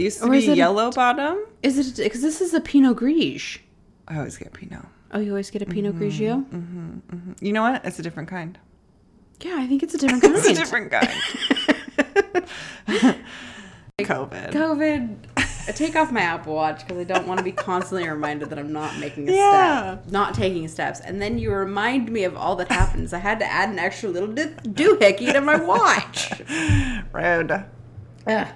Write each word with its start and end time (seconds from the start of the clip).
It 0.00 0.04
used 0.04 0.20
to 0.20 0.26
Or 0.26 0.30
be 0.30 0.38
is 0.38 0.48
it 0.48 0.52
a- 0.52 0.56
yellow 0.56 0.90
bottom. 0.90 1.44
Is 1.62 1.76
it 1.78 2.02
because 2.02 2.22
this 2.22 2.40
is 2.40 2.54
a 2.54 2.60
Pinot 2.60 2.96
Gris? 2.96 3.58
I 4.08 4.16
always 4.16 4.38
get 4.38 4.52
Pinot. 4.54 4.86
Oh, 5.12 5.20
you 5.20 5.30
always 5.30 5.50
get 5.50 5.60
a 5.60 5.66
Pinot 5.66 5.94
Mm-hmm. 5.94 6.04
Grigio. 7.12 7.34
You 7.42 7.52
know 7.52 7.60
what? 7.62 7.84
It's 7.84 7.98
a 7.98 8.02
different 8.02 8.28
kind. 8.30 8.58
Yeah, 9.42 9.56
I 9.58 9.66
think 9.66 9.82
it's 9.82 9.92
a 9.92 9.98
different 10.02 10.22
kind. 10.22 10.36
It's 10.36 10.48
a 10.48 10.54
different 10.54 10.90
kind. 10.90 11.08
COVID. 13.98 14.52
COVID. 14.52 15.16
I 15.68 15.72
take 15.72 15.94
off 15.94 16.10
my 16.10 16.20
Apple 16.22 16.54
Watch 16.54 16.80
because 16.86 16.98
I 16.98 17.04
don't 17.04 17.26
want 17.28 17.36
to 17.38 17.44
be 17.44 17.52
constantly 17.52 18.08
reminded 18.08 18.48
that 18.50 18.58
I'm 18.58 18.72
not 18.72 18.98
making 18.98 19.28
a 19.28 19.32
Yeah. 19.32 19.98
step, 20.00 20.10
not 20.10 20.32
taking 20.34 20.66
steps. 20.68 21.00
And 21.00 21.20
then 21.20 21.38
you 21.38 21.52
remind 21.52 22.10
me 22.10 22.24
of 22.24 22.34
all 22.36 22.56
that 22.56 22.72
happens. 22.72 23.12
I 23.12 23.18
had 23.18 23.38
to 23.40 23.44
add 23.46 23.68
an 23.68 23.78
extra 23.78 24.08
little 24.08 24.28
do- 24.32 24.54
doohickey 24.62 25.30
to 25.34 25.40
my 25.42 25.56
watch. 25.56 26.30
Rude. 27.12 27.64
Ugh. 28.26 28.48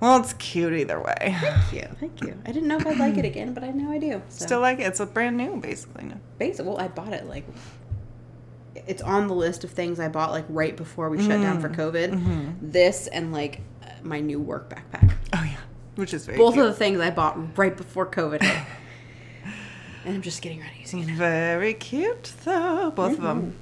Well, 0.00 0.18
it's 0.20 0.32
cute 0.34 0.72
either 0.74 1.00
way. 1.00 1.36
Thank 1.40 1.72
you, 1.72 1.88
thank 2.00 2.20
you. 2.22 2.36
I 2.44 2.52
didn't 2.52 2.68
know 2.68 2.76
if 2.76 2.86
I'd 2.86 2.98
like 2.98 3.16
it 3.16 3.24
again, 3.24 3.54
but 3.54 3.62
I 3.64 3.70
know 3.70 3.90
I 3.90 3.98
do. 3.98 4.20
So. 4.28 4.46
Still 4.46 4.60
like 4.60 4.78
it. 4.80 4.82
It's 4.84 5.00
a 5.00 5.06
brand 5.06 5.36
new, 5.36 5.56
basically. 5.58 6.04
No. 6.04 6.16
Basic. 6.38 6.66
Well, 6.66 6.78
I 6.78 6.88
bought 6.88 7.12
it 7.12 7.26
like 7.26 7.44
it's 8.86 9.02
on 9.02 9.28
the 9.28 9.34
list 9.34 9.64
of 9.64 9.70
things 9.70 10.00
I 10.00 10.08
bought 10.08 10.30
like 10.32 10.44
right 10.48 10.76
before 10.76 11.08
we 11.08 11.18
shut 11.18 11.40
down 11.40 11.60
for 11.60 11.68
Mm. 11.68 11.76
COVID. 11.76 12.10
Mm-hmm. 12.12 12.70
This 12.70 13.06
and 13.06 13.32
like 13.32 13.60
uh, 13.82 13.86
my 14.02 14.20
new 14.20 14.40
work 14.40 14.68
backpack. 14.68 15.12
Oh 15.32 15.42
yeah, 15.44 15.56
which 15.94 16.12
is 16.12 16.26
very 16.26 16.36
Both 16.36 16.54
cute. 16.54 16.66
of 16.66 16.72
the 16.72 16.78
things 16.78 17.00
I 17.00 17.10
bought 17.10 17.56
right 17.56 17.74
before 17.76 18.04
COVID 18.06 18.42
and 20.04 20.14
I'm 20.16 20.22
just 20.22 20.42
getting 20.42 20.60
ready 20.60 20.80
using 20.80 21.00
it. 21.00 21.06
Very 21.10 21.72
cute 21.72 22.32
though. 22.44 22.90
Both 22.90 23.12
of 23.14 23.22
them. 23.22 23.54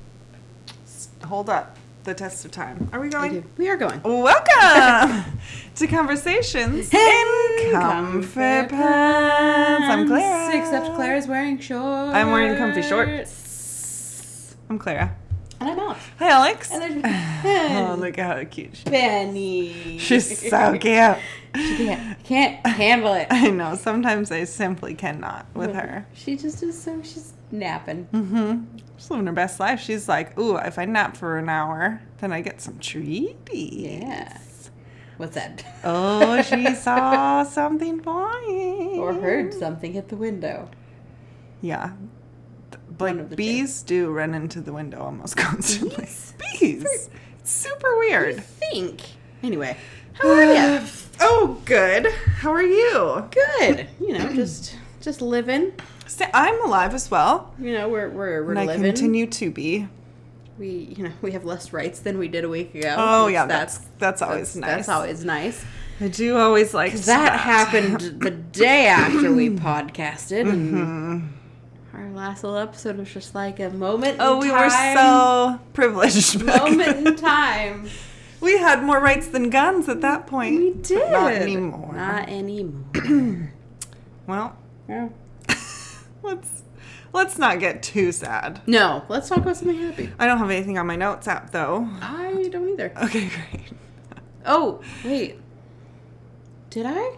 Mm-hmm. 0.86 1.28
Hold 1.28 1.48
up 1.50 1.76
the 2.04 2.14
test 2.14 2.44
of 2.44 2.50
time. 2.50 2.88
Are 2.92 3.00
we 3.00 3.08
going? 3.08 3.48
We 3.56 3.68
are 3.68 3.76
going. 3.76 4.02
Welcome 4.02 5.38
to 5.76 5.86
Conversations 5.86 6.92
in 6.92 7.70
Comfort 7.70 8.68
Pants. 8.70 9.84
I'm 9.88 10.06
Clara. 10.08 10.56
Except 10.58 10.94
Claire's 10.96 11.28
wearing 11.28 11.60
shorts. 11.60 12.14
I'm 12.14 12.30
wearing 12.32 12.56
comfy 12.58 12.82
shorts. 12.82 14.56
I'm 14.68 14.78
Clara. 14.78 15.14
And 15.60 15.70
I'm 15.70 15.78
out. 15.78 15.96
Hi, 16.18 16.30
Alex. 16.30 16.72
And 16.72 17.04
there's 17.04 17.04
Oh, 17.44 17.94
look 17.96 18.18
at 18.18 18.36
how 18.36 18.44
cute 18.50 18.76
she 18.76 18.84
Penny. 18.84 19.98
She's 19.98 20.50
so 20.50 20.72
cute. 20.78 21.18
She 21.54 21.76
can't, 21.76 22.24
can't 22.24 22.66
handle 22.66 23.14
it. 23.14 23.28
I 23.30 23.50
know. 23.50 23.76
Sometimes 23.76 24.32
I 24.32 24.42
simply 24.42 24.94
cannot 24.94 25.46
with 25.54 25.72
her. 25.72 26.04
She 26.14 26.36
just 26.36 26.64
is 26.64 26.82
so, 26.82 27.00
she's 27.02 27.32
napping. 27.52 28.06
Mm-hmm. 28.12 28.76
She's 28.96 29.10
living 29.10 29.26
her 29.26 29.32
best 29.32 29.60
life. 29.60 29.80
She's 29.80 30.08
like, 30.08 30.38
ooh, 30.38 30.56
if 30.56 30.78
I 30.78 30.84
nap 30.84 31.16
for 31.16 31.38
an 31.38 31.48
hour, 31.48 32.00
then 32.18 32.32
I 32.32 32.40
get 32.40 32.60
some 32.60 32.78
treaties. 32.78 33.36
Yeah. 33.52 34.38
What's 35.18 35.34
that? 35.34 35.64
Oh, 35.84 36.40
she 36.42 36.74
saw 36.74 37.44
something 37.44 38.00
flying. 38.00 38.98
or 38.98 39.12
heard 39.14 39.52
something 39.54 39.92
hit 39.92 40.08
the 40.08 40.16
window. 40.16 40.70
Yeah. 41.60 41.92
Like 42.98 43.34
bees 43.36 43.82
do 43.82 44.10
run 44.10 44.34
into 44.34 44.60
the 44.60 44.72
window 44.72 45.00
almost 45.00 45.36
constantly. 45.36 46.04
Bees? 46.06 46.34
Bees. 46.60 47.10
Super 47.42 47.98
weird. 47.98 48.42
Think. 48.44 49.00
Anyway, 49.42 49.76
how 50.14 50.28
are 50.30 50.44
you? 50.80 50.86
Oh, 51.24 51.60
good. 51.66 52.06
How 52.38 52.52
are 52.52 52.62
you? 52.62 53.28
Good. 53.30 53.86
You 54.00 54.18
know, 54.18 54.32
just 54.32 54.76
just 55.00 55.20
living. 55.22 55.72
I'm 56.34 56.64
alive 56.64 56.94
as 56.94 57.10
well. 57.10 57.54
You 57.58 57.72
know, 57.74 57.88
we're 57.88 58.08
we're, 58.08 58.42
we're 58.44 58.50
And 58.52 58.58
I 58.70 58.76
continue 58.76 59.26
to 59.26 59.50
be. 59.50 59.88
We 60.58 60.68
you 60.96 61.04
know 61.04 61.12
we 61.22 61.32
have 61.32 61.44
less 61.44 61.72
rights 61.72 62.00
than 62.00 62.18
we 62.18 62.28
did 62.28 62.44
a 62.44 62.48
week 62.48 62.74
ago. 62.74 62.94
Oh, 62.98 63.26
yeah, 63.28 63.46
that's 63.46 63.78
that's 63.98 64.20
always 64.22 64.52
that's, 64.52 64.56
nice. 64.56 64.70
That's 64.76 64.88
always 64.88 65.24
nice. 65.24 65.64
I 66.00 66.08
do 66.08 66.36
always 66.36 66.74
like 66.74 66.92
That 66.94 67.38
happened 67.40 68.20
the 68.20 68.30
day 68.30 68.86
after 68.86 69.32
we 69.32 69.48
podcasted, 69.68 70.44
Mm-hmm. 70.46 71.26
our 71.96 72.10
last 72.10 72.42
little 72.44 72.58
episode 72.58 72.96
was 72.98 73.12
just 73.12 73.34
like 73.34 73.60
a 73.60 73.70
moment. 73.70 74.16
Oh, 74.20 74.38
we 74.38 74.48
time, 74.48 74.62
were 74.62 74.70
so 75.00 75.60
privileged. 75.72 76.42
moment 76.44 77.06
in 77.06 77.16
time. 77.16 77.88
We 78.40 78.58
had 78.58 78.82
more 78.82 78.98
rights 79.00 79.28
than 79.28 79.50
guns 79.50 79.88
at 79.88 80.00
that 80.00 80.26
point. 80.26 80.58
We 80.58 80.70
but 80.72 80.82
did 80.82 81.10
Not 81.12 81.32
anymore. 81.32 81.94
Not 81.94 82.28
anymore. 82.28 83.48
Well, 84.26 84.56
Yeah. 84.88 85.08
Let's 86.22 86.62
let's 87.12 87.38
not 87.38 87.60
get 87.60 87.82
too 87.82 88.12
sad. 88.12 88.60
No, 88.66 89.04
let's 89.08 89.28
talk 89.28 89.38
about 89.38 89.56
something 89.56 89.78
happy. 89.78 90.10
I 90.18 90.26
don't 90.26 90.38
have 90.38 90.50
anything 90.50 90.78
on 90.78 90.86
my 90.86 90.96
notes 90.96 91.28
app 91.28 91.50
though. 91.50 91.88
I 92.00 92.48
don't 92.50 92.68
either. 92.70 92.92
Okay, 93.04 93.28
great. 93.28 93.72
Oh, 94.44 94.80
wait. 95.04 95.38
Did 96.70 96.84
I? 96.86 97.16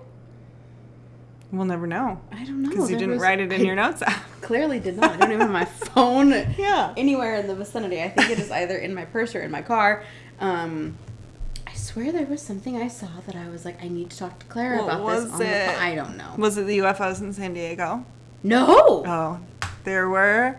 We'll 1.53 1.65
never 1.67 1.87
know 1.87 2.21
I 2.33 2.45
don't 2.45 2.63
know. 2.63 2.69
because 2.69 2.91
you 2.91 2.97
There 2.97 3.07
didn't 3.07 3.15
was- 3.15 3.23
write 3.23 3.41
it 3.41 3.51
in 3.53 3.61
I 3.61 3.65
your 3.65 3.77
notes 3.77 4.03
app. 4.03 4.23
Clearly 4.43 4.79
did 4.81 4.99
not. 4.99 5.13
I 5.13 5.17
don't 5.17 5.29
even 5.31 5.41
have 5.41 5.51
my 5.51 5.65
phone 5.95 6.31
Yeah. 6.59 6.93
anywhere 6.97 7.37
in 7.37 7.47
the 7.47 7.55
vicinity. 7.55 8.03
I 8.03 8.11
think 8.11 8.31
it 8.31 8.39
is 8.39 8.51
either 8.51 8.77
in 8.77 8.93
my 8.93 9.05
purse 9.07 9.35
or 9.35 9.41
in 9.41 9.51
my 9.51 9.63
car. 9.63 10.03
Um, 10.41 10.99
I 11.67 11.73
swear 11.75 12.13
there 12.13 12.27
was 12.27 12.43
something 12.43 12.77
I 12.77 12.89
saw 12.89 13.09
that 13.27 13.37
I 13.37 13.49
was 13.49 13.65
like, 13.65 13.83
I 13.83 13.89
need 13.89 14.11
to 14.11 14.19
talk 14.19 14.39
to 14.41 14.47
Claire 14.47 14.77
What 14.83 14.85
about 14.95 15.07
this. 15.07 15.25
was 15.31 15.39
the 15.39 15.47
it? 15.47 15.71
phone. 15.71 15.83
I 15.83 15.95
don't 15.95 16.17
know. 16.19 16.35
Was 16.37 16.59
it 16.59 16.67
the 16.67 16.79
UFOs 16.79 17.21
in 17.23 17.33
San 17.33 17.55
Diego? 17.55 18.05
No. 18.45 19.03
Oh, 19.07 19.41
there 19.85 20.09
were 20.09 20.59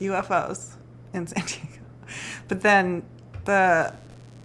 UFOs 0.00 0.74
in 1.12 1.26
San 1.26 1.44
Diego, 1.44 1.82
but 2.48 2.62
then 2.62 3.02
the 3.44 3.92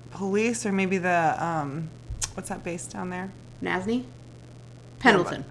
police 0.09 0.66
or 0.66 0.72
maybe 0.72 0.97
the 0.97 1.36
um, 1.38 1.90
what's 2.34 2.50
that 2.50 2.64
base 2.64 2.88
down 2.88 3.09
there? 3.09 3.31
Nasney. 3.62 4.03
Pendleton. 5.00 5.46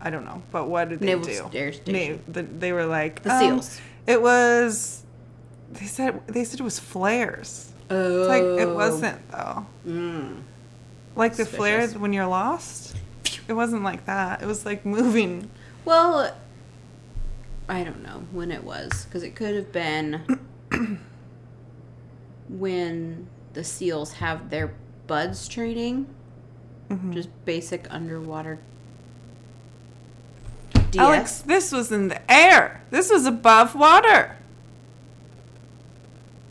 I 0.00 0.10
don't 0.10 0.24
know, 0.24 0.42
but 0.50 0.68
what 0.68 0.90
did 0.90 1.00
they 1.00 1.06
Naval 1.06 1.48
do? 1.48 1.58
Air 1.58 1.72
Station. 1.72 1.92
They, 1.92 2.32
the, 2.32 2.42
they 2.42 2.72
were 2.72 2.84
like 2.86 3.22
The 3.22 3.32
um, 3.32 3.40
SEALs. 3.40 3.80
It 4.06 4.20
was. 4.20 5.02
They 5.72 5.86
said 5.86 6.20
they 6.26 6.44
said 6.44 6.60
it 6.60 6.62
was 6.62 6.78
flares. 6.78 7.72
Oh. 7.90 8.20
It's 8.20 8.28
like 8.28 8.42
it 8.42 8.74
wasn't 8.74 9.30
though. 9.30 9.66
Mm. 9.86 10.42
Like 11.16 11.32
the 11.32 11.44
Suspicious. 11.44 11.56
flares 11.56 11.98
when 11.98 12.12
you're 12.12 12.26
lost. 12.26 12.96
It 13.48 13.54
wasn't 13.54 13.82
like 13.82 14.04
that. 14.06 14.42
It 14.42 14.46
was 14.46 14.66
like 14.66 14.84
moving. 14.84 15.50
Well, 15.84 16.34
I 17.68 17.82
don't 17.84 18.02
know 18.02 18.24
when 18.32 18.50
it 18.50 18.62
was 18.64 19.04
because 19.06 19.22
it 19.22 19.34
could 19.34 19.54
have 19.54 19.72
been 19.72 20.40
when 22.48 23.26
the 23.54 23.64
seals 23.64 24.14
have 24.14 24.50
their 24.50 24.74
BUD/S 25.06 25.48
training, 25.48 26.06
Mm-hmm. 26.90 27.12
just 27.12 27.30
basic 27.46 27.86
underwater. 27.90 28.58
DS. 30.90 31.00
Alex, 31.00 31.38
this 31.40 31.72
was 31.72 31.90
in 31.90 32.08
the 32.08 32.30
air. 32.30 32.82
This 32.90 33.10
was 33.10 33.24
above 33.24 33.74
water. 33.74 34.36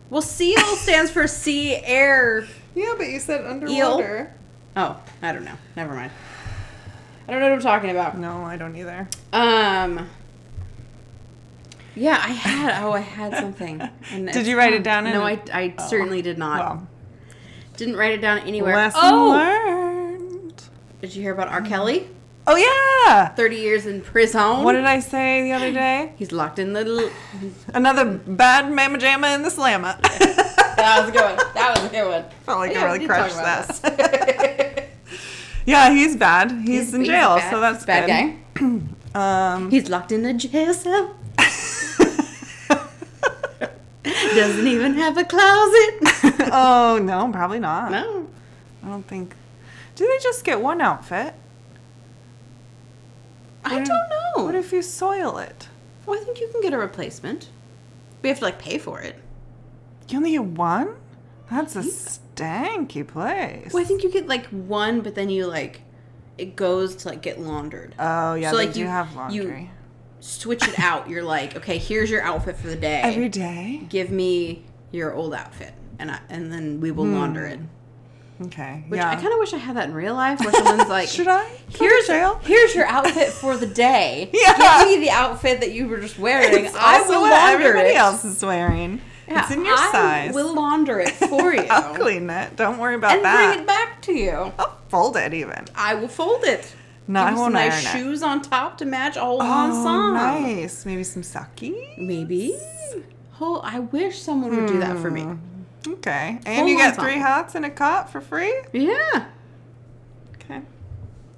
Well, 0.10 0.24
SEAL 0.24 0.58
stands 0.78 1.12
for 1.12 1.28
sea 1.28 1.76
air. 1.76 2.48
Yeah, 2.74 2.96
but 2.98 3.08
you 3.08 3.20
said 3.20 3.46
underwater. 3.46 4.34
Oh, 4.76 5.00
I 5.22 5.32
don't 5.32 5.46
know. 5.46 5.56
Never 5.76 5.94
mind. 5.94 6.12
I 7.28 7.32
don't 7.32 7.40
know 7.40 7.50
what 7.50 7.56
I'm 7.56 7.62
talking 7.62 7.92
about. 7.92 8.18
No, 8.18 8.44
I 8.44 8.58
don't 8.58 8.76
either. 8.76 9.08
Um. 9.32 10.10
Yeah, 11.96 12.14
I 12.24 12.30
had. 12.32 12.84
Oh, 12.84 12.92
I 12.92 13.00
had 13.00 13.36
something. 13.36 13.82
Did 14.12 14.48
you 14.48 14.58
write 14.58 14.74
it 14.74 14.84
down 14.84 15.04
No, 15.06 15.24
I, 15.24 15.40
I 15.54 15.76
certainly 15.88 16.22
did 16.22 16.38
not. 16.38 16.60
Well, 16.60 16.88
Didn't 17.78 17.96
write 17.96 18.14
it 18.14 18.22
down 18.22 18.40
anywhere. 18.40 18.76
lesson 18.76 19.00
oh, 19.04 19.30
learned. 19.32 20.64
did 21.02 21.16
you 21.16 21.22
hear 21.22 21.34
about 21.34 21.50
R. 21.50 21.62
Kelly? 21.62 22.08
Oh 22.46 22.56
yeah. 22.56 23.30
30 23.30 23.56
years 23.56 23.86
in 23.86 24.02
prison. 24.02 24.64
What 24.64 24.74
did 24.74 24.86
I 24.86 25.00
say 25.00 25.44
the 25.44 25.54
other 25.54 25.72
day? 25.72 26.14
He's 26.18 26.32
locked 26.32 26.60
in 26.60 26.74
the. 26.74 26.82
l- 26.86 27.12
Another 27.74 28.06
bad 28.06 28.70
mamma 28.72 28.98
jamma 28.98 29.36
in 29.36 29.44
the 29.44 29.50
slamma. 29.50 30.00
That 30.76 31.00
was 31.00 31.10
a 31.10 31.12
good 31.14 31.24
one. 31.24 31.54
That 31.54 31.76
was 31.78 31.86
a 31.86 31.90
good 31.90 32.08
one. 32.10 32.26
Felt 32.46 32.60
like 32.60 32.72
Yeah, 32.74 32.82
I 32.82 32.86
really 32.92 33.06
crushed 33.06 33.36
that. 33.38 33.68
this. 33.68 34.90
yeah, 35.66 35.92
he's 35.94 36.18
bad. 36.18 36.52
He's, 36.52 36.94
in 36.94 37.06
jail, 37.06 37.40
so 37.50 37.62
that's 37.62 37.86
bad 37.86 38.08
good. 38.56 38.60
guy. 38.60 38.82
Um, 39.16 39.70
He's 39.70 39.90
locked 39.90 40.12
in 40.12 40.26
a 40.26 40.34
jail 40.34 40.74
cell. 40.74 41.16
Doesn't 44.36 44.68
even 44.68 44.96
have 44.96 45.18
a 45.18 45.24
closet. 45.24 46.00
oh 46.52 47.00
no, 47.02 47.30
probably 47.32 47.60
not. 47.60 47.92
no. 47.92 48.28
I 48.84 48.88
don't 48.88 49.08
think. 49.08 49.36
Do 49.96 50.06
they 50.08 50.18
just 50.22 50.44
get 50.44 50.60
one 50.60 50.82
outfit? 50.82 51.34
I 53.66 53.76
What 53.76 53.86
don't 53.86 53.98
if- 53.98 54.10
know. 54.38 54.44
What 54.46 54.56
if 54.56 54.74
you 54.74 54.82
soil 54.82 55.38
it? 55.38 55.70
Well, 56.06 56.20
I 56.20 56.24
think 56.24 56.40
you 56.42 56.50
can 56.50 56.62
get 56.62 56.74
a 56.74 56.78
replacement. 56.78 57.50
We 58.22 58.30
have 58.30 58.40
to 58.40 58.44
like 58.46 58.60
pay 58.60 58.78
for 58.78 59.00
it. 59.00 59.16
You 60.10 60.18
only 60.18 60.32
get 60.32 60.44
one? 60.44 60.96
That's 61.50 61.76
a 61.76 61.82
stanky 61.82 63.08
place. 63.08 63.72
Well, 63.74 63.84
I 63.84 63.86
think 63.86 64.04
you 64.04 64.12
get 64.12 64.28
like 64.28 64.48
one, 64.48 65.02
but 65.02 65.16
then 65.16 65.30
you 65.30 65.46
like 65.48 65.82
it 66.38 66.56
goes 66.56 66.96
to 66.98 67.08
like 67.10 67.22
get 67.22 67.40
laundered. 67.40 67.96
Oh 68.00 68.34
yeah, 68.34 68.52
So, 68.52 68.58
they 68.58 68.66
like, 68.66 68.74
do 68.74 68.82
you- 68.82 68.88
have 68.88 69.12
you- 69.32 69.44
laundry 69.44 69.72
Switch 70.24 70.66
it 70.66 70.80
out. 70.80 71.10
You're 71.10 71.24
like, 71.24 71.58
okay, 71.58 71.78
here's 71.78 72.10
your 72.10 72.22
outfit 72.22 72.56
for 72.56 72.68
the 72.68 72.78
day. 72.78 73.02
every 73.02 73.28
day. 73.28 73.82
Give 73.90 74.10
me 74.10 74.64
your 74.92 75.14
old 75.14 75.34
outfit, 75.34 75.74
and 76.00 76.12
I, 76.12 76.20
and 76.30 76.52
then 76.52 76.80
we 76.80 76.92
will 76.92 77.04
hmm. 77.04 77.16
launder 77.16 77.46
it. 77.46 77.60
Okay. 78.42 78.86
Which 78.88 79.00
yeah. 79.00 79.10
I 79.10 79.16
kind 79.16 79.34
of 79.34 79.40
wish 79.40 79.54
I 79.54 79.58
had 79.58 79.76
that 79.76 79.90
in 79.90 79.94
real 79.94 80.16
life, 80.16 80.40
where 80.40 80.52
someone's 80.52 80.90
like, 80.90 81.10
Should 81.10 81.28
I? 81.28 81.46
Here's 81.68 82.08
here's 82.08 82.74
your 82.74 82.86
outfit 82.86 83.30
for 83.30 83.58
the 83.58 83.68
day. 83.68 84.30
Yeah. 84.34 84.84
Give 84.86 85.00
me 85.00 85.06
the 85.06 85.12
outfit 85.12 85.60
that 85.60 85.74
you 85.74 85.90
were 85.90 86.00
just 86.00 86.18
wearing. 86.18 86.66
It's 86.66 86.76
I 86.76 87.02
will 87.02 87.22
what 87.22 87.32
launder 87.32 87.66
everybody 87.66 87.90
it. 87.90 87.98
else 87.98 88.24
is 88.24 88.44
wearing. 88.44 89.02
Yeah, 89.28 89.44
it's 89.44 89.52
in 89.52 89.66
your 89.66 89.78
size. 89.78 89.94
I 89.94 90.26
size. 90.28 90.36
will 90.36 90.54
launder 90.54 91.00
it 91.00 91.12
for 91.12 91.54
you 91.54 91.66
I'll 91.70 91.96
clean 91.96 92.30
it. 92.30 92.56
Don't 92.56 92.78
worry 92.78 92.96
about 92.96 93.16
and 93.16 93.26
that. 93.26 93.40
And 93.40 93.52
bring 93.52 93.64
it 93.64 93.68
back 93.68 94.02
to 94.04 94.14
you. 94.14 94.54
I'll 94.58 94.78
fold 94.90 95.18
it 95.18 95.34
even. 95.34 95.66
I 95.76 95.96
will 95.96 96.08
fold 96.08 96.44
it. 96.44 96.74
No, 97.08 97.26
Give 97.30 97.34
I 97.34 97.38
some 97.44 97.54
nice 97.54 97.86
iron 97.88 97.98
it. 97.98 98.00
shoes 98.04 98.24
on 98.24 98.42
top 98.42 98.78
to 98.78 98.86
match 98.86 99.18
a 99.18 99.22
whole 99.22 99.42
Oh, 99.42 99.46
ensemble. 99.46 100.14
nice. 100.14 100.86
Maybe 100.86 101.04
some 101.04 101.24
sake. 101.24 101.74
Maybe. 101.98 102.58
Oh, 103.42 103.60
I 103.64 103.80
wish 103.80 104.22
someone 104.22 104.56
would 104.56 104.68
do 104.68 104.80
that 104.80 104.98
for 105.00 105.12
me. 105.12 105.22
Hmm. 105.24 105.36
Okay. 105.96 106.40
And 106.46 106.60
Whole 106.60 106.68
you 106.68 106.78
get 106.78 106.92
ensemble. 106.92 107.04
three 107.12 107.20
hats 107.20 107.56
and 107.56 107.66
a 107.66 107.70
cot 107.70 108.10
for 108.10 108.22
free? 108.22 108.54
Yeah. 108.72 109.26
Okay. 110.36 110.62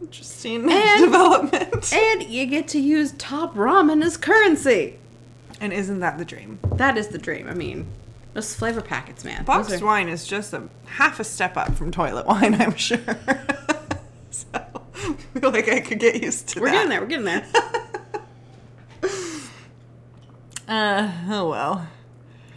Interesting 0.01 0.69
And- 0.71 1.01
development. 1.05 1.91
And 1.93 2.23
you 2.23 2.45
get 2.45 2.67
to 2.69 2.79
use 2.79 3.13
top 3.13 3.55
ramen 3.55 4.03
as 4.03 4.17
currency. 4.17 4.99
And 5.59 5.73
isn't 5.73 5.99
that 6.01 6.19
the 6.19 6.25
dream? 6.25 6.59
That 6.75 6.95
is 6.97 7.07
the 7.07 7.17
dream. 7.17 7.47
I 7.47 7.53
mean, 7.55 7.87
those 8.35 8.53
flavor 8.53 8.81
packets, 8.81 9.23
man. 9.25 9.45
Boxed 9.45 9.81
are- 9.81 9.85
wine 9.85 10.09
is 10.09 10.27
just 10.27 10.53
a 10.53 10.63
half 10.85 11.19
a 11.19 11.23
step 11.23 11.57
up 11.57 11.73
from 11.73 11.89
toilet 11.89 12.27
wine, 12.27 12.61
I'm 12.61 12.75
sure. 12.75 12.99
Feel 15.45 15.53
like 15.61 15.69
I 15.69 15.79
could 15.79 15.99
get 15.99 16.21
used 16.23 16.49
to 16.49 16.59
We're 16.61 16.67
that. 16.67 16.73
getting 16.73 16.89
there. 16.89 17.01
We're 17.01 17.07
getting 17.07 17.25
there. 17.25 17.45
Uh, 20.67 21.11
oh 21.29 21.47
well. 21.49 21.87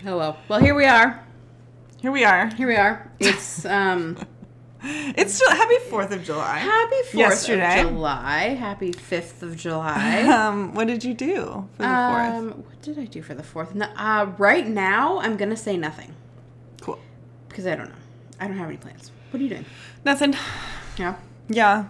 Oh 0.06 0.16
well. 0.16 0.38
Well, 0.48 0.60
here 0.60 0.74
we 0.74 0.86
are. 0.86 1.22
Here 2.00 2.10
we 2.10 2.24
are. 2.24 2.46
Here 2.54 2.66
we 2.66 2.74
are. 2.76 3.10
It's 3.20 3.66
um 3.66 4.16
It's 4.82 5.34
still 5.34 5.50
happy 5.50 5.76
Fourth 5.90 6.10
of 6.12 6.24
July. 6.24 6.56
happy 6.56 6.96
Fourth 7.02 7.14
Yesterday. 7.14 7.82
of 7.82 7.88
July. 7.90 8.42
Happy 8.54 8.92
Fifth 8.92 9.42
of 9.42 9.56
July. 9.58 10.22
Um, 10.22 10.72
what 10.72 10.86
did 10.86 11.04
you 11.04 11.12
do 11.12 11.68
for 11.76 11.82
the 11.82 11.88
Fourth? 11.88 12.32
um, 12.34 12.48
what 12.64 12.80
did 12.80 12.98
I 12.98 13.04
do 13.04 13.20
for 13.20 13.34
the 13.34 13.42
fourth? 13.42 13.74
No, 13.74 13.84
uh, 13.96 14.32
right 14.38 14.66
now, 14.66 15.18
I'm 15.20 15.36
gonna 15.36 15.54
say 15.56 15.76
nothing? 15.76 16.14
Cool. 16.80 16.98
because 17.50 17.66
I 17.66 17.74
don't 17.74 17.90
know. 17.90 17.94
I 18.40 18.46
don't 18.48 18.56
have 18.56 18.68
any 18.68 18.78
plans. 18.78 19.10
What 19.32 19.40
are 19.40 19.42
you 19.42 19.50
doing? 19.50 19.66
Nothing. 20.02 20.34
Yeah. 20.96 21.16
Yeah. 21.50 21.84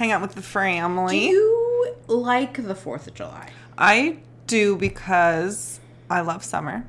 Hang 0.00 0.12
out 0.12 0.22
with 0.22 0.34
the 0.34 0.40
family. 0.40 1.18
Do 1.18 1.26
you 1.26 1.94
like 2.06 2.54
the 2.66 2.74
Fourth 2.74 3.06
of 3.06 3.12
July? 3.12 3.50
I 3.76 4.16
do 4.46 4.74
because 4.76 5.78
I 6.08 6.22
love 6.22 6.42
summer. 6.42 6.86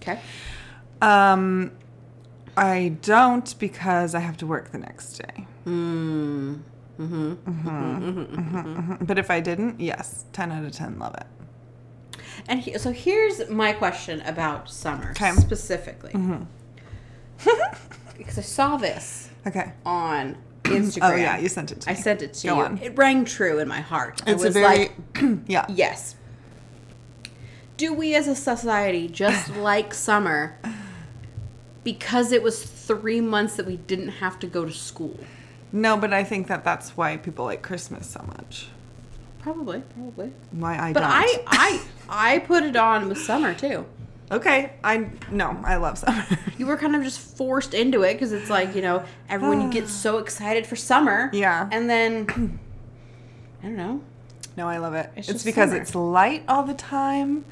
Okay. 0.00 0.18
Um, 1.02 1.70
I 2.56 2.96
don't 3.02 3.58
because 3.58 4.14
I 4.14 4.20
have 4.20 4.38
to 4.38 4.46
work 4.46 4.72
the 4.72 4.78
next 4.78 5.18
day. 5.18 5.46
Mm. 5.66 6.62
Mm-hmm. 6.98 7.32
Mm-hmm. 7.68 9.04
But 9.04 9.18
if 9.18 9.30
I 9.30 9.40
didn't, 9.40 9.78
yes, 9.78 10.24
10 10.32 10.50
out 10.50 10.64
of 10.64 10.72
10 10.72 10.98
love 10.98 11.14
it. 11.14 11.26
And 12.48 12.60
he, 12.60 12.78
so 12.78 12.90
here's 12.90 13.50
my 13.50 13.74
question 13.74 14.22
about 14.22 14.70
summer 14.70 15.12
'Kay. 15.12 15.32
specifically, 15.32 16.12
because 18.16 18.38
I 18.38 18.42
saw 18.42 18.78
this 18.78 19.28
Okay. 19.46 19.72
on 19.84 20.38
Instagram. 20.70 21.12
Oh, 21.12 21.14
yeah, 21.16 21.38
you 21.38 21.48
sent 21.48 21.72
it 21.72 21.80
to 21.82 21.90
I 21.90 21.94
me. 21.94 22.00
sent 22.00 22.22
it 22.22 22.34
to 22.34 22.46
Go 22.48 22.56
you. 22.56 22.62
on. 22.64 22.78
It 22.78 22.96
rang 22.96 23.24
true 23.24 23.58
in 23.58 23.68
my 23.68 23.80
heart. 23.80 24.22
I 24.26 24.32
It's 24.32 24.42
a 24.42 24.46
was 24.46 24.54
very, 24.54 24.64
like, 24.78 24.92
yeah. 25.46 25.66
yes. 25.70 26.16
Do 27.76 27.92
we 27.92 28.14
as 28.14 28.26
a 28.26 28.34
society 28.34 29.08
just 29.08 29.54
like 29.56 29.92
summer 29.94 30.58
because 31.84 32.32
it 32.32 32.42
was 32.42 32.62
three 32.62 33.20
months 33.20 33.56
that 33.56 33.66
we 33.66 33.76
didn't 33.76 34.08
have 34.08 34.38
to 34.40 34.46
go 34.46 34.64
to 34.64 34.72
school? 34.72 35.18
No, 35.72 35.96
but 35.96 36.12
I 36.12 36.24
think 36.24 36.46
that 36.48 36.64
that's 36.64 36.96
why 36.96 37.16
people 37.16 37.44
like 37.44 37.62
Christmas 37.62 38.08
so 38.08 38.24
much. 38.26 38.68
Probably, 39.40 39.82
probably. 39.94 40.32
Why 40.52 40.76
I 40.78 40.92
But 40.92 41.00
don't. 41.00 41.10
I, 41.10 41.42
I, 42.08 42.34
I 42.34 42.38
put 42.40 42.64
it 42.64 42.76
on 42.76 43.08
with 43.08 43.18
summer 43.18 43.54
too. 43.54 43.86
Okay, 44.30 44.72
I 44.84 45.08
no, 45.30 45.60
I 45.64 45.76
love 45.76 45.98
summer. 45.98 46.24
You 46.58 46.66
were 46.66 46.76
kind 46.76 46.96
of 46.96 47.02
just 47.02 47.20
forced 47.20 47.74
into 47.74 48.02
it 48.02 48.14
because 48.14 48.32
it's 48.32 48.50
like 48.50 48.74
you 48.74 48.82
know 48.82 49.04
everyone 49.28 49.60
you 49.62 49.70
get 49.70 49.88
so 49.88 50.18
excited 50.18 50.66
for 50.66 50.76
summer. 50.76 51.30
Yeah. 51.32 51.68
And 51.70 51.88
then 51.88 52.58
I 53.62 53.66
don't 53.66 53.76
know. 53.76 54.00
no, 54.56 54.68
I 54.68 54.78
love 54.78 54.94
it. 54.94 55.10
It's 55.16 55.28
It's, 55.28 55.44
because 55.44 55.70
summer. 55.70 55.82
it's 55.82 55.94
light 55.94 56.44
all 56.48 56.62
the 56.62 56.74
time. 56.74 57.44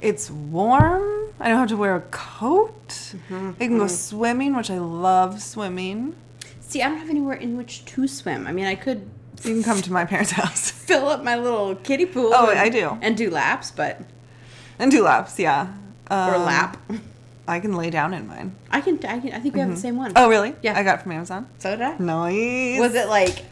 It's 0.00 0.30
warm. 0.30 1.02
I 1.40 1.48
don't 1.48 1.58
have 1.58 1.68
to 1.70 1.76
wear 1.76 1.96
a 1.96 2.00
coat. 2.02 2.88
Mm-hmm, 2.88 3.50
I 3.60 3.66
can 3.66 3.78
go 3.78 3.86
swimming, 3.86 4.54
which 4.54 4.70
I 4.70 4.78
love 4.78 5.40
swimming. 5.42 6.14
See, 6.60 6.82
I 6.82 6.88
don't 6.88 6.98
have 6.98 7.10
anywhere 7.10 7.36
in 7.36 7.56
which 7.56 7.84
to 7.86 8.06
swim. 8.06 8.46
I 8.46 8.52
mean, 8.52 8.66
I 8.66 8.74
could 8.74 9.08
You 9.42 9.54
can 9.54 9.62
come 9.62 9.80
to 9.82 9.92
my 9.92 10.04
parents' 10.12 10.32
house 10.32 10.70
fill 10.70 11.08
up 11.08 11.22
my 11.24 11.36
little 11.36 11.74
kiddie 11.76 12.06
pool. 12.06 12.32
Oh, 12.34 12.50
and, 12.50 12.58
I 12.58 12.68
do. 12.68 12.98
and 13.00 13.16
do 13.16 13.30
laps, 13.30 13.70
but 13.70 14.02
and 14.78 14.90
do 14.90 15.02
laps. 15.04 15.38
Yeah. 15.38 15.72
Or 16.10 16.34
Um, 16.34 16.44
lap. 16.44 16.76
I 17.48 17.60
can 17.60 17.74
lay 17.76 17.90
down 17.90 18.14
in 18.14 18.26
mine. 18.26 18.54
I 18.70 18.80
can. 18.80 18.96
I 19.04 19.20
can. 19.20 19.32
I 19.32 19.38
think 19.38 19.54
we 19.54 19.60
have 19.60 19.68
the 19.70 19.76
same 19.76 19.96
one. 19.96 20.12
Oh, 20.16 20.28
really? 20.30 20.54
Yeah. 20.62 20.78
I 20.78 20.82
got 20.82 21.00
it 21.00 21.02
from 21.02 21.12
Amazon. 21.12 21.46
so 21.58 21.70
did 21.76 21.82
I. 21.82 21.98
Nice. 21.98 22.80
Was 22.80 22.94
it 22.94 23.08
like? 23.08 23.44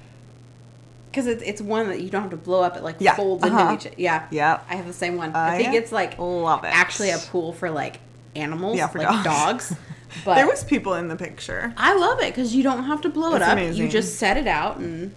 Because 1.10 1.26
it's 1.26 1.43
it's 1.43 1.60
one 1.60 1.88
that 1.88 2.00
you 2.00 2.08
don't 2.08 2.22
have 2.22 2.31
to 2.31 2.38
blow 2.38 2.62
up. 2.62 2.75
It 2.76 2.82
like 2.82 2.96
Yeah, 3.00 3.14
folds 3.16 3.44
uh-huh. 3.44 3.72
into 3.72 3.88
each. 3.90 3.99
Yeah. 3.99 4.26
Yeah. 4.31 4.60
I 4.70 4.76
have 4.76 4.87
the 4.87 4.94
same 4.94 5.16
one. 5.16 5.34
I 5.34 5.56
I 5.56 5.58
think 5.58 5.75
it's 5.75 5.93
like 5.93 6.19
love 6.19 6.64
it. 6.64 6.69
actually 6.75 7.10
a 7.10 7.19
pool 7.19 7.52
for 7.52 7.70
like 7.70 8.00
animals, 8.34 8.78
Yeah, 8.78 8.87
for 8.87 8.98
like 8.98 9.08
dogs. 9.08 9.25
dogs. 9.70 9.76
But 10.26 10.34
There 10.37 10.46
was 10.46 10.62
people 10.64 10.93
in 10.94 11.08
the 11.08 11.16
picture, 11.16 11.72
I 11.76 11.94
love 11.96 12.20
it 12.20 12.34
because 12.34 12.55
you 12.55 12.62
don't 12.62 12.84
have 12.84 13.00
to 13.00 13.08
blow 13.08 13.32
it 13.32 13.37
It's 13.37 13.44
up. 13.46 13.52
amazing. 13.55 13.82
You 13.82 13.88
just 13.90 14.16
set 14.19 14.37
it 14.37 14.46
out 14.46 14.76
and 14.76 15.14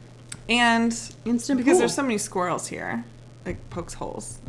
and 0.50 0.92
instant 1.26 1.58
because 1.58 1.74
pool. 1.74 1.80
there's 1.80 1.94
so 1.96 2.02
many 2.02 2.18
squirrels 2.18 2.68
here, 2.68 3.04
like 3.46 3.70
pokes 3.70 3.94
holes. 3.96 4.40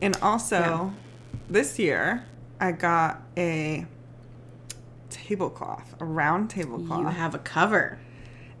And 0.00 0.16
also, 0.22 0.56
Yeah. 0.58 0.90
This 1.50 1.78
year 1.78 2.24
I 2.60 2.72
got 2.72 3.22
a 3.36 3.86
tablecloth, 5.08 5.94
a 6.00 6.04
round 6.04 6.50
tablecloth, 6.50 7.00
you 7.00 7.06
have 7.08 7.34
a 7.34 7.38
cover. 7.38 7.98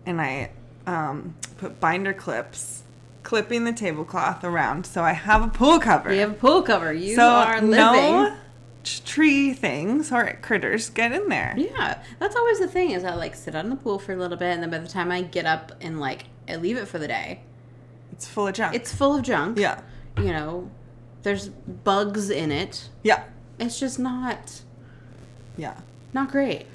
and 0.06 0.20
I 0.20 0.50
um, 0.86 1.34
put 1.58 1.78
binder 1.78 2.12
clips, 2.12 2.82
clipping 3.22 3.64
the 3.64 3.72
tablecloth 3.72 4.42
around, 4.44 4.86
so 4.86 5.02
I 5.02 5.12
have 5.12 5.42
a 5.42 5.48
pool 5.48 5.78
cover. 5.78 6.12
You 6.12 6.20
have 6.20 6.30
a 6.32 6.34
pool 6.34 6.62
cover. 6.62 6.92
You 6.92 7.14
so 7.14 7.26
are 7.28 7.60
living. 7.60 7.72
no 7.74 8.36
tree 8.82 9.52
things 9.52 10.10
or 10.10 10.38
critters 10.40 10.88
get 10.88 11.12
in 11.12 11.28
there. 11.28 11.54
Yeah, 11.56 12.02
that's 12.18 12.34
always 12.34 12.58
the 12.58 12.66
thing. 12.66 12.90
Is 12.92 13.04
I 13.04 13.14
like 13.14 13.34
sit 13.34 13.54
out 13.54 13.64
in 13.64 13.70
the 13.70 13.76
pool 13.76 13.98
for 13.98 14.12
a 14.12 14.16
little 14.16 14.38
bit, 14.38 14.54
and 14.54 14.62
then 14.62 14.70
by 14.70 14.78
the 14.78 14.88
time 14.88 15.12
I 15.12 15.22
get 15.22 15.44
up 15.46 15.72
and 15.80 16.00
like 16.00 16.24
I 16.48 16.56
leave 16.56 16.78
it 16.78 16.88
for 16.88 16.98
the 16.98 17.06
day, 17.08 17.40
It's 18.12 18.26
full 18.26 18.48
of 18.48 18.54
junk. 18.54 18.74
it's 18.74 18.92
full 18.94 19.14
of 19.14 19.22
junk. 19.22 19.58
yeah, 19.58 19.82
You 20.16 20.32
know, 20.32 20.70
there's 21.22 21.48
bugs 21.48 22.30
in 22.30 22.50
it. 22.52 22.88
yeah, 23.02 23.24
It's 23.58 23.78
just 23.78 23.98
not 23.98 24.62
yeah. 25.56 25.74
not 26.12 26.30
great. 26.30 26.66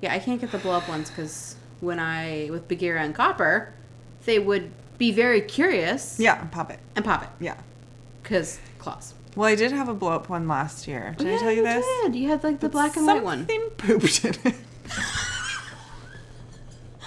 Yeah, 0.00 0.12
I 0.12 0.18
can't 0.18 0.40
get 0.40 0.50
the 0.52 0.58
blow 0.58 0.72
up 0.72 0.88
ones 0.88 1.08
because 1.10 1.56
when 1.80 1.98
I 1.98 2.48
with 2.50 2.68
Bagheera 2.68 3.02
and 3.02 3.14
Copper, 3.14 3.72
they 4.24 4.38
would 4.38 4.70
be 4.98 5.12
very 5.12 5.40
curious. 5.40 6.18
Yeah, 6.18 6.40
and 6.40 6.50
pop 6.52 6.70
it. 6.70 6.78
and 6.96 7.04
pop 7.04 7.22
it 7.22 7.28
Yeah. 7.40 7.56
because 8.22 8.58
claws. 8.78 9.14
Well, 9.36 9.48
I 9.48 9.54
did 9.56 9.72
have 9.72 9.88
a 9.88 9.94
blow 9.94 10.12
up 10.12 10.28
one 10.28 10.46
last 10.46 10.86
year. 10.86 11.14
Did 11.18 11.26
Oh, 11.26 11.34
I 11.34 11.38
tell 11.38 11.50
you 11.52 11.62
this? 11.64 11.84
Did. 12.04 12.14
You 12.14 12.28
had 12.28 12.44
like 12.44 12.60
the 12.60 12.68
black 12.68 12.96
and 12.96 13.06
white 13.06 13.24
one. 13.24 13.38
Something 13.40 13.70
pooped 13.76 14.24
in 14.24 14.34
it. 14.44 14.54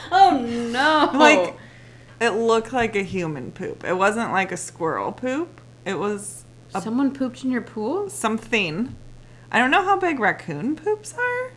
Oh 0.10 0.40
no! 0.40 1.18
like, 1.18 1.56
it 2.22 2.30
looked 2.30 2.72
like 2.72 2.96
a 2.96 3.02
human 3.04 3.52
poop. 3.52 3.84
It 3.84 3.94
wasn't 3.98 4.32
like 4.32 4.52
a 4.54 4.58
squirrel 4.58 5.12
poop. 5.12 5.60
It 5.88 5.98
was 5.98 6.44
a, 6.76 6.82
someone 6.82 7.14
pooped 7.14 7.46
in 7.46 7.52
your 7.52 7.62
pool. 7.62 8.10
something. 8.10 8.94
I 9.50 9.60
don't 9.60 9.72
know 9.72 9.84
how 9.84 9.98
big 9.98 10.20
raccoon 10.20 10.76
poops 10.76 11.14
are. 11.14 11.52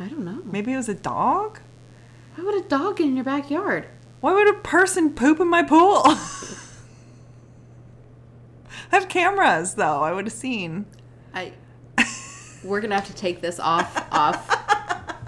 I 0.00 0.08
don't 0.08 0.24
know. 0.24 0.40
Maybe 0.44 0.72
it 0.72 0.76
was 0.76 0.88
a 0.88 0.94
dog. 0.94 1.60
Why 2.34 2.44
would 2.44 2.64
a 2.64 2.66
dog 2.66 2.96
get 2.96 3.06
in 3.06 3.14
your 3.14 3.26
backyard? 3.26 3.86
Why 4.20 4.32
would 4.32 4.48
a 4.48 4.58
person 4.60 5.12
poop 5.12 5.38
in 5.38 5.50
my 5.50 5.62
pool? 5.62 6.00
I 6.06 6.16
have 8.90 9.10
cameras, 9.10 9.74
though. 9.74 10.02
I 10.02 10.12
would 10.12 10.24
have 10.24 10.32
seen. 10.32 10.86
I. 11.34 11.52
We're 12.64 12.80
gonna 12.80 12.94
have 12.94 13.06
to 13.08 13.14
take 13.14 13.42
this 13.42 13.60
off 13.60 14.10
off 14.10 14.50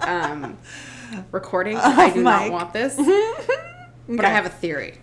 um, 0.01 0.57
recording. 1.31 1.77
I 1.77 2.09
do 2.09 2.23
not 2.23 2.51
want 2.51 2.73
this, 2.73 2.95
but 4.09 4.25
I 4.25 4.29
have 4.29 4.47
a 4.47 4.49
theory. 4.49 4.97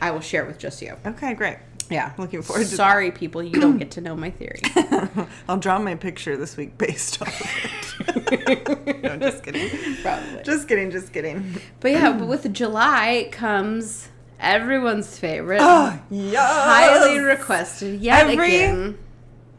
I 0.00 0.12
will 0.12 0.20
share 0.20 0.44
it 0.44 0.46
with 0.46 0.58
just 0.58 0.80
you. 0.80 0.96
Okay, 1.04 1.34
great. 1.34 1.58
Yeah. 1.92 2.12
Looking 2.18 2.42
forward 2.42 2.66
to 2.66 2.74
Sorry, 2.74 3.10
people, 3.10 3.42
you 3.42 3.60
don't 3.60 3.78
get 3.78 3.90
to 3.92 4.00
know 4.00 4.16
my 4.16 4.30
theory. 4.30 4.60
I'll 5.48 5.58
draw 5.58 5.78
my 5.78 5.94
picture 5.94 6.36
this 6.36 6.56
week 6.56 6.78
based 6.78 7.20
off 7.22 7.40
of 7.40 8.26
it. 8.32 9.02
no, 9.02 9.16
just 9.18 9.42
kidding. 9.44 9.68
Probably. 10.02 10.42
Just 10.42 10.68
kidding, 10.68 10.90
just 10.90 11.12
kidding. 11.12 11.56
But 11.80 11.90
yeah, 11.92 12.12
but 12.12 12.26
with 12.28 12.52
July 12.52 13.28
comes 13.30 14.08
everyone's 14.40 15.18
favorite, 15.18 15.60
Oh, 15.62 15.98
yes. 16.10 16.36
highly 16.40 17.18
requested 17.18 18.00
yet 18.00 18.28
Every- 18.28 18.46
again. 18.56 18.98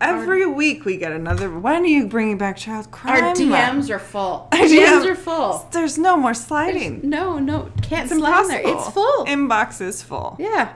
Every 0.01 0.45
week 0.45 0.83
we 0.83 0.97
get 0.97 1.13
another. 1.13 1.49
When 1.49 1.83
are 1.83 1.85
you 1.85 2.07
bringing 2.07 2.37
back 2.37 2.57
child 2.57 2.91
crime? 2.91 3.23
Our 3.23 3.33
DMs 3.33 3.89
are 3.89 3.99
full. 3.99 4.49
Our 4.51 4.59
DMs 4.59 5.01
DM 5.03 5.05
are 5.05 5.15
full. 5.15 5.69
There's 5.71 5.97
no 5.97 6.17
more 6.17 6.33
sliding. 6.33 7.07
No, 7.09 7.39
no, 7.39 7.71
can't 7.81 8.11
It's 8.11 8.19
slide 8.19 8.43
in 8.43 8.51
impossible. 8.51 8.63
there. 8.63 8.75
It's 8.75 8.89
full. 8.89 9.25
Inbox 9.27 9.79
is 9.79 10.03
full. 10.03 10.35
yeah. 10.39 10.73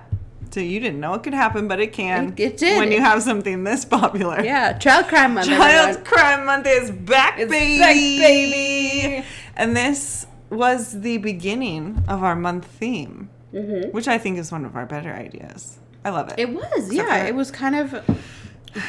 So 0.51 0.59
you 0.61 0.79
didn't 0.79 0.99
know 0.99 1.13
it 1.13 1.23
could 1.23 1.33
happen, 1.33 1.67
but 1.67 1.79
it 1.79 1.93
can. 1.93 2.33
It- 2.37 2.39
it 2.39 2.57
did. 2.57 2.77
When 2.79 2.91
you 2.91 2.99
have 3.01 3.21
something 3.21 3.63
this 3.63 3.85
popular. 3.85 4.41
Yeah. 4.43 4.73
Child 4.77 5.07
crime 5.07 5.33
month. 5.35 5.47
Child 5.47 5.89
everyone. 5.89 6.05
Crime 6.05 6.45
Month 6.45 6.67
is 6.67 6.91
back, 6.91 7.37
It's 7.39 7.51
baby. 7.51 7.79
back, 7.79 7.93
baby. 7.95 9.25
And 9.55 9.75
this 9.75 10.25
was 10.49 11.01
the 11.01 11.17
beginning 11.17 12.03
of 12.07 12.23
our 12.23 12.35
month 12.35 12.65
theme, 12.65 13.29
Mm-hmm. 13.53 13.89
which 13.91 14.07
I 14.07 14.17
think 14.17 14.37
is 14.37 14.51
one 14.51 14.65
of 14.65 14.75
our 14.75 14.85
better 14.85 15.11
ideas. 15.13 15.77
I 16.05 16.09
love 16.11 16.29
it. 16.29 16.35
It 16.37 16.49
was, 16.53 16.89
Except 16.89 16.93
yeah. 16.93 17.25
It 17.25 17.35
was 17.35 17.49
kind 17.51 17.75
of 17.75 17.91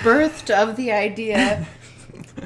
birthed 0.02 0.50
of 0.50 0.76
the 0.76 0.92
idea 0.92 1.66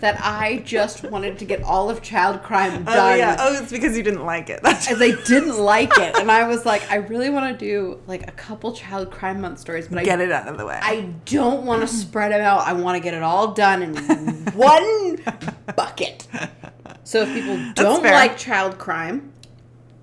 that 0.01 0.21
I 0.21 0.59
just 0.59 1.05
wanted 1.05 1.39
to 1.39 1.45
get 1.45 1.63
all 1.63 1.91
of 1.91 2.03
child 2.03 2.43
crime 2.43 2.85
done. 2.85 3.13
Oh 3.13 3.15
yeah. 3.15 3.37
Oh, 3.39 3.63
it's 3.63 3.71
because 3.71 3.97
you 3.97 4.03
didn't 4.03 4.25
like 4.25 4.51
it. 4.51 4.63
That's 4.63 4.91
As 4.91 5.01
I 5.01 5.13
didn't 5.25 5.59
like 5.59 5.97
it, 5.99 6.17
and 6.17 6.31
I 6.31 6.47
was 6.49 6.65
like, 6.65 6.91
I 6.91 6.97
really 6.97 7.31
want 7.31 7.59
to 7.59 7.65
do 7.65 8.01
like 8.07 8.29
a 8.29 8.33
couple 8.33 8.73
child 8.73 9.11
crime 9.11 9.41
month 9.41 9.59
stories, 9.59 9.89
but 9.89 9.99
I 9.99 10.05
get 10.05 10.21
it 10.21 10.33
out 10.33 10.49
of 10.49 10.59
the 10.59 10.67
way. 10.67 10.79
I 10.83 11.13
don't 11.25 11.65
want 11.65 11.83
to 11.87 11.87
spread 11.87 12.33
them 12.33 12.41
out. 12.41 12.67
I 12.67 12.73
want 12.73 12.97
to 12.97 13.01
get 13.01 13.15
it 13.15 13.23
all 13.23 13.53
done 13.53 13.83
in 13.83 13.97
one 14.55 15.19
bucket. 15.77 16.27
So 17.05 17.23
if 17.23 17.35
people 17.35 17.73
don't 17.75 18.03
like 18.03 18.37
child 18.37 18.79
crime, 18.79 19.33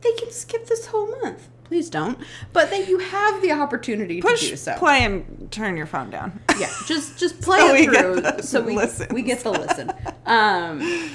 they 0.01 0.11
can 0.13 0.31
skip 0.31 0.65
this 0.67 0.87
whole 0.87 1.09
month. 1.21 1.47
Please 1.69 1.89
don't. 1.89 2.17
But 2.51 2.69
that 2.71 2.89
you 2.89 2.97
have 2.99 3.41
the 3.41 3.51
opportunity 3.53 4.21
Push 4.21 4.41
to 4.41 4.49
do 4.49 4.55
so. 4.57 4.73
play 4.75 5.03
and 5.05 5.47
turn 5.51 5.77
your 5.77 5.85
phone 5.85 6.09
down. 6.09 6.39
Yeah, 6.59 6.67
just 6.87 7.17
just 7.17 7.39
play 7.41 7.59
So 7.59 7.73
it 7.75 7.85
through 8.25 8.41
so 8.43 8.61
we 8.61 8.75
listens. 8.75 9.13
we 9.13 9.21
get 9.21 9.39
the 9.41 9.51
listen. 9.51 9.91
Um 10.25 11.09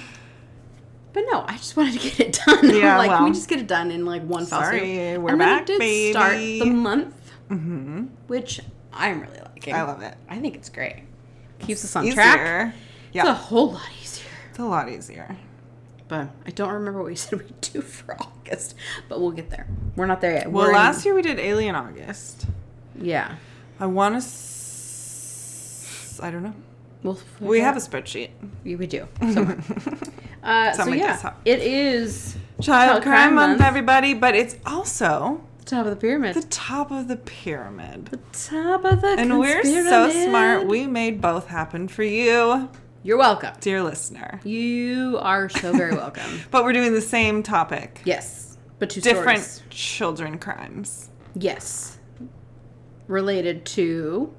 but 1.12 1.25
no, 1.30 1.44
I 1.46 1.56
just 1.56 1.76
wanted 1.76 2.00
to 2.00 2.08
get 2.11 2.20
it 2.20 2.40
done. 2.46 2.70
Yeah, 2.75 2.99
like, 2.99 3.08
can 3.11 3.18
well. 3.20 3.25
we 3.28 3.34
just 3.34 3.49
get 3.49 3.61
it 3.61 3.66
done 3.66 3.90
in 3.90 4.04
like 4.06 4.23
one 4.23 4.46
fell 4.46 4.61
Sorry, 4.62 5.18
we're 5.18 5.30
and 5.30 5.38
back, 5.38 5.68
it 5.68 5.78
did 5.78 6.12
start 6.12 6.37
the 6.38 6.64
month, 6.66 7.32
Mm-hmm. 7.50 8.04
which 8.28 8.61
I'm 8.92 9.20
really 9.20 9.38
liking. 9.40 9.75
I 9.75 9.82
love 9.82 10.02
it. 10.02 10.16
I 10.28 10.38
think 10.38 10.54
it's 10.56 10.68
great. 10.70 11.02
Keeps 11.61 11.84
us 11.84 11.94
on 11.96 12.08
track. 12.11 12.75
Yeah, 13.12 13.23
It's 13.23 13.30
a 13.30 13.34
whole 13.34 13.73
lot 13.73 13.88
easier. 14.00 14.26
It's 14.50 14.58
a 14.61 14.64
lot 14.64 14.88
easier. 14.88 15.37
But 16.08 16.28
I 16.46 16.50
don't 16.50 16.73
remember 16.73 17.00
what 17.00 17.08
we 17.08 17.16
said 17.25 17.40
we'd 17.40 17.61
do 17.61 17.80
for 17.80 18.16
August. 18.20 18.75
But 19.08 19.20
we'll 19.20 19.30
get 19.32 19.50
there. 19.50 19.66
We're 19.96 20.06
not 20.06 20.20
there 20.20 20.32
yet. 20.32 20.50
Well, 20.50 20.64
We're 20.66 20.70
in- 20.70 20.76
last 20.76 21.04
year 21.04 21.14
we 21.14 21.23
did 21.23 21.38
Alien 21.38 21.75
August. 21.75 22.46
Yeah. 23.00 23.37
I 23.80 23.87
want 23.87 24.14
to. 24.14 24.18
S- 24.18 26.20
I 26.23 26.30
don't 26.30 26.42
know. 26.42 26.54
We'll 27.02 27.18
We 27.40 27.61
have 27.61 27.76
a 27.76 27.80
spreadsheet. 27.80 28.30
We 28.64 28.76
we 28.76 28.87
do. 28.87 29.06
Somewhere. 29.20 29.58
uh, 30.42 30.73
so 30.73 30.88
yeah, 30.92 31.34
it 31.44 31.61
is 31.61 32.37
Child, 32.62 33.02
Crime, 33.02 33.14
Crime 33.14 33.34
Month, 33.34 33.58
Month. 33.58 33.68
everybody, 33.68 34.14
but 34.14 34.34
it's 34.34 34.56
also 34.64 35.44
the 35.58 35.64
top 35.66 35.84
of 35.87 35.90
the 35.90 35.96
pyramid. 35.96 36.34
the 36.34 36.42
top 36.42 36.90
of 36.90 37.08
the 37.08 37.16
pyramid. 37.16 38.06
The 38.06 38.20
top 38.32 38.84
of 38.87 39.02
the 39.02 39.16
And 39.18 39.38
we're 39.38 39.62
so 39.64 40.08
smart, 40.11 40.66
we 40.66 40.87
made 40.87 41.20
both 41.20 41.49
happen 41.49 41.88
for 41.88 42.04
you, 42.04 42.70
You're 43.06 43.18
welcome. 43.18 43.52
dear 43.61 43.82
listener. 43.82 44.40
You 44.44 45.18
are 45.20 45.49
so 45.50 45.73
very 45.73 45.94
welcome. 45.94 46.40
But 46.50 46.64
we're 46.64 46.73
doing 46.73 46.94
the 46.94 47.02
same 47.02 47.42
topic. 47.42 48.00
yes, 48.04 48.56
but 48.78 48.88
two 48.90 49.00
Different 49.02 49.40
stories. 49.42 49.62
children 49.70 50.38
crimes. 50.38 51.11
Yes, 51.34 51.99
related 53.06 53.66
to 53.66 54.32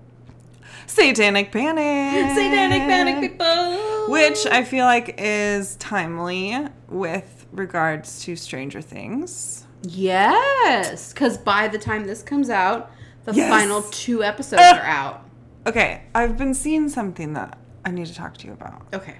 Satanic 0.88 1.52
Panic. 1.52 2.36
satanic 2.36 2.82
panic 2.82 3.32
people, 3.32 4.12
Which 4.12 4.46
I 4.48 4.64
feel 4.64 4.86
like 4.86 5.14
is 5.20 5.76
timely 5.76 6.58
with 6.90 7.46
regards 7.52 8.24
to 8.24 8.36
Stranger 8.36 8.82
Things. 8.82 9.68
yes, 9.84 11.14
because 11.14 11.38
by 11.38 11.68
the 11.68 11.78
time 11.78 12.08
this 12.08 12.24
comes 12.24 12.50
out, 12.50 12.92
the 13.26 13.34
Yes. 13.36 13.48
final 13.50 13.84
two 13.84 14.24
episodes 14.24 14.64
Ah. 14.66 14.80
are 14.80 14.84
out. 14.86 15.22
Okay, 15.68 16.02
I've 16.16 16.36
been 16.38 16.54
seeing 16.56 16.90
something 16.90 17.34
that 17.34 17.58
I 17.86 17.92
need 17.92 18.08
to 18.08 18.16
talk 18.16 18.36
to 18.38 18.48
you 18.48 18.54
about. 18.54 18.82
Okay, 18.94 19.16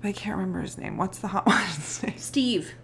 But 0.00 0.08
I 0.08 0.12
can't 0.12 0.36
remember 0.36 0.60
his 0.60 0.78
name. 0.78 0.96
What's 0.96 1.18
the 1.18 1.28
hot 1.28 1.46
one's 1.46 2.02
name? 2.02 2.16
Steve, 2.16 2.74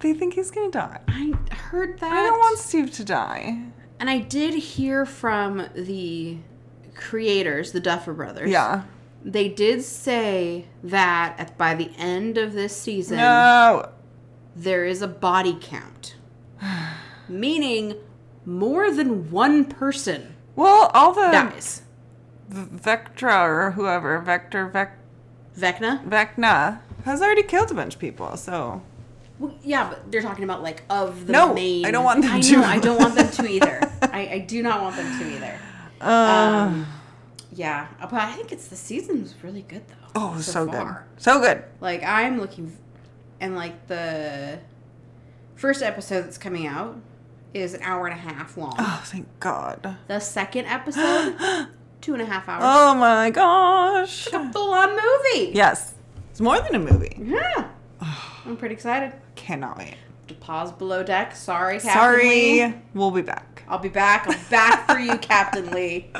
They 0.00 0.12
think 0.12 0.34
he's 0.34 0.50
gonna 0.50 0.70
die. 0.70 1.00
I 1.08 1.32
heard 1.54 1.98
that. 2.00 2.12
I 2.12 2.22
don't 2.24 2.38
want 2.38 2.58
Steve 2.58 2.90
to 2.92 3.04
die. 3.04 3.62
And 4.00 4.08
I 4.10 4.18
did 4.18 4.54
hear 4.54 5.04
from 5.06 5.66
the 5.74 6.38
creators, 6.94 7.72
the 7.72 7.80
Duffer 7.80 8.12
Brothers. 8.12 8.50
Yeah. 8.50 8.82
They 9.24 9.48
did 9.48 9.82
say 9.82 10.66
that 10.84 11.34
at, 11.38 11.58
by 11.58 11.74
the 11.74 11.90
end 11.98 12.38
of 12.38 12.52
this 12.52 12.76
season, 12.80 13.16
No. 13.18 13.88
there 14.54 14.84
is 14.84 15.02
a 15.02 15.08
body 15.08 15.56
count. 15.60 16.16
Meaning 17.28 17.94
more 18.46 18.90
than 18.92 19.30
one 19.30 19.64
person 19.64 20.34
Well, 20.56 20.90
all 20.94 21.12
the 21.12 21.30
dies. 21.32 21.82
Vectra 22.50 23.42
or 23.46 23.70
whoever, 23.72 24.18
Vector, 24.20 24.66
Vec, 24.68 24.96
Vecna? 25.58 26.04
Vecna, 26.04 26.80
has 27.04 27.20
already 27.20 27.42
killed 27.42 27.70
a 27.70 27.74
bunch 27.74 27.94
of 27.94 28.00
people. 28.00 28.36
So 28.36 28.82
Well, 29.38 29.54
yeah, 29.62 29.88
but 29.90 30.10
they're 30.10 30.22
talking 30.22 30.44
about 30.44 30.62
like 30.62 30.82
of 30.88 31.26
the 31.26 31.32
No, 31.32 31.52
main. 31.54 31.84
I 31.84 31.90
don't 31.90 32.04
want 32.04 32.22
them 32.22 32.32
I 32.32 32.40
to. 32.40 32.52
know, 32.56 32.64
I 32.64 32.78
don't 32.78 32.98
want 32.98 33.14
them 33.16 33.30
to 33.30 33.46
either. 33.48 33.80
I, 34.02 34.28
I 34.32 34.38
do 34.40 34.62
not 34.62 34.82
want 34.82 34.96
them 34.96 35.18
to 35.18 35.34
either. 35.36 35.58
uh, 36.00 36.04
Um, 36.70 36.86
yeah, 37.52 37.88
but 38.00 38.12
I 38.14 38.32
think 38.32 38.52
it's 38.52 38.68
the 38.68 38.76
season 38.76 39.22
was 39.22 39.34
really 39.42 39.62
good 39.62 39.82
though. 39.88 39.94
oh, 40.14 40.40
so, 40.40 40.66
far. 40.66 41.06
good, 41.16 41.22
so 41.22 41.40
good. 41.40 41.64
Like 41.80 42.02
I'm 42.04 42.40
looking, 42.40 42.76
and 43.40 43.56
like 43.56 43.88
the 43.88 44.58
first 45.56 45.82
episode 45.82 46.22
that's 46.22 46.38
coming 46.38 46.66
out 46.66 46.96
is 47.54 47.74
an 47.74 47.80
hour 47.82 48.06
and 48.06 48.16
a 48.18 48.22
half 48.22 48.56
long. 48.56 48.74
Oh, 48.78 49.02
thank 49.06 49.26
God. 49.40 49.96
The 50.06 50.20
second 50.20 50.66
episode, 50.66 51.36
two 52.00 52.12
and 52.12 52.22
a 52.22 52.26
half 52.26 52.48
hours. 52.48 52.62
Oh 52.64 52.94
my 52.94 53.30
gosh. 53.30 54.26
a 54.32 54.52
full 54.52 54.72
on 54.72 54.90
movie. 54.90 55.52
Yes, 55.54 55.94
it's 56.30 56.40
more 56.40 56.60
than 56.60 56.74
a 56.74 56.78
movie. 56.78 57.16
Yeah. 57.20 57.68
I'm 58.46 58.56
pretty 58.56 58.74
excited. 58.74 59.12
Cannot 59.34 59.78
wait. 59.78 59.96
To 60.28 60.34
pause 60.34 60.72
below 60.72 61.02
deck. 61.02 61.34
Sorry, 61.34 61.74
Captain 61.80 61.92
Sorry, 61.92 62.28
Lee. 62.28 62.74
we'll 62.94 63.10
be 63.10 63.22
back. 63.22 63.62
I'll 63.68 63.78
be 63.78 63.88
back. 63.88 64.26
I'm 64.28 64.38
back 64.50 64.86
for 64.86 64.98
you, 64.98 65.16
Captain 65.18 65.70
Lee. 65.70 66.10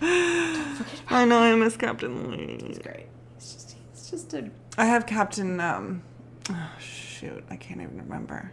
I 0.00 1.24
know 1.24 1.38
I 1.38 1.54
miss 1.54 1.76
Captain 1.76 2.30
Lee. 2.30 2.58
He's 2.66 2.78
great. 2.78 3.06
He's 3.36 3.52
just, 3.52 3.76
it's 3.92 4.10
just 4.10 4.34
a. 4.34 4.50
I 4.76 4.86
have 4.86 5.06
Captain. 5.06 5.60
Um, 5.60 6.02
oh 6.50 6.70
shoot, 6.80 7.44
I 7.50 7.56
can't 7.56 7.80
even 7.80 7.96
remember. 7.98 8.52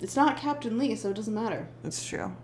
It's 0.00 0.16
not 0.16 0.36
Captain 0.36 0.78
Lee, 0.78 0.94
so 0.96 1.10
it 1.10 1.16
doesn't 1.16 1.34
matter. 1.34 1.68
It's 1.84 2.04
true. 2.06 2.34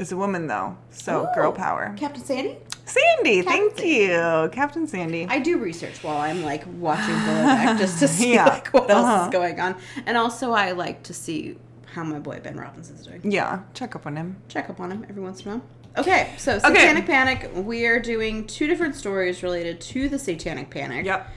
It's 0.00 0.12
a 0.12 0.16
woman 0.16 0.46
though, 0.46 0.76
so 0.90 1.28
girl 1.34 1.50
Oh, 1.50 1.52
power. 1.52 1.94
Captain 1.98 2.24
Sandy. 2.24 2.56
Sandy, 2.86 3.42
thank 3.42 3.76
Captain 3.76 3.86
you, 3.88 4.48
Captain 4.50 4.86
Sandy. 4.88 5.26
I 5.28 5.38
do 5.40 5.58
research 5.58 6.02
while 6.02 6.16
I'm 6.16 6.42
like 6.42 6.64
watching 6.78 7.14
Below 7.26 7.76
just 7.78 7.98
to 8.00 8.08
see 8.08 8.32
Yeah. 8.34 8.46
like 8.46 8.68
what 8.68 8.90
else 8.90 9.04
Uh-huh. 9.06 9.24
is 9.26 9.30
going 9.30 9.60
on, 9.60 9.76
and 10.06 10.16
also 10.16 10.52
I 10.52 10.72
like 10.72 11.02
to 11.04 11.12
see 11.14 11.56
how 11.94 12.02
my 12.02 12.18
boy 12.18 12.40
Ben 12.42 12.56
Robinson's 12.56 13.04
doing. 13.06 13.20
yeah, 13.24 13.60
check 13.74 13.94
up 13.94 14.06
on 14.06 14.16
him. 14.16 14.36
Check 14.48 14.70
up 14.70 14.80
on 14.80 14.90
him 14.90 15.04
every 15.10 15.22
once 15.22 15.42
in 15.44 15.52
a 15.52 15.54
while. 15.56 15.62
Okay, 15.98 16.32
so 16.38 16.58
Satanic 16.58 17.04
Panic. 17.04 17.50
We 17.54 17.84
are 17.86 18.00
doing 18.00 18.46
two 18.46 18.66
different 18.68 18.94
stories 18.94 19.42
related 19.42 19.80
to 19.82 20.08
the 20.08 20.18
Satanic 20.18 20.70
Panic. 20.70 21.04
Yep. 21.04 21.28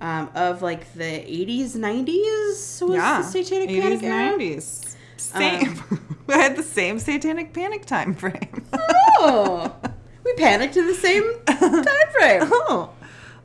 Um, 0.00 0.30
of 0.36 0.62
like 0.62 0.92
the 0.94 1.02
80s, 1.04 1.74
90s 1.76 2.80
was 2.86 2.94
yeah. 2.96 3.18
the 3.20 3.24
Satanic 3.24 3.68
80s, 3.68 3.82
Panic 3.82 4.02
era. 4.04 4.38
90s. 4.38 4.87
Same. 5.20 5.82
we 6.26 6.34
had 6.34 6.56
the 6.56 6.62
same 6.62 6.98
satanic 6.98 7.52
panic 7.52 7.84
time 7.86 8.14
frame. 8.14 8.64
Oh, 8.72 9.74
we 10.24 10.34
panicked 10.34 10.76
in 10.76 10.86
the 10.86 10.94
same 10.94 11.24
time 11.46 12.08
frame. 12.18 12.42
oh. 12.52 12.90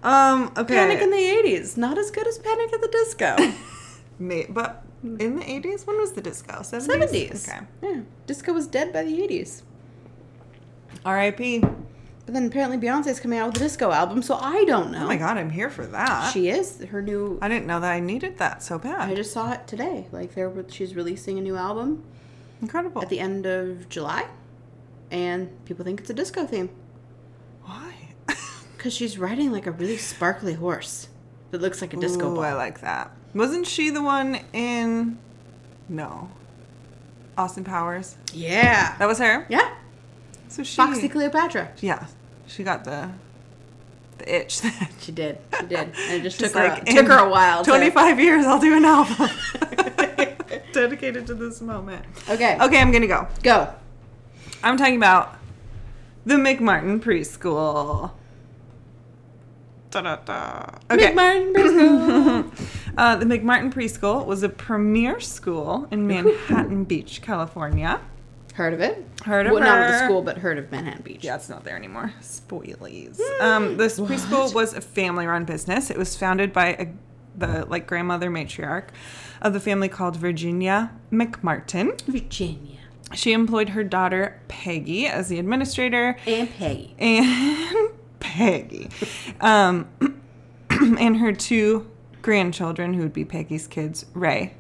Um. 0.04 0.52
Okay. 0.58 0.76
Panic 0.76 1.02
in 1.02 1.12
the 1.12 1.18
80s, 1.18 1.78
not 1.78 1.98
as 1.98 2.12
good 2.12 2.28
as 2.28 2.38
Panic 2.38 2.74
at 2.74 2.82
the 2.82 2.90
Disco. 2.90 3.38
May- 4.20 4.48
but 4.50 4.84
in 5.04 5.38
the 5.38 5.44
80s, 5.44 5.86
when 5.88 5.98
was 5.98 6.14
the 6.14 6.22
disco? 6.22 6.56
70s. 6.60 6.88
70s. 6.88 7.50
Okay. 7.50 7.66
Yeah, 7.82 8.02
disco 8.26 8.54
was 8.54 8.68
dead 8.68 8.94
by 8.94 9.04
the 9.04 9.12
80s. 9.12 9.64
R.I.P. 11.06 11.64
But 12.26 12.34
then 12.36 12.46
apparently 12.48 12.78
Beyonce's 12.78 13.20
coming 13.20 13.38
out 13.40 13.48
with 13.48 13.58
a 13.58 13.60
disco 13.60 13.92
album, 13.92 14.22
so 14.22 14.36
I 14.36 14.64
don't 14.64 14.92
know. 14.92 15.04
Oh 15.04 15.08
my 15.08 15.18
God, 15.18 15.38
I'm 15.38 15.50
here 15.50 15.70
for 15.70 15.86
that. 15.88 16.32
She 16.32 16.48
is 16.50 16.82
her 16.86 17.02
new. 17.02 17.38
I 17.42 17.50
didn't 17.50 17.68
know 17.68 17.82
that 17.82 17.92
I 17.92 18.00
needed 18.00 18.38
that 18.38 18.64
so 18.64 18.80
bad. 18.80 19.10
I 19.10 19.14
just 19.16 19.34
saw 19.34 19.52
it 19.52 19.68
today. 19.68 20.08
Like 20.12 20.34
there, 20.34 20.52
she's 20.70 20.96
releasing 20.96 21.38
a 21.38 21.42
new 21.42 21.58
album 21.58 22.04
Incredible. 22.62 23.02
at 23.02 23.10
the 23.10 23.20
end 23.20 23.46
of 23.46 23.90
July, 23.90 24.26
and 25.12 25.50
people 25.66 25.84
think 25.84 26.00
it's 26.00 26.10
a 26.10 26.14
disco 26.14 26.46
theme 26.46 26.70
Why? 27.64 27.94
because 28.78 28.94
she's 28.94 29.18
riding 29.18 29.52
like 29.52 29.68
a 29.68 29.72
really 29.72 29.98
sparkly 29.98 30.54
horse 30.54 31.10
that 31.52 31.62
looks 31.62 31.82
like 31.82 31.94
a 31.94 31.98
disco 31.98 32.32
Ooh, 32.32 32.36
ball. 32.36 32.44
I 32.46 32.54
like 32.54 32.80
that. 32.82 33.12
Wasn't 33.36 33.68
she 33.68 33.90
the 33.90 34.02
one 34.02 34.40
in? 34.54 35.18
No. 35.90 36.30
Austin 37.38 37.64
Powers. 37.66 38.16
yeah, 38.32 38.96
That 38.98 39.08
was 39.08 39.20
her. 39.20 39.46
yeah. 39.50 39.74
So 40.54 40.62
she. 40.62 40.76
Foxy 40.76 41.10
Cleopatra. 41.10 41.72
Yeah, 41.82 42.06
she 42.46 42.64
got 42.64 42.84
the 42.84 43.10
the 44.20 44.36
itch. 44.36 44.62
Then. 44.62 44.72
She 45.00 45.12
did. 45.12 45.40
She 45.60 45.66
did. 45.66 45.80
And 45.80 45.90
it 45.98 46.22
just, 46.22 46.40
Just 46.40 46.54
took 46.54 46.62
her 46.62 46.68
like, 46.70 46.86
took 46.86 47.08
her 47.08 47.18
a 47.18 47.24
in 47.26 47.30
while. 47.32 47.64
to- 47.64 47.72
25 47.72 48.20
years, 48.20 48.46
I'll 48.46 48.60
do 48.60 48.78
an 48.78 48.86
album 48.86 49.30
dedicated 50.72 51.26
to 51.26 51.34
this 51.34 51.60
moment. 51.60 52.06
Okay. 52.30 52.56
Okay, 52.62 52.80
I'm 52.80 52.92
gonna 52.92 53.08
go. 53.08 53.28
Go. 53.42 53.74
I'm 54.64 54.78
talking 54.78 54.96
about 54.98 55.40
the 56.24 56.36
McMartin 56.36 57.00
Preschool. 57.02 58.12
Da-da-da. 59.90 60.78
Okay. 60.92 61.14
McMartin 61.14 61.54
Preschool. 61.56 62.70
Uh, 62.96 63.16
the 63.16 63.26
McMartin 63.26 63.74
Preschool 63.74 64.24
was 64.28 64.44
a 64.44 64.50
premier 64.50 65.20
school 65.20 65.88
in 65.90 66.06
Manhattan 66.14 66.84
Beach, 66.84 67.24
California. 67.24 68.00
Heard 68.54 68.74
of 68.74 68.82
it? 68.82 69.04
Heard 69.26 69.48
of 69.48 69.54
well, 69.54 69.64
not 69.64 69.82
of 69.82 69.88
the 69.88 70.06
school, 70.06 70.22
but 70.22 70.38
heard 70.38 70.58
of 70.60 70.72
Manhattan 70.72 71.02
Beach. 71.02 71.24
Yeah, 71.24 71.36
it's 71.36 71.50
not 71.50 71.64
there 71.64 71.76
anymore. 71.76 72.14
Spoilies. 72.22 73.20
Um, 73.42 73.78
this 73.78 74.00
preschool 74.00 74.54
was 74.54 74.74
a 74.76 74.82
family-run 74.82 75.46
business. 75.46 75.90
It 75.90 75.98
was 75.98 76.16
founded 76.16 76.54
by 76.54 76.68
a, 76.68 76.88
the 77.36 77.66
like 77.66 77.88
grandmother 77.88 78.30
matriarch 78.30 78.90
of 79.42 79.54
the 79.54 79.60
family 79.60 79.90
called 79.90 80.16
Virginia 80.18 80.92
McMartin. 81.12 82.00
Virginia. 82.02 82.80
She 83.16 83.34
employed 83.34 83.70
her 83.70 83.84
daughter 83.84 84.40
Peggy 84.48 85.08
as 85.08 85.30
the 85.30 85.40
administrator 85.40 86.16
And 86.28 86.50
Peggy. 86.54 86.96
and 87.00 87.90
Peggy, 88.20 88.90
um, 89.42 89.88
and 90.70 91.18
her 91.18 91.34
two 91.34 91.90
grandchildren, 92.22 92.94
who 92.94 93.02
would 93.02 93.14
be 93.14 93.26
Peggy's 93.26 93.68
kids, 93.68 94.06
Ray 94.14 94.54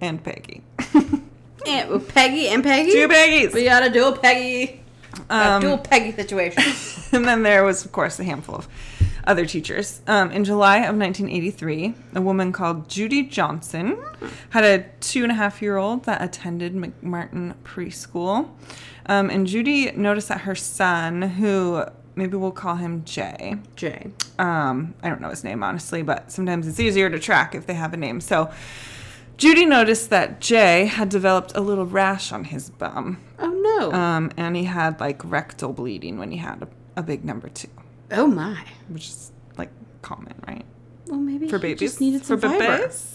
and 0.00 0.22
Peggy. 0.22 0.62
And 1.66 2.06
Peggy 2.08 2.48
and 2.48 2.62
Peggy. 2.62 2.92
two 2.92 3.08
Peggy's. 3.08 3.54
We 3.54 3.64
got 3.64 3.82
a 3.86 3.90
dual 3.90 4.12
Peggy. 4.12 4.82
Um, 5.30 5.58
a 5.58 5.60
dual 5.60 5.78
Peggy 5.78 6.12
situation. 6.12 6.62
and 7.12 7.24
then 7.24 7.42
there 7.42 7.64
was, 7.64 7.84
of 7.84 7.92
course, 7.92 8.18
a 8.18 8.24
handful 8.24 8.56
of 8.56 8.68
other 9.26 9.46
teachers. 9.46 10.02
Um, 10.06 10.30
in 10.30 10.44
July 10.44 10.78
of 10.78 10.96
1983, 10.96 11.94
a 12.14 12.20
woman 12.20 12.52
called 12.52 12.88
Judy 12.88 13.22
Johnson 13.22 13.98
had 14.50 14.64
a 14.64 14.84
two 15.00 15.22
and 15.22 15.32
a 15.32 15.34
half 15.34 15.62
year 15.62 15.76
old 15.76 16.04
that 16.04 16.22
attended 16.22 16.74
McMartin 16.74 17.54
Preschool. 17.64 18.50
Um, 19.06 19.30
and 19.30 19.46
Judy 19.46 19.90
noticed 19.92 20.28
that 20.28 20.42
her 20.42 20.54
son, 20.54 21.22
who 21.22 21.84
maybe 22.16 22.36
we'll 22.36 22.52
call 22.52 22.76
him 22.76 23.04
Jay, 23.04 23.56
Jay. 23.76 24.10
um, 24.38 24.94
I 25.02 25.08
don't 25.08 25.20
know 25.20 25.30
his 25.30 25.44
name 25.44 25.62
honestly, 25.62 26.02
but 26.02 26.30
sometimes 26.30 26.66
it's 26.66 26.80
easier 26.80 27.10
to 27.10 27.18
track 27.18 27.54
if 27.54 27.66
they 27.66 27.74
have 27.74 27.92
a 27.92 27.96
name. 27.96 28.20
So 28.20 28.50
Judy 29.36 29.66
noticed 29.66 30.10
that 30.10 30.40
Jay 30.40 30.86
had 30.86 31.08
developed 31.08 31.52
a 31.56 31.60
little 31.60 31.86
rash 31.86 32.30
on 32.32 32.44
his 32.44 32.70
bum, 32.70 33.20
Oh 33.38 33.48
no. 33.50 33.92
um, 33.92 34.30
and 34.36 34.54
he 34.56 34.64
had 34.64 35.00
like 35.00 35.20
rectal 35.24 35.72
bleeding 35.72 36.18
when 36.18 36.30
he 36.30 36.36
had 36.38 36.62
a, 36.62 36.68
a 36.96 37.02
big 37.02 37.24
number 37.24 37.48
two, 37.48 37.68
oh 38.12 38.26
my. 38.28 38.64
which 38.88 39.08
is 39.08 39.32
like 39.58 39.70
common, 40.02 40.34
right? 40.46 40.64
Well, 41.06 41.18
maybe 41.18 41.48
For 41.48 41.58
he 41.58 41.62
babies, 41.62 41.80
just 41.80 42.00
needed 42.00 42.24
some 42.24 42.40
for 42.40 42.48
fiber. 42.48 42.64
bebes. 42.88 43.10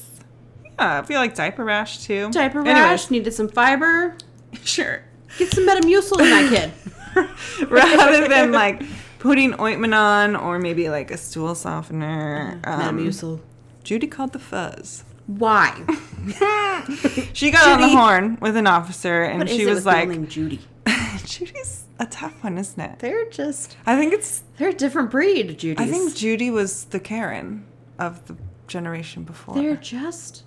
Yeah, 0.77 0.99
I 0.99 1.01
feel 1.03 1.19
like 1.19 1.35
diaper 1.35 1.63
rash 1.63 2.03
too. 2.05 2.29
Diaper 2.31 2.59
Anyway, 2.59 2.73
rash 2.73 3.09
needed 3.09 3.33
some 3.33 3.47
fiber. 3.47 4.15
sure. 4.63 5.03
Get 5.37 5.51
some 5.51 5.67
Metamucil 5.67 6.19
in 6.19 6.29
that 6.29 6.49
kid. 6.49 7.69
Rather 7.69 8.27
than 8.27 8.51
like 8.51 8.81
putting 9.19 9.59
ointment 9.59 9.93
on 9.93 10.35
or 10.35 10.59
maybe 10.59 10.89
like 10.89 11.11
a 11.11 11.17
stool 11.17 11.55
softener. 11.55 12.59
Um, 12.63 12.97
Metamucil. 12.97 13.39
Judy 13.83 14.07
called 14.07 14.33
the 14.33 14.39
fuzz. 14.39 15.03
Why? 15.29 15.85
She 17.33 17.51
got 17.51 17.67
on 17.67 17.81
the 17.81 17.89
horn 17.89 18.37
with 18.41 18.57
an 18.57 18.65
officer 18.67 19.23
and 19.23 19.39
What 19.39 19.49
she 19.49 19.65
was 19.65 19.85
like, 19.85 20.27
Judy? 20.27 20.59
Judy's 21.25 21.85
a 21.99 22.05
tough 22.05 22.43
one, 22.43 22.57
isn't 22.57 22.79
it? 22.79 22.99
They're 22.99 23.29
just 23.29 23.77
I 23.85 23.95
think 23.97 24.13
it's, 24.13 24.43
they're 24.57 24.69
a 24.69 24.73
different 24.73 25.11
breed, 25.11 25.57
Judy. 25.59 25.81
I 25.81 25.85
think 25.87 26.15
Judy 26.15 26.49
was 26.49 26.85
the 26.85 26.99
Karen 26.99 27.65
of 27.99 28.25
the 28.27 28.35
generation 28.67 29.23
before. 29.23 29.55
they're 29.55 29.75
just. 29.75 30.43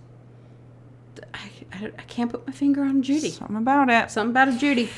I, 1.32 1.50
I, 1.72 1.86
I 1.86 2.02
can't 2.02 2.30
put 2.30 2.46
my 2.46 2.52
finger 2.52 2.82
on 2.82 3.02
Judy. 3.02 3.30
Something 3.30 3.56
about 3.56 3.88
it. 3.88 4.10
Something 4.10 4.30
about 4.30 4.48
a 4.48 4.58
Judy. 4.58 4.90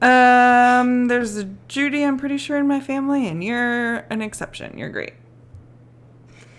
Um, 0.00 1.08
there's 1.08 1.36
a 1.36 1.44
Judy, 1.68 2.04
I'm 2.04 2.16
pretty 2.18 2.38
sure, 2.38 2.58
in 2.58 2.68
my 2.68 2.80
family, 2.80 3.26
and 3.26 3.42
you're 3.42 3.98
an 4.10 4.22
exception. 4.22 4.78
You're 4.78 4.90
great. 4.90 5.14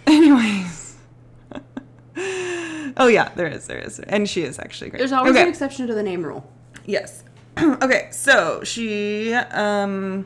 Anyways. 0.07 0.97
Oh, 2.97 3.07
yeah, 3.07 3.29
there 3.35 3.47
is, 3.47 3.67
there 3.67 3.79
is. 3.79 3.99
And 3.99 4.29
she 4.29 4.43
is 4.43 4.59
actually 4.59 4.89
great. 4.89 4.99
There's 4.99 5.11
always 5.11 5.31
okay. 5.31 5.43
an 5.43 5.49
exception 5.49 5.87
to 5.87 5.93
the 5.93 6.03
name 6.03 6.23
rule. 6.23 6.49
Yes. 6.85 7.23
okay, 7.57 8.07
so 8.11 8.63
she 8.63 9.33
um 9.33 10.25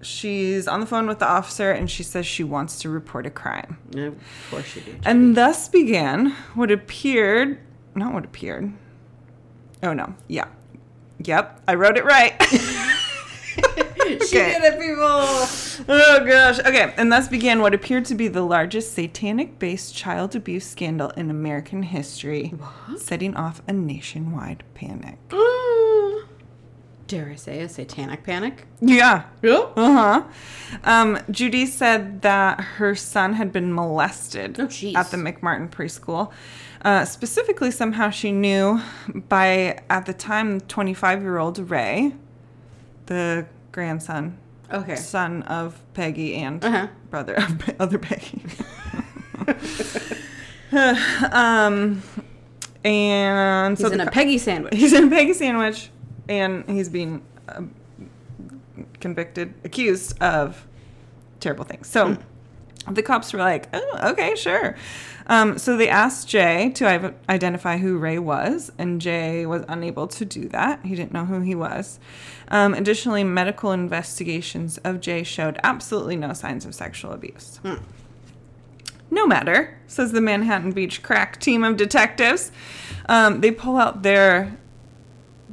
she's 0.00 0.68
on 0.68 0.78
the 0.78 0.86
phone 0.86 1.08
with 1.08 1.18
the 1.18 1.26
officer 1.26 1.72
and 1.72 1.90
she 1.90 2.04
says 2.04 2.24
she 2.24 2.44
wants 2.44 2.78
to 2.78 2.88
report 2.88 3.26
a 3.26 3.30
crime. 3.30 3.78
No, 3.92 4.08
of 4.08 4.16
course 4.50 4.76
you 4.76 4.82
do. 4.82 4.94
And 5.04 5.36
thus 5.36 5.68
began 5.68 6.30
what 6.54 6.70
appeared 6.70 7.58
not 7.96 8.12
what 8.12 8.24
appeared. 8.24 8.72
Oh 9.82 9.92
no. 9.92 10.14
Yeah. 10.28 10.48
Yep, 11.24 11.62
I 11.66 11.74
wrote 11.74 11.96
it 11.96 12.04
right. 12.04 12.34
She 14.30 14.36
did 14.36 14.62
it, 14.62 14.80
people. 14.80 15.86
Oh 15.88 16.24
gosh. 16.26 16.58
Okay, 16.60 16.92
and 16.96 17.12
thus 17.12 17.28
began 17.28 17.60
what 17.60 17.74
appeared 17.74 18.04
to 18.06 18.14
be 18.14 18.28
the 18.28 18.42
largest 18.42 18.94
satanic-based 18.94 19.94
child 19.94 20.34
abuse 20.34 20.66
scandal 20.66 21.10
in 21.10 21.30
American 21.30 21.82
history, 21.82 22.52
setting 22.98 23.34
off 23.36 23.62
a 23.68 23.72
nationwide 23.72 24.64
panic. 24.74 25.18
Dare 27.06 27.30
I 27.30 27.34
say 27.36 27.60
a 27.60 27.68
satanic 27.68 28.24
panic? 28.24 28.66
Yeah. 28.80 29.24
Yeah. 29.40 29.68
Uh 29.76 29.92
huh. 29.92 30.22
Um, 30.82 31.18
Judy 31.30 31.64
said 31.66 32.22
that 32.22 32.60
her 32.60 32.96
son 32.96 33.34
had 33.34 33.52
been 33.52 33.72
molested 33.72 34.58
Oh, 34.58 34.64
at 34.64 35.12
the 35.12 35.16
McMartin 35.16 35.70
preschool. 35.70 36.32
Uh, 36.84 37.04
specifically, 37.04 37.70
somehow 37.70 38.10
she 38.10 38.32
knew 38.32 38.80
by, 39.28 39.78
at 39.88 40.06
the 40.06 40.12
time, 40.12 40.60
25 40.62 41.22
year 41.22 41.38
old 41.38 41.58
Ray, 41.70 42.12
the 43.06 43.46
grandson, 43.76 44.38
Okay. 44.72 44.96
son 44.96 45.42
of 45.42 45.80
Peggy 45.92 46.34
and 46.34 46.64
Uh-huh. 46.64 46.86
brother 47.10 47.34
of 47.34 47.58
Pe- 47.58 47.76
other 47.78 47.98
Peggy. 47.98 48.42
um, 51.32 52.02
and 52.84 53.76
He's 53.78 53.86
so 53.86 53.92
in 53.92 54.00
a 54.00 54.10
Peggy 54.10 54.38
sandwich. 54.38 54.74
He's 54.74 54.92
in 54.94 55.04
a 55.04 55.10
Peggy 55.10 55.34
sandwich, 55.34 55.90
and 56.28 56.64
he's 56.68 56.88
being 56.88 57.22
um, 57.50 57.74
convicted, 59.00 59.52
accused 59.64 60.20
of 60.22 60.66
terrible 61.40 61.64
things. 61.64 61.86
So 61.88 62.16
the 62.90 63.02
cops 63.02 63.32
were 63.32 63.38
like, 63.40 63.68
"Oh, 63.74 64.10
okay, 64.12 64.34
sure." 64.36 64.74
Um, 65.26 65.58
so 65.58 65.76
they 65.76 65.88
asked 65.88 66.28
Jay 66.28 66.70
to 66.76 67.14
identify 67.28 67.78
who 67.78 67.98
Ray 67.98 68.18
was, 68.18 68.70
and 68.78 69.00
Jay 69.00 69.44
was 69.44 69.64
unable 69.68 70.06
to 70.08 70.24
do 70.24 70.48
that. 70.48 70.84
He 70.84 70.94
didn't 70.94 71.12
know 71.12 71.24
who 71.24 71.40
he 71.40 71.54
was. 71.54 71.98
Um, 72.48 72.74
additionally, 72.74 73.24
medical 73.24 73.72
investigations 73.72 74.78
of 74.78 75.00
Jay 75.00 75.24
showed 75.24 75.58
absolutely 75.64 76.16
no 76.16 76.32
signs 76.32 76.64
of 76.64 76.74
sexual 76.74 77.12
abuse. 77.12 77.60
No 79.10 79.26
matter, 79.26 79.78
says 79.86 80.12
the 80.12 80.20
Manhattan 80.20 80.72
Beach 80.72 81.02
crack 81.02 81.40
team 81.40 81.64
of 81.64 81.76
detectives. 81.76 82.52
Um, 83.08 83.40
they 83.40 83.50
pull 83.50 83.76
out 83.76 84.02
their 84.02 84.56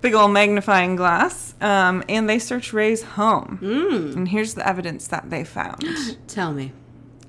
big 0.02 0.14
old 0.14 0.32
magnifying 0.32 0.96
glass 0.96 1.54
um, 1.62 2.04
and 2.10 2.28
they 2.28 2.40
search 2.40 2.74
Ray's 2.74 3.04
home. 3.04 3.60
Mm. 3.62 4.16
And 4.16 4.28
here's 4.28 4.56
the 4.56 4.68
evidence 4.68 5.08
that 5.08 5.30
they 5.30 5.44
found. 5.44 5.86
Tell 6.28 6.52
me. 6.52 6.74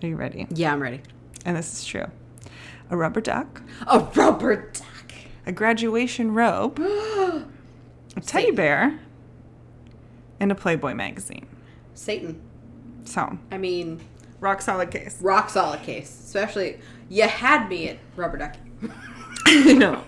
Are 0.02 0.08
you 0.08 0.16
ready? 0.16 0.46
Yeah, 0.50 0.72
I'm 0.72 0.82
ready. 0.82 1.02
And 1.44 1.56
this 1.56 1.72
is 1.72 1.84
true 1.84 2.06
a 2.90 2.96
rubber 2.96 3.20
duck, 3.20 3.62
A 3.86 3.98
rubber 4.00 4.70
duck. 4.72 5.12
a 5.46 5.52
graduation 5.52 6.34
robe, 6.34 6.78
a 6.80 7.44
teddy 8.20 8.44
Satan. 8.44 8.54
bear, 8.54 9.00
and 10.40 10.50
a 10.52 10.54
Playboy 10.54 10.94
magazine. 10.94 11.46
Satan. 11.94 12.40
So, 13.04 13.38
I 13.50 13.58
mean, 13.58 14.00
rock 14.40 14.62
solid 14.62 14.90
case. 14.90 15.18
rock 15.20 15.50
solid 15.50 15.82
case. 15.82 16.08
Especially, 16.24 16.78
you 17.08 17.24
had 17.28 17.68
me 17.68 17.88
at 17.90 17.98
rubber 18.16 18.38
duck. 18.38 18.56
no. 19.46 20.02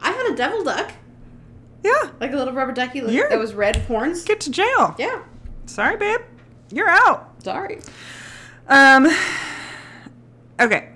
I 0.00 0.10
had 0.12 0.32
a 0.32 0.36
devil 0.36 0.64
duck, 0.64 0.92
Yeah, 1.84 2.10
like 2.20 2.32
a 2.32 2.36
little 2.36 2.54
rubber 2.54 2.72
ducky 2.72 3.00
like, 3.02 3.28
that 3.28 3.38
was 3.38 3.52
red 3.54 3.76
horns. 3.76 4.24
get 4.24 4.40
to 4.40 4.50
jail. 4.50 4.94
Yeah. 4.98 5.22
Sorry, 5.66 5.96
babe. 5.96 6.20
You're 6.72 6.88
out. 6.88 7.34
Sorry. 7.44 7.80
Um. 8.68 9.08
Okay, 10.60 10.88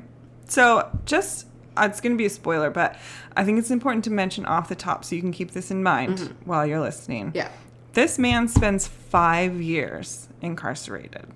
so 0.47 0.89
just 1.07 1.47
uh, 1.77 1.89
it's 1.91 2.01
going 2.01 2.13
to 2.13 2.19
be 2.19 2.27
a 2.27 2.31
spoiler, 2.31 2.71
but 2.71 2.97
I 3.37 3.45
think 3.45 3.59
it's 3.59 3.71
important 3.71 4.05
to 4.05 4.11
mention 4.11 4.47
off 4.47 4.69
the 4.69 4.75
top 4.77 5.05
so 5.05 5.15
you 5.17 5.21
can 5.21 5.33
keep 5.33 5.51
this 5.53 5.71
in 5.71 5.83
mind 5.83 6.35
while 6.45 6.65
you're 6.67 6.81
listening. 6.81 7.33
Yeah. 7.35 7.49
This 7.95 8.19
man 8.19 8.49
spends 8.49 8.87
five 8.87 9.61
years 9.61 10.29
incarcerated, 10.43 11.27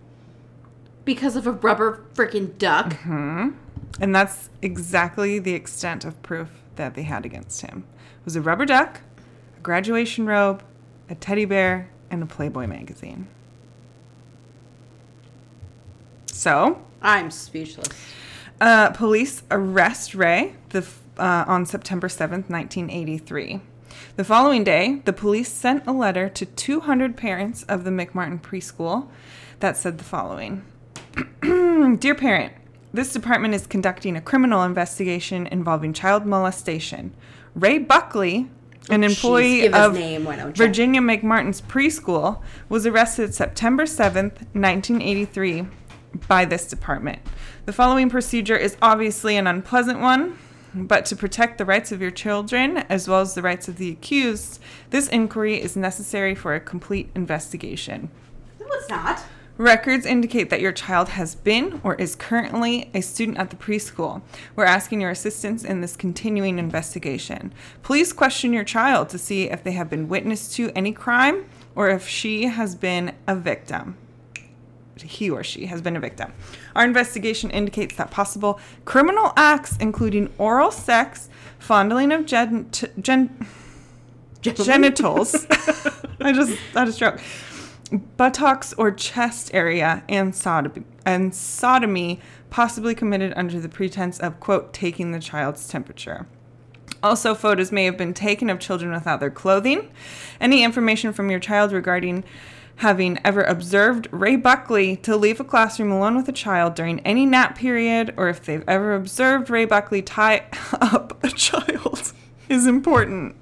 Because 1.04 1.36
of 1.36 1.46
a 1.46 1.52
rubber 1.52 2.04
freaking 2.14 2.56
duck. 2.58 2.96
and 3.04 4.14
that's 4.14 4.50
exactly 4.62 5.38
the 5.38 5.54
extent 5.54 6.04
of 6.04 6.20
proof 6.22 6.48
that 6.76 6.94
they 6.94 7.02
had 7.02 7.24
against 7.24 7.60
him. 7.62 7.84
It 8.20 8.24
was 8.24 8.36
a 8.36 8.40
rubber 8.40 8.64
duck, 8.66 9.00
a 9.56 9.60
graduation 9.60 10.26
robe, 10.26 10.62
a 11.08 11.14
teddy 11.14 11.44
bear, 11.44 11.90
and 12.10 12.22
a 12.22 12.26
Playboy 12.26 12.66
magazine. 12.66 13.26
So, 16.26 16.80
I'm 17.02 17.30
speechless. 17.30 17.88
Uh, 18.60 18.90
police 18.90 19.42
arrest 19.50 20.14
Ray 20.14 20.54
the, 20.70 20.86
uh, 21.18 21.44
on 21.46 21.66
September 21.66 22.08
7th, 22.08 22.50
1983. 22.50 23.60
The 24.16 24.24
following 24.24 24.64
day, 24.64 25.00
the 25.04 25.12
police 25.12 25.50
sent 25.50 25.86
a 25.86 25.92
letter 25.92 26.28
to 26.28 26.46
200 26.46 27.16
parents 27.16 27.62
of 27.64 27.84
the 27.84 27.90
McMartin 27.90 28.40
preschool 28.40 29.08
that 29.60 29.76
said 29.76 29.98
the 29.98 30.04
following 30.04 30.64
Dear 31.42 32.14
parent, 32.14 32.52
this 32.92 33.12
department 33.12 33.54
is 33.54 33.66
conducting 33.66 34.16
a 34.16 34.20
criminal 34.20 34.62
investigation 34.62 35.46
involving 35.46 35.92
child 35.92 36.26
molestation. 36.26 37.12
Ray 37.54 37.78
Buckley, 37.78 38.50
an 38.90 39.04
employee 39.04 39.68
of 39.72 39.94
name, 39.94 40.24
why 40.24 40.36
don't 40.36 40.48
you? 40.48 40.66
Virginia 40.66 41.00
McMartin's 41.00 41.60
preschool, 41.60 42.42
was 42.68 42.86
arrested 42.86 43.34
September 43.34 43.84
7th, 43.84 44.42
1983, 44.54 45.66
by 46.28 46.44
this 46.44 46.66
department. 46.66 47.20
The 47.66 47.72
following 47.72 48.08
procedure 48.08 48.56
is 48.56 48.76
obviously 48.80 49.36
an 49.36 49.46
unpleasant 49.46 50.00
one, 50.00 50.38
but 50.74 51.06
to 51.06 51.16
protect 51.16 51.58
the 51.58 51.64
rights 51.64 51.92
of 51.92 52.00
your 52.00 52.10
children 52.10 52.78
as 52.88 53.08
well 53.08 53.20
as 53.20 53.34
the 53.34 53.42
rights 53.42 53.68
of 53.68 53.76
the 53.76 53.90
accused, 53.90 54.60
this 54.90 55.08
inquiry 55.08 55.60
is 55.60 55.76
necessary 55.76 56.34
for 56.34 56.54
a 56.54 56.60
complete 56.60 57.10
investigation. 57.14 58.10
No, 58.60 58.66
it's 58.70 58.88
not. 58.88 59.24
Records 59.58 60.06
indicate 60.06 60.50
that 60.50 60.60
your 60.60 60.70
child 60.70 61.08
has 61.08 61.34
been 61.34 61.80
or 61.82 61.96
is 61.96 62.14
currently 62.14 62.90
a 62.94 63.00
student 63.00 63.38
at 63.38 63.50
the 63.50 63.56
preschool. 63.56 64.22
We're 64.54 64.64
asking 64.64 65.00
your 65.00 65.10
assistance 65.10 65.64
in 65.64 65.80
this 65.80 65.96
continuing 65.96 66.60
investigation. 66.60 67.52
Please 67.82 68.12
question 68.12 68.52
your 68.52 68.62
child 68.62 69.08
to 69.08 69.18
see 69.18 69.50
if 69.50 69.64
they 69.64 69.72
have 69.72 69.90
been 69.90 70.08
witness 70.08 70.54
to 70.54 70.70
any 70.76 70.92
crime 70.92 71.46
or 71.74 71.88
if 71.88 72.06
she 72.06 72.44
has 72.44 72.76
been 72.76 73.16
a 73.26 73.34
victim. 73.34 73.96
He 75.02 75.30
or 75.30 75.42
she 75.44 75.66
has 75.66 75.80
been 75.80 75.96
a 75.96 76.00
victim. 76.00 76.32
Our 76.74 76.84
investigation 76.84 77.50
indicates 77.50 77.96
that 77.96 78.10
possible 78.10 78.60
criminal 78.84 79.32
acts, 79.36 79.76
including 79.78 80.32
oral 80.38 80.70
sex, 80.70 81.28
fondling 81.58 82.12
of 82.12 82.26
gen- 82.26 82.70
t- 82.70 82.88
gen- 83.00 83.46
genitals. 84.42 85.46
I 86.20 86.32
just 86.32 86.58
had 86.74 86.88
a 86.88 86.92
stroke. 86.92 87.20
Buttocks 88.16 88.74
or 88.74 88.90
chest 88.90 89.50
area 89.54 90.02
and 90.08 90.34
sodomy, 90.34 90.84
and 91.06 91.34
sodomy 91.34 92.20
possibly 92.50 92.94
committed 92.94 93.32
under 93.36 93.60
the 93.60 93.68
pretense 93.68 94.18
of 94.18 94.40
quote 94.40 94.72
taking 94.72 95.12
the 95.12 95.20
child's 95.20 95.66
temperature. 95.68 96.26
Also, 97.02 97.34
photos 97.34 97.70
may 97.70 97.84
have 97.84 97.96
been 97.96 98.12
taken 98.12 98.50
of 98.50 98.58
children 98.58 98.92
without 98.92 99.20
their 99.20 99.30
clothing. 99.30 99.90
Any 100.40 100.64
information 100.64 101.12
from 101.12 101.30
your 101.30 101.38
child 101.38 101.72
regarding 101.72 102.24
having 102.78 103.18
ever 103.24 103.42
observed 103.42 104.06
Ray 104.12 104.36
Buckley 104.36 104.96
to 104.98 105.16
leave 105.16 105.40
a 105.40 105.44
classroom 105.44 105.90
alone 105.90 106.16
with 106.16 106.28
a 106.28 106.32
child 106.32 106.74
during 106.74 107.00
any 107.00 107.26
nap 107.26 107.56
period, 107.58 108.14
or 108.16 108.28
if 108.28 108.44
they've 108.44 108.64
ever 108.68 108.94
observed 108.94 109.50
Ray 109.50 109.64
Buckley 109.64 110.00
tie 110.00 110.46
up 110.80 111.22
a 111.24 111.30
child, 111.30 112.12
is 112.48 112.66
important. 112.66 113.36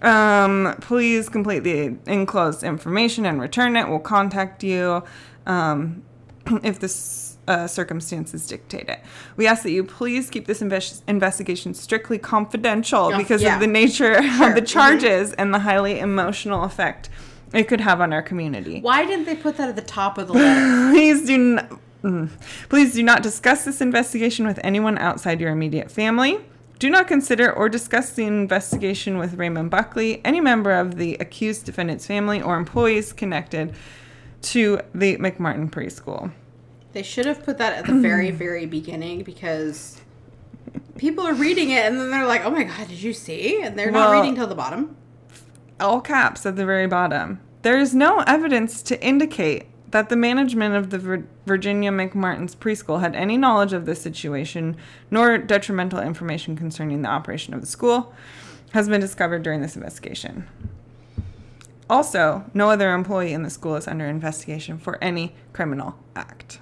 Um, 0.00 0.74
please 0.80 1.28
complete 1.28 1.60
the 1.60 1.96
enclosed 2.06 2.62
information 2.62 3.26
and 3.26 3.40
return 3.40 3.76
it. 3.76 3.88
We'll 3.88 3.98
contact 3.98 4.64
you 4.64 5.02
um, 5.46 6.02
if 6.62 6.80
this 6.80 7.36
uh, 7.46 7.66
circumstances 7.66 8.46
dictate 8.46 8.88
it. 8.88 9.00
We 9.36 9.46
ask 9.46 9.62
that 9.64 9.70
you 9.70 9.84
please 9.84 10.30
keep 10.30 10.46
this 10.46 10.62
inves- 10.62 11.02
investigation 11.08 11.74
strictly 11.74 12.18
confidential 12.18 13.14
because 13.16 13.42
yeah. 13.42 13.54
of 13.54 13.60
the 13.60 13.66
nature 13.66 14.22
Sure, 14.22 14.48
of 14.48 14.54
the 14.54 14.62
mhm. 14.62 14.66
charges 14.66 15.32
and 15.34 15.52
the 15.52 15.60
highly 15.60 15.98
emotional 15.98 16.64
effect 16.64 17.10
it 17.52 17.64
could 17.64 17.80
have 17.80 18.00
on 18.00 18.12
our 18.12 18.22
community. 18.22 18.80
Why 18.80 19.04
didn't 19.04 19.26
they 19.26 19.36
put 19.36 19.56
that 19.56 19.68
at 19.68 19.76
the 19.76 19.82
top 19.82 20.18
of 20.18 20.28
the 20.28 20.34
letter? 20.34 20.90
Please 20.92 21.26
do 21.26 21.38
not. 21.38 21.80
Mm, 22.02 22.30
please 22.68 22.94
do 22.94 23.02
not 23.02 23.24
discuss 23.24 23.64
this 23.64 23.80
investigation 23.80 24.46
with 24.46 24.60
anyone 24.62 24.98
outside 24.98 25.40
your 25.40 25.50
immediate 25.50 25.90
family. 25.90 26.38
Do 26.78 26.90
not 26.90 27.08
consider 27.08 27.52
or 27.52 27.68
discuss 27.68 28.12
the 28.12 28.24
investigation 28.24 29.18
with 29.18 29.34
Raymond 29.34 29.70
Buckley, 29.70 30.24
any 30.24 30.40
member 30.40 30.70
of 30.70 30.94
the 30.96 31.16
accused 31.16 31.66
defendant's 31.66 32.06
family, 32.06 32.40
or 32.40 32.56
employees 32.56 33.12
connected 33.12 33.74
to 34.42 34.80
the 34.94 35.16
McMartin 35.16 35.70
preschool. 35.70 36.30
They 36.92 37.02
should 37.02 37.26
have 37.26 37.42
put 37.44 37.58
that 37.58 37.72
at 37.72 37.86
the 37.86 37.94
very, 37.94 38.30
very 38.46 38.66
beginning 38.66 39.24
because 39.24 40.00
people 40.96 41.26
are 41.26 41.34
reading 41.34 41.70
it 41.70 41.84
and 41.84 41.98
then 41.98 42.10
they're 42.10 42.26
like, 42.26 42.44
"Oh 42.44 42.50
my 42.50 42.62
god, 42.62 42.88
did 42.88 43.02
you 43.02 43.12
see?" 43.12 43.60
And 43.60 43.76
they're 43.76 43.90
not 43.90 44.12
reading 44.12 44.36
till 44.36 44.46
the 44.46 44.54
bottom. 44.54 44.96
All 45.80 46.00
caps 46.00 46.44
at 46.46 46.56
the 46.56 46.66
very 46.66 46.86
bottom. 46.86 47.40
There 47.62 47.78
is 47.78 47.94
no 47.94 48.20
evidence 48.26 48.82
to 48.82 49.00
indicate 49.04 49.66
that 49.90 50.08
the 50.08 50.16
management 50.16 50.74
of 50.74 50.90
the 50.90 50.98
Vir- 50.98 51.26
Virginia 51.46 51.90
McMartin's 51.90 52.54
preschool 52.54 53.00
had 53.00 53.14
any 53.14 53.36
knowledge 53.36 53.72
of 53.72 53.86
this 53.86 54.00
situation, 54.02 54.76
nor 55.10 55.38
detrimental 55.38 56.00
information 56.00 56.56
concerning 56.56 57.02
the 57.02 57.08
operation 57.08 57.54
of 57.54 57.60
the 57.60 57.66
school 57.66 58.12
has 58.72 58.88
been 58.88 59.00
discovered 59.00 59.42
during 59.42 59.62
this 59.62 59.76
investigation. 59.76 60.46
Also, 61.88 62.44
no 62.52 62.68
other 62.70 62.92
employee 62.92 63.32
in 63.32 63.42
the 63.42 63.48
school 63.50 63.76
is 63.76 63.88
under 63.88 64.04
investigation 64.04 64.76
for 64.78 65.02
any 65.02 65.34
criminal 65.54 65.94
act. 66.14 66.60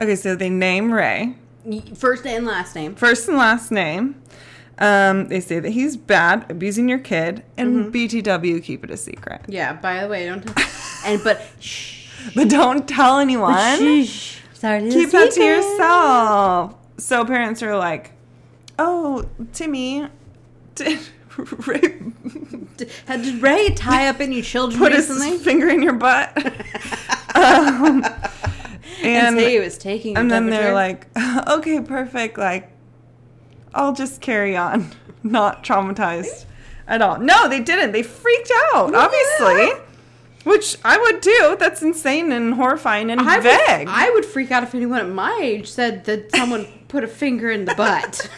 Okay, 0.00 0.14
so 0.14 0.36
they 0.36 0.50
name 0.50 0.92
Ray, 0.92 1.34
First 1.94 2.26
and 2.26 2.44
last 2.46 2.74
name. 2.76 2.94
first 2.94 3.26
and 3.28 3.36
last 3.38 3.70
name. 3.72 4.20
Um, 4.78 5.28
they 5.28 5.40
say 5.40 5.60
that 5.60 5.70
he's 5.70 5.96
bad, 5.96 6.50
abusing 6.50 6.88
your 6.88 6.98
kid, 6.98 7.44
and 7.56 7.92
BTW 7.94 8.62
keep 8.62 8.82
it 8.84 8.90
a 8.90 8.96
secret. 8.96 9.42
Yeah. 9.48 9.74
By 9.74 10.00
the 10.02 10.08
way, 10.08 10.26
don't. 10.26 10.42
Tell, 10.44 10.66
and 11.06 11.22
but 11.22 11.40
shh. 11.60 12.08
But 12.34 12.48
don't 12.48 12.88
tell 12.88 13.18
anyone. 13.18 14.04
Shh. 14.04 14.38
Sorry. 14.54 14.90
Keep 14.90 15.10
that 15.10 15.30
to 15.32 15.42
yourself. 15.42 16.74
So 16.96 17.24
parents 17.24 17.62
are 17.62 17.76
like, 17.76 18.12
"Oh, 18.78 19.26
Timmy, 19.52 20.06
did 20.74 21.00
Ray 21.66 22.00
Did 22.76 23.42
Ray 23.42 23.68
tie 23.74 24.08
up 24.08 24.20
any 24.20 24.42
children 24.42 24.78
put 24.80 24.92
his 24.92 25.08
recently? 25.08 25.38
finger 25.38 25.68
in 25.68 25.82
your 25.82 25.92
butt?" 25.94 26.34
um, 27.36 28.04
and 29.02 29.26
and 29.26 29.36
say 29.36 29.52
he 29.52 29.60
was 29.60 29.76
taking. 29.76 30.16
and 30.16 30.30
then 30.30 30.48
they're 30.48 30.72
temperature? 30.72 30.74
like, 31.16 31.48
"Okay, 31.58 31.80
perfect. 31.80 32.38
Like, 32.38 32.70
I'll 33.74 33.92
just 33.92 34.20
carry 34.20 34.56
on, 34.56 34.90
not 35.22 35.62
traumatized 35.64 36.46
at 36.86 37.02
all." 37.02 37.18
No, 37.18 37.48
they 37.48 37.60
didn't. 37.60 37.92
They 37.92 38.02
freaked 38.02 38.50
out, 38.72 38.94
obviously. 38.94 39.80
Which 40.44 40.76
I 40.84 40.98
would 40.98 41.22
too. 41.22 41.56
That's 41.58 41.80
insane 41.82 42.30
and 42.30 42.52
horrifying 42.54 43.10
and 43.10 43.20
I 43.20 43.40
vague. 43.40 43.88
would, 43.88 43.94
I 43.96 44.10
would 44.10 44.26
freak 44.26 44.50
out 44.50 44.62
if 44.62 44.74
anyone 44.74 45.00
at 45.00 45.08
my 45.08 45.38
age 45.42 45.70
said 45.70 46.04
that 46.04 46.34
someone 46.36 46.66
put 46.88 47.02
a 47.02 47.08
finger 47.08 47.50
in 47.50 47.64
the 47.64 47.74
butt. 47.74 48.28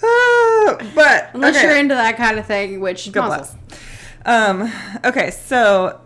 but 0.94 1.30
Unless 1.34 1.56
okay. 1.56 1.66
you're 1.66 1.76
into 1.76 1.96
that 1.96 2.16
kind 2.16 2.38
of 2.38 2.46
thing, 2.46 2.80
which 2.80 3.10
God 3.10 3.26
bless. 3.26 3.56
Um, 4.24 4.70
okay, 5.04 5.30
so 5.32 6.00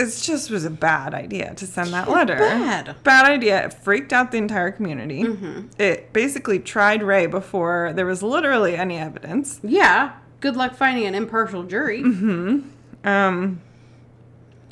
it 0.00 0.22
just 0.22 0.50
was 0.50 0.64
a 0.64 0.70
bad 0.70 1.14
idea 1.14 1.54
to 1.54 1.66
send 1.66 1.92
that 1.92 2.08
letter. 2.08 2.36
bad. 2.36 2.96
Bad 3.04 3.26
idea. 3.26 3.66
It 3.66 3.72
freaked 3.74 4.12
out 4.12 4.30
the 4.32 4.38
entire 4.38 4.70
community. 4.72 5.22
Mm-hmm. 5.24 5.68
It 5.78 6.12
basically 6.12 6.58
tried 6.58 7.02
Ray 7.02 7.26
before 7.26 7.92
there 7.94 8.06
was 8.06 8.22
literally 8.22 8.76
any 8.76 8.98
evidence. 8.98 9.60
Yeah. 9.62 10.12
Good 10.40 10.56
luck 10.56 10.74
finding 10.74 11.06
an 11.06 11.14
impartial 11.14 11.62
jury. 11.64 12.02
Mm-hmm. 12.02 13.06
Um, 13.08 13.60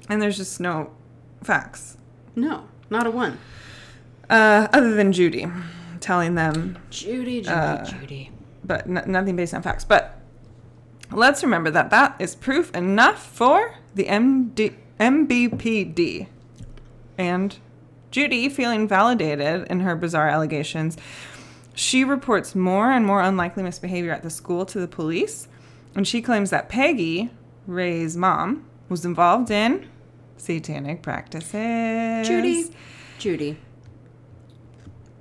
and 0.09 0.23
there's 0.23 0.37
just 0.37 0.61
no 0.61 0.91
facts. 1.43 1.97
No, 2.35 2.67
not 2.91 3.07
a 3.07 3.11
one. 3.11 3.39
Uh, 4.31 4.69
other 4.73 4.95
than 4.95 5.13
Judy 5.13 5.47
telling 6.01 6.35
them 6.37 6.79
Judy, 6.91 7.41
Judy, 7.43 7.49
Uh, 7.49 7.85
Judy. 7.85 8.31
but 8.65 8.87
n- 8.87 9.03
nothing 9.07 9.37
based 9.37 9.53
on 9.55 9.63
facts. 9.63 9.85
But 9.85 10.21
let's 11.11 11.43
remember 11.43 11.71
that 11.71 11.91
that 11.91 12.15
is 12.19 12.35
proof 12.37 12.75
enough 12.75 13.23
for 13.25 13.75
the 13.95 14.05
MD- 14.05 14.75
MBPD. 14.99 16.27
And 17.17 17.57
Judy, 18.11 18.49
feeling 18.49 18.89
validated 18.89 19.67
in 19.69 19.81
her 19.81 19.95
bizarre 19.97 20.29
allegations, 20.29 20.97
she 21.75 22.05
reports 22.05 22.55
more 22.55 22.91
and 22.91 23.07
more 23.07 23.21
unlikely 23.23 23.63
misbehavior 23.63 24.13
at 24.13 24.23
the 24.23 24.31
school 24.31 24.67
to 24.67 24.81
the 24.81 24.89
police. 24.89 25.49
And 25.95 26.07
she 26.07 26.23
claims 26.23 26.51
that 26.51 26.69
Peggy, 26.69 27.31
Ray's 27.67 28.17
mom, 28.17 28.65
was 28.89 29.05
involved 29.05 29.51
in 29.51 29.89
satanic 30.37 31.03
practices. 31.03 32.27
Judy, 32.27 32.67
Judy. 33.19 33.59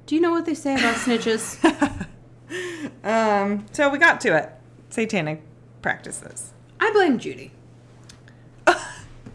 Do 0.06 0.16
you 0.16 0.22
know 0.22 0.32
what 0.32 0.46
they 0.46 0.54
say 0.54 0.76
about 0.76 0.96
snitches? 0.98 1.58
Um, 3.04 3.66
so 3.72 3.90
we 3.90 3.98
got 3.98 4.22
to 4.22 4.38
it. 4.38 4.52
Satanic 4.90 5.42
practices. 5.82 6.54
I 6.80 6.92
blame 6.92 7.20
Judy. 7.20 7.52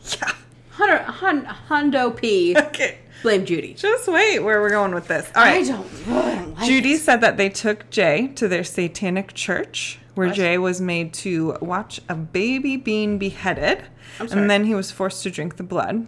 Yeah. 0.05 0.33
Hunter, 0.71 1.03
hun, 1.03 1.45
Hundo 1.69 2.17
P. 2.17 2.57
Okay. 2.57 2.99
Blame 3.23 3.45
Judy. 3.45 3.75
Just 3.75 4.09
wait 4.09 4.41
where 4.41 4.61
we're 4.61 4.71
going 4.71 4.95
with 4.95 5.07
this. 5.07 5.31
All 5.37 5.43
I 5.45 5.62
don't, 5.62 5.87
I 6.09 6.35
don't 6.35 6.55
like 6.57 6.67
Judy 6.67 6.93
it. 6.95 7.01
said 7.01 7.21
that 7.21 7.37
they 7.37 7.49
took 7.49 7.88
Jay 7.91 8.29
to 8.35 8.49
their 8.49 8.65
satanic 8.65 9.33
church 9.35 9.99
where 10.15 10.27
What? 10.27 10.37
Jay 10.37 10.59
was 10.59 10.81
made 10.81 11.12
to 11.15 11.57
watch 11.61 12.01
a 12.09 12.15
baby 12.15 12.77
being 12.77 13.19
beheaded, 13.19 13.85
and 14.19 14.51
then 14.51 14.65
he 14.65 14.75
was 14.75 14.91
forced 14.91 15.23
to 15.23 15.31
drink 15.31 15.57
the 15.57 15.62
blood. 15.62 16.07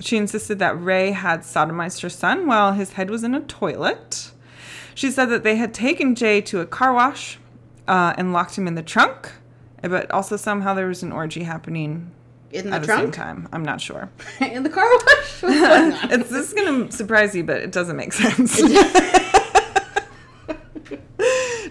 She 0.00 0.16
insisted 0.16 0.58
that 0.58 0.80
Ray 0.82 1.12
had 1.12 1.40
sodomized 1.40 2.00
her 2.02 2.08
son 2.08 2.46
while 2.46 2.72
his 2.72 2.94
head 2.94 3.10
was 3.10 3.22
in 3.22 3.34
a 3.34 3.40
toilet. 3.40 4.32
She 4.94 5.10
said 5.10 5.26
that 5.26 5.44
they 5.44 5.56
had 5.56 5.72
taken 5.74 6.14
Jay 6.14 6.40
to 6.42 6.60
a 6.60 6.66
car 6.66 6.92
wash 6.94 7.38
uh, 7.86 8.14
and 8.16 8.32
locked 8.32 8.56
him 8.56 8.66
in 8.66 8.74
the 8.74 8.82
trunk, 8.82 9.32
but 9.82 10.10
also 10.10 10.36
somehow 10.36 10.72
there 10.74 10.86
was 10.88 11.02
an 11.02 11.12
orgy 11.12 11.42
happening 11.44 12.10
In 12.54 12.70
the 12.70 12.76
at 12.76 12.82
the 12.82 12.86
same 12.86 13.10
time. 13.10 13.48
I'm 13.52 13.64
not 13.64 13.80
sure. 13.80 14.08
In 14.40 14.62
the 14.62 14.70
car 14.70 14.88
wash? 14.88 15.40
Going 15.40 15.92
it's 16.12 16.30
this 16.30 16.48
is 16.48 16.54
gonna 16.54 16.92
surprise 16.92 17.34
you, 17.34 17.42
but 17.42 17.56
it 17.60 17.72
doesn't 17.72 17.96
make 17.96 18.12
sense. 18.12 18.56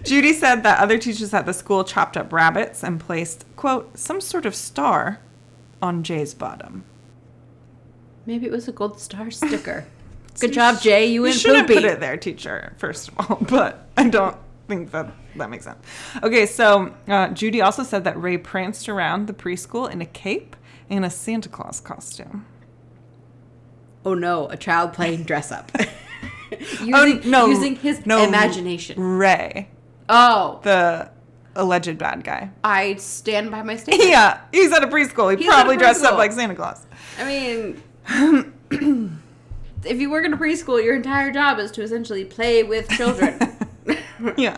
Judy 0.04 0.34
said 0.34 0.62
that 0.64 0.80
other 0.80 0.98
teachers 0.98 1.32
at 1.32 1.46
the 1.46 1.54
school 1.54 1.82
chopped 1.84 2.18
up 2.18 2.30
rabbits 2.30 2.84
and 2.84 3.00
placed, 3.00 3.46
quote, 3.56 3.96
some 3.96 4.20
sort 4.20 4.44
of 4.44 4.54
star 4.54 5.20
on 5.80 6.02
Jay's 6.02 6.34
bottom. 6.34 6.84
Maybe 8.26 8.44
it 8.44 8.52
was 8.52 8.68
a 8.68 8.72
gold 8.72 9.00
star 9.00 9.30
sticker. 9.30 9.86
Good 10.38 10.52
job, 10.52 10.82
Jay. 10.82 11.06
You 11.06 11.12
You 11.14 11.22
went 11.22 11.36
should 11.36 11.56
have 11.56 11.66
put 11.66 11.84
it 11.84 12.00
there, 12.00 12.18
teacher, 12.18 12.74
first 12.76 13.08
of 13.08 13.14
all, 13.18 13.38
but 13.40 13.88
I 13.96 14.06
don't 14.10 14.36
think 14.68 14.90
that 14.90 15.10
that 15.36 15.48
makes 15.48 15.64
sense. 15.64 15.78
Okay, 16.22 16.44
so 16.44 16.92
uh, 17.08 17.28
Judy 17.28 17.62
also 17.62 17.82
said 17.82 18.04
that 18.04 18.20
Ray 18.20 18.36
pranced 18.36 18.90
around 18.90 19.26
the 19.26 19.32
preschool 19.32 19.90
in 19.90 20.02
a 20.02 20.06
cape 20.06 20.56
and 20.90 21.04
a 21.04 21.10
Santa 21.10 21.48
Claus 21.48 21.80
costume. 21.80 22.46
Oh 24.04 24.14
no, 24.14 24.48
a 24.48 24.56
child 24.56 24.92
playing 24.92 25.22
dress 25.24 25.50
up. 25.50 25.70
using, 26.50 26.94
oh, 26.94 27.20
no. 27.24 27.46
using 27.46 27.76
his 27.76 28.04
no, 28.06 28.22
imagination. 28.22 29.00
Ray, 29.00 29.68
Oh, 30.08 30.60
the 30.62 31.10
alleged 31.56 31.98
bad 31.98 32.24
guy. 32.24 32.50
I 32.62 32.96
stand 32.96 33.50
by 33.50 33.62
my 33.62 33.76
statement. 33.78 34.10
Yeah, 34.10 34.40
he's 34.52 34.72
at 34.72 34.82
a 34.84 34.88
preschool. 34.88 35.30
He 35.36 35.44
He's 35.44 35.52
probably 35.52 35.76
dressed 35.76 36.04
up 36.04 36.18
like 36.18 36.32
Santa 36.32 36.54
Claus. 36.54 36.84
I 37.18 37.24
mean, 37.24 37.82
if 39.84 40.00
you 40.00 40.10
work 40.10 40.24
in 40.24 40.32
a 40.32 40.36
preschool, 40.36 40.82
your 40.82 40.96
entire 40.96 41.32
job 41.32 41.58
is 41.58 41.70
to 41.72 41.82
essentially 41.82 42.24
play 42.24 42.62
with 42.62 42.88
children. 42.90 43.38
Yeah. 44.36 44.56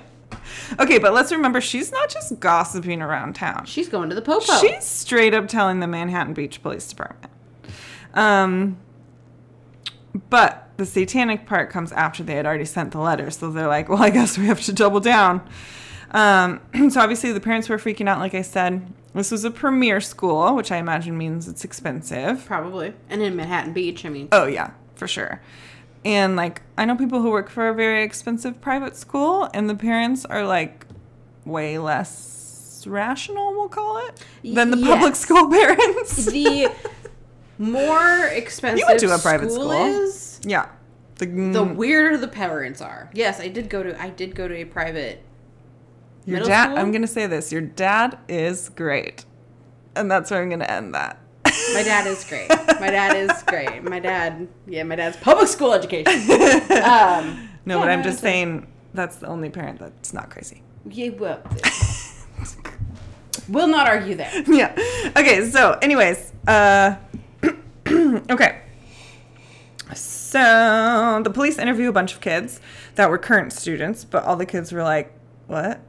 Okay, 0.78 0.98
but 0.98 1.12
let's 1.12 1.32
remember 1.32 1.60
she's 1.60 1.92
not 1.92 2.08
just 2.08 2.38
gossiping 2.40 3.02
around 3.02 3.34
town. 3.34 3.64
She's 3.66 3.88
going 3.88 4.08
to 4.08 4.14
the 4.14 4.22
popo. 4.22 4.52
She's 4.60 4.84
straight 4.84 5.34
up 5.34 5.48
telling 5.48 5.80
the 5.80 5.86
Manhattan 5.86 6.34
Beach 6.34 6.62
Police 6.62 6.88
Department. 6.88 7.32
Um, 8.14 8.78
but 10.30 10.70
the 10.76 10.86
satanic 10.86 11.46
part 11.46 11.70
comes 11.70 11.92
after 11.92 12.22
they 12.22 12.34
had 12.34 12.46
already 12.46 12.64
sent 12.64 12.92
the 12.92 12.98
letter, 12.98 13.30
so 13.30 13.50
they're 13.50 13.68
like, 13.68 13.88
"Well, 13.88 14.02
I 14.02 14.10
guess 14.10 14.38
we 14.38 14.46
have 14.46 14.60
to 14.62 14.72
double 14.72 15.00
down." 15.00 15.46
Um, 16.10 16.60
so 16.90 17.00
obviously 17.00 17.32
the 17.32 17.40
parents 17.40 17.68
were 17.68 17.78
freaking 17.78 18.08
out. 18.08 18.18
Like 18.18 18.34
I 18.34 18.42
said, 18.42 18.92
this 19.14 19.30
was 19.30 19.44
a 19.44 19.50
premier 19.50 20.00
school, 20.00 20.54
which 20.54 20.70
I 20.70 20.76
imagine 20.76 21.16
means 21.16 21.48
it's 21.48 21.64
expensive. 21.64 22.44
Probably. 22.46 22.94
And 23.08 23.22
in 23.22 23.36
Manhattan 23.36 23.72
Beach, 23.72 24.04
I 24.04 24.08
mean. 24.08 24.28
Oh 24.32 24.46
yeah, 24.46 24.72
for 24.94 25.08
sure. 25.08 25.42
And 26.06 26.36
like 26.36 26.62
I 26.78 26.84
know 26.84 26.94
people 26.94 27.20
who 27.20 27.32
work 27.32 27.50
for 27.50 27.68
a 27.68 27.74
very 27.74 28.04
expensive 28.04 28.60
private 28.60 28.96
school 28.96 29.50
and 29.52 29.68
the 29.68 29.74
parents 29.74 30.24
are 30.24 30.46
like 30.46 30.86
way 31.44 31.78
less 31.78 32.84
rational, 32.86 33.54
we'll 33.54 33.68
call 33.68 33.98
it, 34.06 34.24
than 34.44 34.70
the 34.70 34.76
public 34.76 35.16
school 35.16 35.50
parents. 35.50 36.26
the 36.26 36.70
more 37.58 38.26
expensive 38.26 38.78
you 38.78 38.86
went 38.86 39.00
to 39.00 39.12
a 39.12 39.18
private 39.18 39.50
school. 39.50 39.72
is, 39.72 40.40
yeah. 40.44 40.68
The, 41.16 41.26
the 41.26 41.32
mm. 41.64 41.74
weirder 41.74 42.18
the 42.18 42.28
parents 42.28 42.80
are. 42.80 43.10
Yes, 43.12 43.40
I 43.40 43.48
did 43.48 43.68
go 43.68 43.82
to 43.82 44.00
I 44.00 44.10
did 44.10 44.36
go 44.36 44.46
to 44.46 44.54
a 44.54 44.64
private 44.64 45.24
your 46.24 46.38
dad 46.38 46.66
school? 46.66 46.78
I'm 46.78 46.92
gonna 46.92 47.08
say 47.08 47.26
this, 47.26 47.50
your 47.50 47.62
dad 47.62 48.16
is 48.28 48.68
great. 48.68 49.24
And 49.96 50.08
that's 50.08 50.30
where 50.30 50.40
I'm 50.40 50.50
gonna 50.50 50.66
end 50.66 50.94
that. 50.94 51.18
My 51.74 51.82
dad 51.82 52.06
is 52.06 52.24
great. 52.24 52.48
My 52.48 52.90
dad 52.90 53.16
is 53.16 53.42
great. 53.42 53.82
My 53.82 53.98
dad, 53.98 54.48
yeah, 54.66 54.82
my 54.82 54.96
dad's 54.96 55.16
public 55.18 55.48
school 55.48 55.72
education. 55.74 56.12
Um, 56.82 57.48
No, 57.64 57.78
yeah, 57.78 57.84
but 57.84 57.90
I'm 57.90 58.02
just 58.02 58.20
saying 58.20 58.66
that's 58.94 59.16
the 59.16 59.26
only 59.26 59.50
parent 59.50 59.78
that's 59.80 60.12
not 60.12 60.30
crazy. 60.30 60.62
Yeah, 60.88 61.10
well, 61.10 61.40
we'll 63.48 63.66
not 63.66 63.86
argue 63.88 64.14
there. 64.14 64.30
yeah. 64.46 64.72
Okay, 65.16 65.48
so 65.50 65.78
anyways, 65.82 66.32
uh 66.46 66.96
okay. 68.30 68.62
So 69.94 71.20
the 71.24 71.30
police 71.30 71.58
interview 71.58 71.88
a 71.88 71.92
bunch 71.92 72.12
of 72.14 72.20
kids 72.20 72.60
that 72.96 73.08
were 73.10 73.18
current 73.18 73.52
students, 73.52 74.04
but 74.04 74.24
all 74.24 74.36
the 74.36 74.46
kids 74.46 74.72
were 74.72 74.82
like, 74.82 75.12
"What? 75.46 75.80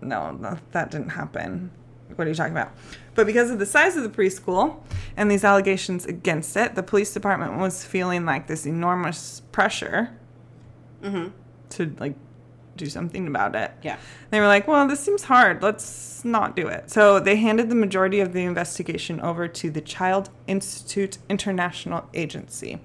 No, 0.00 0.32
no 0.32 0.58
that 0.72 0.90
didn't 0.90 1.10
happen. 1.10 1.70
What 2.14 2.26
are 2.26 2.30
you 2.30 2.36
talking 2.36 2.52
about?" 2.52 2.72
But 3.18 3.26
because 3.26 3.50
of 3.50 3.58
the 3.58 3.66
size 3.66 3.96
of 3.96 4.04
the 4.04 4.08
preschool 4.08 4.76
and 5.16 5.28
these 5.28 5.42
allegations 5.42 6.06
against 6.06 6.56
it, 6.56 6.76
the 6.76 6.84
police 6.84 7.12
department 7.12 7.58
was 7.58 7.84
feeling 7.84 8.24
like 8.24 8.46
this 8.46 8.64
enormous 8.64 9.42
pressure 9.50 10.10
Mm-hmm. 11.02 11.30
to 11.70 11.96
like 11.98 12.14
do 12.76 12.86
something 12.86 13.26
about 13.26 13.56
it. 13.56 13.72
Yeah. 13.82 13.96
They 14.30 14.38
were 14.38 14.46
like, 14.46 14.68
well, 14.68 14.86
this 14.86 15.00
seems 15.00 15.24
hard. 15.24 15.64
Let's 15.64 16.24
not 16.24 16.54
do 16.54 16.68
it. 16.68 16.90
So 16.92 17.18
they 17.18 17.34
handed 17.34 17.70
the 17.70 17.74
majority 17.74 18.20
of 18.20 18.32
the 18.32 18.44
investigation 18.44 19.20
over 19.20 19.48
to 19.48 19.68
the 19.68 19.80
Child 19.80 20.30
Institute 20.46 21.18
International 21.28 22.08
Agency, 22.14 22.78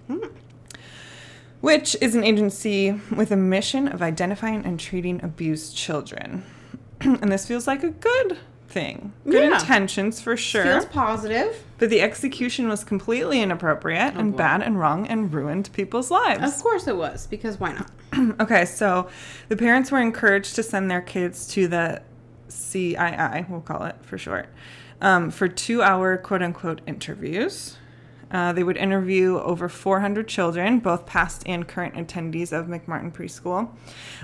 which 1.62 1.96
is 2.02 2.15
an 2.15 2.24
agency 2.24 3.00
with 3.15 3.32
a 3.32 3.38
mission 3.38 3.88
of 3.88 4.02
identifying 4.02 4.65
and 4.65 4.80
treating 4.80 5.24
abused 5.24 5.78
children. 5.78 6.43
and 7.02 7.32
this 7.32 7.46
feels 7.48 7.67
like 7.67 7.84
a 7.84 7.91
good 7.91 8.39
thing. 8.73 9.13
Good 9.25 9.49
Yeah. 9.49 9.59
intentions 9.59 10.19
for 10.21 10.36
sure. 10.36 10.63
Feels 10.63 10.86
positive. 10.86 11.63
but 11.77 11.89
the 11.89 12.01
execution 12.01 12.67
was 12.69 12.83
completely 12.83 13.41
inappropriate 13.41 14.15
and 14.15 14.31
boy. 14.31 14.38
bad 14.38 14.62
and 14.62 14.79
wrong 14.79 15.05
and 15.07 15.33
ruined 15.33 15.69
people's 15.73 16.09
lives. 16.09 16.55
Of 16.57 16.63
course 16.63 16.88
it 16.88 16.95
was, 16.95 17.27
because 17.27 17.59
why 17.59 17.73
not? 17.73 17.89
Okay, 18.39 18.63
so 18.65 19.07
the 19.49 19.57
parents 19.57 19.91
were 19.91 19.99
encouraged 19.99 20.55
to 20.55 20.63
send 20.63 20.89
their 20.89 21.01
kids 21.01 21.47
to 21.49 21.67
the 21.67 22.01
CII, 22.49 23.45
we'll 23.49 23.62
call 23.62 23.83
it 23.83 23.95
for 24.03 24.17
short, 24.17 24.47
um, 25.01 25.29
for 25.31 25.47
two 25.47 25.81
hour 25.81 26.17
quote 26.17 26.41
unquote 26.41 26.81
interviews. 26.88 27.77
Uh, 28.34 28.52
they 28.52 28.63
would 28.63 28.78
interview 28.78 29.38
over 29.38 29.69
400 29.69 30.28
children, 30.28 30.80
both 30.80 31.06
past 31.06 31.43
and 31.46 31.67
current 31.67 31.93
attendees 31.93 32.52
of 32.52 32.65
McMartin 32.65 33.13
Preschool. 33.13 33.69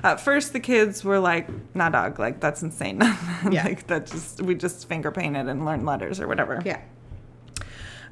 At 0.04 0.20
first, 0.20 0.52
the 0.52 0.60
kids 0.60 1.04
were 1.04 1.20
like, 1.20 1.48
"Nah, 1.76 1.90
dog, 1.90 2.18
like 2.20 2.40
that's 2.40 2.64
insane. 2.64 3.00
Yeah. 3.52 3.64
like 3.64 3.86
that 3.88 4.08
just 4.08 4.42
we 4.42 4.56
just 4.56 4.88
finger 4.90 5.12
painted 5.12 5.48
and 5.48 5.64
learned 5.64 5.86
letters 5.86 6.20
or 6.20 6.28
whatever." 6.28 6.60
Yeah. 6.66 6.82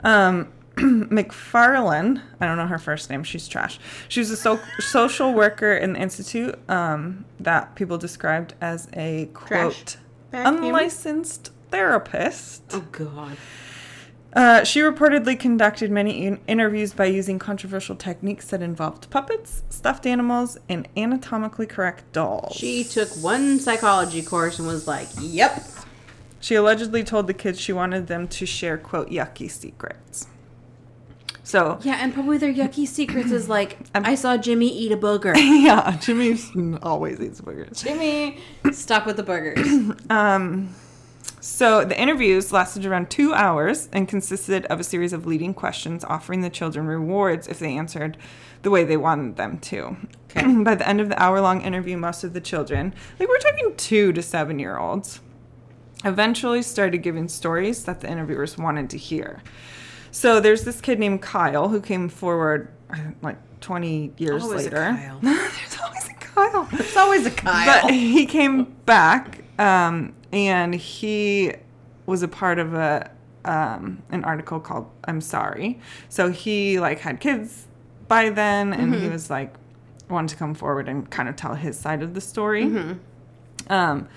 Um, 0.04 0.54
MacFarlane, 0.78 2.22
I 2.40 2.46
don't 2.46 2.58
know 2.58 2.68
her 2.68 2.78
first 2.78 3.10
name. 3.10 3.24
She's 3.24 3.48
trash. 3.48 3.80
She 4.08 4.20
was 4.20 4.30
a 4.30 4.38
so- 4.38 4.60
social 4.80 5.34
worker 5.34 5.74
in 5.76 5.94
the 5.94 6.00
institute 6.00 6.58
um, 6.70 7.26
that 7.40 7.74
people 7.76 7.98
described 7.98 8.54
as 8.62 8.88
a 8.94 9.30
quote 9.34 9.98
unlicensed 10.32 11.52
therapist. 11.72 12.64
Oh 12.72 12.86
God. 12.92 13.38
Uh, 14.34 14.64
she 14.64 14.82
reportedly 14.82 15.40
conducted 15.40 15.90
many 15.90 16.26
in- 16.26 16.40
interviews 16.48 16.94
by 16.94 17.06
using 17.06 17.40
controversial 17.40 17.96
techniques 17.96 18.48
that 18.50 18.62
involved 18.62 19.10
puppets, 19.10 19.64
stuffed 19.70 20.06
animals, 20.06 20.58
and 20.70 20.88
anatomically 20.98 21.66
correct 21.66 22.04
dolls. 22.12 22.56
She 22.56 22.84
took 22.84 23.10
one 23.24 23.60
psychology 23.60 24.22
course 24.22 24.60
and 24.60 24.68
was 24.68 24.86
like, 24.88 25.08
"Yep." 25.20 25.64
She 26.40 26.54
allegedly 26.56 27.04
told 27.04 27.26
the 27.28 27.34
kids 27.34 27.60
she 27.60 27.74
wanted 27.74 28.08
them 28.08 28.28
to 28.28 28.46
share 28.46 28.78
quote 28.78 29.10
yucky 29.10 29.50
secrets. 29.50 30.28
So 31.44 31.80
Yeah, 31.82 31.98
and 32.02 32.14
probably 32.14 32.38
their 32.38 32.54
yucky 32.54 32.86
secrets 32.86 33.32
is 33.32 33.48
like, 33.48 33.78
I'm- 33.96 34.06
I 34.06 34.16
saw 34.16 34.36
Jimmy 34.38 34.68
eat 34.68 34.92
a 34.92 34.98
booger. 34.98 35.34
yeah, 35.38 35.98
Jimmy 36.02 36.38
always 36.84 37.22
eats 37.22 37.40
boogers. 37.42 37.82
Jimmy, 37.84 38.40
stop 38.74 39.06
with 39.06 39.16
the 39.16 39.24
burgers. 39.24 39.66
Um, 40.10 40.76
so 41.40 41.86
the 41.86 42.00
interviews 42.00 42.52
lasted 42.52 42.86
around 42.86 43.10
two 43.10 43.34
hours 43.34 43.90
and 43.92 44.08
consisted 44.08 44.66
of 44.68 44.80
a 44.80 44.84
series 44.84 45.14
of 45.14 45.26
leading 45.26 45.54
questions 45.54 46.04
offering 46.04 46.42
the 46.42 46.50
children 46.50 46.88
rewards 46.88 47.48
if 47.48 47.60
they 47.60 47.78
answered 47.78 48.18
the 48.64 48.72
way 48.72 48.84
they 48.84 48.98
wanted 48.98 49.36
them 49.36 49.60
to. 49.60 49.98
Okay. 50.30 50.54
By 50.64 50.76
the 50.76 50.88
end 50.88 51.00
of 51.00 51.10
the 51.10 51.22
hour 51.22 51.40
long 51.42 51.62
interview, 51.62 51.98
most 51.98 52.24
of 52.24 52.34
the 52.34 52.42
children, 52.42 52.94
like 53.20 53.30
we're 53.30 53.38
talking 53.38 53.76
two 53.76 54.12
to 54.14 54.22
seven 54.22 54.60
year 54.60 54.78
olds, 54.78 55.20
eventually 56.04 56.62
started 56.62 57.00
giving 57.00 57.28
stories 57.28 57.86
that 57.86 58.02
the 58.02 58.10
interviewers 58.10 58.58
wanted 58.58 58.90
to 58.92 58.98
hear. 58.98 59.42
So 60.12 60.40
there's 60.40 60.64
this 60.64 60.82
kid 60.82 61.00
named 61.00 61.22
Kyle 61.22 61.70
who 61.70 61.82
came 61.82 62.10
forward 62.10 62.72
uh, 62.90 62.98
like 63.22 63.38
20 63.62 64.14
years 64.18 64.44
Always 64.44 64.62
a 64.62 64.70
later. 64.70 64.98
Kyle. 64.98 65.20
there's 65.22 65.78
always 65.84 66.08
a 66.08 66.14
Kyle. 66.14 66.68
It's 66.72 66.98
always 66.98 67.26
a 67.26 67.32
Kyle. 67.32 67.82
But 67.82 67.92
he 67.92 68.26
came 68.26 68.64
back, 68.86 69.44
um, 69.60 70.14
and 70.32 70.74
he 70.76 71.54
was 72.06 72.24
a 72.24 72.28
part 72.28 72.60
of 72.60 72.74
a 72.74 73.12
um, 73.46 74.02
an 74.12 74.24
article 74.24 74.60
called 74.60 74.90
"I'm 75.06 75.22
Sorry." 75.22 75.80
So 76.10 76.30
he 76.32 76.80
like 76.80 77.00
had 77.00 77.20
kids 77.20 77.68
by 78.08 78.30
then, 78.30 78.74
and 78.74 78.94
he 78.96 79.08
was 79.10 79.30
like 79.30 79.54
wanted 80.10 80.30
to 80.30 80.36
come 80.38 80.54
forward 80.54 80.88
and 80.88 81.10
kind 81.10 81.28
of 81.28 81.36
tell 81.36 81.56
his 81.56 81.78
side 81.78 82.02
of 82.02 82.14
the 82.14 82.22
story. 82.22 82.66
Um, 83.70 84.08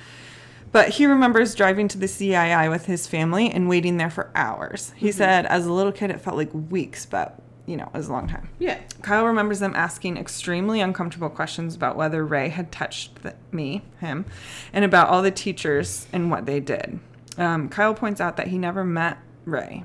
But 0.73 0.91
he 0.91 1.07
remembers 1.07 1.57
driving 1.57 1.89
to 1.89 1.99
the 1.99 2.07
CII 2.07 2.71
with 2.71 2.87
his 2.87 3.09
family 3.09 3.51
and 3.51 3.69
waiting 3.69 3.97
there 3.97 4.11
for 4.11 4.31
hours. 4.37 4.93
He 4.95 5.11
said, 5.11 5.45
as 5.47 5.67
a 5.67 5.73
little 5.73 5.91
kid, 5.91 6.11
it 6.13 6.21
felt 6.21 6.37
like 6.37 6.51
weeks, 6.53 7.05
but 7.07 7.41
you 7.67 7.77
know, 7.77 7.85
it 7.85 7.97
was 7.97 8.09
a 8.09 8.13
long 8.13 8.29
time. 8.29 8.49
Yeah. 8.59 8.79
Kyle 9.03 9.27
remembers 9.27 9.61
them 9.61 9.75
asking 9.75 10.17
extremely 10.17 10.81
uncomfortable 10.81 11.31
questions 11.31 11.75
about 11.75 11.97
whether 11.97 12.25
Ray 12.25 12.49
had 12.49 12.73
touched 12.73 13.23
the, 13.23 13.35
me, 13.53 13.83
him, 14.01 14.25
and 14.73 14.85
about 14.85 15.09
all 15.09 15.23
the 15.23 15.31
teachers 15.31 16.07
and 16.13 16.31
what 16.31 16.47
they 16.47 16.61
did. 16.61 16.99
Um, 17.39 17.69
Kyle 17.69 17.95
points 17.95 18.21
out 18.21 18.37
that 18.37 18.49
he 18.49 18.59
never 18.59 18.85
met 18.85 19.19
Ray. 19.45 19.85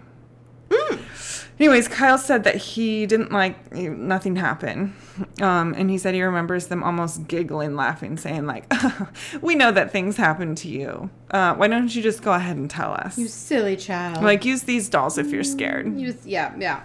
Anyways, 1.57 1.87
Kyle 1.87 2.17
said 2.17 2.43
that 2.43 2.55
he 2.55 3.05
didn't 3.05 3.31
like 3.31 3.71
nothing 3.71 4.35
happened, 4.35 4.93
um, 5.41 5.73
and 5.77 5.89
he 5.89 5.97
said 5.97 6.13
he 6.13 6.21
remembers 6.21 6.67
them 6.67 6.83
almost 6.83 7.29
giggling, 7.29 7.77
laughing, 7.77 8.17
saying 8.17 8.45
like, 8.45 8.71
"We 9.41 9.55
know 9.55 9.71
that 9.71 9.91
things 9.91 10.17
happen 10.17 10.55
to 10.55 10.67
you. 10.67 11.09
Uh, 11.31 11.55
why 11.55 11.69
don't 11.69 11.95
you 11.95 12.03
just 12.03 12.21
go 12.21 12.33
ahead 12.33 12.57
and 12.57 12.69
tell 12.69 12.91
us? 12.91 13.17
You 13.17 13.29
silly 13.29 13.77
child. 13.77 14.21
like, 14.21 14.43
use 14.43 14.63
these 14.63 14.89
dolls 14.89 15.17
if 15.17 15.31
you're 15.31 15.45
scared." 15.45 15.97
You, 15.97 16.17
yeah, 16.25 16.53
yeah. 16.59 16.83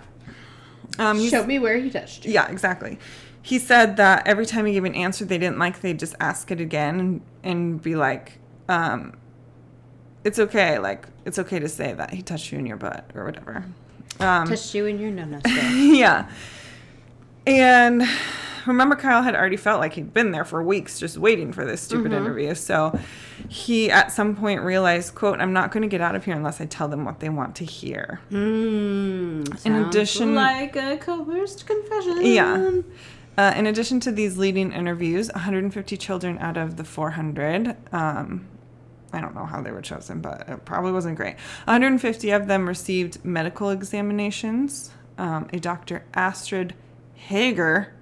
Um, 1.00 1.26
Show 1.28 1.46
me 1.46 1.58
where 1.58 1.78
he 1.78 1.90
touched 1.90 2.26
you. 2.26 2.32
Yeah, 2.32 2.48
exactly. 2.50 2.98
He 3.42 3.58
said 3.58 3.96
that 3.96 4.26
every 4.26 4.44
time 4.44 4.66
he 4.66 4.74
gave 4.74 4.84
an 4.84 4.94
answer 4.94 5.24
they 5.24 5.38
didn't 5.38 5.58
like, 5.58 5.80
they'd 5.80 5.98
just 5.98 6.14
ask 6.20 6.50
it 6.50 6.60
again 6.60 7.00
and, 7.00 7.20
and 7.42 7.82
be 7.82 7.96
like, 7.96 8.38
um, 8.68 9.14
it's 10.24 10.38
okay. 10.38 10.78
Like, 10.78 11.06
it's 11.24 11.38
okay 11.38 11.58
to 11.58 11.68
say 11.68 11.94
that 11.94 12.12
he 12.12 12.20
touched 12.20 12.52
you 12.52 12.58
in 12.58 12.66
your 12.66 12.76
butt 12.76 13.10
or 13.14 13.24
whatever. 13.24 13.64
Um, 14.20 14.46
Touched 14.46 14.74
you 14.74 14.84
in 14.84 14.98
your 14.98 15.10
no 15.10 15.24
no 15.24 15.40
yeah. 15.46 16.30
And 17.46 18.02
remember, 18.66 18.96
Kyle 18.96 19.23
had 19.23 19.35
already 19.35 19.57
felt 19.57 19.81
like 19.81 19.94
he'd 19.94 20.12
been 20.14 20.31
there 20.33 20.44
for 20.44 20.62
weeks 20.62 20.99
just 20.99 21.16
waiting 21.18 21.53
for 21.53 21.64
this 21.64 21.81
stupid 21.83 22.12
interview. 22.12 22.55
So 22.55 22.99
he 23.49 23.90
at 23.90 24.12
some 24.12 24.37
point 24.37 24.61
realized, 24.62 25.14
quote, 25.14 25.40
I'm 25.40 25.53
not 25.53 25.70
going 25.73 25.83
to 25.83 25.88
get 25.88 26.01
out 26.01 26.14
of 26.14 26.25
here 26.25 26.35
unless 26.35 26.61
I 26.61 26.66
tell 26.66 26.88
them 26.88 27.05
what 27.05 27.20
they 27.20 27.29
want 27.29 27.57
to 27.57 27.64
hear. 27.64 28.20
Mm, 28.31 29.66
In 29.66 29.75
addition- 29.75 30.35
like 30.35 30.77
a 30.77 30.96
coerced 30.96 31.66
confession. 31.66 32.18
Yeah. 32.25 32.81
Uh, 33.38 33.55
in 33.57 33.66
addition 33.66 34.01
to 34.01 34.12
these 34.12 34.37
leading 34.37 34.73
interviews, 34.73 35.31
150 35.33 35.96
children 35.96 36.37
out 36.38 36.57
of 36.57 36.77
the 36.77 36.85
400, 36.85 37.75
um, 37.92 38.46
I 39.12 39.20
don't 39.20 39.35
know 39.35 39.46
how 39.46 39.62
they 39.62 39.70
were 39.70 39.81
chosen, 39.81 40.20
but 40.20 40.46
it 40.49 40.64
probably 40.64 40.92
wasn't 40.92 41.16
great. 41.16 41.37
150 41.64 42.31
of 42.33 42.46
them 42.49 42.68
received 42.68 43.25
medical 43.25 43.70
examinations. 43.70 44.90
Um, 45.16 45.49
a 45.53 45.59
Dr. 45.61 46.05
Astrid 46.14 46.75
Heger 47.14 47.92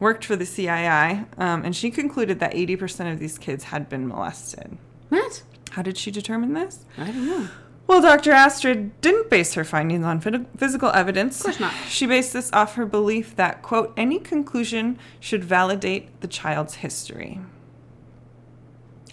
worked 0.00 0.24
for 0.24 0.36
the 0.36 0.44
CII, 0.44 1.26
um, 1.38 1.64
and 1.64 1.74
she 1.74 1.90
concluded 1.90 2.40
that 2.40 2.52
80% 2.52 3.12
of 3.12 3.18
these 3.18 3.38
kids 3.38 3.64
had 3.64 3.88
been 3.88 4.06
molested. 4.08 4.76
What? 5.08 5.42
How 5.70 5.82
did 5.82 5.96
she 5.96 6.10
determine 6.10 6.52
this? 6.54 6.84
I 6.98 7.06
don't 7.06 7.26
know. 7.26 7.48
Well, 7.86 8.00
Dr. 8.00 8.32
Astrid 8.32 8.98
didn't 9.02 9.28
base 9.28 9.54
her 9.54 9.64
findings 9.64 10.04
on 10.04 10.20
physical 10.56 10.90
evidence. 10.90 11.40
Of 11.40 11.44
course 11.44 11.60
not. 11.60 11.74
She 11.88 12.06
based 12.06 12.32
this 12.32 12.50
off 12.52 12.76
her 12.76 12.86
belief 12.86 13.36
that, 13.36 13.60
quote, 13.62 13.92
any 13.96 14.18
conclusion 14.18 14.98
should 15.20 15.44
validate 15.44 16.20
the 16.20 16.28
child's 16.28 16.76
history. 16.76 17.40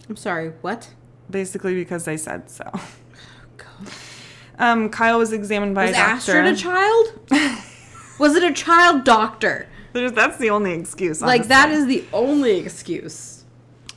I'm 0.07 0.15
sorry. 0.15 0.53
What? 0.61 0.93
Basically, 1.29 1.75
because 1.75 2.05
they 2.05 2.15
said 2.17 2.49
so. 2.49 2.63
God. 3.57 3.87
Um, 4.57 4.89
Kyle 4.89 5.17
was 5.17 5.33
examined 5.33 5.75
by 5.75 5.87
Was 5.87 5.91
a 5.91 5.93
doctor. 5.93 6.37
Astrid 6.37 6.45
a 6.45 6.55
child? 6.55 7.19
Was 8.19 8.35
it 8.35 8.43
a 8.43 8.53
child 8.53 9.03
doctor? 9.03 9.67
There's- 9.93 10.11
That's 10.13 10.37
the 10.37 10.49
only 10.49 10.73
excuse. 10.73 11.21
Like 11.21 11.47
that 11.47 11.69
is 11.71 11.85
the 11.87 12.03
only 12.13 12.57
excuse. 12.59 13.43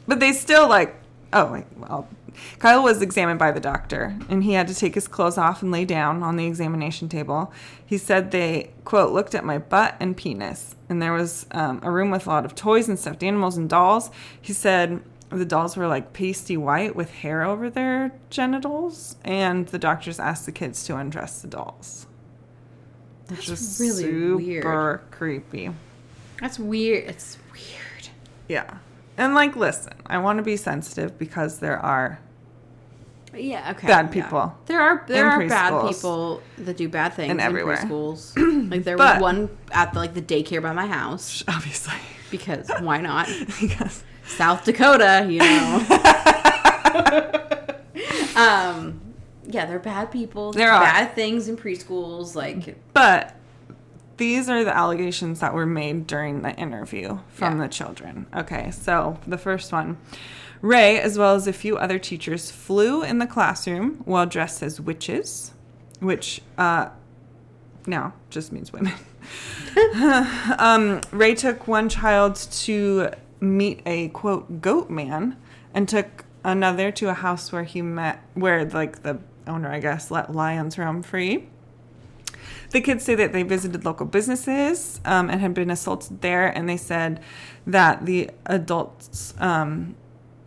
But 0.07 0.21
they 0.21 0.33
still 0.33 0.69
like. 0.69 0.97
Oh, 1.33 1.53
wait, 1.53 1.65
well, 1.77 2.07
Kyle 2.61 2.83
was 2.83 3.03
examined 3.03 3.39
by 3.41 3.51
the 3.51 3.59
doctor, 3.59 4.17
and 4.29 4.45
he 4.45 4.53
had 4.53 4.69
to 4.69 4.75
take 4.75 4.95
his 4.95 5.09
clothes 5.09 5.37
off 5.39 5.63
and 5.63 5.73
lay 5.73 5.85
down 5.85 6.23
on 6.23 6.37
the 6.37 6.47
examination 6.47 7.09
table. 7.09 7.53
He 7.85 7.99
said 7.99 8.31
they 8.31 8.71
quote 8.85 9.13
looked 9.13 9.35
at 9.35 9.45
my 9.45 9.59
butt 9.59 9.97
and 9.99 10.17
penis, 10.17 10.77
and 10.89 11.03
there 11.03 11.13
was 11.13 11.47
um, 11.51 11.81
a 11.83 11.91
room 11.91 12.11
with 12.11 12.27
a 12.27 12.31
lot 12.31 12.45
of 12.45 12.55
toys 12.55 12.89
and 12.89 12.99
stuffed 12.99 13.23
animals 13.25 13.57
and 13.57 13.69
dolls. 13.69 14.11
He 14.41 14.53
said 14.53 15.01
the 15.31 15.45
dolls 15.45 15.77
were 15.77 15.89
like 15.89 16.13
pasty 16.13 16.57
white 16.57 16.95
with 16.95 17.11
hair 17.11 17.43
over 17.43 17.69
their 17.69 18.13
genitals, 18.31 19.17
and 19.25 19.67
the 19.69 19.79
doctors 19.79 20.21
asked 20.21 20.47
the 20.47 20.53
kids 20.53 20.85
to 20.85 20.97
undress 20.97 21.41
the 21.43 21.49
dolls. 21.49 22.07
That's 23.29 23.49
was 23.49 23.81
really 23.81 24.03
super 24.03 24.37
weird. 24.37 25.11
creepy. 25.11 25.71
That's 26.41 26.59
weird. 26.59 27.05
It's 27.09 27.39
weird. 27.53 28.09
Yeah. 28.49 28.79
And 29.17 29.35
like, 29.35 29.57
listen, 29.57 29.93
I 30.07 30.19
want 30.19 30.39
to 30.39 30.43
be 30.43 30.57
sensitive 30.57 31.19
because 31.19 31.59
there 31.61 31.79
are 31.79 32.19
Yeah. 33.33 33.71
Okay. 33.73 33.87
Bad 33.87 34.07
yeah. 34.07 34.23
people 34.23 34.59
There 34.67 34.81
are 34.81 35.05
there 35.07 35.31
are 35.31 35.47
bad 35.49 35.89
people 35.89 36.43
that 36.59 36.77
do 36.77 36.89
bad 36.89 37.15
things 37.15 37.31
And 37.31 37.41
in 37.41 37.47
everywhere. 37.47 37.77
preschools. 37.79 38.33
like 38.71 38.85
there 38.85 38.97
But- 38.97 39.17
was 39.17 39.23
one 39.23 39.49
at 39.73 39.93
the, 39.93 39.99
like 40.01 40.15
the 40.15 40.23
daycare 40.23 40.61
by 40.63 40.73
my 40.73 40.87
house 40.87 41.43
obviously 41.49 41.95
because 42.31 42.69
why 42.81 43.01
not? 43.01 43.27
because 43.61 44.03
South 44.27 44.65
Dakota, 44.65 45.27
you 45.29 45.39
know. 45.39 45.87
um, 48.37 49.01
yeah, 49.47 49.67
they're 49.67 49.79
bad 49.79 50.11
people. 50.11 50.53
There 50.53 50.73
are. 50.73 50.81
bad 50.83 51.15
things 51.15 51.49
in 51.49 51.57
preschools. 51.57 52.35
Like, 52.35 52.77
but 52.93 53.35
these 54.17 54.49
are 54.49 54.65
the 54.65 54.75
allegations 54.77 55.41
that 55.41 55.55
were 55.55 55.67
made 55.67 56.07
during 56.07 56.43
the 56.43 56.55
interview 56.55 57.19
from 57.29 57.57
Yeah. 57.59 57.67
the 57.67 57.69
children. 57.73 58.27
Okay, 58.35 58.71
so 58.71 59.19
the 59.27 59.39
first 59.39 59.73
one. 59.73 59.97
Ray, 60.63 60.99
as 60.99 61.19
well 61.19 61.35
as 61.35 61.47
a 61.47 61.53
few 61.53 61.77
other 61.77 61.99
teachers, 61.99 62.51
flew 62.51 63.03
in 63.03 63.19
the 63.19 63.27
classroom 63.27 64.01
while 64.07 64.25
dressed 64.25 64.63
as 64.63 64.81
witches, 64.81 65.53
which 66.01 66.41
uh, 66.57 66.89
now 67.87 68.15
just 68.31 68.51
means 68.51 68.73
women. 68.73 68.95
um, 70.59 71.01
Ray 71.13 71.35
took 71.35 71.69
one 71.69 71.89
child 71.89 72.37
to 72.37 73.11
meet 73.41 73.83
a 73.85 74.09
quote 74.09 74.63
goat 74.63 74.89
man, 74.89 75.37
and 75.75 75.89
took 75.89 76.25
another 76.45 76.91
to 76.93 77.09
a 77.09 77.15
house 77.15 77.53
where 77.53 77.65
he 77.65 77.83
met 77.83 78.23
where 78.35 78.65
like 78.65 79.03
the 79.03 79.19
owner, 79.47 79.71
I 79.71 79.81
guess, 79.81 80.11
let 80.11 80.35
lions 80.35 80.79
roam 80.79 81.03
free. 81.03 81.49
The 82.71 82.81
kids 82.81 83.05
say 83.05 83.15
that 83.15 83.33
they 83.33 83.43
visited 83.45 83.85
local 83.85 84.07
businesses 84.07 85.01
um, 85.05 85.31
and 85.31 85.41
had 85.41 85.55
been 85.55 85.71
assaulted 85.71 86.21
there, 86.23 86.49
and 86.49 86.69
they 86.69 86.77
said 86.77 87.21
that 87.67 88.05
the 88.05 88.31
adults. 88.47 89.35
Um, 89.39 89.95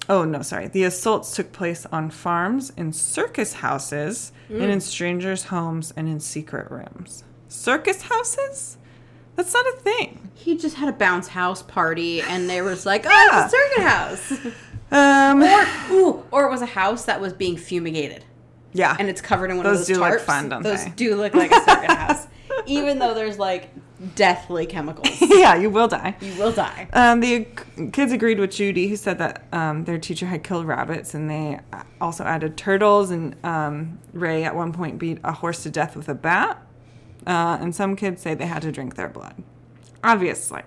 oh 0.09 0.25
no, 0.25 0.41
sorry. 0.41 0.67
The 0.67 0.83
assaults 0.83 1.35
took 1.35 1.51
place 1.53 1.85
on 1.85 2.09
farms, 2.09 2.73
in 2.75 2.91
circus 2.91 3.53
houses, 3.53 4.31
and 4.49 4.63
in 4.63 4.81
strangers' 4.81 5.45
homes, 5.45 5.93
and 5.95 6.07
in 6.09 6.19
secret 6.19 6.69
rooms. 6.69 7.23
Circus 7.47 8.01
houses? 8.03 8.77
That's 9.37 9.53
not 9.53 9.65
a 9.67 9.77
thing. 9.77 10.31
he 10.33 10.57
just 10.57 10.75
had 10.77 10.89
a 10.89 10.93
bounce 10.93 11.29
house 11.29 11.61
party, 11.63 12.21
and 12.21 12.49
they 12.49 12.61
was 12.61 12.85
like, 12.85 13.05
"Oh, 13.07 13.09
Yeah. 13.31 13.45
it's 13.45 13.53
a 13.53 13.57
circuit 13.57 13.83
house," 13.87 14.53
Um, 14.91 15.43
or 15.43 15.65
ooh, 15.95 16.23
or 16.31 16.45
it 16.47 16.51
was 16.51 16.61
a 16.61 16.65
house 16.67 17.05
that 17.05 17.21
was 17.21 17.31
being 17.33 17.55
fumigated, 17.57 18.23
yeah, 18.73 18.95
and 18.99 19.09
it's 19.09 19.21
covered 19.21 19.49
in 19.51 19.57
one 19.57 19.65
Those 19.65 19.81
of 19.81 19.87
those 19.87 19.97
do 19.97 20.01
tarps. 20.03 20.11
look 20.11 20.21
fun, 20.21 20.49
don't 20.49 20.63
those 20.63 20.83
they? 20.85 20.91
do 20.91 21.15
look 21.15 21.33
like 21.33 21.51
a 21.51 21.59
circuit 21.63 21.91
house, 21.97 22.27
even 22.65 22.99
though 22.99 23.13
there's 23.13 23.39
like 23.39 23.69
deathly 24.15 24.65
chemicals. 24.67 25.09
yeah, 25.21 25.55
you 25.55 25.69
will 25.69 25.87
die. 25.87 26.15
You 26.21 26.33
will 26.37 26.51
die. 26.51 26.87
Um, 26.93 27.19
the 27.19 27.47
kids 27.91 28.11
agreed 28.11 28.39
with 28.39 28.51
Judy, 28.51 28.87
who 28.87 28.95
said 28.95 29.17
that 29.17 29.45
um, 29.51 29.85
their 29.85 29.97
teacher 29.97 30.27
had 30.27 30.43
killed 30.43 30.67
rabbits, 30.67 31.13
and 31.15 31.29
they 31.29 31.59
also 31.99 32.23
added 32.23 32.57
turtles. 32.57 33.09
And 33.09 33.35
um, 33.43 33.97
Ray 34.13 34.43
at 34.43 34.55
one 34.55 34.71
point 34.73 34.99
beat 34.99 35.17
a 35.23 35.31
horse 35.31 35.63
to 35.63 35.71
death 35.71 35.95
with 35.95 36.07
a 36.09 36.13
bat. 36.13 36.61
Uh, 37.25 37.57
and 37.59 37.75
some 37.75 37.95
kids 37.95 38.21
say 38.21 38.35
they 38.35 38.45
had 38.45 38.61
to 38.61 38.71
drink 38.71 38.95
their 38.95 39.09
blood. 39.09 39.33
Obviously. 40.03 40.61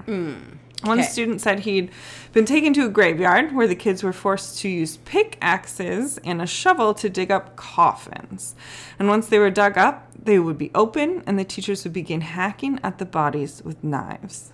One 0.83 1.01
okay. 1.01 1.09
student 1.09 1.40
said 1.43 1.61
he'd 1.61 1.90
been 2.33 2.47
taken 2.47 2.73
to 2.75 2.87
a 2.87 2.88
graveyard 2.88 3.55
where 3.55 3.66
the 3.66 3.75
kids 3.75 4.03
were 4.03 4.12
forced 4.14 4.59
to 4.61 4.69
use 4.69 4.97
pickaxes 4.99 6.19
and 6.25 6.40
a 6.40 6.47
shovel 6.47 6.95
to 6.95 7.11
dig 7.11 7.31
up 7.31 7.55
coffins. 7.57 8.55
And 8.99 9.09
once 9.09 9.29
they 9.29 9.38
were 9.38 9.51
dug 9.51 9.77
up, 9.77 10.07
they 10.23 10.38
would 10.38 10.57
be 10.59 10.71
open, 10.75 11.23
and 11.27 11.38
the 11.38 11.45
teachers 11.45 11.85
would 11.85 11.93
begin 11.93 12.23
hacking 12.23 12.79
at 12.83 12.99
the 12.99 13.05
bodies 13.05 13.62
with 13.62 13.83
knives. 13.85 14.53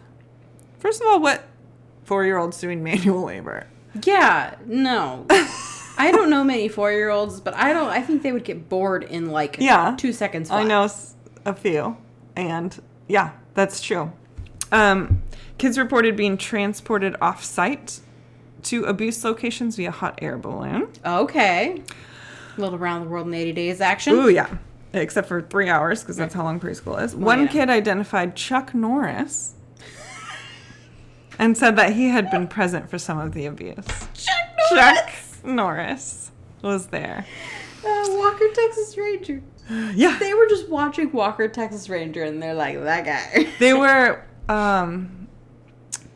First 0.79 1.01
of 1.01 1.07
all, 1.09 1.21
what 1.21 1.45
four 2.05 2.25
year 2.25 2.39
olds 2.39 2.61
doing 2.61 2.83
manual 2.91 3.23
labor? 3.25 3.67
Yeah, 4.05 4.57
no. 4.67 5.27
I 5.99 6.13
don't 6.13 6.29
know 6.29 6.45
many 6.45 6.69
four 6.69 6.93
year 6.93 7.09
olds, 7.09 7.41
but 7.41 7.55
I 7.55 7.73
don't. 7.73 7.89
I 7.89 8.03
think 8.03 8.23
they 8.23 8.33
would 8.33 8.45
get 8.45 8.69
bored 8.69 9.05
in 9.05 9.31
like 9.31 9.57
Yeah. 9.59 9.95
two 9.97 10.13
seconds. 10.13 10.51
I 10.51 10.63
know 10.65 10.89
a 11.45 11.55
few, 11.55 11.97
and 12.35 12.79
yeah, 13.09 13.31
that's 13.55 13.81
true. 13.81 14.13
Um, 14.73 15.23
kids 15.59 15.79
reported 15.79 16.17
being 16.17 16.37
transported 16.37 17.17
off 17.21 17.45
site 17.45 18.01
to 18.65 18.85
abuse 18.85 19.23
locations 19.25 19.77
via 19.77 19.91
hot 19.91 20.19
air 20.21 20.37
balloon. 20.37 20.89
Okay. 21.05 21.83
A 22.57 22.61
little 22.61 22.79
around 22.79 23.05
the 23.05 23.09
world 23.09 23.27
in 23.27 23.35
80 23.35 23.53
days 23.53 23.81
action. 23.81 24.15
Ooh, 24.15 24.29
yeah. 24.29 24.57
Except 24.93 25.29
for 25.29 25.43
three 25.43 25.69
hours, 25.69 26.03
because 26.03 26.17
that's 26.17 26.35
how 26.35 26.43
long 26.43 26.59
preschool 26.59 27.01
is. 27.03 27.15
One 27.15 27.43
yeah. 27.43 27.47
kid 27.49 27.71
identified 27.71 28.35
Chuck 28.35 28.75
Norris 28.75 29.55
and 31.39 31.57
said 31.57 31.77
that 31.77 31.93
he 31.93 32.09
had 32.09 32.31
been 32.31 32.49
present 32.49 32.89
for 32.89 32.99
some 32.99 33.19
of 33.19 33.33
the 33.33 33.47
abuse. 33.47 33.87
Chuck 34.15 34.37
Chuck 34.71 35.13
Norris. 35.45 36.31
was 36.63 36.87
there. 36.89 37.27
Uh, 37.85 38.05
Walker 38.09 38.47
Texas 38.53 38.97
Ranger. 38.97 39.43
Yeah. 39.95 40.17
They 40.19 40.33
were 40.35 40.47
just 40.49 40.69
watching 40.69 41.13
Walker 41.13 41.49
Texas 41.49 41.89
Ranger, 41.89 42.25
and 42.25 42.43
they're 42.43 42.55
like, 42.55 42.81
that 42.83 43.05
guy. 43.05 43.49
They 43.59 43.75
were 43.75 44.25
um 44.49 45.29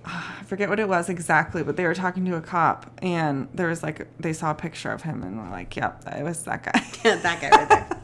I 0.04 0.42
forget 0.46 0.68
what 0.68 0.80
it 0.80 0.88
was 0.88 1.08
exactly, 1.08 1.62
but 1.62 1.76
they 1.76 1.84
were 1.84 1.94
talking 1.94 2.24
to 2.24 2.36
a 2.36 2.40
cop 2.40 2.90
and 3.02 3.48
there 3.54 3.68
was 3.68 3.82
like 3.82 4.08
they 4.18 4.32
saw 4.32 4.50
a 4.50 4.54
picture 4.54 4.90
of 4.90 5.02
him 5.02 5.22
and 5.22 5.38
were 5.38 5.50
like, 5.50 5.76
Yep, 5.76 6.04
it 6.16 6.24
was 6.24 6.44
that 6.44 6.64
guy. 6.64 6.84
that 7.18 7.40
guy 7.40 7.50
right 7.50 7.68
there. 7.68 7.88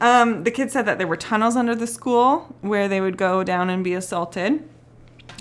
Um, 0.00 0.44
the 0.44 0.50
kids 0.50 0.72
said 0.72 0.84
that 0.86 0.98
there 0.98 1.06
were 1.06 1.16
tunnels 1.16 1.56
under 1.56 1.74
the 1.74 1.86
school 1.86 2.54
where 2.60 2.88
they 2.88 3.00
would 3.00 3.16
go 3.16 3.42
down 3.44 3.70
and 3.70 3.82
be 3.82 3.94
assaulted. 3.94 4.68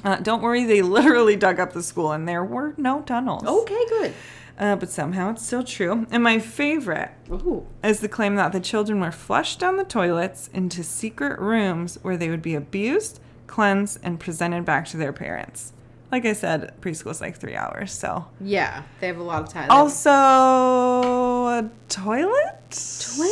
Uh, 0.03 0.17
don't 0.17 0.41
worry, 0.41 0.63
they 0.63 0.81
literally 0.83 1.36
dug 1.36 1.59
up 1.59 1.73
the 1.73 1.83
school 1.83 2.11
and 2.11 2.27
there 2.27 2.43
were 2.43 2.73
no 2.77 3.01
tunnels. 3.01 3.43
Okay, 3.43 3.86
good. 3.89 4.13
Uh, 4.57 4.75
but 4.75 4.89
somehow 4.89 5.31
it's 5.31 5.45
still 5.45 5.63
true. 5.63 6.07
And 6.11 6.23
my 6.23 6.39
favorite 6.39 7.11
Ooh. 7.29 7.67
is 7.83 7.99
the 7.99 8.07
claim 8.07 8.36
that 8.36 8.53
the 8.53 8.61
children 8.61 9.01
were 9.01 9.11
flushed 9.11 9.59
down 9.59 9.75
the 9.75 9.83
toilets 9.83 10.49
into 10.53 10.83
secret 10.83 11.39
rooms 11.39 11.97
where 12.01 12.15
they 12.15 12.29
would 12.29 12.41
be 12.41 12.55
abused, 12.55 13.19
cleansed, 13.48 14.00
and 14.04 14.20
presented 14.20 14.66
back 14.66 14.86
to 14.88 14.98
their 14.98 15.14
parents. 15.14 15.72
Like 16.12 16.26
I 16.26 16.34
said, 16.34 16.74
preschool's 16.82 17.20
like 17.22 17.38
three 17.38 17.56
hours, 17.56 17.91
so. 17.91 18.26
Yeah, 18.39 18.84
they 19.00 19.08
have 19.08 19.18
a 19.18 19.24
lot 19.24 19.41
of 19.43 19.50
time. 19.50 19.70
Also, 19.72 20.12
a 20.12 21.70
toilet? 21.89 22.60
toilet? 22.70 23.32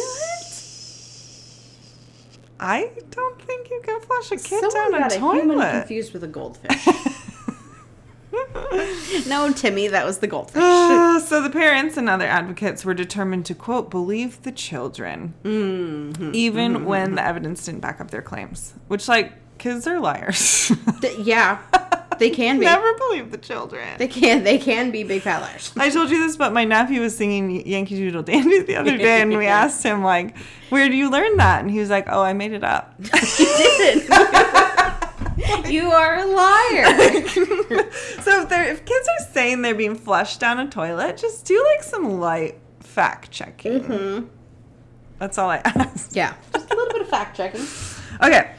I 2.60 2.92
don't 3.12 3.42
think 3.42 3.70
you 3.70 3.82
can 3.84 4.00
flush 4.02 4.32
a 4.32 4.38
kid 4.38 4.72
Someone 4.72 4.92
down 4.92 4.94
a 4.96 5.00
got 5.00 5.16
a 5.16 5.20
human 5.20 5.58
toilet. 5.58 5.72
confused 5.72 6.14
with 6.14 6.24
a 6.24 6.28
goldfish. 6.28 6.88
no, 9.28 9.52
Timmy, 9.54 9.88
that 9.90 10.06
was 10.06 10.20
the 10.20 10.28
goldfish. 10.28 10.62
Uh, 10.64 11.20
so 11.20 11.42
the 11.42 11.50
parents 11.50 11.98
and 11.98 12.10
other 12.10 12.26
advocates 12.26 12.86
were 12.86 12.94
determined 12.94 13.46
to 13.48 13.56
quote 13.56 13.90
believe 13.92 14.42
the 14.44 14.52
children 14.52 15.34
Mm-hmm. 15.44 16.32
even 16.34 16.86
when 16.86 17.16
the 17.16 17.26
evidence 17.26 17.66
didn't 17.66 17.82
back 17.82 18.00
up 18.02 18.12
their 18.12 18.22
claims 18.22 18.74
which 18.88 19.08
like 19.08 19.34
kids 19.58 19.88
are 19.88 20.00
liars 20.00 20.72
Th- 21.02 21.18
yeah, 21.20 21.60
they 22.20 22.30
can 22.30 22.60
be. 22.60 22.66
never 22.66 22.94
believe 22.98 23.32
the 23.32 23.38
children 23.38 23.88
They 23.98 24.08
can. 24.08 24.44
They 24.44 24.58
can 24.58 24.92
be 24.92 25.04
big 25.04 25.22
fat 25.22 25.42
liars. 25.42 25.72
i 25.78 25.90
told 25.90 26.10
you 26.10 26.20
this 26.26 26.36
but 26.38 26.54
my 26.54 26.66
nephew 26.66 27.02
was 27.02 27.16
singing 27.16 27.66
yankee 27.68 27.96
doodle 27.98 28.24
dandy 28.24 28.62
the 28.62 28.76
other 28.76 28.98
day 28.98 29.22
and 29.22 29.36
we 29.38 29.46
asked 29.62 29.84
him 29.84 30.04
like 30.04 30.36
where 30.70 30.90
do 30.90 30.96
you 30.96 31.10
learn 31.10 31.38
that 31.38 31.62
and 31.62 31.72
he 31.72 31.80
was 31.80 31.90
like 31.90 32.06
oh 32.10 32.22
i 32.22 32.34
made 32.34 32.52
it 32.54 32.64
up 32.64 32.94
you 33.00 33.46
did. 33.46 34.04
you 35.72 35.90
are 35.92 36.18
a 36.20 36.26
liar. 36.26 36.86
so 38.22 38.42
if 38.44 38.50
they're 38.50 38.72
if 38.72 38.86
kids 38.86 39.08
are 39.20 39.26
saying 39.34 39.62
they're 39.62 39.74
being 39.76 39.96
flushed 39.96 40.40
down 40.40 40.60
a 40.60 40.68
toilet 40.70 41.18
just 41.18 41.46
do 41.46 41.64
like 41.74 41.84
some 41.84 42.20
light 42.20 42.60
fact 42.80 43.32
checking 43.32 43.82
Mm-hmm. 43.82 44.26
that's 45.20 45.38
all 45.38 45.50
i 45.50 45.58
ask 45.66 46.16
Yeah, 46.16 46.34
just 46.54 46.72
a 46.72 46.76
little 46.76 46.94
bit 46.94 47.02
of 47.02 47.10
fact 47.10 47.36
checking. 47.38 47.66
Okay. 48.22 48.52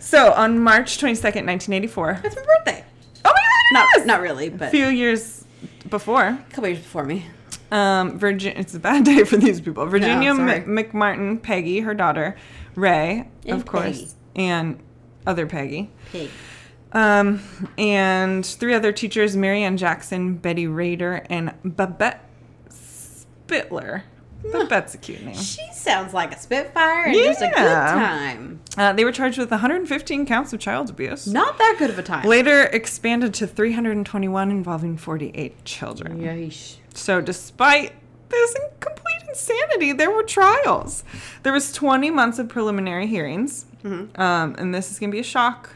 So 0.00 0.32
on 0.32 0.58
March 0.58 0.98
22nd, 0.98 1.46
1984. 1.46 2.20
It's 2.24 2.36
my 2.36 2.42
birthday. 2.42 2.84
Oh 3.24 3.32
my 3.32 3.32
god! 3.32 3.96
Not 3.98 4.06
not 4.06 4.20
really, 4.20 4.48
but. 4.48 4.68
A 4.68 4.70
few 4.70 4.86
years 4.86 5.44
before. 5.88 6.26
a 6.26 6.44
couple 6.50 6.68
years 6.68 6.78
before 6.80 7.04
me. 7.04 7.26
Um, 7.70 8.18
Virgin. 8.18 8.56
It's 8.56 8.74
a 8.74 8.80
bad 8.80 9.04
day 9.10 9.24
for 9.24 9.36
these 9.36 9.60
people. 9.60 9.86
Virginia 9.86 10.34
sorry. 10.34 10.56
M- 10.62 10.66
McMartin, 10.76 11.40
Peggy, 11.42 11.80
her 11.80 11.94
daughter, 11.94 12.36
Ray, 12.74 13.28
And 13.46 13.60
of 13.60 13.66
course, 13.66 13.84
Peggy. 13.84 14.08
and 14.36 14.80
other 15.26 15.46
Peggy. 15.46 15.90
Pig. 16.10 16.30
Um, 16.92 17.40
and 17.78 18.44
three 18.44 18.74
other 18.74 18.90
teachers: 18.92 19.36
Marianne 19.36 19.76
Jackson, 19.76 20.34
Betty 20.36 20.66
Raidor, 20.66 21.24
and 21.30 21.54
Babette 21.64 22.24
Spitler. 22.70 24.02
Babette's 24.52 24.94
a 24.94 24.98
cute 24.98 25.22
name. 25.24 25.34
She 25.34 25.62
sounds 25.72 26.14
like 26.14 26.32
a 26.34 26.38
spitfire 26.38 27.04
and 27.06 27.14
just 27.14 27.42
a 27.42 27.46
good 27.46 27.54
time. 27.54 28.60
Uh, 28.76 28.92
they 28.92 29.04
were 29.04 29.12
charged 29.12 29.38
with 29.38 29.50
115 29.50 30.26
counts 30.26 30.52
of 30.52 30.60
child 30.60 30.90
abuse. 30.90 31.26
Not 31.26 31.58
that 31.58 31.76
good 31.78 31.90
of 31.90 31.98
a 31.98 32.02
time. 32.02 32.26
Later 32.26 32.62
expanded 32.64 33.34
to 33.34 33.46
321 33.46 34.50
involving 34.50 34.96
48 34.96 35.64
children. 35.64 36.20
Yeesh. 36.20 36.76
So 36.94 37.20
despite 37.20 37.92
this 38.28 38.54
complete 38.80 39.22
insanity, 39.28 39.92
there 39.92 40.10
were 40.10 40.22
trials. 40.22 41.04
There 41.42 41.52
was 41.52 41.72
20 41.72 42.10
months 42.10 42.38
of 42.38 42.48
preliminary 42.48 43.06
hearings. 43.06 43.66
Um, 43.84 44.10
and 44.16 44.74
this 44.74 44.90
is 44.90 44.98
going 44.98 45.10
to 45.10 45.14
be 45.14 45.20
a 45.20 45.24
shock, 45.24 45.70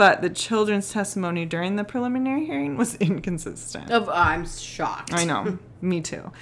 but 0.00 0.22
the 0.22 0.30
children's 0.30 0.90
testimony 0.90 1.44
during 1.44 1.76
the 1.76 1.84
preliminary 1.84 2.46
hearing 2.46 2.78
was 2.78 2.94
inconsistent. 3.00 3.90
Of 3.90 4.08
I'm 4.08 4.46
shocked. 4.46 5.12
I 5.12 5.24
know. 5.24 5.58
Me 5.82 6.00
too. 6.00 6.32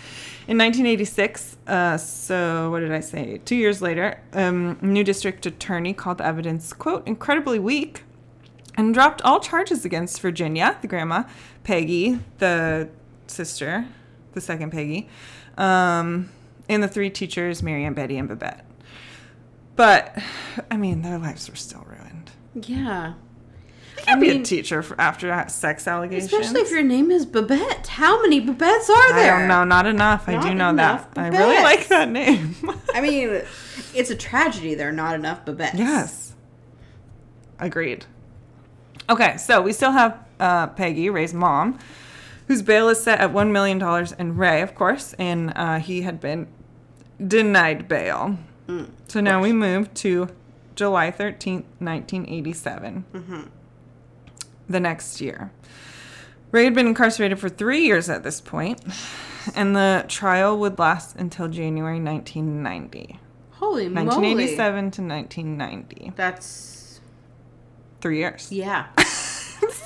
In 0.47 0.57
1986, 0.59 1.57
uh, 1.67 1.97
so 1.97 2.71
what 2.71 2.79
did 2.79 2.93
I 2.93 3.01
say? 3.01 3.41
Two 3.45 3.57
years 3.57 3.83
later, 3.83 4.21
um, 4.33 4.79
new 4.81 5.03
district 5.03 5.45
attorney 5.45 5.93
called 5.93 6.19
the 6.19 6.25
evidence, 6.25 6.73
quote, 6.73 7.05
incredibly 7.05 7.59
weak 7.59 8.05
and 8.77 8.95
dropped 8.95 9.23
all 9.23 9.41
charges 9.41 9.85
against 9.85 10.21
Virginia, 10.21 10.79
the 10.81 10.87
grandma, 10.87 11.25
Peggy, 11.65 12.21
the 12.39 12.89
sister, 13.27 13.89
the 14.35 14.41
second 14.41 14.71
Peggy, 14.71 15.09
um, 15.57 16.31
and 16.69 16.81
the 16.81 16.87
three 16.87 17.11
teachers, 17.11 17.61
Mary 17.61 17.85
Ann, 17.85 17.95
Betty, 17.95 18.19
and 18.19 18.29
Babette. 18.29 18.65
But, 19.75 20.17
I 20.71 20.77
mean, 20.77 21.03
their 21.03 21.19
lives 21.19 21.51
were 21.51 21.57
still 21.57 21.85
ruined. 21.89 22.31
Yeah. 22.55 23.15
You 23.99 24.05
can't 24.05 24.19
I 24.19 24.21
be 24.21 24.31
a 24.31 24.43
teacher 24.43 24.83
for, 24.83 25.01
after 25.01 25.45
sex 25.49 25.87
allegations. 25.87 26.33
Especially 26.33 26.61
if 26.61 26.71
your 26.71 26.83
name 26.83 27.11
is 27.11 27.27
Babette. 27.27 27.87
How 27.89 28.21
many 28.23 28.41
Babettes 28.41 28.89
are 28.89 28.95
I 28.97 29.13
there? 29.15 29.39
don't 29.39 29.49
know, 29.49 29.65
not 29.65 29.87
enough. 29.87 30.29
I 30.29 30.41
do 30.41 30.55
know 30.55 30.75
that. 30.77 31.11
I 31.17 31.29
really 31.29 31.63
like 31.63 31.89
that 31.89 32.09
name. 32.11 32.55
I 32.95 33.01
mean, 33.01 33.43
it's 33.95 34.11
a 34.11 34.17
tragedy 34.17 34.75
there 34.75 34.89
are 34.89 34.93
not 34.93 35.15
enough 35.15 35.45
Babettes. 35.45 35.79
yes. 35.79 36.35
Agreed. 37.59 38.07
Okay, 39.11 39.37
so 39.37 39.61
we 39.61 39.73
still 39.73 39.93
have 39.93 40.19
uh, 40.39 40.67
Peggy, 40.69 41.11
Ray's 41.11 41.35
mom, 41.35 41.79
whose 42.47 42.63
bail 42.63 42.89
is 42.89 43.03
set 43.03 43.21
at 43.21 43.33
$1 43.33 43.51
million, 43.51 43.83
and 44.19 44.39
Ray, 44.39 44.61
of 44.63 44.75
course, 44.75 45.15
and 45.19 45.53
uh, 45.57 45.79
he 45.79 46.03
had 46.03 46.21
been 46.21 46.47
denied 47.27 47.89
bail. 47.89 48.39
Mm, 48.69 48.91
So 49.09 49.21
now 49.21 49.43
we 49.43 49.53
move 49.53 49.93
to 49.95 50.29
July 50.77 51.11
13th, 51.11 51.65
1987. 51.81 53.05
Mm-hmm. 53.13 53.41
The 54.69 54.81
next 54.81 55.21
year. 55.21 55.51
Ray 56.51 56.65
had 56.65 56.75
been 56.75 56.87
incarcerated 56.87 57.39
for 57.39 57.49
three 57.49 57.85
years 57.85 58.09
at 58.09 58.23
this 58.23 58.41
point, 58.41 58.81
and 59.55 59.77
the 59.77 60.05
trial 60.09 60.59
would 60.59 60.79
last 60.79 61.17
until 61.17 61.49
January 61.49 62.01
1990. 62.01 63.19
Holy 63.53 63.89
moly. 63.89 64.07
1987 64.07 64.91
to 64.93 65.03
1990. 65.03 66.13
That's, 66.17 67.01
Three 68.01 68.19
years. 68.19 68.51
yeah. 68.53 68.87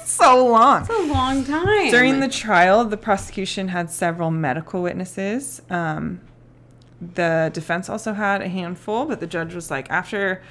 so 0.05 0.47
long. 0.47 0.83
It's 0.83 0.91
a 0.91 1.03
long 1.13 1.45
time. 1.45 1.91
During 1.91 2.21
the 2.21 2.29
trial, 2.29 2.85
the 2.85 2.97
prosecution 2.97 3.69
had 3.69 3.91
several 3.91 4.31
medical 4.31 4.83
witnesses. 4.83 5.63
Um, 5.71 6.21
the 7.01 7.51
defense 7.53 7.89
also 7.89 8.13
had 8.13 8.43
a 8.43 8.49
handful, 8.49 9.07
but 9.07 9.21
the 9.21 9.27
judge 9.27 9.55
was 9.55 9.71
like, 9.71 9.91
after 9.91 10.43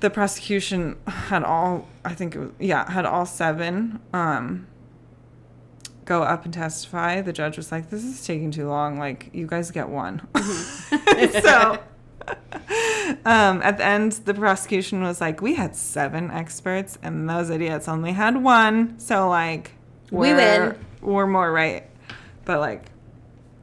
the 0.00 0.10
prosecution 0.10 0.96
had 1.06 1.44
all, 1.44 1.86
I 2.04 2.14
think, 2.14 2.34
it 2.34 2.38
was, 2.38 2.50
yeah, 2.58 2.90
had 2.90 3.04
all 3.04 3.26
seven 3.26 4.00
um, 4.12 4.66
go 6.04 6.22
up 6.22 6.44
and 6.44 6.52
testify, 6.52 7.20
the 7.20 7.32
judge 7.32 7.56
was 7.56 7.70
like, 7.70 7.90
this 7.90 8.02
is 8.02 8.24
taking 8.26 8.50
too 8.50 8.68
long. 8.68 8.98
Like, 8.98 9.30
you 9.32 9.46
guys 9.46 9.70
get 9.70 9.88
one. 9.88 10.26
so. 11.42 11.78
Um, 13.24 13.60
at 13.62 13.78
the 13.78 13.84
end, 13.84 14.12
the 14.24 14.34
prosecution 14.34 15.02
was 15.02 15.20
like, 15.20 15.42
"We 15.42 15.54
had 15.54 15.74
seven 15.74 16.30
experts, 16.30 16.96
and 17.02 17.28
those 17.28 17.50
idiots 17.50 17.88
only 17.88 18.12
had 18.12 18.40
one. 18.40 19.00
So, 19.00 19.28
like, 19.28 19.72
We 20.12 20.32
win. 20.32 20.76
We're 21.00 21.26
more 21.26 21.50
right, 21.50 21.90
but 22.44 22.60
like, 22.60 22.84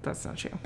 that's 0.02 0.26
not 0.26 0.36
true." 0.36 0.58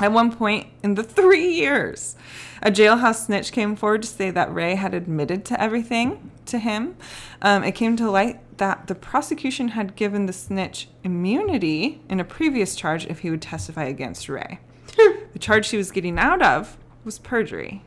At 0.00 0.12
one 0.12 0.34
point 0.34 0.66
in 0.82 0.94
the 0.94 1.04
three 1.04 1.52
years, 1.52 2.16
a 2.60 2.70
jailhouse 2.70 3.26
snitch 3.26 3.52
came 3.52 3.76
forward 3.76 4.02
to 4.02 4.08
say 4.08 4.30
that 4.30 4.52
Ray 4.52 4.74
had 4.74 4.92
admitted 4.92 5.44
to 5.46 5.60
everything 5.60 6.30
to 6.46 6.58
him. 6.58 6.96
Um, 7.40 7.62
it 7.62 7.72
came 7.72 7.96
to 7.96 8.10
light 8.10 8.40
that 8.58 8.88
the 8.88 8.94
prosecution 8.94 9.68
had 9.68 9.96
given 9.96 10.26
the 10.26 10.32
snitch 10.32 10.88
immunity 11.04 12.00
in 12.08 12.18
a 12.18 12.24
previous 12.24 12.74
charge 12.74 13.06
if 13.06 13.20
he 13.20 13.30
would 13.30 13.42
testify 13.42 13.84
against 13.84 14.28
Ray. 14.28 14.58
the 14.96 15.38
charge 15.38 15.68
he 15.70 15.76
was 15.76 15.90
getting 15.90 16.18
out 16.18 16.42
of 16.42 16.76
was 17.04 17.18
perjury 17.18 17.82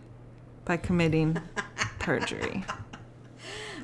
by 0.63 0.77
committing 0.77 1.41
perjury. 1.99 2.63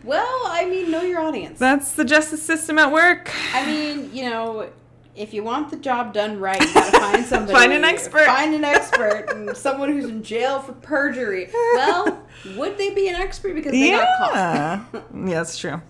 Well, 0.04 0.42
I 0.48 0.68
mean, 0.70 0.92
know 0.92 1.02
your 1.02 1.22
audience. 1.22 1.60
That's 1.60 1.94
the 1.94 2.04
justice 2.04 2.44
system 2.44 2.78
at 2.78 2.92
work. 2.92 3.32
I 3.54 3.66
mean, 3.66 4.14
you 4.14 4.30
know, 4.30 4.70
if 5.16 5.34
you 5.34 5.43
want 5.43 5.70
the 5.70 5.78
job 5.78 6.14
done 6.14 6.39
right, 6.39 6.59
you 6.61 6.74
gotta 6.74 6.97
find 6.97 7.26
somebody. 7.34 7.53
Find 7.53 7.74
an 7.74 7.84
expert. 7.84 8.26
Find 8.26 8.53
an 8.55 8.64
expert 8.64 9.28
and 9.32 9.55
someone 9.55 9.91
who's 9.91 10.05
in 10.05 10.24
jail 10.24 10.59
for 10.59 10.74
perjury. 10.74 11.49
Well, 11.76 12.20
would 12.57 12.78
they 12.78 12.89
be 12.91 13.07
an 13.09 13.16
expert 13.16 13.53
because 13.55 13.72
they 13.72 13.91
got 13.91 14.07
caught? 14.18 14.34
Yeah, 14.36 14.84
yeah, 15.16 15.26
that's 15.36 15.57
true. 15.57 15.82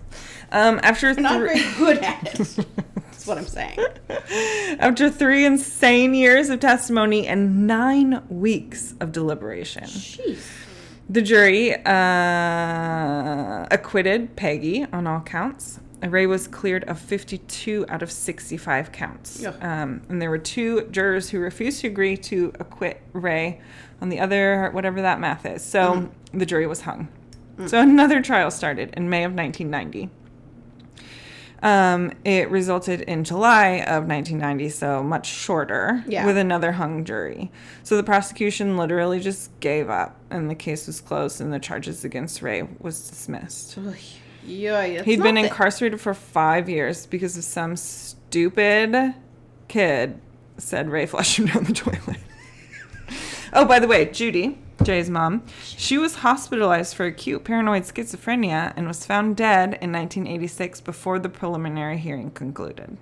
Um, 0.52 0.78
after 0.82 1.12
They're 1.14 1.22
not 1.22 1.38
three- 1.40 1.58
very 1.60 1.74
good 1.78 1.98
at 1.98 2.38
it. 2.40 2.66
That's 2.96 3.26
what 3.26 3.38
I'm 3.38 3.46
saying. 3.46 3.78
After 4.78 5.08
three 5.08 5.46
insane 5.46 6.12
years 6.14 6.50
of 6.50 6.60
testimony 6.60 7.26
and 7.26 7.66
nine 7.66 8.22
weeks 8.28 8.94
of 9.00 9.12
deliberation, 9.12 9.84
Jeez. 9.84 10.46
the 11.08 11.22
jury 11.22 11.74
uh, 11.74 13.66
acquitted 13.70 14.36
Peggy 14.36 14.84
on 14.92 15.06
all 15.06 15.20
counts. 15.22 15.80
Ray 16.12 16.26
was 16.26 16.46
cleared 16.46 16.84
of 16.84 16.98
52 16.98 17.86
out 17.88 18.02
of 18.02 18.10
65 18.12 18.92
counts. 18.92 19.40
Yeah. 19.40 19.50
Um, 19.60 20.02
and 20.08 20.20
there 20.20 20.30
were 20.30 20.38
two 20.38 20.82
jurors 20.90 21.30
who 21.30 21.38
refused 21.38 21.80
to 21.82 21.86
agree 21.86 22.16
to 22.18 22.52
acquit 22.60 23.00
Ray 23.12 23.60
on 24.00 24.08
the 24.08 24.20
other, 24.20 24.70
whatever 24.72 25.00
that 25.02 25.20
math 25.20 25.46
is. 25.46 25.64
So 25.64 26.10
the 26.32 26.46
jury 26.46 26.66
was 26.66 26.82
hung. 26.82 27.08
So 27.66 27.80
another 27.80 28.20
trial 28.20 28.50
started 28.50 28.92
in 28.96 29.08
May 29.08 29.24
of 29.24 29.32
1990. 29.32 30.10
Um, 31.62 32.12
it 32.24 32.50
resulted 32.50 33.00
in 33.02 33.24
July 33.24 33.76
of 33.86 34.04
1990, 34.06 34.68
so 34.68 35.02
much 35.02 35.26
shorter, 35.26 36.04
Yeah. 36.06 36.26
with 36.26 36.36
another 36.36 36.72
hung 36.72 37.04
jury. 37.06 37.50
So 37.82 37.96
the 37.96 38.02
prosecution 38.02 38.76
literally 38.76 39.18
just 39.18 39.58
gave 39.60 39.88
up, 39.88 40.18
and 40.30 40.50
the 40.50 40.54
case 40.54 40.86
was 40.86 41.00
closed, 41.00 41.40
and 41.40 41.54
the 41.54 41.58
charges 41.58 42.04
against 42.04 42.42
Ray 42.42 42.64
was 42.80 43.08
dismissed. 43.08 43.78
Ugh, 43.78 43.94
Yeah, 44.44 45.02
He'd 45.02 45.22
been 45.22 45.36
incarcerated 45.36 46.00
for 46.00 46.14
five 46.14 46.68
years 46.68 47.06
because 47.06 47.36
of 47.36 47.44
some 47.44 47.76
stupid 47.76 49.14
kid 49.68 50.20
said 50.58 50.90
Ray 50.90 51.06
flushed 51.06 51.38
him 51.38 51.46
down 51.46 51.64
the 51.64 51.72
toilet. 51.72 52.18
oh, 53.52 53.64
by 53.64 53.78
the 53.78 53.88
way, 53.88 54.06
Judy, 54.06 54.58
Jay's 54.82 55.10
mom, 55.10 55.42
she 55.62 55.98
was 55.98 56.16
hospitalized 56.16 56.94
for 56.94 57.06
acute 57.06 57.44
paranoid 57.44 57.82
schizophrenia 57.84 58.72
and 58.76 58.86
was 58.86 59.06
found 59.06 59.36
dead 59.36 59.78
in 59.80 59.92
1986 59.92 60.80
before 60.80 61.18
the 61.18 61.28
preliminary 61.28 61.98
hearing 61.98 62.30
concluded. 62.30 62.96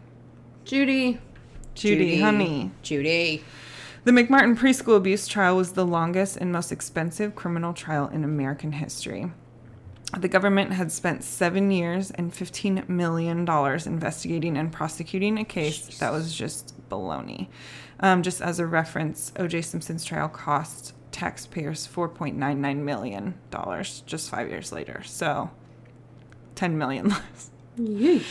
Judy. 0.64 1.18
Judy, 1.74 2.20
honey. 2.20 2.70
Judy. 2.82 3.42
The 4.04 4.10
McMartin 4.10 4.58
preschool 4.58 4.96
abuse 4.96 5.26
trial 5.26 5.56
was 5.56 5.72
the 5.72 5.86
longest 5.86 6.36
and 6.36 6.52
most 6.52 6.72
expensive 6.72 7.34
criminal 7.34 7.72
trial 7.72 8.08
in 8.08 8.24
American 8.24 8.72
history. 8.72 9.30
The 10.18 10.28
government 10.28 10.72
had 10.72 10.92
spent 10.92 11.24
seven 11.24 11.70
years 11.70 12.10
and 12.10 12.32
$15 12.32 12.88
million 12.88 13.48
investigating 13.48 14.56
and 14.58 14.70
prosecuting 14.70 15.38
a 15.38 15.44
case 15.44 15.98
that 15.98 16.12
was 16.12 16.34
just 16.34 16.74
baloney. 16.90 17.48
Um, 18.00 18.22
just 18.22 18.42
as 18.42 18.58
a 18.58 18.66
reference, 18.66 19.32
O.J. 19.36 19.62
Simpson's 19.62 20.04
trial 20.04 20.28
cost 20.28 20.92
taxpayers 21.12 21.88
$4.99 21.88 22.76
million 22.78 23.34
just 24.06 24.28
five 24.30 24.50
years 24.50 24.72
later. 24.72 25.02
So 25.04 25.50
10 26.56 26.76
million 26.76 27.08
less. 27.10 27.50
Yeesh. 27.78 28.24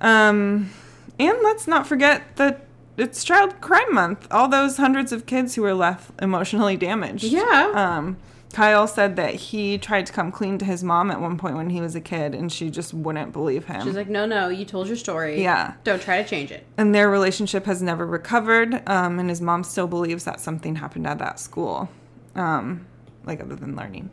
Um, 0.00 0.70
and 1.18 1.38
let's 1.42 1.66
not 1.66 1.86
forget 1.86 2.36
that 2.36 2.66
it's 2.96 3.24
Child 3.24 3.60
Crime 3.60 3.94
Month. 3.94 4.26
All 4.30 4.48
those 4.48 4.76
hundreds 4.76 5.12
of 5.12 5.24
kids 5.24 5.54
who 5.54 5.62
were 5.62 5.74
left 5.74 6.10
emotionally 6.20 6.76
damaged. 6.76 7.24
Yeah. 7.24 7.72
Um, 7.74 8.16
Kyle 8.52 8.86
said 8.86 9.16
that 9.16 9.34
he 9.34 9.78
tried 9.78 10.06
to 10.06 10.12
come 10.12 10.30
clean 10.30 10.58
to 10.58 10.64
his 10.64 10.84
mom 10.84 11.10
at 11.10 11.20
one 11.20 11.38
point 11.38 11.56
when 11.56 11.70
he 11.70 11.80
was 11.80 11.94
a 11.94 12.00
kid, 12.00 12.34
and 12.34 12.52
she 12.52 12.70
just 12.70 12.92
wouldn't 12.92 13.32
believe 13.32 13.64
him. 13.64 13.82
She's 13.84 13.96
like, 13.96 14.08
no, 14.08 14.26
no, 14.26 14.48
you 14.48 14.64
told 14.64 14.86
your 14.88 14.96
story. 14.96 15.42
Yeah. 15.42 15.74
Don't 15.84 16.02
try 16.02 16.22
to 16.22 16.28
change 16.28 16.50
it. 16.50 16.66
and 16.76 16.94
their 16.94 17.08
relationship 17.10 17.64
has 17.66 17.80
never 17.82 18.06
recovered. 18.06 18.82
Um, 18.88 19.18
and 19.18 19.28
his 19.30 19.40
mom 19.40 19.64
still 19.64 19.86
believes 19.86 20.24
that 20.24 20.40
something 20.40 20.76
happened 20.76 21.06
at 21.06 21.18
that 21.18 21.40
school, 21.40 21.88
um, 22.34 22.86
like 23.24 23.40
other 23.40 23.56
than 23.56 23.74
learning. 23.74 24.10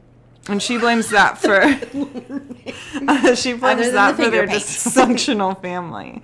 And 0.47 0.63
she 0.63 0.77
blames 0.77 1.09
that 1.09 1.37
for 1.37 1.61
she 3.35 3.53
blames 3.53 3.91
that 3.91 4.17
the 4.17 4.23
for 4.23 4.29
their 4.31 4.47
paints. 4.47 4.85
dysfunctional 4.87 5.61
family. 5.61 6.23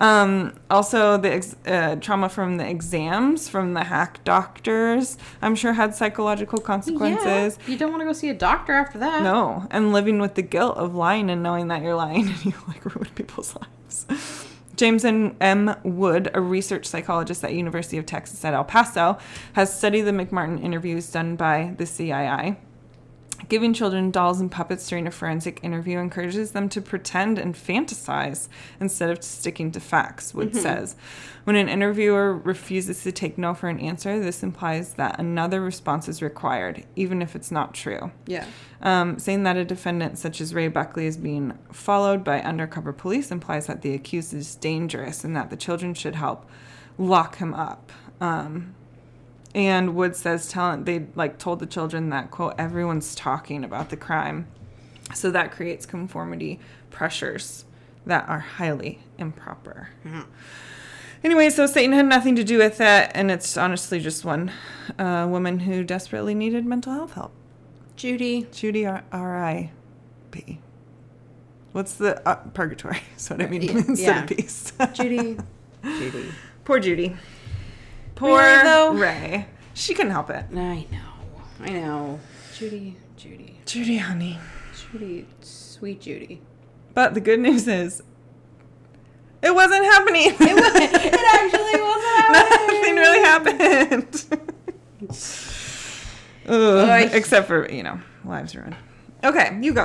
Um, 0.00 0.54
also, 0.70 1.18
the 1.18 1.34
ex- 1.34 1.56
uh, 1.66 1.96
trauma 1.96 2.30
from 2.30 2.56
the 2.56 2.68
exams 2.68 3.48
from 3.48 3.74
the 3.74 3.84
hack 3.84 4.24
doctors, 4.24 5.18
I'm 5.42 5.54
sure, 5.54 5.74
had 5.74 5.94
psychological 5.94 6.58
consequences. 6.58 7.58
Yeah. 7.66 7.72
You 7.72 7.78
don't 7.78 7.90
want 7.90 8.00
to 8.00 8.06
go 8.06 8.14
see 8.14 8.30
a 8.30 8.34
doctor 8.34 8.72
after 8.72 8.98
that. 8.98 9.22
No, 9.22 9.66
and 9.70 9.92
living 9.92 10.18
with 10.18 10.34
the 10.34 10.42
guilt 10.42 10.78
of 10.78 10.94
lying 10.94 11.28
and 11.30 11.42
knowing 11.42 11.68
that 11.68 11.82
you're 11.82 11.94
lying 11.94 12.28
and 12.28 12.44
you 12.44 12.54
like 12.66 12.84
ruin 12.84 13.10
people's 13.14 13.54
lives. 13.56 14.46
James 14.76 15.04
and 15.04 15.36
M. 15.42 15.76
Wood, 15.84 16.30
a 16.32 16.40
research 16.40 16.86
psychologist 16.86 17.44
at 17.44 17.52
University 17.52 17.98
of 17.98 18.06
Texas 18.06 18.42
at 18.46 18.54
El 18.54 18.64
Paso, 18.64 19.18
has 19.52 19.76
studied 19.76 20.02
the 20.02 20.12
McMartin 20.12 20.62
interviews 20.64 21.10
done 21.12 21.36
by 21.36 21.74
the 21.76 21.84
CII. 21.84 22.56
Giving 23.48 23.72
children 23.72 24.10
dolls 24.10 24.40
and 24.40 24.50
puppets 24.50 24.88
during 24.88 25.06
a 25.06 25.10
forensic 25.10 25.60
interview 25.62 25.98
encourages 25.98 26.52
them 26.52 26.68
to 26.70 26.80
pretend 26.80 27.38
and 27.38 27.54
fantasize 27.54 28.48
instead 28.80 29.10
of 29.10 29.22
sticking 29.22 29.72
to 29.72 29.80
facts, 29.80 30.34
Wood 30.34 30.54
says. 30.54 30.96
When 31.44 31.56
an 31.56 31.68
interviewer 31.68 32.36
refuses 32.36 33.02
to 33.02 33.12
take 33.12 33.38
no 33.38 33.54
for 33.54 33.68
an 33.68 33.80
answer, 33.80 34.20
this 34.20 34.42
implies 34.42 34.94
that 34.94 35.18
another 35.18 35.60
response 35.60 36.08
is 36.08 36.22
required, 36.22 36.84
even 36.96 37.22
if 37.22 37.34
it's 37.34 37.50
not 37.50 37.74
true. 37.74 38.12
Yeah. 38.26 38.46
Um, 38.82 39.18
saying 39.18 39.42
that 39.44 39.56
a 39.56 39.64
defendant 39.64 40.18
such 40.18 40.40
as 40.40 40.54
Ray 40.54 40.68
Buckey 40.68 41.06
is 41.06 41.16
being 41.16 41.58
followed 41.72 42.22
by 42.24 42.40
undercover 42.40 42.92
police 42.92 43.30
implies 43.30 43.66
that 43.66 43.82
the 43.82 43.94
accused 43.94 44.32
is 44.34 44.54
dangerous 44.56 45.24
and 45.24 45.34
that 45.36 45.50
the 45.50 45.56
children 45.56 45.94
should 45.94 46.14
help 46.14 46.48
lock 46.98 47.36
him 47.36 47.54
up. 47.54 47.92
Um, 48.20 48.74
and 49.54 49.94
Wood 49.94 50.14
says 50.16 50.48
tell, 50.48 50.76
they 50.76 51.06
like 51.14 51.38
told 51.38 51.58
the 51.60 51.66
children 51.66 52.10
that 52.10 52.30
quote 52.30 52.54
everyone's 52.58 53.14
talking 53.14 53.64
about 53.64 53.90
the 53.90 53.96
crime, 53.96 54.46
so 55.14 55.30
that 55.30 55.50
creates 55.52 55.86
conformity 55.86 56.60
pressures 56.90 57.64
that 58.06 58.28
are 58.28 58.38
highly 58.40 59.00
improper. 59.18 59.90
Anyway, 61.22 61.50
so 61.50 61.66
Satan 61.66 61.92
had 61.92 62.06
nothing 62.06 62.34
to 62.36 62.44
do 62.44 62.56
with 62.58 62.80
it, 62.80 63.10
and 63.14 63.30
it's 63.30 63.56
honestly 63.56 64.00
just 64.00 64.24
one 64.24 64.50
uh, 64.98 65.26
woman 65.28 65.60
who 65.60 65.84
desperately 65.84 66.34
needed 66.34 66.64
mental 66.64 66.94
health 66.94 67.12
help. 67.12 67.32
Judy. 67.96 68.46
Judy 68.52 68.86
R 68.86 69.02
I 69.12 69.70
P. 70.30 70.60
What's 71.72 71.94
the 71.94 72.26
uh, 72.26 72.36
purgatory? 72.54 73.00
Is 73.16 73.28
what 73.28 73.42
I 73.42 73.46
mean 73.48 73.62
Yeah, 73.62 73.70
instead 73.72 73.98
yeah. 73.98 74.22
of 74.22 74.28
peace. 74.30 74.72
Judy. 74.94 75.36
Judy. 75.84 76.24
Poor 76.64 76.80
Judy. 76.80 77.16
Poor 78.20 78.38
Really, 78.38 78.62
though? 78.64 78.92
Ray. 78.92 79.46
She 79.72 79.94
couldn't 79.94 80.12
help 80.12 80.28
it. 80.28 80.44
I 80.54 80.86
know. 80.90 81.08
I 81.58 81.70
know. 81.70 82.20
Judy. 82.54 82.96
Judy. 83.16 83.58
Judy, 83.64 83.96
honey. 83.96 84.38
Judy. 84.92 85.26
Sweet 85.40 86.02
Judy. 86.02 86.42
But 86.92 87.14
the 87.14 87.20
good 87.22 87.40
news 87.40 87.66
is, 87.66 88.02
it 89.42 89.54
wasn't 89.54 89.84
happening. 89.86 90.24
it 90.26 90.38
was, 90.38 90.72
it 90.74 91.14
actually 91.32 91.80
wasn't 91.80 92.14
happening. 92.18 92.66
Nothing 92.68 92.96
really 92.96 93.20
happened. 93.20 94.24
Ugh, 96.46 97.10
except 97.14 97.46
for 97.46 97.70
you 97.70 97.82
know 97.82 98.00
lives 98.26 98.54
ruined. 98.54 98.76
Okay, 99.24 99.58
you 99.62 99.72
go. 99.72 99.82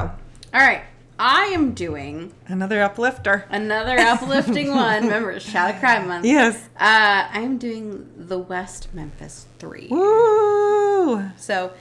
All 0.54 0.60
right. 0.62 0.82
I 1.18 1.46
am 1.54 1.74
doing 1.74 2.34
Another 2.48 2.82
uplifter. 2.82 3.46
another 3.50 3.98
uplifting 3.98 4.70
one. 4.76 5.04
Remember, 5.04 5.32
it's 5.32 5.50
Child 5.50 5.80
Crime 5.80 6.08
Month. 6.08 6.26
Yes. 6.26 6.58
Uh, 6.78 7.28
I'm 7.32 7.58
doing 7.58 8.10
the 8.18 8.38
West 8.38 8.94
Memphis 8.94 9.46
Three. 9.60 9.88
Woo. 9.90 11.30
So, 11.38 11.72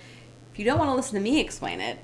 if 0.52 0.58
you 0.58 0.64
don't 0.64 0.78
want 0.78 0.90
to 0.90 0.94
listen 0.94 1.14
to 1.16 1.20
me 1.20 1.40
explain 1.40 1.80
it, 1.80 1.98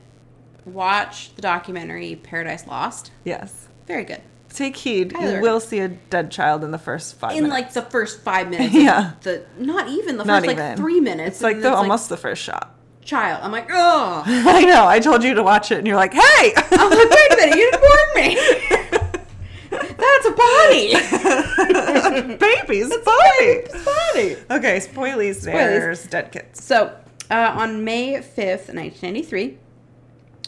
watch 0.64 1.34
the 1.36 1.42
documentary 1.42 2.16
Paradise 2.16 2.66
Lost. 2.66 3.12
Yes. 3.24 3.68
Very 3.86 4.04
good. 4.04 4.22
Take 4.52 4.76
heed. 4.76 5.10
Tyler. 5.10 5.36
You 5.36 5.40
will 5.42 5.60
see 5.60 5.78
a 5.78 5.86
dead 5.88 6.32
child 6.32 6.64
in 6.64 6.72
the 6.72 6.78
first 6.78 7.14
five 7.14 7.32
In 7.36 7.44
minutes. 7.44 7.52
like 7.52 7.72
the 7.72 7.82
first 7.90 8.22
five 8.22 8.48
minutes. 8.50 8.74
Yeah. 8.80 9.12
The 9.20 9.44
not 9.58 9.88
even 9.88 10.16
the 10.16 10.24
Not 10.24 10.40
first 10.42 10.52
even. 10.52 10.68
like 10.70 10.76
three 10.76 11.00
minutes. 11.00 11.36
It's 11.36 11.42
like 11.42 11.60
the, 11.60 11.72
almost 11.72 12.08
the 12.08 12.16
first 12.16 12.42
shot. 12.42 12.74
Child. 13.10 13.42
I'm 13.42 13.50
like, 13.50 13.66
oh. 13.70 14.22
I 14.26 14.64
know. 14.64 14.86
I 14.86 15.00
told 15.00 15.24
you 15.24 15.34
to 15.34 15.42
watch 15.42 15.72
it, 15.72 15.78
and 15.78 15.86
you're 15.86 15.96
like, 15.96 16.14
"Hey!" 16.14 16.52
I'm 16.56 16.90
like, 16.90 17.10
wait 17.10 17.32
a 17.32 17.36
minute, 17.36 17.58
you 17.58 17.70
didn't 17.70 17.82
warn 17.90 18.14
me. 18.14 18.36
That's 19.70 20.26
a 20.26 20.32
body. 20.32 20.94
Baby's 22.38 22.96
body. 22.98 23.40
Baby's 23.40 23.84
body. 23.84 24.36
Okay, 24.50 24.78
spoilies. 24.78 25.42
There's 25.42 26.06
dead 26.06 26.32
kids. 26.32 26.64
So, 26.64 26.96
uh, 27.30 27.52
on 27.56 27.84
May 27.84 28.14
5th, 28.14 28.72
1993, 28.72 29.58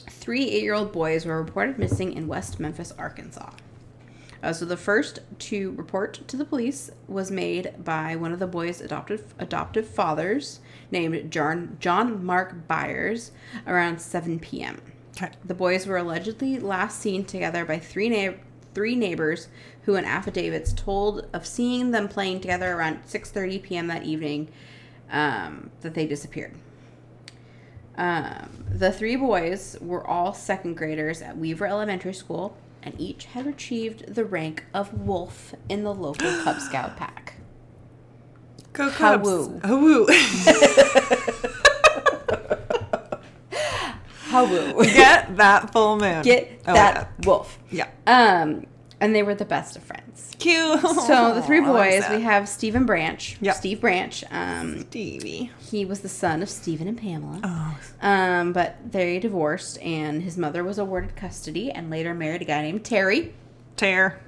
three 0.09 0.51
eight 0.51 0.63
year 0.63 0.75
old 0.75 0.93
boys 0.93 1.27
were 1.27 1.43
reported 1.43 1.79
missing 1.79 2.13
in 2.13 2.29
West 2.29 2.61
Memphis, 2.61 2.93
Arkansas. 2.97 3.51
Uh, 4.43 4.53
so, 4.53 4.65
the 4.65 4.77
first 4.77 5.19
to 5.39 5.73
report 5.73 6.21
to 6.29 6.37
the 6.37 6.45
police 6.45 6.91
was 7.09 7.31
made 7.31 7.73
by 7.85 8.17
one 8.17 8.33
of 8.33 8.39
the 8.39 8.47
boys' 8.47 8.81
adoptive, 8.81 9.35
adoptive 9.39 9.87
fathers 9.87 10.61
named 10.93 11.31
John, 11.31 11.77
John 11.81 12.25
Mark 12.25 12.69
Byers 12.69 13.33
around 13.67 14.01
7 14.01 14.39
p.m. 14.39 14.81
Okay. 15.17 15.31
The 15.45 15.55
boys 15.55 15.87
were 15.87 15.97
allegedly 15.97 16.59
last 16.59 17.01
seen 17.01 17.25
together 17.25 17.65
by 17.65 17.79
three 17.79 18.09
na- 18.09 18.37
three 18.75 18.97
neighbors 18.97 19.49
who 19.83 19.97
in 19.97 20.05
affidavits 20.05 20.73
told 20.73 21.27
of 21.33 21.47
seeing 21.47 21.91
them 21.91 22.09
playing 22.09 22.41
together 22.41 22.73
around 22.73 23.05
6:30 23.05 23.63
p.m. 23.63 23.87
that 23.89 24.05
evening 24.05 24.49
um, 25.11 25.71
that 25.83 25.95
they 25.95 26.07
disappeared. 26.07 26.55
Um, 27.97 28.65
the 28.71 28.91
three 28.91 29.17
boys 29.17 29.77
were 29.81 30.07
all 30.07 30.33
second 30.33 30.77
graders 30.77 31.21
at 31.21 31.37
Weaver 31.37 31.67
Elementary 31.67 32.15
School, 32.15 32.57
and 32.83 32.99
each 32.99 33.27
had 33.27 33.47
achieved 33.47 34.15
the 34.15 34.25
rank 34.25 34.65
of 34.73 34.95
wolf 34.95 35.55
in 35.69 35.85
the 35.85 35.93
local 35.93 36.31
Cub 36.43 36.61
Scout 36.61 36.97
pack. 36.97 37.32
Go 38.73 38.91
Cubs. 38.91 39.29
Hawoo. 39.29 40.07
Hawoo. 44.31 44.83
Get 44.95 45.37
that 45.37 45.71
full 45.73 45.99
moon. 45.99 46.23
Get 46.23 46.61
Oh, 46.67 46.73
that 46.75 47.11
wolf. 47.27 47.59
Yeah. 47.71 47.89
Um, 48.07 48.67
and 49.01 49.15
they 49.15 49.23
were 49.23 49.35
the 49.35 49.45
best 49.45 49.77
of 49.77 49.83
friends. 49.83 50.31
Cute. 50.39 50.81
So 50.81 51.35
the 51.35 51.43
three 51.43 51.61
boys, 51.61 52.03
we 52.11 52.21
have 52.23 52.49
Stephen 52.49 52.87
Branch. 52.87 53.37
Yep. 53.41 53.55
Steve 53.57 53.81
Branch. 53.81 54.25
Um, 54.31 54.81
Stevie. 54.87 55.51
he 55.61 55.85
was 55.85 56.01
the 56.01 56.09
son 56.09 56.43
of 56.43 56.49
Stephen 56.49 56.89
and 56.89 56.97
Pamela. 56.99 57.41
Oh. 57.45 57.79
Um, 58.01 58.53
but 58.53 58.77
they 58.91 59.19
divorced, 59.19 59.81
and 59.83 60.23
his 60.23 60.37
mother 60.39 60.65
was 60.65 60.79
awarded 60.79 61.15
custody 61.15 61.71
and 61.71 61.91
later 61.91 62.15
married 62.15 62.43
a 62.43 62.45
guy 62.45 62.63
named 62.63 62.85
Terry. 62.85 63.35
Tear. 63.77 64.21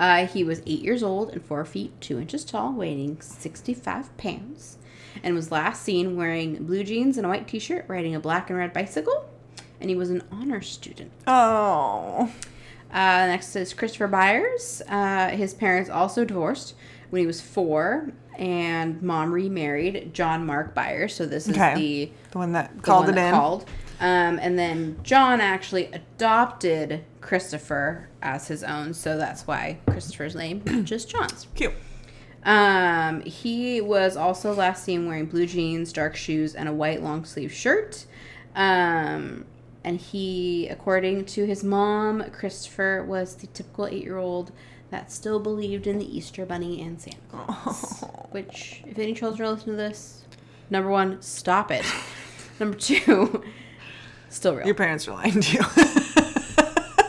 Uh, 0.00 0.26
he 0.26 0.42
was 0.44 0.60
eight 0.66 0.80
years 0.82 1.02
old 1.02 1.30
and 1.30 1.44
four 1.44 1.64
feet 1.64 1.92
two 2.00 2.18
inches 2.18 2.44
tall, 2.44 2.72
weighing 2.72 3.20
65 3.20 4.16
pounds, 4.16 4.78
and 5.22 5.34
was 5.34 5.52
last 5.52 5.82
seen 5.82 6.16
wearing 6.16 6.64
blue 6.64 6.82
jeans 6.84 7.16
and 7.16 7.24
a 7.24 7.28
white 7.28 7.46
t 7.46 7.58
shirt, 7.58 7.84
riding 7.88 8.14
a 8.14 8.20
black 8.20 8.50
and 8.50 8.58
red 8.58 8.72
bicycle. 8.72 9.28
And 9.80 9.90
he 9.90 9.96
was 9.96 10.10
an 10.10 10.22
honor 10.32 10.60
student. 10.62 11.12
Oh. 11.26 12.30
Uh, 12.92 13.26
next 13.26 13.54
is 13.56 13.74
Christopher 13.74 14.06
Byers. 14.08 14.80
Uh, 14.88 15.28
his 15.30 15.52
parents 15.52 15.90
also 15.90 16.24
divorced 16.24 16.74
when 17.10 17.20
he 17.20 17.26
was 17.26 17.40
four, 17.40 18.12
and 18.38 19.02
mom 19.02 19.32
remarried 19.32 20.14
John 20.14 20.46
Mark 20.46 20.74
Byers. 20.74 21.14
So 21.14 21.26
this 21.26 21.48
is 21.48 21.54
Okay. 21.56 21.74
the 21.74 22.12
The 22.32 22.38
one 22.38 22.52
that 22.52 22.74
the 22.76 22.82
called 22.82 23.06
one 23.06 23.14
it 23.14 23.16
that 23.16 23.28
in. 23.28 23.34
Called. 23.34 23.66
Um, 24.00 24.38
and 24.40 24.58
then 24.58 24.98
John 25.02 25.40
actually 25.40 25.86
adopted 25.86 27.04
Christopher 27.20 28.08
as 28.20 28.48
his 28.48 28.64
own, 28.64 28.94
so 28.94 29.16
that's 29.16 29.46
why 29.46 29.78
Christopher's 29.86 30.34
name 30.34 30.62
just 30.84 31.08
John's. 31.08 31.46
Cute. 31.54 31.74
Um, 32.44 33.22
he 33.22 33.80
was 33.80 34.16
also 34.16 34.52
last 34.52 34.84
seen 34.84 35.06
wearing 35.06 35.26
blue 35.26 35.46
jeans, 35.46 35.92
dark 35.92 36.16
shoes, 36.16 36.54
and 36.54 36.68
a 36.68 36.72
white 36.72 37.02
long 37.02 37.24
sleeve 37.24 37.52
shirt. 37.52 38.04
Um, 38.54 39.46
and 39.82 39.98
he, 39.98 40.68
according 40.68 41.26
to 41.26 41.46
his 41.46 41.64
mom, 41.64 42.24
Christopher 42.30 43.04
was 43.06 43.36
the 43.36 43.46
typical 43.48 43.86
eight 43.86 44.02
year 44.02 44.18
old 44.18 44.52
that 44.90 45.10
still 45.10 45.40
believed 45.40 45.86
in 45.86 45.98
the 45.98 46.16
Easter 46.16 46.46
Bunny 46.46 46.80
and 46.82 47.00
Santa 47.00 47.16
Claus. 47.30 48.04
Which, 48.30 48.82
if 48.86 48.98
any 48.98 49.14
children 49.14 49.50
listen 49.50 49.72
to 49.72 49.76
this, 49.76 50.24
number 50.70 50.90
one, 50.90 51.20
stop 51.22 51.70
it. 51.70 51.84
number 52.60 52.76
two, 52.76 53.42
still 54.36 54.54
real. 54.56 54.66
Your 54.66 54.74
parents 54.74 55.06
were 55.06 55.14
lying 55.14 55.40
to 55.40 55.52
you. 55.56 55.62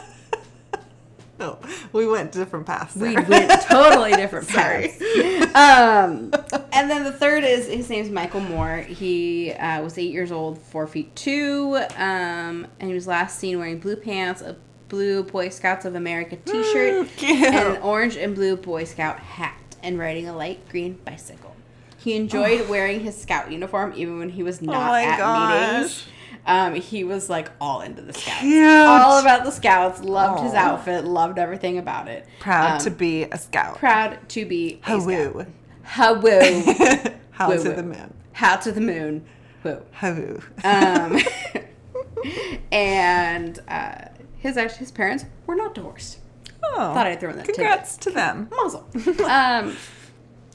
no, 1.39 1.59
we 1.91 2.07
went 2.07 2.32
different 2.32 2.65
paths. 2.65 2.95
we 2.95 3.13
went 3.15 3.61
totally 3.69 4.13
different 4.13 4.47
paths. 4.47 5.01
Um, 5.55 6.34
and 6.73 6.91
then 6.91 7.05
the 7.05 7.13
third 7.13 7.45
is 7.45 7.67
his 7.67 7.89
name's 7.89 8.09
Michael 8.09 8.41
Moore. 8.41 8.80
He 8.80 9.53
uh, 9.53 9.82
was 9.82 9.97
eight 9.97 10.11
years 10.11 10.30
old, 10.30 10.59
four 10.61 10.86
feet 10.86 11.15
two, 11.15 11.78
um, 11.95 12.67
and 12.78 12.89
he 12.89 12.93
was 12.93 13.07
last 13.07 13.39
seen 13.39 13.57
wearing 13.57 13.80
blue 13.80 13.95
pants, 13.95 14.41
a 14.41 14.57
blue 14.89 15.23
Boy 15.23 15.47
Scouts 15.47 15.86
of 15.86 15.95
America 15.95 16.36
T-shirt, 16.36 17.07
Mm, 17.07 17.32
and 17.32 17.76
an 17.78 17.82
orange 17.82 18.17
and 18.17 18.36
blue 18.36 18.57
Boy 18.57 18.84
Scout 18.84 19.17
hat, 19.17 19.57
and 19.82 19.97
riding 19.97 20.28
a 20.28 20.36
light 20.36 20.67
green 20.67 20.95
bicycle. 21.05 21.55
He 21.97 22.17
enjoyed 22.17 22.67
wearing 22.67 22.99
his 22.99 23.15
scout 23.19 23.49
uniform 23.49 23.93
even 23.95 24.19
when 24.19 24.30
he 24.32 24.43
was 24.43 24.61
not 24.61 24.76
Oh 24.76 24.80
my 24.91 25.03
at 25.03 25.17
gosh. 25.17 25.71
meetings. 25.78 26.05
Um, 26.47 26.75
he 26.75 27.03
was 27.03 27.29
like 27.29 27.49
all 27.59 27.81
into 27.81 28.01
the 28.03 28.13
scouts, 28.13 28.39
Cute. 28.41 28.67
all 28.67 29.19
about 29.19 29.43
the 29.45 29.51
scouts. 29.51 30.01
Loved 30.03 30.43
his 30.43 30.53
outfit, 30.53 31.03
loved 31.05 31.39
everything 31.39 31.77
about 31.79 32.07
it. 32.07 32.27
Proud 32.39 32.73
Um, 32.73 32.79
to 32.81 32.91
be 32.91 33.23
a 33.23 33.37
scout. 33.37 33.77
proud 33.77 34.19
to 34.29 34.45
be 34.45 34.79
a 34.85 34.87
Hawoo. 34.91 35.31
scout. 35.41 35.47
Hawoo. 36.23 37.13
How 37.31 37.49
Woo 37.49 37.57
to 37.63 37.69
woo. 37.69 37.75
the 37.75 37.83
moon. 37.83 38.13
How 38.33 38.55
to 38.57 38.71
the 38.71 38.81
moon. 38.81 39.25
Woo. 39.63 39.81
Hawoo. 39.99 40.41
Um, 40.63 41.19
and 42.71 43.59
uh, 43.67 44.05
his 44.37 44.55
his 44.77 44.91
parents 44.91 45.25
were 45.47 45.55
not 45.55 45.75
divorced. 45.75 46.19
Oh, 46.63 46.93
Thought 46.93 47.07
I'd 47.07 47.19
throw 47.19 47.29
in 47.31 47.37
that 47.37 47.45
Congrats 47.45 47.97
to 47.97 48.09
them. 48.11 48.49
Muzzle. 48.55 48.87
um, 49.25 49.75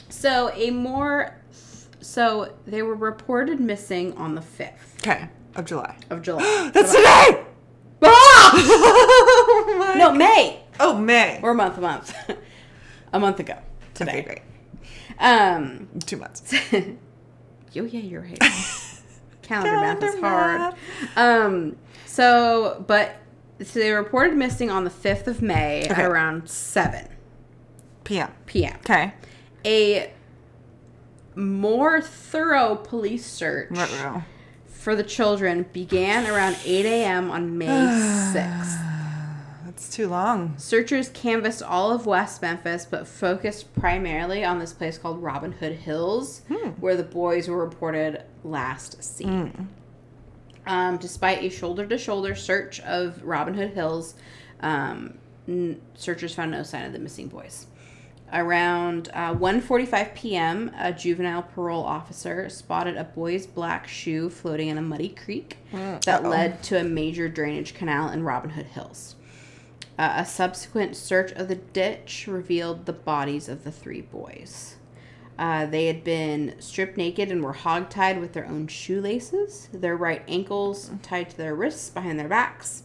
so 0.09 0.51
a 0.55 0.71
more, 0.71 1.37
so 2.01 2.53
they 2.67 2.83
were 2.83 2.95
reported 2.95 3.61
missing 3.61 4.17
on 4.17 4.35
the 4.35 4.43
fifth 4.43 4.97
Okay, 5.07 5.29
of 5.61 5.67
July. 5.67 5.97
of 6.11 6.23
July. 6.23 6.71
That's 6.75 6.91
today. 6.91 7.45
Ah! 8.03 8.53
oh 8.55 9.95
no, 9.97 10.13
May. 10.13 10.61
Oh, 10.81 10.97
May. 10.99 11.39
Or 11.43 11.51
a 11.51 11.55
month, 11.55 11.77
a 11.79 11.81
month, 11.81 12.15
a 13.13 13.21
month 13.21 13.39
ago 13.41 13.57
today. 13.95 14.11
Okay, 14.13 14.23
great. 14.23 14.41
Um, 15.19 15.89
Two 16.07 16.17
months. 16.17 16.53
oh 16.73 16.97
yeah, 17.75 17.83
you're 18.01 18.23
right. 18.23 18.39
Calendar, 19.43 19.77
math 19.81 20.03
is 20.03 20.19
hard. 20.21 20.75
Um, 21.17 21.77
so, 22.07 22.83
but 22.87 23.17
so 23.63 23.79
they 23.79 23.91
reported 23.93 24.37
missing 24.37 24.71
on 24.71 24.85
the 24.85 24.91
fifth 24.91 25.29
of 25.29 25.43
May 25.43 25.85
Okay. 25.85 25.91
at 26.03 26.11
around 26.11 26.49
seven 26.49 27.07
PM. 28.05 28.33
p.m. 28.47 28.77
Okay. 28.81 29.13
A 29.67 30.13
more 31.35 32.01
thorough 32.01 32.77
police 32.77 33.27
search 33.27 33.69
Ruh-roh. 33.71 34.23
For 34.81 34.97
the 34.97 35.03
children 35.05 35.67
began 35.73 36.27
around 36.27 36.57
8 36.65 36.87
a.m. 36.87 37.31
on 37.31 37.59
May 37.59 37.67
6th. 38.35 38.87
That's 39.65 39.89
too 39.91 40.09
long. 40.09 40.55
Searchers 40.57 41.09
canvassed 41.11 41.63
all 41.63 41.93
of 41.93 42.07
West 42.07 42.43
Memphis, 42.43 42.87
but 42.91 43.07
focused 43.07 43.73
primarily 43.75 44.45
on 44.45 44.59
this 44.59 44.73
place 44.73 44.99
called 44.99 45.23
Robin 45.23 45.53
Hood 45.53 45.73
Hills, 45.75 46.43
where 46.81 46.97
the 46.97 47.03
boys 47.05 47.49
were 47.49 47.63
reported 47.63 48.23
last 48.43 49.03
seen. 49.05 49.69
Um, 50.67 50.97
despite 50.99 51.43
a 51.43 51.51
shoulder-to-shoulder 51.51 52.35
search 52.35 52.81
of 52.81 53.23
Robin 53.23 53.55
Hood 53.55 53.71
Hills, 53.71 54.15
um, 54.61 55.19
n- 55.49 55.81
searchers 55.95 56.35
found 56.35 56.51
no 56.51 56.63
sign 56.63 56.85
of 56.85 56.93
the 56.93 56.99
missing 56.99 57.29
boys. 57.29 57.67
Around 58.33 59.11
uh, 59.13 59.35
1:45 59.35 60.15
p.m., 60.15 60.71
a 60.79 60.93
juvenile 60.93 61.43
parole 61.43 61.85
officer 61.85 62.49
spotted 62.49 62.97
a 62.97 63.05
boy's 63.05 63.47
black 63.47 63.89
shoe 63.89 64.31
floating 64.31 64.69
in 64.69 64.79
a 64.79 64.83
muddy 64.83 65.09
creek 65.09 65.57
that 65.73 66.23
uh-oh. 66.23 66.29
led 66.29 66.63
to 66.65 66.79
a 66.79 66.85
major 66.85 67.29
drainage 67.29 67.75
canal 67.75 68.09
in 68.11 68.23
Robin 68.23 68.51
Hood 68.51 68.67
Hills. 68.67 69.17
Uh, 69.99 70.15
a 70.17 70.25
subsequent 70.25 70.97
search 70.97 71.33
of 71.33 71.49
the 71.49 71.57
ditch 71.57 72.27
revealed 72.27 72.87
the 72.87 72.93
bodies 72.93 73.49
of 73.49 73.65
the 73.65 73.73
three 73.73 74.01
boys. 74.01 74.77
Uh, 75.39 75.67
they 75.67 75.87
had 75.87 76.05
been 76.05 76.55
stripped 76.61 76.97
naked 76.97 77.31
and 77.31 77.43
were 77.43 77.55
hogtied 77.55 78.21
with 78.21 78.33
their 78.33 78.47
own 78.47 78.67
shoelaces, 78.67 79.69
their 79.73 79.97
right 79.97 80.23
ankles 80.29 80.91
tied 81.03 81.31
to 81.31 81.37
their 81.37 81.55
wrists 81.55 81.91
behind 81.91 82.19
their 82.21 82.29
backs, 82.29 82.83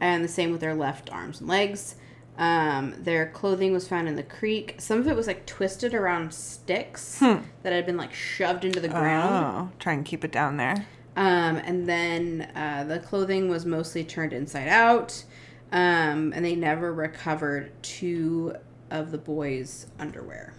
and 0.00 0.22
the 0.22 0.28
same 0.28 0.50
with 0.50 0.60
their 0.60 0.74
left 0.74 1.10
arms 1.10 1.40
and 1.40 1.48
legs. 1.48 1.94
Um, 2.38 2.94
their 2.96 3.26
clothing 3.26 3.72
was 3.72 3.88
found 3.88 4.08
in 4.08 4.14
the 4.14 4.22
creek. 4.22 4.76
Some 4.78 5.00
of 5.00 5.08
it 5.08 5.16
was 5.16 5.26
like 5.26 5.44
twisted 5.44 5.92
around 5.92 6.32
sticks 6.32 7.18
that 7.18 7.72
had 7.72 7.84
been 7.84 7.96
like 7.96 8.14
shoved 8.14 8.64
into 8.64 8.78
the 8.80 8.88
ground. 8.88 9.70
Oh, 9.72 9.76
try 9.80 9.92
and 9.92 10.04
keep 10.04 10.24
it 10.24 10.30
down 10.30 10.56
there. 10.56 10.86
Um, 11.16 11.56
and 11.56 11.88
then 11.88 12.48
uh, 12.54 12.84
the 12.84 13.00
clothing 13.00 13.48
was 13.48 13.66
mostly 13.66 14.04
turned 14.04 14.32
inside 14.32 14.68
out. 14.68 15.24
Um, 15.72 16.32
and 16.32 16.44
they 16.44 16.54
never 16.54 16.94
recovered 16.94 17.72
two 17.82 18.54
of 18.90 19.10
the 19.10 19.18
boys' 19.18 19.86
underwear. 19.98 20.54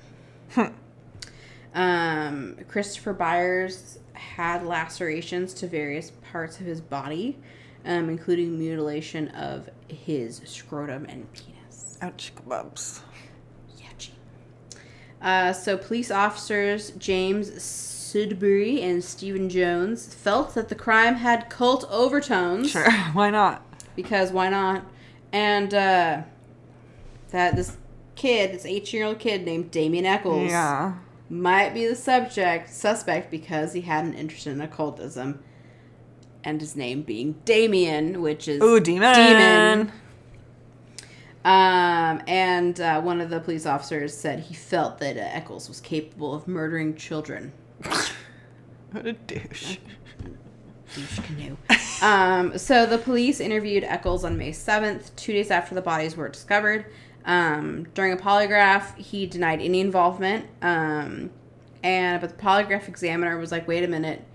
um, 1.74 2.58
Christopher 2.68 3.14
Byers 3.14 4.00
had 4.14 4.66
lacerations 4.66 5.54
to 5.56 5.68
various 5.68 6.12
parts 6.32 6.60
of 6.60 6.66
his 6.66 6.82
body, 6.82 7.38
um, 7.86 8.10
including 8.10 8.60
mutilation 8.60 9.30
of 9.30 9.70
his 9.88 10.42
scrotum 10.46 11.06
and 11.08 11.32
penis. 11.34 11.59
Ouch, 12.02 12.32
kebabs. 12.36 13.02
Yeah, 13.78 13.88
gee. 13.98 14.14
Uh, 15.22 15.54
so 15.54 15.78
police 15.78 16.10
officers 16.12 16.92
James 16.92 17.62
Sudbury 17.62 18.82
and 18.82 19.04
Stephen 19.04 19.50
Jones 19.50 20.14
felt 20.14 20.56
that 20.56 20.70
the 20.70 20.76
crime 20.76 21.16
had 21.16 21.50
cult 21.50 21.86
overtones 21.92 22.72
Sure, 22.72 22.90
why 23.14 23.30
not? 23.30 23.64
because 23.96 24.32
why 24.32 24.50
not? 24.50 24.84
And 25.34 25.74
uh, 25.74 26.22
that 27.32 27.56
this 27.56 27.78
kid, 28.16 28.54
this 28.54 28.66
18 28.66 28.98
year 28.98 29.08
old 29.08 29.20
kid 29.20 29.46
named 29.46 29.72
Damien 29.72 30.06
Echols, 30.06 30.50
Yeah. 30.50 30.94
might 31.30 31.74
be 31.74 31.86
the 31.86 31.96
subject 31.96 32.70
suspect 32.70 33.30
because 33.30 33.74
he 33.74 33.82
had 33.82 34.06
an 34.06 34.14
interest 34.14 34.48
in 34.48 34.60
occultism, 34.62 35.44
and 36.44 36.62
his 36.62 36.76
name 36.76 37.02
being 37.04 37.34
Damien, 37.46 38.22
which 38.22 38.48
is 38.48 38.64
Ooh, 38.64 38.80
demon. 38.80 39.14
Demon. 39.14 39.92
Um, 41.46 42.22
and 42.28 42.80
uh, 42.82 43.02
one 43.02 43.22
of 43.22 43.30
the 43.30 43.40
police 43.40 43.66
officers 43.66 44.16
said 44.16 44.42
he 44.42 44.54
felt 44.54 45.00
that 45.00 45.18
uh, 45.18 45.22
Echols 45.22 45.70
was 45.70 45.80
capable 45.80 46.34
of 46.34 46.48
murdering 46.48 46.96
children. 46.96 47.54
What 48.92 49.06
a 49.06 49.14
douche. 49.14 49.78
Douche 50.96 51.20
canoe. 51.20 51.56
um, 52.02 52.58
so 52.58 52.86
the 52.88 52.98
police 52.98 53.40
interviewed 53.40 53.84
Echols 53.84 54.26
on 54.26 54.38
May 54.38 54.52
7th, 54.52 55.16
two 55.16 55.32
days 55.32 55.52
after 55.52 55.76
the 55.76 55.82
bodies 55.84 56.16
were 56.18 56.28
discovered. 56.28 56.88
Um, 57.26 57.84
during 57.94 58.12
a 58.14 58.18
polygraph, 58.18 58.98
he 58.98 59.28
denied 59.28 59.62
any 59.62 59.82
involvement. 59.82 60.48
Um, 60.64 61.30
and 61.84 62.20
but 62.20 62.36
the 62.38 62.44
polygraph 62.44 62.88
examiner 62.88 63.38
was 63.38 63.52
like, 63.52 63.68
"Wait 63.68 63.84
a 63.84 63.88
minute, 63.88 64.26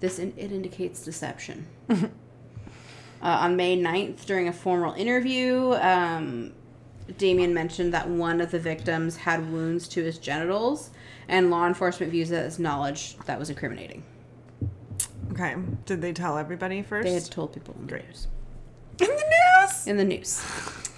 this 0.00 0.18
in- 0.18 0.32
it 0.36 0.50
indicates 0.50 1.04
deception." 1.04 1.66
uh, 3.22 3.38
on 3.40 3.56
May 3.56 3.76
9th, 3.76 4.24
during 4.26 4.48
a 4.48 4.52
formal 4.52 4.94
interview, 4.94 5.72
um, 5.74 6.52
Damien 7.16 7.54
mentioned 7.54 7.92
that 7.94 8.08
one 8.08 8.40
of 8.40 8.50
the 8.50 8.58
victims 8.58 9.16
had 9.16 9.50
wounds 9.50 9.88
to 9.88 10.04
his 10.04 10.18
genitals, 10.18 10.90
and 11.28 11.50
law 11.50 11.66
enforcement 11.66 12.12
views 12.12 12.30
it 12.30 12.36
as 12.36 12.58
knowledge 12.58 13.16
that 13.26 13.38
was 13.38 13.50
incriminating. 13.50 14.02
Okay. 15.32 15.54
Did 15.86 16.00
they 16.00 16.12
tell 16.12 16.38
everybody 16.38 16.82
first? 16.82 17.04
They 17.04 17.14
had 17.14 17.24
told 17.24 17.52
people 17.52 17.74
in 17.78 17.86
the 17.86 17.96
news. 17.96 18.26
In 19.00 19.06
the 19.06 19.14
news. 19.14 19.86
In 19.86 19.96
the 19.96 20.04
news. 20.04 20.44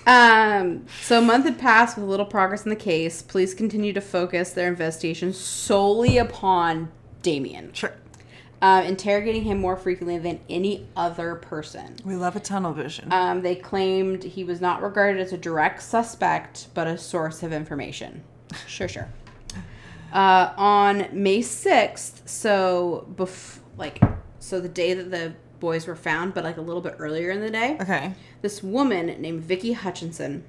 Um, 0.06 0.86
so 1.02 1.18
a 1.18 1.22
month 1.22 1.44
had 1.44 1.58
passed 1.58 1.96
with 1.96 2.06
little 2.06 2.26
progress 2.26 2.64
in 2.64 2.70
the 2.70 2.76
case. 2.76 3.22
Police 3.22 3.54
continued 3.54 3.94
to 3.96 4.00
focus 4.00 4.52
their 4.52 4.68
investigation 4.68 5.32
solely 5.32 6.16
upon 6.16 6.90
Damien, 7.22 7.72
Sure. 7.74 7.92
Uh, 8.62 8.82
interrogating 8.86 9.44
him 9.44 9.58
more 9.58 9.74
frequently 9.74 10.18
than 10.18 10.38
any 10.50 10.86
other 10.94 11.34
person. 11.36 11.96
We 12.04 12.14
love 12.14 12.36
a 12.36 12.40
tunnel 12.40 12.74
vision. 12.74 13.10
Um, 13.10 13.40
they 13.40 13.54
claimed 13.56 14.22
he 14.22 14.44
was 14.44 14.60
not 14.60 14.82
regarded 14.82 15.18
as 15.18 15.32
a 15.32 15.38
direct 15.38 15.82
suspect, 15.82 16.66
but 16.74 16.86
a 16.86 16.98
source 16.98 17.42
of 17.42 17.54
information. 17.54 18.22
Sure, 18.66 18.86
sure. 18.86 19.08
Uh, 20.12 20.52
on 20.58 21.06
May 21.12 21.40
sixth, 21.40 22.28
so 22.28 23.06
bef- 23.14 23.60
like, 23.78 24.02
so 24.40 24.60
the 24.60 24.68
day 24.68 24.92
that 24.92 25.10
the 25.10 25.32
boys 25.60 25.86
were 25.86 25.96
found, 25.96 26.34
but 26.34 26.44
like 26.44 26.56
a 26.58 26.60
little 26.62 26.82
bit 26.82 26.96
earlier 26.98 27.30
in 27.30 27.40
the 27.40 27.50
day, 27.50 27.78
okay. 27.80 28.12
this 28.42 28.62
woman 28.62 29.06
named 29.22 29.40
Vicky 29.42 29.72
Hutchison 29.72 30.44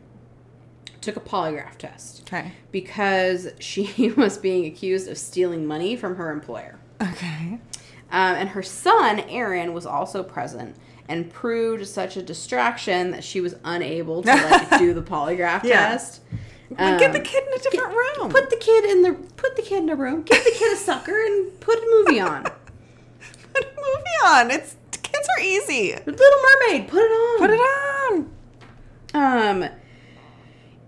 took 0.99 1.16
a 1.16 1.20
polygraph 1.22 1.78
test 1.78 2.24
Okay. 2.24 2.51
because 2.72 3.49
she 3.59 4.12
was 4.18 4.38
being 4.38 4.66
accused 4.66 5.07
of 5.07 5.18
stealing 5.18 5.66
money 5.66 5.95
from 5.95 6.16
her 6.18 6.30
employer. 6.32 6.78
Okay. 7.01 7.59
Um, 8.12 8.36
and 8.36 8.49
her 8.49 8.64
son, 8.64 9.22
Aaron, 9.22 9.74
was 9.74 9.86
also 9.86 10.22
present 10.24 10.76
and 11.07 11.30
proved 11.32 11.86
such 11.88 12.18
a 12.18 12.22
distraction 12.22 13.12
that 13.12 13.24
she 13.24 13.41
was 13.41 13.55
unable 13.64 14.22
to 14.24 14.30
like 14.34 14.70
do 14.80 14.93
the 14.93 15.01
polygraph 15.01 15.64
Yeah. 15.64 15.89
test. 15.89 16.22
Like, 16.70 16.99
get 16.99 17.12
the 17.12 17.20
Um, 17.20 17.26
kid 17.26 17.43
in 17.47 17.53
a 17.53 17.59
different 17.59 17.95
room. 17.95 18.30
Put 18.32 18.49
the 18.49 18.55
kid 18.55 18.86
in 18.86 19.01
the 19.01 19.14
put 19.36 19.55
the 19.57 19.62
kid 19.62 19.84
in 19.84 19.89
a 19.89 19.95
room. 19.95 20.24
Give 20.24 20.43
the 20.43 20.51
kid 20.51 20.72
a 20.74 20.76
sucker 20.78 21.12
and 21.26 21.59
put 21.59 21.78
a 21.78 22.03
movie 22.05 22.20
on. 22.20 22.43
Put 23.53 23.66
a 23.66 23.68
movie 23.76 24.18
on. 24.26 24.51
It's 24.51 24.78
kids 25.03 25.28
are 25.38 25.43
easy. 25.43 25.93
Little 26.05 26.16
Mermaid. 26.70 26.88
Put 26.88 26.99
it 27.01 27.12
on. 27.12 27.39
Put 27.39 27.49
it 27.49 27.59
on. 27.59 28.32
Um, 29.14 29.70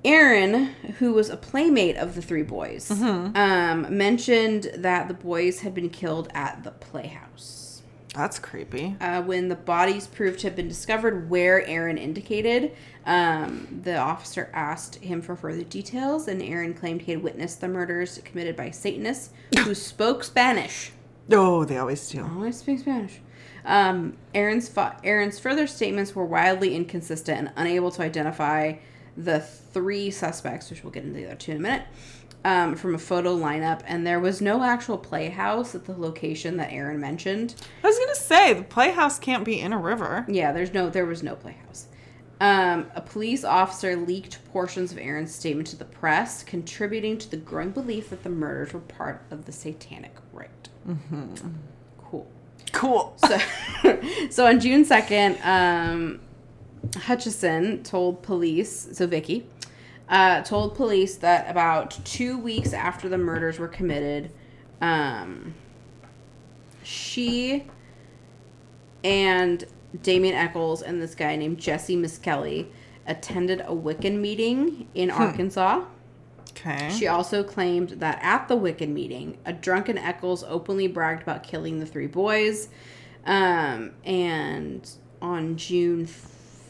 Aaron, 0.06 0.66
who 1.00 1.14
was 1.14 1.30
a 1.30 1.38
playmate 1.38 1.96
of 1.98 2.16
the 2.16 2.22
three 2.22 2.44
boys, 2.44 2.90
Mm-hmm. 2.90 3.36
um, 3.38 3.98
mentioned 3.98 4.72
that 4.76 5.08
the 5.08 5.14
boys 5.14 5.62
had 5.62 5.74
been 5.74 5.90
killed 5.90 6.30
at 6.34 6.64
the 6.64 6.72
playhouse. 6.72 7.82
That's 8.14 8.38
creepy. 8.38 8.96
Uh, 9.02 9.24
when 9.24 9.48
the 9.50 9.56
bodies 9.56 10.06
proved 10.06 10.40
to 10.42 10.48
have 10.48 10.56
been 10.56 10.68
discovered 10.68 11.30
where 11.32 11.66
Aaron 11.66 11.98
indicated, 11.98 12.74
um, 13.08 13.80
the 13.84 13.98
officer 13.98 14.52
asked 14.54 14.96
him 14.98 15.20
for 15.22 15.36
further 15.36 15.64
details, 15.64 16.28
and 16.28 16.42
Aaron 16.44 16.74
claimed 16.76 17.02
he 17.04 17.12
had 17.14 17.24
witnessed 17.24 17.60
the 17.62 17.68
murders 17.68 18.20
committed 18.24 18.56
by 18.56 18.70
Satanists 18.70 19.32
who 19.64 19.74
spoke 19.92 20.24
Spanish. 20.24 20.92
Oh, 21.32 21.64
they 21.66 21.78
always 21.78 22.08
do. 22.10 22.24
always 22.24 22.58
speak 22.58 22.80
Spanish. 22.80 23.20
Um, 23.66 24.18
Aaron's 24.36 24.68
fa- 24.70 24.98
Aaron's 25.04 25.40
further 25.40 25.66
statements 25.66 26.14
were 26.14 26.26
wildly 26.26 26.76
inconsistent 26.76 27.40
and 27.40 27.52
unable 27.56 27.90
to 27.92 28.02
identify 28.04 28.74
the 29.16 29.40
three 29.40 30.12
suspects, 30.12 30.70
which 30.70 30.84
we'll 30.84 30.92
get 30.92 31.04
into 31.04 31.20
the 31.20 31.26
other 31.26 31.36
two 31.36 31.52
in 31.52 31.58
a 31.58 31.62
minute, 31.62 31.84
um, 32.46 32.76
from 32.76 32.96
a 32.96 33.00
photo 33.00 33.36
lineup. 33.38 33.82
And 33.86 34.06
there 34.06 34.20
was 34.20 34.42
no 34.42 34.64
actual 34.64 34.98
playhouse 34.98 35.76
at 35.76 35.86
the 35.86 35.94
location 35.94 36.58
that 36.58 36.72
Aaron 36.72 37.00
mentioned. 37.00 37.56
I 37.84 37.88
was 37.88 37.98
gonna 37.98 38.16
say 38.16 38.54
the 38.54 38.64
playhouse 38.64 39.20
can't 39.20 39.46
be 39.46 39.60
in 39.60 39.74
a 39.74 39.78
river. 39.78 40.26
Yeah, 40.28 40.52
there's 40.52 40.74
no, 40.74 40.90
there 40.90 41.06
was 41.06 41.24
no 41.24 41.36
playhouse. 41.36 41.88
Um, 42.42 42.92
a 42.94 43.00
police 43.00 43.46
officer 43.46 43.96
leaked 43.96 44.44
portions 44.52 44.92
of 44.92 44.98
Aaron's 44.98 45.34
statement 45.34 45.68
to 45.70 45.78
the 45.78 45.86
press, 45.86 46.44
contributing 46.44 47.18
to 47.20 47.32
the 47.32 47.38
growing 47.38 47.72
belief 47.72 48.10
that 48.10 48.24
the 48.24 48.30
murders 48.30 48.74
were 48.74 48.82
part 48.82 49.22
of 49.32 49.46
the 49.46 49.54
satanic 49.54 50.16
rite. 50.34 50.68
Mm-hmm. 50.86 51.36
Cool. 52.00 52.30
Cool. 52.74 53.16
So, 53.18 53.38
so 54.30 54.46
on 54.48 54.60
June 54.60 54.84
2nd, 54.84 55.46
um, 55.46 56.20
Hutchison 56.96 57.84
told 57.84 58.24
police, 58.24 58.90
so 58.94 59.08
Vicky, 59.08 59.48
uh, 60.10 60.42
told 60.44 60.76
police 60.76 61.16
that 61.18 61.50
about 61.50 61.92
two 62.06 62.38
weeks 62.38 62.74
after 62.74 63.10
the 63.10 63.18
murders 63.18 63.60
were 63.60 63.68
committed, 63.68 64.32
um, 64.82 65.54
she 66.84 67.66
and 69.04 69.64
Damien 70.02 70.36
Echols 70.36 70.82
and 70.82 71.02
this 71.02 71.16
guy 71.16 71.36
named 71.36 71.58
Jesse 71.58 71.96
Misskelley 71.96 72.72
attended 73.06 73.62
a 73.62 73.74
Wiccan 73.76 74.20
meeting 74.20 74.88
in 74.94 75.12
Arkansas. 75.12 75.84
Okay. 76.52 76.92
She 76.92 77.08
also 77.08 77.44
claimed 77.44 77.90
that 77.92 78.20
at 78.22 78.48
the 78.48 78.56
Wiccan 78.56 78.90
meeting, 78.90 79.38
a 79.46 79.54
drunken 79.54 79.98
Echols 79.98 80.44
openly 80.44 80.88
bragged 80.88 81.24
about 81.24 81.44
killing 81.44 81.80
the 81.80 81.86
three 81.86 82.08
boys. 82.08 82.70
Um, 83.26 83.92
and 84.06 84.90
on 85.22 85.58
June 85.58 86.06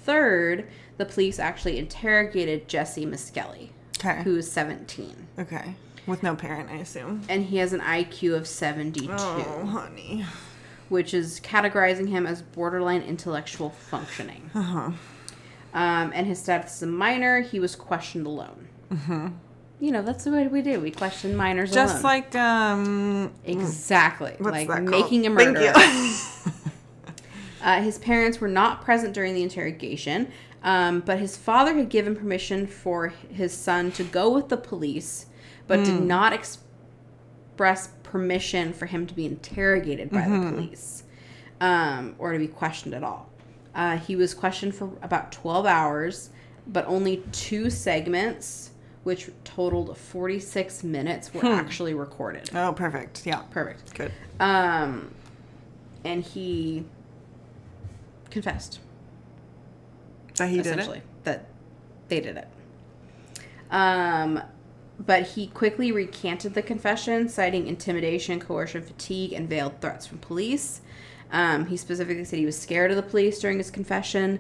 3rd, 0.06 0.66
the 0.98 1.06
police 1.06 1.40
actually 1.40 1.78
interrogated 1.78 2.68
Jesse 2.68 3.06
Misskelley, 3.06 3.72
Okay. 4.00 4.22
who 4.24 4.38
is 4.38 4.52
17. 4.52 5.28
Okay. 5.40 5.76
With 6.06 6.22
no 6.24 6.36
parent, 6.36 6.70
I 6.70 6.76
assume. 6.76 7.22
And 7.30 7.46
he 7.46 7.58
has 7.58 7.72
an 7.74 7.80
IQ 7.80 8.36
of 8.36 8.48
72, 8.48 9.10
Oh, 9.18 9.66
honey. 9.66 10.26
which 10.90 11.14
is 11.14 11.40
categorizing 11.40 12.10
him 12.10 12.28
as 12.28 12.42
borderline 12.42 13.02
intellectual 13.02 13.70
functioning. 13.70 14.50
Uh 14.54 14.62
huh. 14.62 14.92
Um, 15.74 16.12
and 16.14 16.28
his 16.28 16.40
status 16.40 16.74
as 16.76 16.84
a 16.84 16.88
minor, 16.88 17.42
he 17.42 17.60
was 17.60 17.76
questioned 17.76 18.28
alone. 18.28 18.68
Mm-hmm. 18.92 19.28
You 19.80 19.92
know, 19.92 20.02
that's 20.04 20.24
the 20.24 20.32
way 20.32 20.48
we 20.48 20.62
do. 20.62 20.80
We 20.80 20.92
question 20.92 21.36
minors 21.36 21.72
Just 21.74 21.96
alone. 21.96 22.04
like 22.04 22.36
um. 22.36 23.32
Exactly. 23.44 24.36
Like 24.40 24.70
making 24.84 25.26
a 25.26 25.30
murderer. 25.30 25.74
Uh, 27.64 27.82
his 27.82 27.98
parents 27.98 28.40
were 28.42 28.48
not 28.48 28.82
present 28.84 29.14
during 29.14 29.34
the 29.34 29.42
interrogation, 29.42 30.30
um, 30.64 31.00
but 31.00 31.18
his 31.18 31.38
father 31.38 31.74
had 31.76 31.90
given 31.90 32.16
permission 32.16 32.68
for 32.68 33.08
his 33.08 33.54
son 33.54 33.92
to 33.94 34.04
go 34.04 34.30
with 34.30 34.50
the 34.50 34.58
police, 34.58 35.26
but 35.66 35.78
did 35.86 35.96
Hmm. 35.96 36.08
not 36.08 36.34
express 36.34 37.90
permission 38.04 38.74
for 38.74 38.86
him 38.86 39.08
to 39.08 39.14
be 39.14 39.26
interrogated 39.26 40.10
by 40.10 40.22
Mm-hmm. 40.22 40.46
the 40.46 40.52
police 40.52 41.04
um, 41.62 42.16
or 42.20 42.34
to 42.34 42.40
be 42.40 42.48
questioned 42.48 42.94
at 42.94 43.04
all. 43.04 43.30
Uh, 43.74 43.98
he 43.98 44.16
was 44.16 44.34
questioned 44.34 44.76
for 44.76 44.92
about 45.02 45.32
12 45.32 45.66
hours, 45.66 46.30
but 46.68 46.86
only 46.86 47.24
two 47.32 47.70
segments, 47.70 48.72
which 49.04 49.30
totaled 49.46 49.98
46 49.98 50.84
minutes, 50.84 51.34
were 51.34 51.42
Hmm. 51.42 51.48
actually 51.48 51.94
recorded. 51.94 52.50
oh, 52.54 52.74
perfect. 52.74 53.26
Yeah. 53.26 53.40
Perfect. 53.52 53.94
Good. 53.96 54.12
Um, 54.40 55.12
and 56.04 56.24
he 56.24 56.84
confessed 58.34 58.80
That 60.38 60.50
he 60.50 60.58
did 60.58 60.66
essentially 60.66 60.98
it. 60.98 61.04
that 61.24 61.46
they 62.10 62.20
did 62.20 62.38
it. 62.38 62.48
Um, 63.72 64.42
but 65.00 65.24
he 65.24 65.48
quickly 65.48 65.92
recanted 65.92 66.54
the 66.54 66.62
confession, 66.62 67.30
citing 67.30 67.68
intimidation, 67.68 68.40
coercion, 68.40 68.82
fatigue, 68.82 69.34
and 69.34 69.48
veiled 69.50 69.80
threats 69.82 70.06
from 70.06 70.18
police. 70.20 70.82
Um, 71.32 71.66
he 71.68 71.78
specifically 71.78 72.26
said 72.26 72.38
he 72.40 72.46
was 72.46 72.60
scared 72.60 72.92
of 72.92 72.98
the 72.98 73.04
police 73.04 73.40
during 73.40 73.58
his 73.58 73.72
confession. 73.72 74.40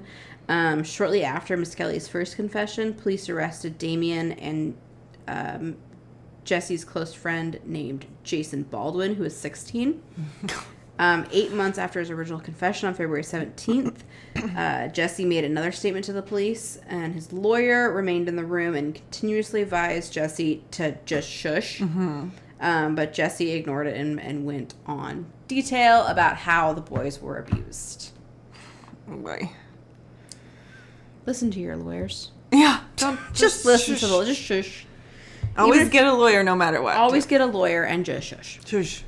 Um, 0.49 0.83
shortly 0.83 1.23
after 1.23 1.55
Misskelley's 1.57 2.07
first 2.07 2.35
confession, 2.35 2.93
police 2.93 3.29
arrested 3.29 3.77
Damien 3.77 4.33
and 4.33 4.75
um, 5.27 5.77
Jesse's 6.43 6.83
close 6.85 7.13
friend 7.13 7.59
named 7.65 8.05
Jason 8.23 8.63
Baldwin, 8.63 9.15
who 9.15 9.23
was 9.23 9.35
16. 9.35 10.01
Um, 10.99 11.25
eight 11.31 11.51
months 11.51 11.79
after 11.79 11.99
his 11.99 12.11
original 12.11 12.39
confession 12.39 12.87
on 12.87 12.93
February 12.93 13.23
17th, 13.23 13.95
uh, 14.55 14.87
Jesse 14.89 15.25
made 15.25 15.43
another 15.43 15.71
statement 15.71 16.05
to 16.05 16.13
the 16.13 16.21
police, 16.21 16.77
and 16.87 17.13
his 17.15 17.33
lawyer 17.33 17.91
remained 17.91 18.29
in 18.29 18.35
the 18.35 18.45
room 18.45 18.75
and 18.75 18.93
continuously 18.93 19.63
advised 19.63 20.13
Jesse 20.13 20.63
to 20.71 20.95
just 21.05 21.27
shush. 21.29 21.81
Um, 21.81 22.95
but 22.95 23.11
Jesse 23.13 23.51
ignored 23.51 23.87
it 23.87 23.97
and, 23.97 24.21
and 24.21 24.45
went 24.45 24.75
on 24.85 25.25
detail 25.47 26.05
about 26.05 26.37
how 26.37 26.73
the 26.73 26.81
boys 26.81 27.19
were 27.19 27.37
abused. 27.39 28.11
Oh, 29.09 29.17
boy. 29.17 29.49
Listen 31.25 31.51
to 31.51 31.59
your 31.59 31.75
lawyers. 31.75 32.31
Yeah. 32.51 32.81
Don't 32.97 33.19
Just, 33.33 33.65
listen 33.65 33.95
to 33.95 33.99
shush. 33.99 34.09
the 34.11 34.25
just 34.25 34.41
shush. 34.41 34.85
Always 35.57 35.81
even- 35.81 35.91
get 35.91 36.05
a 36.05 36.13
lawyer 36.13 36.43
no 36.43 36.55
matter 36.55 36.81
what. 36.81 36.95
Always 36.95 37.25
get 37.25 37.41
a 37.41 37.45
lawyer 37.45 37.83
and 37.83 38.05
just 38.05 38.27
shush. 38.27 38.59
Shush. 38.65 39.03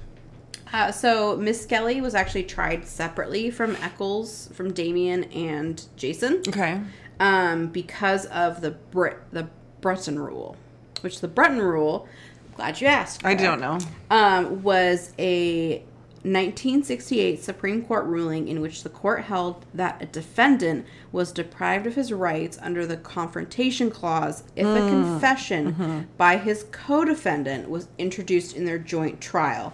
Uh, 0.74 0.92
so 0.92 1.38
Misskelley 1.38 2.02
was 2.02 2.16
actually 2.16 2.44
tried 2.44 2.86
separately 2.88 3.50
from 3.52 3.76
Echols, 3.82 4.50
from 4.54 4.74
Damien 4.74 5.26
and 5.26 5.82
Jason, 5.96 6.42
Okay. 6.48 6.80
um, 7.20 7.68
because 7.68 8.26
of 8.28 8.62
the 8.62 8.72
Brit 8.72 9.18
the 9.32 9.48
Bruton 9.82 10.18
rule, 10.20 10.58
which 11.02 11.22
the 11.22 11.28
Bruton 11.28 11.60
rule. 11.62 12.08
Glad 12.56 12.80
you 12.82 12.88
asked. 12.88 13.26
I 13.26 13.36
don't 13.36 13.60
know. 13.60 13.78
Um, 14.10 14.64
was 14.64 15.14
a 15.20 15.84
1968 16.24 17.44
Supreme 17.44 17.84
Court 17.86 18.06
ruling 18.06 18.48
in 18.48 18.62
which 18.62 18.82
the 18.82 18.90
court 18.90 19.26
held 19.26 19.66
that 19.74 20.02
a 20.02 20.06
defendant 20.08 20.86
was 21.12 21.32
deprived 21.32 21.86
of 21.86 21.96
his 21.96 22.12
rights 22.12 22.58
under 22.62 22.88
the 22.88 22.98
Confrontation 22.98 23.92
Clause 23.92 24.44
if 24.56 24.66
a 24.66 24.90
confession 24.90 26.08
by 26.18 26.38
his 26.38 26.66
co-defendant 26.72 27.70
was 27.70 27.90
introduced 28.00 28.56
in 28.56 28.66
their 28.66 28.80
joint 28.80 29.22
trial, 29.22 29.72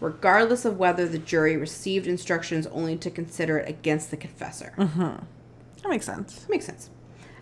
regardless 0.00 0.64
of 0.64 0.78
whether 0.78 1.06
the 1.08 1.18
jury 1.18 1.56
received 1.56 2.06
instructions 2.06 2.66
only 2.68 2.96
to 2.96 3.10
consider 3.10 3.58
it 3.58 3.68
against 3.68 4.10
the 4.10 4.16
confessor. 4.16 4.72
That 4.76 5.88
makes 5.88 6.06
sense. 6.06 6.40
That 6.40 6.50
Makes 6.50 6.66
sense. 6.66 6.90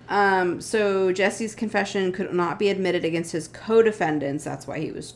Um, 0.08 0.60
so 0.60 1.12
Jesse's 1.12 1.54
confession 1.54 2.12
could 2.12 2.32
not 2.34 2.58
be 2.58 2.68
admitted 2.68 3.04
against 3.04 3.32
his 3.32 3.48
co-defendants. 3.48 4.44
That's 4.44 4.66
why 4.66 4.78
he 4.80 4.90
was 4.92 5.14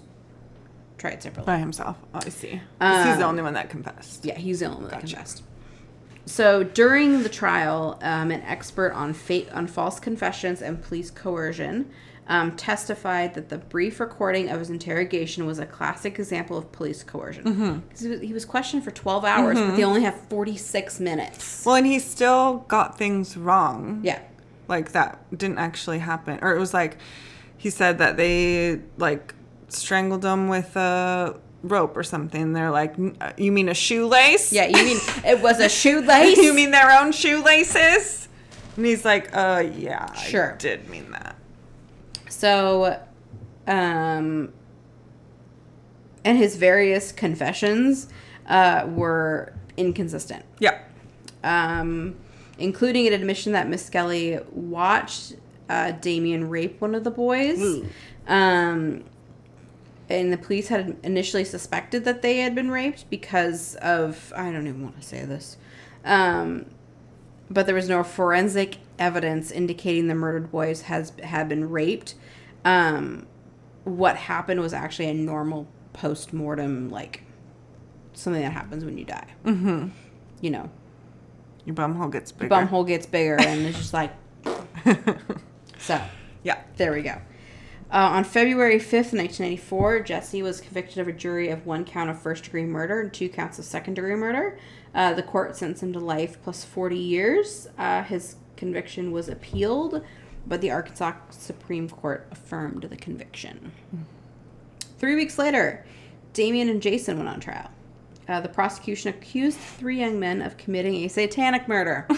tried 0.97 1.23
separately. 1.23 1.53
By 1.53 1.59
himself. 1.59 1.97
Oh, 2.15 2.21
I 2.25 2.29
see. 2.31 2.61
'Cause 2.81 3.05
he's 3.07 3.17
the 3.19 3.25
Um, 3.25 3.31
only 3.31 3.43
one 3.43 3.55
that 3.55 3.69
confessed. 3.69 4.25
Yeah, 4.25 4.37
he's 4.37 4.61
the 4.61 4.67
only 4.67 4.83
one 4.83 4.91
that 4.91 5.01
confessed. 5.01 5.43
So 6.25 6.65
during 6.65 7.23
the 7.23 7.29
trial, 7.29 7.99
um, 8.03 8.31
an 8.31 8.43
expert 8.43 8.93
on 8.93 9.13
fake 9.13 9.49
on 9.53 9.67
false 9.67 10.01
confessions 10.01 10.63
and 10.63 10.83
police 10.83 11.11
coercion 11.11 11.91
um, 12.29 12.57
testified 12.57 13.35
that 13.35 13.49
the 13.49 13.59
brief 13.59 14.01
recording 14.01 14.49
of 14.49 14.59
his 14.59 14.71
interrogation 14.71 15.47
was 15.47 15.59
a 15.59 15.67
classic 15.67 16.19
example 16.19 16.59
of 16.59 16.73
police 16.73 17.03
coercion. 17.03 17.45
Mm-hmm. 17.45 17.79
He, 17.99 18.09
was, 18.09 18.21
he 18.21 18.33
was 18.33 18.45
questioned 18.45 18.83
for 18.85 18.91
12 18.91 19.25
hours, 19.25 19.59
but 19.59 19.77
they 19.77 19.85
only 19.85 20.03
have 20.03 20.19
46 20.29 20.99
minutes. 21.01 21.65
Well, 21.65 21.77
and 21.77 21.87
he 21.87 21.99
still 21.99 22.65
got 22.69 22.99
things 22.99 23.37
wrong. 23.37 24.01
Yeah. 24.03 24.21
Like 24.69 24.93
that 24.93 25.21
didn't 25.37 25.59
actually 25.59 26.01
happen. 26.01 26.41
Or 26.43 26.55
it 26.55 26.59
was 26.59 26.75
like 26.75 26.99
he 27.57 27.71
said 27.71 27.99
that 27.99 28.17
they 28.17 28.81
like 28.99 29.35
strangled 29.69 30.25
him 30.25 30.49
with 30.49 30.75
a 30.77 31.39
rope 31.63 31.97
or 31.97 32.03
something. 32.03 32.53
They're 32.53 32.73
like, 32.73 32.97
uh, 33.21 33.33
you 33.37 33.53
mean 33.53 33.69
a 33.69 33.75
shoelace? 33.75 34.53
Yeah, 34.53 34.67
you 34.67 34.85
mean 34.85 34.99
it 35.25 35.41
was 35.41 35.61
a 35.61 35.69
shoelace? 35.69 36.39
you 36.39 36.53
mean 36.53 36.73
their 36.73 36.91
own 36.91 37.13
shoelaces? 37.13 38.29
And 38.77 38.85
he's 38.85 39.05
like, 39.05 39.35
uh, 39.35 39.65
yeah, 39.77 40.13
Sure. 40.15 40.55
I 40.55 40.57
did 40.57 40.89
mean 40.89 41.13
that. 41.13 41.36
So, 42.37 43.01
um, 43.67 44.53
and 46.25 46.37
his 46.39 46.57
various 46.57 47.13
confessions 47.13 48.09
uh, 48.47 48.87
were 48.89 49.55
inconsistent. 49.77 50.45
Yeah. 50.59 50.81
um, 51.43 52.17
including 52.59 53.07
an 53.07 53.13
admission 53.13 53.53
that 53.53 53.69
Misskelley 53.69 54.39
watched 54.51 55.35
uh, 55.69 55.93
Damien 55.93 56.49
rape 56.49 56.81
one 56.81 56.95
of 56.95 57.05
the 57.05 57.11
boys. 57.11 57.61
Ooh. 57.61 57.87
Um, 58.27 59.05
and 60.09 60.33
the 60.33 60.39
police 60.39 60.69
had 60.69 60.97
initially 61.03 61.45
suspected 61.45 62.05
that 62.05 62.23
they 62.23 62.39
had 62.39 62.55
been 62.55 62.71
raped 62.71 63.09
because 63.11 63.75
of 63.77 64.33
I 64.37 64.51
don't 64.53 64.67
even 64.67 64.83
want 64.83 65.01
to 65.01 65.07
say 65.07 65.25
this, 65.25 65.57
um, 66.05 66.67
but 67.51 67.67
there 67.67 67.75
was 67.75 67.89
no 67.89 68.03
forensic 68.05 68.79
evidence 68.99 69.51
indicating 69.51 70.07
the 70.07 70.15
murdered 70.15 70.51
boys 70.51 70.83
has 70.83 71.13
had 71.23 71.49
been 71.49 71.69
raped. 71.69 72.15
Um, 72.67 73.27
what 73.85 74.17
happened 74.17 74.61
was 74.61 74.75
actually 74.75 75.09
a 75.09 75.15
normal 75.15 75.69
post 75.93 76.33
mortem, 76.33 76.91
like 76.91 77.23
something 78.13 78.43
that 78.43 78.53
happens 78.53 78.85
when 78.85 78.99
you 78.99 79.05
die. 79.05 79.29
Mm-hmm. 79.45 79.89
You 80.41 80.51
know, 80.51 80.71
Your 81.65 81.75
bumhole 81.77 82.11
gets 82.13 82.33
bigger. 82.33 82.49
bum 82.49 82.67
hole 82.67 82.85
gets 82.85 83.07
bigger 83.07 83.41
and 83.41 83.67
it's 83.67 83.79
just 83.79 83.95
like 83.95 84.13
so 85.79 86.01
yeah. 86.43 86.61
there 86.77 86.93
we 86.93 87.03
go 87.03 87.21
uh, 87.91 88.11
on 88.13 88.23
february 88.25 88.77
5th 88.79 89.13
1994 89.15 90.01
jesse 90.01 90.43
was 90.43 90.61
convicted 90.61 90.99
of 90.99 91.09
a 91.09 91.13
jury 91.13 91.49
of 91.49 91.67
one 91.67 91.85
count 91.85 92.11
of 92.11 92.21
first 92.21 92.45
degree 92.45 92.65
murder 92.65 93.01
and 93.01 93.13
two 93.13 93.29
counts 93.29 93.59
of 93.59 93.65
second 93.65 93.95
degree 93.95 94.15
murder 94.15 94.59
uh, 94.95 95.13
the 95.15 95.23
court 95.23 95.57
sentenced 95.57 95.83
him 95.83 95.93
to 95.93 95.99
life 95.99 96.39
plus 96.43 96.65
40 96.65 96.97
years 96.97 97.69
uh, 97.79 98.03
his 98.05 98.37
conviction 98.57 99.11
was 99.11 99.29
appealed 99.29 100.05
but 100.47 100.61
the 100.61 100.71
arkansas 100.71 101.13
supreme 101.31 101.89
court 101.89 102.27
affirmed 102.31 102.83
the 102.85 102.97
conviction. 102.97 103.73
Three 104.99 105.15
weeks 105.15 105.39
later 105.39 105.85
damien 106.33 106.69
and 106.69 106.81
jason 106.83 107.17
went 107.17 107.29
on 107.29 107.41
trial. 107.41 107.71
Uh, 108.29 108.41
the 108.41 108.49
prosecution 108.49 109.09
accused 109.11 109.59
three 109.59 109.99
young 110.01 110.19
men 110.19 110.43
of 110.43 110.57
committing 110.57 110.95
a 111.05 111.09
satanic 111.09 111.67
murder. 111.69 112.07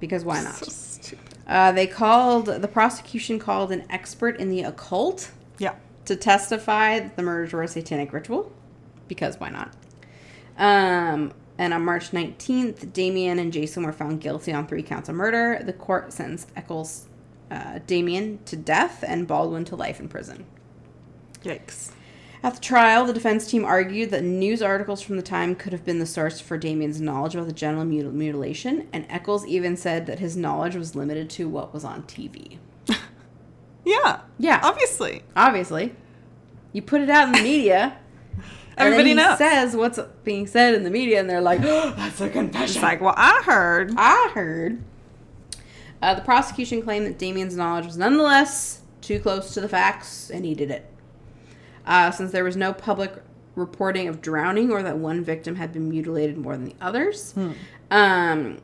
Because 0.00 0.24
why 0.24 0.40
not? 0.42 0.54
So 0.54 0.66
stupid. 0.70 1.34
uh, 1.48 1.72
they 1.72 1.88
called 1.88 2.46
the 2.46 2.68
prosecution 2.68 3.40
called 3.40 3.72
an 3.72 3.84
expert 3.90 4.36
in 4.38 4.48
the 4.48 4.62
occult 4.62 5.32
Yeah. 5.58 5.74
to 6.04 6.14
testify 6.14 7.00
that 7.00 7.16
the 7.16 7.22
murders 7.24 7.52
were 7.52 7.64
a 7.64 7.68
satanic 7.68 8.12
ritual. 8.12 8.52
Because 9.08 9.40
why 9.40 9.48
not? 9.50 9.72
Um, 10.56 11.32
and 11.58 11.74
on 11.74 11.84
march 11.84 12.10
19th 12.12 12.92
damien 12.92 13.38
and 13.38 13.52
jason 13.52 13.82
were 13.82 13.92
found 13.92 14.20
guilty 14.20 14.52
on 14.52 14.66
three 14.66 14.82
counts 14.82 15.08
of 15.08 15.14
murder 15.14 15.60
the 15.64 15.72
court 15.72 16.12
sentenced 16.12 16.50
echols 16.56 17.06
uh, 17.50 17.78
damien 17.86 18.38
to 18.44 18.56
death 18.56 19.02
and 19.06 19.26
baldwin 19.26 19.64
to 19.64 19.74
life 19.76 20.00
in 20.00 20.08
prison 20.08 20.44
Yikes. 21.44 21.92
at 22.42 22.54
the 22.54 22.60
trial, 22.60 23.04
the 23.04 23.12
defense 23.12 23.48
team 23.50 23.64
argued 23.64 24.10
that 24.10 24.22
news 24.24 24.60
articles 24.60 25.00
from 25.00 25.16
the 25.16 25.22
time 25.22 25.54
could 25.54 25.72
have 25.72 25.84
been 25.84 25.98
the 26.00 26.06
source 26.06 26.40
for 26.40 26.58
Damien's 26.58 27.00
knowledge 27.00 27.34
about 27.36 27.46
the 27.46 27.52
genital 27.52 27.84
mutil- 27.84 28.12
mutilation, 28.12 28.88
and 28.92 29.06
Echols 29.08 29.46
even 29.46 29.76
said 29.76 30.06
that 30.06 30.18
his 30.18 30.36
knowledge 30.36 30.74
was 30.74 30.96
limited 30.96 31.30
to 31.30 31.48
what 31.48 31.72
was 31.72 31.84
on 31.84 32.02
TV. 32.04 32.58
Yeah. 33.84 34.20
Yeah, 34.38 34.60
Obviously. 34.62 35.22
obviously. 35.34 35.94
You 36.72 36.82
put 36.82 37.00
it 37.00 37.08
out 37.08 37.28
in 37.28 37.32
the 37.32 37.42
media. 37.42 37.96
And 38.78 38.86
Everybody 38.86 39.14
then 39.14 39.18
he 39.18 39.28
knows. 39.30 39.38
says 39.38 39.76
what's 39.76 39.98
being 40.24 40.46
said 40.46 40.74
in 40.74 40.84
the 40.84 40.90
media, 40.90 41.20
and 41.20 41.28
they're 41.28 41.40
like, 41.40 41.60
oh, 41.62 41.90
"That's 41.96 42.20
a 42.20 42.28
confession." 42.28 42.76
It's 42.76 42.82
like, 42.82 43.00
well, 43.00 43.14
I 43.16 43.42
heard. 43.44 43.92
I 43.96 44.30
heard. 44.34 44.82
Uh, 46.00 46.14
the 46.14 46.22
prosecution 46.22 46.80
claimed 46.82 47.06
that 47.06 47.18
Damien's 47.18 47.56
knowledge 47.56 47.86
was 47.86 47.96
nonetheless 47.96 48.82
too 49.00 49.18
close 49.18 49.52
to 49.54 49.60
the 49.60 49.68
facts, 49.68 50.30
and 50.30 50.44
he 50.44 50.54
did 50.54 50.70
it. 50.70 50.86
Uh, 51.86 52.10
since 52.10 52.30
there 52.32 52.44
was 52.44 52.56
no 52.56 52.72
public 52.72 53.12
reporting 53.56 54.06
of 54.06 54.20
drowning 54.20 54.70
or 54.70 54.82
that 54.82 54.98
one 54.98 55.24
victim 55.24 55.56
had 55.56 55.72
been 55.72 55.88
mutilated 55.88 56.36
more 56.36 56.52
than 56.56 56.66
the 56.66 56.76
others, 56.80 57.34
um, 57.90 58.58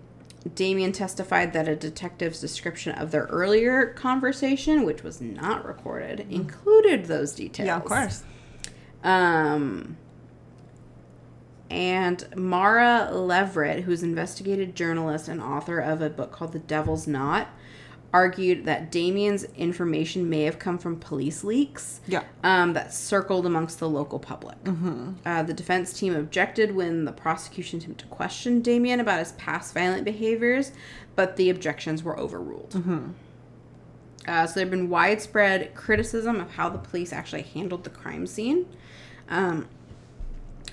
Damien 0.54 0.92
testified 0.92 1.52
that 1.54 1.66
a 1.66 1.74
detective's 1.74 2.40
description 2.40 2.92
of 2.92 3.10
their 3.10 3.24
earlier 3.24 3.86
conversation, 3.86 4.84
which 4.84 5.02
was 5.02 5.20
not 5.20 5.66
recorded, 5.66 6.26
included 6.30 7.06
those 7.06 7.32
details. 7.32 7.66
Yeah, 7.66 7.76
of 7.78 7.84
course. 7.84 8.22
Um, 9.02 9.96
and 11.74 12.24
Mara 12.36 13.10
Leveritt, 13.12 13.82
who's 13.82 14.02
an 14.02 14.10
investigative 14.10 14.74
journalist 14.74 15.28
and 15.28 15.42
author 15.42 15.78
of 15.80 16.00
a 16.00 16.08
book 16.08 16.30
called 16.32 16.52
The 16.52 16.58
Devil's 16.60 17.06
Knot, 17.06 17.48
argued 18.12 18.64
that 18.64 18.92
Damien's 18.92 19.42
information 19.56 20.30
may 20.30 20.44
have 20.44 20.60
come 20.60 20.78
from 20.78 21.00
police 21.00 21.42
leaks 21.42 22.00
Yeah. 22.06 22.22
um, 22.44 22.72
that 22.74 22.94
circled 22.94 23.44
amongst 23.44 23.80
the 23.80 23.88
local 23.88 24.20
public. 24.20 24.56
Uh, 25.26 25.42
the 25.42 25.52
defense 25.52 25.92
team 25.92 26.14
objected 26.14 26.76
when 26.76 27.06
the 27.06 27.12
prosecution 27.12 27.80
attempted 27.80 28.04
to 28.04 28.14
question 28.14 28.60
Damien 28.62 29.00
about 29.00 29.18
his 29.18 29.32
past 29.32 29.74
violent 29.74 30.04
behaviors, 30.04 30.70
but 31.16 31.34
the 31.36 31.50
objections 31.50 32.04
were 32.04 32.16
overruled. 32.16 32.72
Uh, 34.28 34.46
so 34.46 34.54
there 34.54 34.64
have 34.64 34.70
been 34.70 34.88
widespread 34.88 35.74
criticism 35.74 36.40
of 36.40 36.52
how 36.52 36.68
the 36.68 36.78
police 36.78 37.12
actually 37.12 37.42
handled 37.42 37.82
the 37.84 37.90
crime 37.90 38.26
scene, 38.28 38.64
um, 39.28 39.66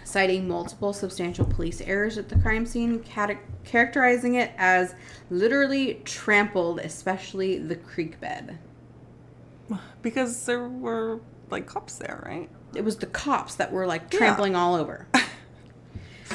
citing 0.04 0.48
multiple 0.48 0.94
substantial 0.94 1.46
police 1.46 1.82
errors 1.82 2.18
at 2.18 2.30
the 2.30 2.36
crime 2.40 2.66
scene, 2.66 3.00
cate- 3.00 3.38
characterizing 3.64 4.36
it 4.36 4.52
as 4.58 4.96
literally 5.30 6.02
trampled, 6.06 6.80
especially 6.80 7.58
the 7.58 7.76
creek 7.76 8.20
bed. 8.20 8.58
Because 10.02 10.46
there 10.46 10.68
were 10.68 11.20
like 11.50 11.66
cops 11.66 11.98
there, 11.98 12.22
right? 12.26 12.50
It 12.76 12.84
was 12.84 12.98
the 12.98 13.06
cops 13.06 13.56
that 13.56 13.72
were 13.72 13.86
like 13.86 14.12
Yeah. 14.12 14.20
trampling 14.20 14.56
all 14.56 14.76
over. 14.76 15.08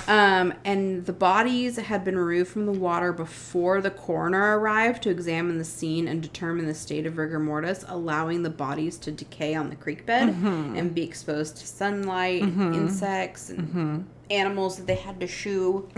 Um, 0.09 0.55
and 0.65 1.05
the 1.05 1.13
bodies 1.13 1.77
had 1.79 2.05
been 2.05 2.17
removed 2.17 2.51
from 2.51 2.65
the 2.67 2.73
water 2.73 3.13
before 3.13 3.81
the 3.81 3.91
coroner 3.91 4.57
arrived 4.59 5.03
to 5.03 5.11
examine 5.11 5.59
the 5.59 5.65
scene 5.65 6.07
and 6.07 6.23
determine 6.23 6.67
the 6.67 6.75
state 6.75 7.07
of 7.07 7.19
rigor 7.19 7.41
mortis, 7.41 7.85
allowing 7.89 8.45
the 8.45 8.51
bodies 8.51 8.99
to 8.99 9.11
decay 9.11 9.55
on 9.57 9.69
the 9.69 9.75
creek 9.75 10.07
bed 10.07 10.29
and 10.29 10.95
be 10.95 11.03
exposed 11.03 11.57
to 11.57 11.67
sunlight, 11.67 12.43
insects, 12.43 13.51
and 13.51 14.07
animals 14.31 14.77
that 14.77 14.87
they 14.87 14.95
had 14.95 15.19
to 15.19 15.27
shoo. 15.27 15.89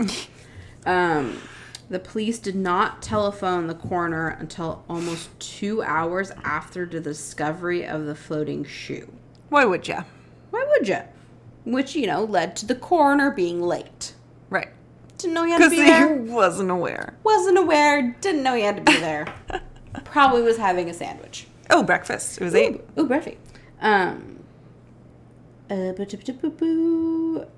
um, 0.87 1.37
the 1.89 1.99
police 1.99 2.39
did 2.39 2.55
not 2.55 3.03
telephone 3.03 3.67
the 3.67 3.75
coroner 3.75 4.29
until 4.29 4.83
almost 4.89 5.29
two 5.39 5.83
hours 5.83 6.31
after 6.43 6.85
the 6.87 6.99
discovery 6.99 7.85
of 7.85 8.05
the 8.05 8.15
floating 8.15 8.63
shoe. 8.63 9.11
Why 9.49 9.65
would 9.65 9.87
ya? 9.87 10.03
Why 10.49 10.65
would 10.67 10.87
you? 10.87 11.01
which 11.65 11.93
you 11.95 12.07
know 12.07 12.23
led 12.23 12.55
to 12.55 12.65
the 12.65 12.73
coroner 12.73 13.29
being 13.29 13.61
late. 13.61 13.98
Right. 14.49 14.69
Didn't 15.17 15.33
know 15.33 15.43
he 15.43 15.51
had 15.51 15.61
to 15.61 15.69
be 15.69 15.75
he 15.77 15.83
there. 15.83 16.13
wasn't 16.15 16.71
aware. 16.71 17.15
Wasn't 17.23 17.57
aware. 17.57 18.15
Didn't 18.21 18.43
know 18.43 18.55
he 18.55 18.63
had 18.63 18.77
to 18.77 18.83
be 18.83 18.97
there. 18.99 19.27
Probably 20.05 20.41
was 20.41 20.57
having 20.57 20.89
a 20.89 20.93
sandwich. 20.93 21.47
Oh, 21.69 21.83
breakfast. 21.83 22.39
It 22.39 22.43
was 22.43 22.55
eight. 22.55 22.81
Ooh, 22.97 23.05
breathy. 23.05 23.37
Um. 23.81 24.37
Uh, 25.69 25.93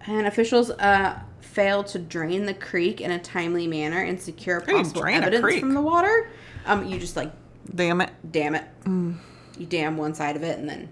and 0.06 0.28
officials 0.28 0.70
uh, 0.72 1.18
failed 1.39 1.88
to 1.88 1.98
drain 2.00 2.46
the 2.46 2.54
creek 2.54 3.00
in 3.00 3.10
a 3.12 3.20
timely 3.20 3.68
manner 3.68 4.02
and 4.02 4.22
secure 4.22 4.60
do 4.60 4.72
you 4.72 4.78
possible 4.80 5.02
drain 5.02 5.16
a 5.16 5.28
evidence 5.28 5.44
creek? 5.44 5.60
from 5.62 5.74
the 5.74 5.82
water. 5.82 6.30
Um, 6.66 6.86
you 6.86 7.00
just 7.00 7.16
like 7.16 7.32
Damn 7.74 8.02
it. 8.02 8.10
dam 8.30 8.56
it. 8.56 8.66
Mm. 8.84 9.18
You 9.58 9.66
dam 9.66 9.96
one 9.96 10.14
side 10.14 10.36
of 10.36 10.44
it 10.44 10.60
and 10.60 10.68
then 10.68 10.89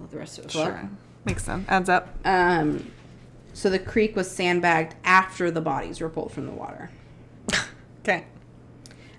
let 0.00 0.10
the 0.10 0.18
rest 0.18 0.38
of 0.38 0.46
it 0.46 0.50
flow. 0.52 0.64
Sure. 0.64 0.90
Makes 1.24 1.44
sense. 1.44 1.64
Adds 1.68 1.88
up. 1.88 2.08
Um, 2.24 2.90
so 3.58 3.68
the 3.68 3.78
creek 3.78 4.14
was 4.14 4.30
sandbagged 4.30 4.94
after 5.04 5.50
the 5.50 5.60
bodies 5.60 6.00
were 6.00 6.08
pulled 6.08 6.30
from 6.32 6.46
the 6.46 6.52
water. 6.52 6.90
Okay. 8.02 8.24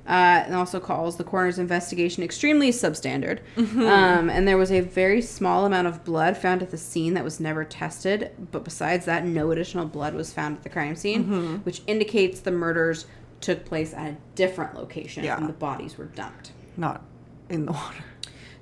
uh, 0.08 0.44
and 0.48 0.56
also 0.56 0.80
calls 0.80 1.18
the 1.18 1.24
coroner's 1.24 1.60
investigation 1.60 2.24
extremely 2.24 2.72
substandard. 2.72 3.40
Um, 3.58 4.30
and 4.30 4.48
there 4.48 4.58
was 4.58 4.72
a 4.72 4.80
very 4.80 5.22
small 5.22 5.66
amount 5.66 5.88
of 5.88 6.04
blood 6.04 6.36
found 6.38 6.64
at 6.64 6.72
the 6.72 6.78
scene 6.78 7.14
that 7.14 7.24
was 7.24 7.40
never 7.40 7.64
tested. 7.64 8.32
But 8.52 8.64
besides 8.64 9.06
that, 9.06 9.26
no 9.26 9.52
additional 9.52 9.86
blood 9.86 10.16
was 10.16 10.34
found 10.34 10.58
at 10.58 10.64
the 10.64 10.70
crime 10.70 10.96
scene, 10.96 11.60
which 11.64 11.82
indicates 11.86 12.40
the 12.40 12.52
murders 12.52 13.06
took 13.42 13.66
place 13.66 13.94
at 13.94 14.08
a 14.14 14.18
different 14.36 14.74
location 14.76 15.24
Yeah. 15.24 15.38
and 15.38 15.48
the 15.48 15.54
bodies 15.54 15.98
were 15.98 16.06
dumped. 16.06 16.52
Not 16.78 17.04
in 17.50 17.66
the 17.68 17.74
water. 17.74 18.04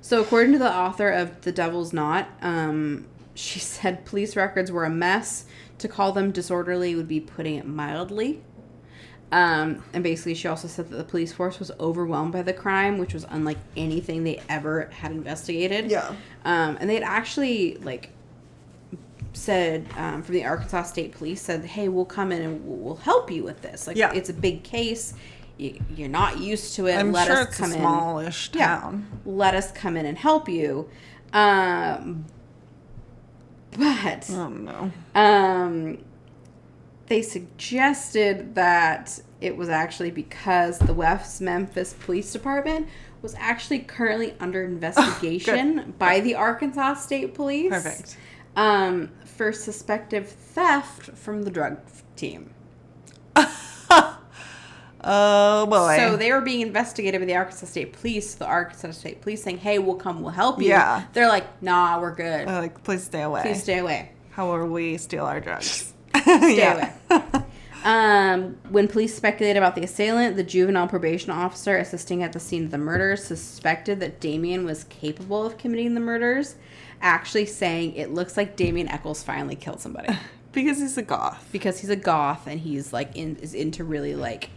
So, 0.02 0.20
according 0.20 0.52
to 0.52 0.58
the 0.58 0.72
author 0.74 1.08
of 1.10 1.40
The 1.42 1.52
Devil's 1.52 1.92
Knot, 1.94 2.28
um, 2.42 3.06
she 3.34 3.58
said 3.74 4.04
police 4.04 4.36
records 4.36 4.70
were 4.70 4.84
a 4.84 4.90
mess. 4.90 5.46
To 5.78 5.88
call 5.88 6.12
them 6.12 6.30
disorderly 6.32 6.94
would 6.94 7.08
be 7.08 7.20
putting 7.20 7.54
it 7.56 7.66
mildly. 7.66 8.42
Um, 9.30 9.84
and 9.92 10.02
basically, 10.02 10.34
she 10.34 10.48
also 10.48 10.68
said 10.68 10.88
that 10.88 10.96
the 10.96 11.04
police 11.04 11.32
force 11.32 11.58
was 11.58 11.70
overwhelmed 11.78 12.32
by 12.32 12.42
the 12.42 12.52
crime, 12.54 12.98
which 12.98 13.12
was 13.14 13.26
unlike 13.28 13.58
anything 13.76 14.24
they 14.24 14.40
ever 14.48 14.86
had 14.90 15.12
investigated. 15.12 15.90
Yeah. 15.90 16.08
Um, 16.44 16.78
and 16.80 16.88
they 16.88 16.94
had 16.94 17.02
actually 17.02 17.76
like 17.76 18.10
said 19.34 19.86
um, 19.96 20.22
from 20.22 20.34
the 20.34 20.44
Arkansas 20.44 20.84
State 20.84 21.12
Police 21.12 21.42
said, 21.42 21.64
"Hey, 21.64 21.88
we'll 21.88 22.06
come 22.06 22.32
in 22.32 22.42
and 22.42 22.62
we'll, 22.64 22.96
help 22.96 23.30
you 23.30 23.44
with 23.44 23.60
this. 23.62 23.86
Like, 23.86 23.96
Yeah. 23.96 24.12
it's 24.14 24.30
a 24.30 24.34
big 24.34 24.62
case. 24.62 25.14
You, 25.58 25.78
you're 25.94 26.08
not 26.08 26.38
used 26.38 26.74
to 26.76 26.86
it. 26.86 26.94
I'm 26.96 27.12
Let 27.12 27.26
sure 27.26 27.36
us 27.42 27.48
it's 27.48 27.58
come 27.58 27.72
a 27.72 27.74
in." 27.74 27.80
smallish 27.80 28.50
Yeah. 28.54 28.92
let 29.26 29.54
us 29.54 29.70
come 29.72 29.96
in 29.96 30.06
and 30.06 30.16
help 30.16 30.48
you. 30.48 30.88
Um, 31.32 32.24
but 33.76 34.28
Oh 34.30 34.48
no. 34.48 34.92
um, 35.14 35.98
they 37.06 37.22
suggested 37.22 38.54
that 38.54 39.20
it 39.40 39.56
was 39.56 39.68
actually 39.68 40.10
because 40.10 40.78
the 40.78 40.92
West 40.94 41.40
Memphis 41.40 41.94
Police 41.94 42.32
Department 42.32 42.88
was 43.22 43.34
actually 43.38 43.80
currently 43.80 44.34
under 44.40 44.62
investigation 44.64 45.94
by 45.98 46.20
the 46.20 46.34
Arkansas 46.34 46.94
State 46.94 47.34
Police. 47.34 47.70
Perfect. 47.70 48.16
Um, 48.56 49.10
for 49.24 49.52
suspected 49.52 50.26
theft 50.26 51.16
from 51.16 51.42
the 51.42 51.50
drug 51.50 51.78
team. 52.16 52.50
Oh 55.02 55.66
boy. 55.66 55.96
So 55.96 56.16
they 56.16 56.32
were 56.32 56.40
being 56.40 56.60
investigated 56.60 57.20
by 57.20 57.26
the 57.26 57.36
Arkansas 57.36 57.66
State 57.66 57.92
Police. 57.92 58.34
The 58.34 58.46
Arkansas 58.46 58.92
State 58.92 59.20
Police 59.22 59.42
saying, 59.42 59.58
"Hey, 59.58 59.78
we'll 59.78 59.96
come, 59.96 60.22
we'll 60.22 60.32
help 60.32 60.60
you." 60.60 60.68
Yeah. 60.68 61.04
They're 61.12 61.28
like, 61.28 61.62
"Nah, 61.62 62.00
we're 62.00 62.14
good. 62.14 62.48
Uh, 62.48 62.60
like, 62.60 62.82
please 62.82 63.04
stay 63.04 63.22
away. 63.22 63.42
Please 63.42 63.62
stay 63.62 63.78
away. 63.78 64.10
How 64.30 64.50
will 64.50 64.66
we 64.66 64.96
steal 64.96 65.24
our 65.24 65.40
drugs? 65.40 65.92
Stay 66.14 66.66
away." 67.10 67.44
Um, 67.84 68.56
when 68.70 68.88
police 68.88 69.14
speculated 69.14 69.56
about 69.56 69.76
the 69.76 69.84
assailant, 69.84 70.36
the 70.36 70.42
juvenile 70.42 70.88
probation 70.88 71.30
officer 71.30 71.76
assisting 71.76 72.24
at 72.24 72.32
the 72.32 72.40
scene 72.40 72.64
of 72.64 72.70
the 72.72 72.78
murder 72.78 73.16
suspected 73.16 74.00
that 74.00 74.20
Damien 74.20 74.64
was 74.64 74.84
capable 74.84 75.46
of 75.46 75.56
committing 75.58 75.94
the 75.94 76.00
murders, 76.00 76.56
actually 77.00 77.46
saying 77.46 77.94
it 77.94 78.12
looks 78.12 78.36
like 78.36 78.56
Damien 78.56 78.88
Echols 78.88 79.22
finally 79.22 79.54
killed 79.54 79.80
somebody 79.80 80.12
because 80.52 80.78
he's 80.80 80.98
a 80.98 81.02
goth. 81.02 81.48
because 81.52 81.78
he's 81.78 81.88
a 81.88 81.96
goth 81.96 82.48
and 82.48 82.58
he's 82.60 82.92
like 82.92 83.16
in 83.16 83.36
is 83.36 83.54
into 83.54 83.84
really 83.84 84.16
like 84.16 84.50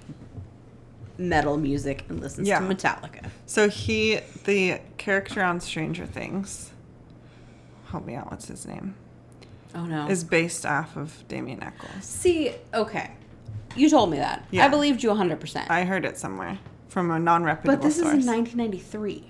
metal 1.21 1.57
music 1.57 2.03
and 2.09 2.19
listens 2.19 2.47
Yeah. 2.47 2.59
to 2.59 2.65
Metallica. 2.65 3.29
So 3.45 3.69
he, 3.69 4.19
the 4.45 4.79
character 4.97 5.41
on 5.43 5.59
Stranger 5.59 6.05
Things, 6.05 6.71
help 7.91 8.05
me 8.05 8.15
out. 8.15 8.29
What's 8.31 8.47
his 8.47 8.65
name? 8.65 8.95
Oh 9.73 9.85
no. 9.85 10.07
Is 10.07 10.23
based 10.23 10.65
off 10.65 10.97
of 10.97 11.23
Damien 11.27 11.63
Echols. 11.63 12.03
See, 12.03 12.53
okay. 12.73 13.11
You 13.75 13.89
told 13.89 14.11
me 14.11 14.17
that. 14.17 14.45
Yeah. 14.51 14.65
I 14.65 14.67
believed 14.67 15.01
you 15.01 15.09
100%. 15.11 15.69
I 15.69 15.85
heard 15.85 16.03
it 16.05 16.17
somewhere 16.17 16.59
from 16.89 17.09
a 17.09 17.17
non-reputable 17.19 17.77
but 17.77 17.81
this 17.81 17.95
source. 17.95 18.07
is 18.17 18.25
in 18.27 18.33
1993. 18.33 19.25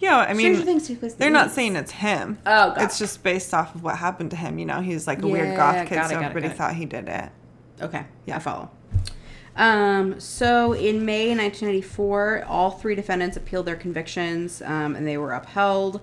yeah, 0.00 0.18
I 0.18 0.34
mean, 0.34 0.54
Stranger 0.54 0.64
Things 0.64 0.86
took 0.86 1.00
place 1.00 1.12
in 1.12 1.18
they're 1.18 1.30
not 1.30 1.48
80s. 1.48 1.50
saying 1.52 1.76
it's 1.76 1.92
him. 1.92 2.38
Oh, 2.44 2.68
gotcha. 2.70 2.84
It's 2.84 2.98
just 2.98 3.22
based 3.22 3.54
off 3.54 3.74
of 3.74 3.82
what 3.82 3.96
happened 3.96 4.32
to 4.32 4.36
him. 4.36 4.58
You 4.58 4.66
know, 4.66 4.80
he's 4.82 5.06
like 5.06 5.22
a 5.22 5.26
Yeah, 5.26 5.32
weird 5.32 5.56
goth 5.56 5.88
kid, 5.88 5.96
it, 5.98 6.08
so 6.10 6.18
everybody 6.20 6.52
thought 6.54 6.74
he 6.74 6.84
did 6.84 7.08
it. 7.08 7.30
Okay, 7.80 8.04
Yeah. 8.26 8.36
I 8.36 8.38
follow. 8.40 8.70
Um, 9.56 10.18
so 10.18 10.72
in 10.72 11.04
May 11.04 11.28
1994, 11.28 12.44
all 12.48 12.70
three 12.70 12.94
defendants 12.94 13.36
appealed 13.36 13.66
their 13.66 13.76
convictions, 13.76 14.62
um, 14.62 14.96
and 14.96 15.06
they 15.06 15.18
were 15.18 15.32
upheld. 15.32 16.00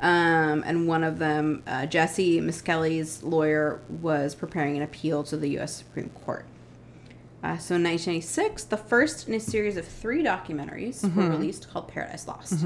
Um, 0.00 0.62
and 0.64 0.88
one 0.88 1.04
of 1.04 1.18
them, 1.18 1.62
uh, 1.66 1.86
Jesse 1.86 2.40
Misskelley's 2.40 3.22
lawyer, 3.22 3.80
was 3.88 4.34
preparing 4.34 4.76
an 4.76 4.82
appeal 4.82 5.22
to 5.24 5.36
the 5.36 5.48
U.S. 5.50 5.76
Supreme 5.76 6.10
Court. 6.24 6.46
Uh, 7.42 7.56
so 7.56 7.74
in 7.74 7.82
1996, 7.84 8.64
the 8.64 8.76
first 8.76 9.28
in 9.28 9.34
a 9.34 9.40
series 9.40 9.76
of 9.78 9.86
three 9.86 10.22
documentaries 10.22 11.02
were 11.14 11.28
released 11.30 11.70
called 11.70 11.88
Paradise 11.88 12.26
Lost. 12.28 12.64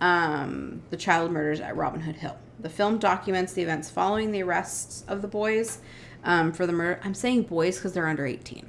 Um, 0.00 0.82
the 0.90 0.96
child 0.96 1.30
murders 1.32 1.60
at 1.60 1.76
Robin 1.76 2.00
Hood 2.00 2.16
Hill. 2.16 2.36
The 2.60 2.68
film 2.68 2.98
documents 2.98 3.52
the 3.52 3.62
events 3.62 3.90
following 3.90 4.32
the 4.32 4.42
arrests 4.42 5.04
of 5.06 5.22
the 5.22 5.28
boys 5.28 5.78
um, 6.24 6.52
for 6.52 6.66
the 6.66 6.72
murder. 6.72 7.00
I'm 7.04 7.14
saying 7.14 7.44
boys 7.44 7.76
because 7.76 7.92
they're 7.92 8.08
under 8.08 8.26
18. 8.26 8.68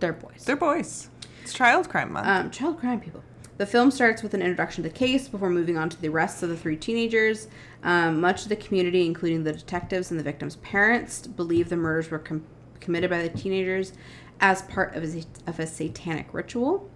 They're 0.00 0.12
boys. 0.12 0.44
They're 0.44 0.56
boys. 0.56 1.08
It's 1.42 1.52
Child 1.52 1.88
Crime 1.88 2.12
Month. 2.12 2.26
Um, 2.26 2.50
child 2.50 2.78
crime 2.78 3.00
people. 3.00 3.22
The 3.56 3.66
film 3.66 3.90
starts 3.90 4.22
with 4.22 4.34
an 4.34 4.40
introduction 4.40 4.84
to 4.84 4.88
the 4.88 4.94
case 4.94 5.28
before 5.28 5.50
moving 5.50 5.76
on 5.76 5.88
to 5.88 6.00
the 6.00 6.08
arrests 6.08 6.44
of 6.44 6.48
the 6.48 6.56
three 6.56 6.76
teenagers. 6.76 7.48
Um, 7.82 8.20
much 8.20 8.44
of 8.44 8.50
the 8.50 8.56
community, 8.56 9.04
including 9.04 9.42
the 9.42 9.52
detectives 9.52 10.10
and 10.12 10.20
the 10.20 10.24
victims' 10.24 10.56
parents, 10.56 11.26
believe 11.26 11.68
the 11.68 11.76
murders 11.76 12.10
were 12.10 12.20
com- 12.20 12.44
committed 12.78 13.10
by 13.10 13.22
the 13.22 13.28
teenagers 13.30 13.92
as 14.40 14.62
part 14.62 14.94
of 14.94 15.02
a, 15.02 15.24
of 15.48 15.58
a 15.58 15.66
satanic 15.66 16.32
ritual. 16.32 16.88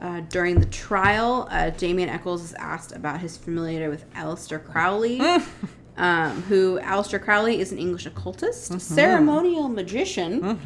Uh, 0.00 0.20
during 0.28 0.58
the 0.58 0.66
trial, 0.66 1.46
uh, 1.50 1.70
Damien 1.70 2.08
Echols 2.08 2.42
is 2.42 2.54
asked 2.54 2.92
about 2.92 3.20
his 3.20 3.36
familiarity 3.36 3.88
with 3.88 4.12
Aleister 4.14 4.64
Crowley, 4.64 5.20
um, 5.96 6.42
who 6.42 6.80
Aleister 6.80 7.22
Crowley 7.22 7.60
is 7.60 7.70
an 7.72 7.78
English 7.78 8.06
occultist, 8.06 8.80
ceremonial 8.80 9.68
magician, 9.68 10.56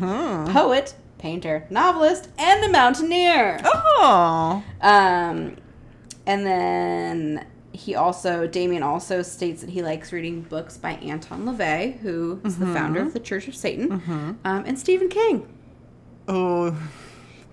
poet, 0.47 0.95
painter, 1.23 1.65
novelist, 1.71 2.29
and 2.37 2.65
a 2.65 2.69
mountaineer. 2.69 3.61
oh, 3.65 4.63
Um, 4.81 5.57
and 6.27 6.45
then 6.47 7.47
he 7.73 7.95
also, 7.95 8.47
Damien 8.47 8.83
also 8.83 9.23
states 9.23 9.61
that 9.63 9.71
he 9.71 9.83
likes 9.83 10.13
reading 10.13 10.43
books 10.43 10.77
by 10.77 10.93
Anton 10.95 11.45
LaVey, 11.47 11.99
who 12.01 12.41
is 12.45 12.59
the 12.59 12.67
founder 12.67 13.01
of 13.01 13.13
the 13.15 13.21
Church 13.21 13.47
of 13.49 13.55
Satan, 13.55 13.93
um, 14.45 14.65
and 14.67 14.79
Stephen 14.79 15.09
King. 15.09 15.49
oh, 16.29 16.77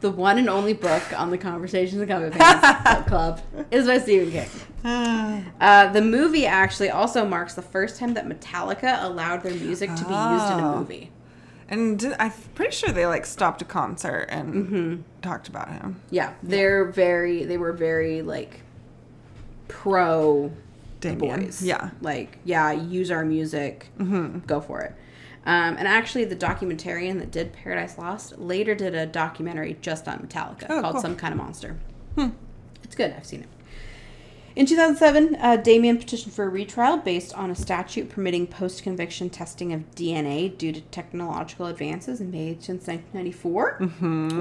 The 0.02 0.10
one 0.12 0.38
and 0.38 0.50
only 0.50 0.74
book 0.74 1.04
on 1.18 1.30
the 1.30 1.38
Conversations 1.38 2.02
of 2.02 2.08
Comic 2.08 2.34
Fans 2.34 3.06
Club 3.08 3.40
is 3.72 3.86
by 3.86 4.00
Stephen 4.00 4.32
King. 4.32 4.50
Uh, 5.62 5.92
the 5.92 6.02
movie 6.02 6.46
actually 6.46 6.90
also 6.90 7.26
marks 7.26 7.54
the 7.54 7.62
first 7.62 7.98
time 8.00 8.14
that 8.16 8.28
Metallica 8.28 9.04
allowed 9.04 9.44
their 9.44 9.54
music 9.56 9.90
to 9.90 10.04
be 10.06 10.14
used 10.14 10.52
in 10.54 10.60
a 10.60 10.72
Oh. 10.74 10.80
movie. 10.80 11.12
And 11.70 12.16
I'm 12.20 12.32
pretty 12.56 12.76
sure 12.76 12.90
they 12.90 13.06
like 13.06 13.26
stopped 13.26 13.62
a 13.62 13.66
concert 13.66 14.26
and 14.30 14.54
Mm-hmm. 14.54 15.02
talked 15.22 15.48
about 15.48 15.70
him. 15.72 16.02
Yeah, 16.12 16.34
they're 16.44 16.86
very, 16.86 17.46
they 17.46 17.58
were 17.58 17.72
very 17.74 18.22
like 18.22 18.62
pro 19.68 20.52
Damien. 21.00 21.44
boys. 21.46 21.62
Yeah. 21.64 21.92
Like, 22.02 22.40
yeah, 22.44 22.72
use 22.72 23.12
our 23.12 23.24
music, 23.24 23.88
go 24.48 24.60
for 24.62 24.82
it. 24.82 24.94
Um, 25.46 25.78
and 25.78 25.88
actually, 25.88 26.26
the 26.26 26.36
documentarian 26.36 27.20
that 27.20 27.32
did 27.32 27.54
Paradise 27.54 27.98
Lost 27.98 28.38
later 28.38 28.76
did 28.76 28.94
a 28.94 29.06
documentary 29.06 29.78
just 29.82 30.08
on 30.08 30.20
Metallica 30.20 30.66
Oh, 30.70 30.82
called 30.82 30.94
cool. 30.96 31.02
Some 31.02 31.16
Kind 31.16 31.34
of 31.34 31.38
Monster. 31.38 31.78
Hmm. 32.16 32.30
It's 32.84 32.94
good. 32.96 33.14
I've 33.16 33.26
seen 33.26 33.42
it. 33.44 33.48
In 34.60 34.66
2007, 34.66 35.38
uh, 35.40 35.56
Damien 35.56 35.98
petitioned 35.98 36.34
for 36.34 36.44
a 36.44 36.50
retrial 36.50 36.98
based 36.98 37.34
on 37.34 37.50
a 37.50 37.56
statute 37.56 38.10
permitting 38.10 38.46
post 38.46 38.84
conviction 38.84 39.30
testing 39.30 39.72
of 39.72 39.90
DNA 39.96 40.58
due 40.58 40.74
to 40.74 40.82
technological 40.82 41.68
advances 41.68 42.20
made 42.20 42.62
since 42.62 42.86
1994, 42.86 43.78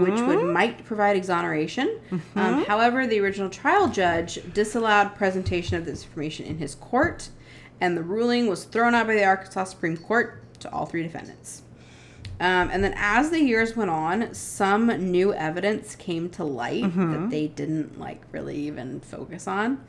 which 0.01 0.21
would 0.23 0.53
might 0.53 0.85
provide 0.85 1.17
exoneration. 1.17 2.01
Um, 2.35 2.65
however, 2.65 3.07
the 3.07 3.21
original 3.21 3.49
trial 3.49 3.87
judge 3.87 4.41
disallowed 4.53 5.15
presentation 5.15 5.77
of 5.77 5.85
this 5.85 6.03
information 6.03 6.47
in 6.47 6.59
his 6.59 6.75
court, 6.75 7.29
and 7.81 7.97
the 7.97 8.03
ruling 8.03 8.49
was 8.49 8.65
thrown 8.65 8.97
out 8.97 9.07
by 9.07 9.15
the 9.15 9.25
Arkansas 9.25 9.67
Supreme 9.67 9.97
Court 9.97 10.43
to 10.59 10.73
all 10.73 10.87
three 10.87 11.05
defendants. 11.05 11.63
Um, 12.41 12.71
and 12.73 12.83
then 12.83 12.95
as 12.97 13.31
the 13.31 13.41
years 13.41 13.77
went 13.77 13.91
on, 13.91 14.35
some 14.35 14.89
new 15.13 15.33
evidence 15.33 15.95
came 15.95 16.29
to 16.31 16.43
light 16.43 16.93
that 16.97 17.31
they 17.31 17.47
didn't 17.47 18.01
like 18.01 18.23
really 18.33 18.57
even 18.57 18.99
focus 18.99 19.47
on. 19.47 19.85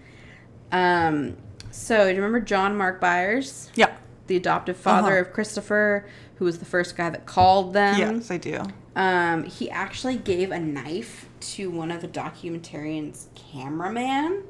Um, 0.72 1.38
so 1.72 2.04
do 2.06 2.10
you 2.10 2.16
remember 2.16 2.40
John 2.40 2.76
Mark 2.78 3.00
Byers, 3.00 3.70
Yeah. 3.76 3.92
the 4.28 4.36
adoptive 4.36 4.78
father 4.78 5.14
Uh-huh. 5.14 5.22
of 5.22 5.34
Christopher, 5.34 6.06
who 6.36 6.46
was 6.46 6.60
the 6.60 6.66
first 6.66 6.96
guy 6.98 7.10
that 7.10 7.26
called 7.26 7.74
them? 7.74 7.98
yes, 8.00 8.32
I 8.32 8.38
do. 8.38 8.62
Um, 8.96 9.44
he 9.44 9.70
actually 9.70 10.18
gave 10.18 10.52
a 10.52 10.60
knife 10.60 11.28
to 11.42 11.70
one 11.72 11.92
of 11.92 12.02
the 12.02 12.08
documentarian's 12.08 13.28
cameraman 13.36 14.44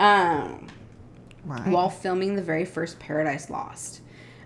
um, 0.00 0.66
Right. 1.44 1.66
while 1.68 1.90
filming 1.90 2.36
the 2.36 2.42
very 2.42 2.64
first 2.64 2.98
Paradise 2.98 3.50
Lost. 3.50 4.00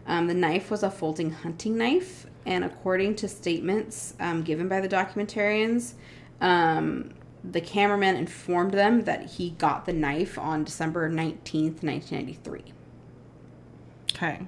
Um, 0.06 0.26
the 0.28 0.34
knife 0.34 0.70
was 0.70 0.82
a 0.82 0.90
folding 0.90 1.30
hunting 1.30 1.76
knife, 1.76 2.26
and 2.46 2.64
according 2.64 3.16
to 3.16 3.28
statements 3.28 4.14
um, 4.18 4.42
given 4.42 4.68
by 4.68 4.80
the 4.80 4.88
documentarians, 4.88 5.94
um, 6.40 7.10
the 7.44 7.60
cameraman 7.60 8.16
informed 8.16 8.72
them 8.72 9.02
that 9.04 9.26
he 9.32 9.50
got 9.50 9.84
the 9.86 9.92
knife 9.92 10.38
on 10.38 10.64
December 10.64 11.08
19th, 11.10 11.82
1993. 11.82 12.72
okay. 14.14 14.40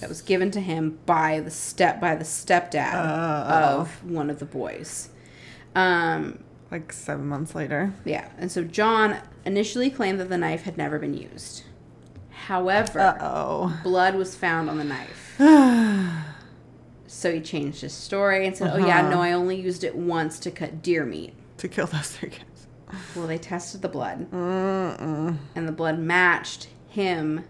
That 0.00 0.08
was 0.08 0.22
given 0.22 0.50
to 0.52 0.60
him 0.60 0.98
by 1.06 1.40
the 1.40 1.50
step 1.50 2.00
by 2.00 2.14
the 2.14 2.24
stepdad 2.24 2.94
Oh. 2.94 3.80
of 3.80 4.04
one 4.08 4.30
of 4.30 4.38
the 4.38 4.44
boys. 4.44 5.10
Um, 5.74 6.40
Like 6.70 6.92
seven 6.92 7.26
months 7.28 7.54
later. 7.54 7.92
yeah, 8.04 8.28
and 8.38 8.50
so 8.50 8.64
John 8.64 9.16
initially 9.44 9.90
claimed 9.90 10.18
that 10.20 10.28
the 10.28 10.38
knife 10.38 10.62
had 10.62 10.76
never 10.78 10.98
been 10.98 11.14
used. 11.14 11.64
However, 12.46 12.98
Uh 13.00 13.18
oh. 13.20 13.80
blood 13.82 14.14
was 14.16 14.34
found 14.34 14.68
on 14.70 14.78
the 14.78 14.84
knife. 14.84 15.34
so 17.06 17.32
he 17.32 17.40
changed 17.40 17.82
his 17.82 17.92
story 17.92 18.46
and 18.46 18.56
said, 18.56 18.70
"Oh 18.72 18.78
yeah, 18.78 19.00
Uh-huh. 19.00 19.10
no, 19.10 19.20
I 19.22 19.32
only 19.32 19.60
used 19.60 19.84
it 19.84 19.94
once 19.94 20.38
to 20.40 20.50
cut 20.50 20.82
deer 20.82 21.04
meat." 21.04 21.34
To 21.62 21.68
kill 21.68 21.86
those 21.92 22.10
three 22.16 22.30
kids. 22.30 22.66
Well, 23.16 23.26
they 23.26 23.38
tested 23.38 23.80
the 23.80 23.88
blood, 23.88 24.30
Mm-mm. 24.30 25.38
and 25.54 25.68
the 25.68 25.72
blood 25.72 25.98
matched 25.98 26.68
him 26.88 27.44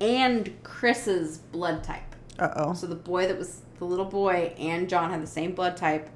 and 0.00 0.60
Chris's 0.64 1.38
blood 1.38 1.84
type. 1.84 2.02
Uh 2.38 2.50
oh. 2.56 2.74
So 2.74 2.86
the 2.88 2.96
boy 2.96 3.28
that 3.28 3.38
was 3.38 3.62
the 3.78 3.84
little 3.84 4.04
boy 4.04 4.54
and 4.58 4.88
John 4.88 5.10
had 5.10 5.22
the 5.22 5.26
same 5.26 5.52
blood 5.54 5.76
type. 5.76 6.10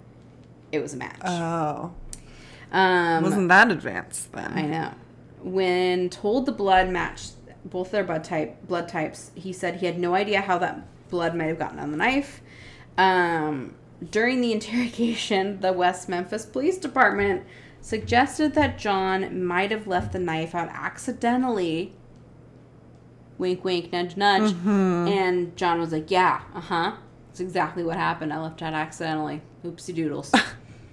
It 0.72 0.80
was 0.80 0.94
a 0.94 0.96
match. 0.96 1.20
Oh. 1.24 1.92
um, 2.72 3.22
Wasn't 3.22 3.48
that 3.48 3.70
advanced 3.70 4.32
then? 4.32 4.52
I 4.52 4.62
know. 4.62 4.92
When 5.42 6.10
told 6.10 6.46
the 6.46 6.52
blood 6.52 6.90
matched 6.90 7.32
both 7.64 7.90
their 7.92 8.04
blood 8.04 8.24
type 8.24 8.66
blood 8.66 8.88
types, 8.88 9.30
he 9.34 9.52
said 9.52 9.76
he 9.76 9.86
had 9.86 9.98
no 9.98 10.14
idea 10.14 10.40
how 10.40 10.58
that 10.58 11.08
blood 11.08 11.34
might 11.36 11.46
have 11.46 11.58
gotten 11.58 11.78
on 11.78 11.92
the 11.92 11.96
knife. 11.96 12.40
Um, 12.98 13.74
during 14.10 14.40
the 14.40 14.52
interrogation, 14.52 15.60
the 15.60 15.72
West 15.72 16.08
Memphis 16.08 16.46
Police 16.46 16.78
Department 16.78 17.44
suggested 17.80 18.54
that 18.54 18.78
John 18.78 19.44
might 19.44 19.70
have 19.70 19.86
left 19.86 20.12
the 20.12 20.18
knife 20.18 20.54
out 20.54 20.68
accidentally. 20.72 21.94
Wink, 23.38 23.64
wink, 23.64 23.90
nudge, 23.92 24.16
nudge. 24.16 24.52
And 25.08 25.56
John 25.56 25.80
was 25.80 25.92
like, 25.92 26.10
"Yeah, 26.10 26.42
uh 26.54 26.60
huh. 26.60 26.92
That's 27.28 27.40
exactly 27.40 27.82
what 27.82 27.96
happened. 27.96 28.32
I 28.32 28.40
left 28.40 28.60
it 28.60 28.66
out 28.66 28.74
accidentally. 28.74 29.40
Oopsie 29.64 29.94
doodles." 29.94 30.32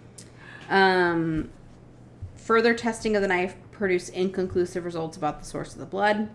um, 0.69 1.49
Further 2.37 2.73
testing 2.73 3.17
of 3.17 3.21
the 3.21 3.27
knife 3.27 3.55
produced 3.73 4.13
inconclusive 4.13 4.85
results 4.85 5.17
about 5.17 5.39
the 5.41 5.45
source 5.45 5.73
of 5.73 5.79
the 5.79 5.85
blood. 5.85 6.29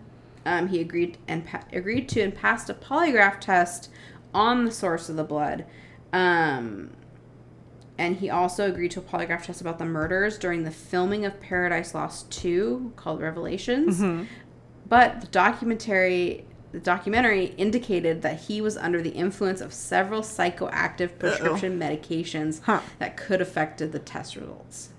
Um, 0.45 0.67
he 0.67 0.79
agreed 0.79 1.17
and 1.27 1.43
pa- 1.45 1.63
agreed 1.71 2.07
to 2.09 2.21
and 2.21 2.35
passed 2.35 2.69
a 2.69 2.75
polygraph 2.75 3.39
test 3.39 3.89
on 4.31 4.65
the 4.65 4.71
source 4.71 5.09
of 5.09 5.15
the 5.15 5.23
blood. 5.23 5.65
Um, 6.13 6.91
and 7.97 8.17
he 8.17 8.29
also 8.29 8.67
agreed 8.69 8.91
to 8.91 8.99
a 8.99 9.03
polygraph 9.03 9.43
test 9.45 9.59
about 9.61 9.79
the 9.79 9.85
murders 9.85 10.37
during 10.37 10.63
the 10.63 10.71
filming 10.71 11.25
of 11.25 11.39
Paradise 11.41 11.93
Lost 11.93 12.31
2 12.31 12.93
called 12.95 13.19
Revelations. 13.21 14.01
But 14.87 15.21
the 15.21 15.27
documentary 15.27 16.45
the 16.71 16.79
documentary 16.79 17.53
indicated 17.57 18.23
that 18.23 18.41
he 18.41 18.59
was 18.59 18.77
under 18.77 18.99
the 18.99 19.11
influence 19.11 19.61
of 19.61 19.71
several 19.71 20.21
psychoactive 20.23 21.19
prescription 21.19 21.77
medications 21.79 22.61
Huh. 22.63 22.79
that 22.97 23.15
could 23.15 23.41
affected 23.41 23.91
the 23.91 23.99
test 23.99 24.35
results. 24.35 24.89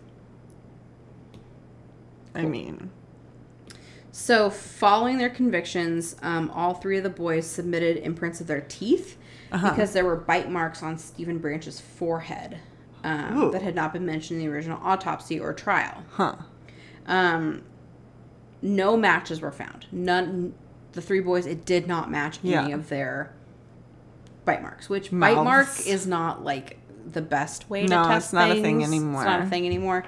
I 2.32 2.42
mean, 2.42 2.90
So, 4.12 4.50
following 4.50 5.18
their 5.18 5.28
convictions, 5.30 6.14
um, 6.22 6.48
all 6.54 6.74
three 6.74 6.96
of 6.98 7.02
the 7.02 7.10
boys 7.10 7.44
submitted 7.44 7.96
imprints 7.96 8.40
of 8.40 8.46
their 8.46 8.60
teeth 8.60 9.16
Uh-huh. 9.54 9.70
because 9.70 9.92
there 9.92 10.04
were 10.04 10.16
bite 10.16 10.50
marks 10.50 10.82
on 10.82 10.98
Stephen 10.98 11.38
Branch's 11.38 11.80
forehead 11.80 12.58
um, 13.04 13.52
that 13.52 13.62
had 13.62 13.74
not 13.74 13.92
been 13.92 14.04
mentioned 14.04 14.40
in 14.40 14.46
the 14.46 14.52
original 14.52 14.80
autopsy 14.82 15.38
or 15.38 15.52
trial. 15.52 16.02
huh. 16.12 16.34
Um, 17.06 17.62
no 18.62 18.96
matches 18.96 19.40
were 19.40 19.52
found. 19.52 19.86
None. 19.92 20.54
The 20.92 21.02
three 21.02 21.20
boys, 21.20 21.44
it 21.46 21.64
did 21.64 21.86
not 21.86 22.10
match 22.10 22.38
any 22.42 22.72
of 22.72 22.88
their 22.88 23.32
bite 24.44 24.62
marks. 24.62 24.88
Which 24.88 25.10
bite 25.10 25.34
mark 25.34 25.68
is 25.86 26.06
not 26.06 26.44
like 26.44 26.78
the 27.10 27.20
best 27.22 27.68
way 27.68 27.82
No, 27.82 28.02
to 28.02 28.08
test 28.08 28.32
No, 28.32 28.40
it's 28.40 28.48
not 28.48 28.56
a 28.56 28.62
thing 28.62 28.82
anymore. 28.82 29.22
It's 29.22 29.26
not 29.26 29.42
a 29.42 29.46
thing 29.46 29.66
anymore. 29.66 30.04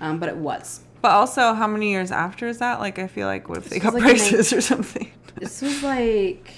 Um, 0.00 0.18
but 0.18 0.28
it 0.28 0.36
was. 0.36 0.80
But 1.02 1.10
also, 1.12 1.52
how 1.54 1.66
many 1.66 1.90
years 1.90 2.10
after 2.10 2.46
is 2.48 2.58
that? 2.58 2.80
Like, 2.80 2.98
I 2.98 3.06
feel 3.06 3.26
like, 3.26 3.48
what 3.48 3.58
if 3.58 3.68
they 3.68 3.78
got 3.78 3.94
like 3.94 4.02
braces 4.04 4.52
or 4.52 4.60
something? 4.60 5.10
This 5.36 5.62
was 5.62 5.82
like 5.82 6.52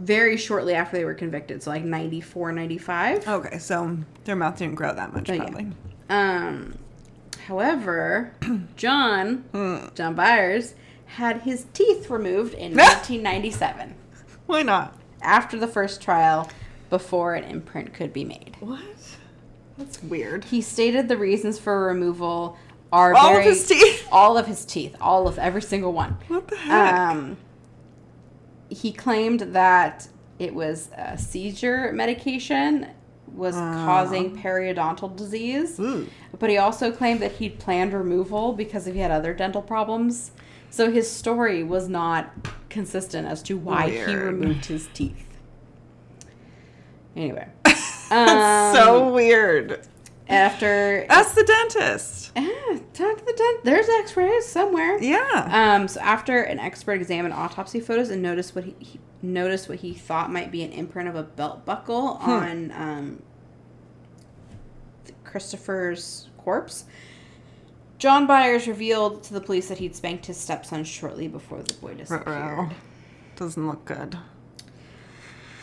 very 0.00 0.36
shortly 0.36 0.74
after 0.74 0.96
they 0.96 1.04
were 1.04 1.14
convicted, 1.14 1.62
so 1.62 1.70
like 1.70 1.84
94, 1.84 2.52
95. 2.52 3.28
Okay, 3.28 3.58
so 3.58 3.98
their 4.24 4.34
mouth 4.34 4.56
didn't 4.58 4.74
grow 4.74 4.92
that 4.94 5.12
much, 5.12 5.26
But 5.26 5.36
yeah. 5.36 5.42
probably. 5.44 5.66
Um, 6.08 6.74
however, 7.46 8.32
John, 8.76 9.44
Hmm. 9.52 9.86
John 9.94 10.14
Byers, 10.14 10.74
had 11.06 11.42
his 11.42 11.66
teeth 11.72 12.08
removed 12.10 12.54
in 12.54 12.72
1997 12.76 13.94
Why 14.46 14.62
not? 14.62 14.96
after 15.22 15.58
the 15.58 15.66
first 15.68 16.00
trial 16.00 16.48
before 16.88 17.34
an 17.34 17.44
imprint 17.44 17.92
could 17.92 18.12
be 18.12 18.24
made. 18.24 18.56
What? 18.60 18.80
That's 19.76 20.02
weird. 20.02 20.44
He 20.44 20.60
stated 20.60 21.08
the 21.08 21.16
reasons 21.16 21.58
for 21.58 21.86
removal 21.86 22.56
are 22.92 23.14
All 23.14 23.36
of 23.36 23.44
his 23.44 23.66
teeth? 23.68 24.08
all 24.12 24.36
of 24.36 24.46
his 24.46 24.64
teeth, 24.64 24.96
all 25.00 25.28
of 25.28 25.38
every 25.38 25.62
single 25.62 25.92
one. 25.92 26.16
What 26.28 26.48
the 26.48 26.56
heck? 26.56 26.94
Um, 26.94 27.36
he 28.70 28.92
claimed 28.92 29.40
that 29.40 30.08
it 30.38 30.54
was 30.54 30.88
a 30.96 31.18
seizure 31.18 31.92
medication 31.92 32.86
was 33.34 33.54
causing 33.54 34.36
periodontal 34.36 35.14
disease, 35.14 35.78
Ooh. 35.78 36.08
but 36.38 36.50
he 36.50 36.58
also 36.58 36.90
claimed 36.90 37.20
that 37.20 37.32
he'd 37.32 37.58
planned 37.58 37.92
removal 37.92 38.52
because 38.52 38.86
he 38.86 38.98
had 38.98 39.10
other 39.10 39.34
dental 39.34 39.62
problems. 39.62 40.32
So 40.70 40.90
his 40.90 41.10
story 41.10 41.62
was 41.62 41.88
not 41.88 42.32
consistent 42.68 43.26
as 43.28 43.42
to 43.44 43.56
why 43.56 43.90
he 43.90 44.14
removed 44.14 44.66
his 44.66 44.88
teeth. 44.94 45.26
Anyway, 47.16 47.48
That's 47.64 48.10
um, 48.10 48.74
so 48.74 49.12
weird. 49.12 49.86
After 50.30 51.04
Ask 51.08 51.34
the 51.34 51.44
dentist. 51.44 52.32
Ah, 52.36 52.78
talk 52.94 53.18
to 53.18 53.24
the 53.24 53.34
dent. 53.36 53.64
There's 53.64 53.88
X-rays 53.88 54.46
somewhere. 54.46 54.98
Yeah. 55.02 55.74
Um, 55.76 55.88
so 55.88 56.00
after 56.00 56.42
an 56.42 56.58
expert 56.58 56.92
examined 56.94 57.34
autopsy 57.34 57.80
photos 57.80 58.10
and 58.10 58.22
noticed 58.22 58.54
what 58.54 58.64
he, 58.64 58.74
he 58.78 59.00
noticed 59.22 59.68
what 59.68 59.78
he 59.80 59.92
thought 59.92 60.32
might 60.32 60.50
be 60.50 60.62
an 60.62 60.72
imprint 60.72 61.08
of 61.08 61.16
a 61.16 61.22
belt 61.22 61.64
buckle 61.66 62.16
Hmm. 62.16 62.30
on 62.30 62.72
um, 62.72 63.22
Christopher's 65.24 66.28
corpse, 66.38 66.84
John 67.98 68.26
Byers 68.26 68.66
revealed 68.66 69.22
to 69.24 69.34
the 69.34 69.40
police 69.40 69.68
that 69.68 69.78
he'd 69.78 69.94
spanked 69.94 70.26
his 70.26 70.36
stepson 70.38 70.84
shortly 70.84 71.28
before 71.28 71.62
the 71.62 71.74
boy 71.74 71.94
disappeared. 71.94 72.70
Doesn't 73.36 73.66
look 73.66 73.84
good. 73.84 74.16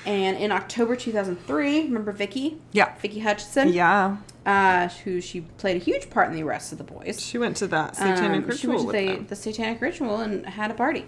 And 0.08 0.38
in 0.38 0.54
October 0.54 0.96
2003, 0.96 1.82
remember 1.84 2.14
Vicky? 2.14 2.62
Yeah. 2.72 2.96
Vicky 3.00 3.20
Hutchison? 3.20 3.74
Yeah. 3.74 4.18
Uh, 4.46 4.88
who 5.04 5.20
she 5.20 5.42
played 5.42 5.76
a 5.76 5.84
huge 5.84 6.10
part 6.10 6.30
in 6.30 6.36
the 6.36 6.44
arrest 6.44 6.72
of 6.72 6.78
the 6.78 6.86
boys. 6.86 7.22
She 7.22 7.38
went 7.38 7.58
to 7.58 7.68
that 7.68 7.98
satanic 7.98 8.46
Um, 8.46 8.58
she 8.58 8.68
ritual 8.68 8.86
went 8.86 8.98
to 9.08 9.18
the, 9.18 9.24
the 9.28 9.36
satanic 9.36 9.82
ritual 9.82 10.18
and 10.22 10.46
had 10.46 10.72
a 10.72 10.74
party. 10.74 11.06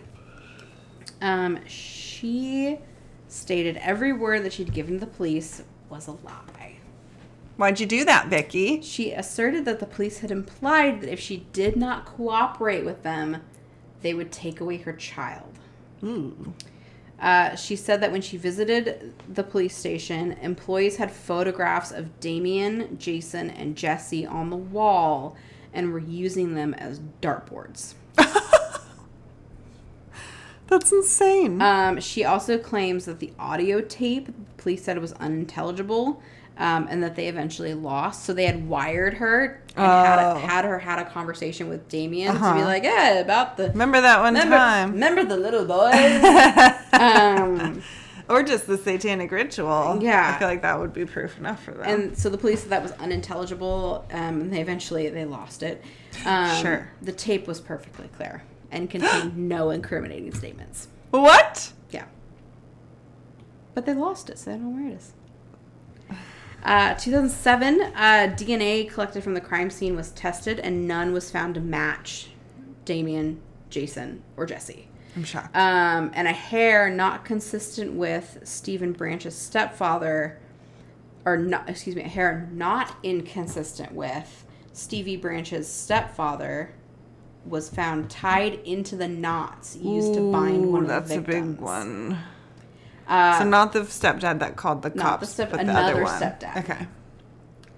Um, 1.21 1.65
she 1.65 2.77
stated 3.29 3.77
every 3.77 4.11
word 4.11 4.43
that 4.43 4.51
she'd 4.51 4.73
given 4.73 4.95
to 4.95 5.05
the 5.05 5.11
police 5.11 5.63
was 5.89 6.07
a 6.07 6.11
lie. 6.11 6.75
Why'd 7.55 7.79
you 7.79 7.85
do 7.85 8.03
that, 8.03 8.27
Vicky? 8.27 8.81
She 8.81 9.11
asserted 9.11 9.63
that 9.65 9.79
the 9.79 9.85
police 9.85 10.19
had 10.19 10.31
implied 10.31 11.01
that 11.01 11.11
if 11.11 11.19
she 11.21 11.45
did 11.53 11.77
not 11.77 12.05
cooperate 12.05 12.83
with 12.83 13.03
them, 13.03 13.43
they 14.01 14.13
would 14.13 14.31
take 14.31 14.59
away 14.59 14.77
her 14.77 14.93
child. 14.93 15.59
Ooh. 16.03 16.53
Uh, 17.21 17.55
she 17.55 17.75
said 17.75 18.01
that 18.01 18.11
when 18.11 18.21
she 18.21 18.37
visited 18.37 19.13
the 19.27 19.43
police 19.43 19.75
station, 19.75 20.33
employees 20.41 20.97
had 20.97 21.11
photographs 21.11 21.91
of 21.91 22.19
Damien, 22.19 22.97
Jason, 22.97 23.49
and 23.49 23.75
Jesse 23.75 24.25
on 24.25 24.49
the 24.49 24.55
wall 24.55 25.35
and 25.73 25.91
were 25.91 25.99
using 25.99 26.55
them 26.55 26.73
as 26.73 27.01
dartboards. 27.21 27.93
That's 30.67 30.91
insane. 30.91 31.61
Um, 31.61 31.99
she 31.99 32.23
also 32.23 32.57
claims 32.57 33.05
that 33.05 33.19
the 33.19 33.33
audio 33.37 33.81
tape, 33.81 34.29
police 34.57 34.83
said 34.83 34.97
it 34.97 35.01
was 35.01 35.13
unintelligible, 35.13 36.21
um, 36.57 36.87
and 36.89 37.01
that 37.01 37.15
they 37.15 37.27
eventually 37.27 37.73
lost. 37.73 38.23
So 38.23 38.33
they 38.33 38.45
had 38.45 38.67
wired 38.67 39.15
her 39.15 39.63
and 39.79 40.05
had, 40.07 40.19
Oh. 40.19 40.35
a, 40.35 40.39
had 40.39 40.65
her 40.65 40.79
had 40.79 40.99
a 40.99 41.05
conversation 41.05 41.69
with 41.69 41.87
Damien 41.89 42.33
to 42.33 42.39
be 42.39 42.45
Uh-huh. 42.45 42.65
like, 42.65 42.83
yeah, 42.83 43.13
about 43.19 43.57
the 43.57 43.69
remember 43.69 44.01
that 44.01 44.19
one 44.19 44.33
remember, 44.33 44.55
time? 44.57 44.91
remember 44.93 45.23
the 45.25 45.37
little 45.37 45.65
boys. 45.65 46.73
um, 46.93 47.81
or 48.29 48.43
just 48.43 48.67
the 48.67 48.77
satanic 48.77 49.31
ritual. 49.31 49.97
Yeah. 50.01 50.33
I 50.35 50.39
feel 50.39 50.47
like 50.47 50.61
that 50.61 50.79
would 50.79 50.93
be 50.93 51.05
proof 51.05 51.37
enough 51.39 51.63
for 51.63 51.71
them. 51.71 51.83
and 51.87 52.17
so 52.17 52.29
the 52.29 52.37
police 52.37 52.61
said 52.61 52.69
that 52.69 52.83
was 52.83 52.91
unintelligible. 52.93 54.05
Um, 54.11 54.41
and 54.41 54.53
they 54.53 54.61
eventually 54.61 55.09
they 55.09 55.25
lost 55.25 55.63
it. 55.63 55.83
Um, 56.25 56.61
Sure. 56.61 56.91
The 57.01 57.11
tape 57.11 57.47
was 57.47 57.59
perfectly 57.59 58.07
clear 58.15 58.43
and 58.71 58.89
contained 58.89 59.35
no 59.49 59.71
incriminating 59.71 60.33
statements. 60.35 60.89
what? 61.09 61.71
Yeah. 61.89 62.05
But 63.73 63.85
they 63.85 63.93
lost 63.93 64.29
it, 64.29 64.37
so 64.37 64.51
I 64.51 64.55
don't 64.55 64.63
know 64.63 64.81
where 64.81 64.91
it 64.91 64.95
is. 64.97 65.13
Uh, 66.63 66.93
2007, 66.95 67.81
uh, 67.81 67.91
DNA 68.35 68.89
collected 68.89 69.23
from 69.23 69.33
the 69.33 69.41
crime 69.41 69.69
scene 69.69 69.95
was 69.95 70.11
tested, 70.11 70.59
and 70.59 70.87
none 70.87 71.13
was 71.13 71.31
found 71.31 71.55
to 71.55 71.61
match 71.61 72.29
Damien, 72.85 73.41
Jason, 73.69 74.23
or 74.35 74.45
Jesse. 74.45 74.89
I'm 75.15 75.23
shocked. 75.23 75.55
Um, 75.55 76.11
and 76.13 76.27
a 76.27 76.33
hair 76.33 76.89
not 76.89 77.25
consistent 77.25 77.93
with 77.93 78.39
Stephen 78.43 78.93
Branch's 78.93 79.35
stepfather, 79.35 80.39
or 81.25 81.37
not, 81.37 81.69
excuse 81.69 81.95
me, 81.95 82.03
a 82.03 82.07
hair 82.07 82.49
not 82.51 82.95
inconsistent 83.03 83.93
with 83.93 84.45
Stevie 84.73 85.17
Branch's 85.17 85.67
stepfather 85.67 86.73
was 87.45 87.69
found 87.69 88.09
tied 88.09 88.55
into 88.65 88.95
the 88.95 89.07
knots 89.07 89.75
used 89.77 90.13
to 90.13 90.31
bind 90.31 90.71
one 90.71 90.83
Ooh, 90.83 90.91
of 90.91 91.07
that's 91.07 91.11
a 91.11 91.21
big 91.21 91.59
one. 91.59 92.17
Uh, 93.09 93.39
so 93.39 93.43
not 93.43 93.73
the 93.73 93.81
stepdad 93.81 94.39
that 94.39 94.55
called 94.55 94.83
the 94.83 94.89
not 94.89 94.95
the 94.95 95.01
cops, 95.01 95.29
step- 95.29 95.51
but 95.51 95.65
the 95.65 95.73
other 95.73 96.03
one. 96.03 96.21
stepdad. 96.21 96.57
Okay. 96.57 96.87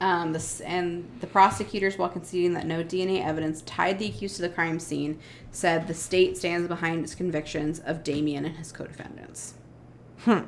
Um, 0.02 0.34
this, 0.34 0.62
and 0.62 1.10
the 1.22 1.28
prosecutors, 1.28 1.98
while 1.98 2.10
conceding 2.10 2.54
that 2.56 2.66
no 2.66 2.84
DNA 2.84 3.24
evidence 3.24 3.62
tied 3.62 4.00
the 4.00 4.08
accused 4.08 4.36
to 4.38 4.42
the 4.42 4.50
crime 4.50 4.80
scene, 4.80 5.20
said 5.52 5.88
the 5.88 5.94
state 5.94 6.38
stands 6.38 6.68
behind 6.68 7.04
its 7.04 7.16
convictions 7.16 7.80
of 7.80 8.04
Damien 8.04 8.44
and 8.44 8.58
his 8.58 8.72
co-defendants. 8.72 9.54
Hmm. 10.26 10.40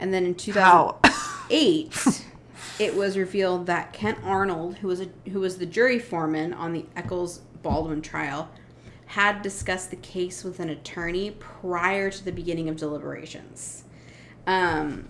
And 0.00 0.12
then 0.12 0.24
in 0.24 0.34
2008, 0.34 2.24
it 2.78 2.96
was 2.96 3.16
revealed 3.16 3.66
that 3.66 3.92
Kent 3.92 4.18
Arnold, 4.24 4.78
who 4.78 4.88
was 4.88 5.02
a, 5.02 5.08
who 5.30 5.40
was 5.40 5.58
the 5.58 5.66
jury 5.66 5.98
foreman 5.98 6.52
on 6.52 6.72
the 6.72 6.86
Echols 6.96 7.42
Baldwin 7.62 8.02
trial, 8.02 8.50
had 9.06 9.42
discussed 9.42 9.90
the 9.90 9.96
case 9.96 10.42
with 10.42 10.58
an 10.58 10.70
attorney 10.70 11.32
prior 11.32 12.10
to 12.10 12.24
the 12.24 12.32
beginning 12.32 12.68
of 12.68 12.76
deliberations. 12.76 13.83
Um, 14.46 15.08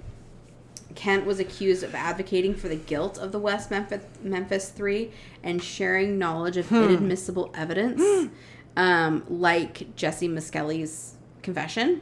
Kent 0.94 1.26
was 1.26 1.40
accused 1.40 1.82
of 1.82 1.94
advocating 1.94 2.54
for 2.54 2.68
the 2.68 2.76
guilt 2.76 3.18
of 3.18 3.32
the 3.32 3.38
West 3.38 3.70
Memphis, 3.70 4.04
Memphis 4.22 4.68
Three 4.68 5.10
and 5.42 5.62
sharing 5.62 6.18
knowledge 6.18 6.56
of 6.56 6.70
inadmissible 6.70 7.50
evidence, 7.54 8.30
um, 8.76 9.24
like 9.28 9.96
Jesse 9.96 10.28
Misskelley's 10.28 11.14
confession, 11.42 12.00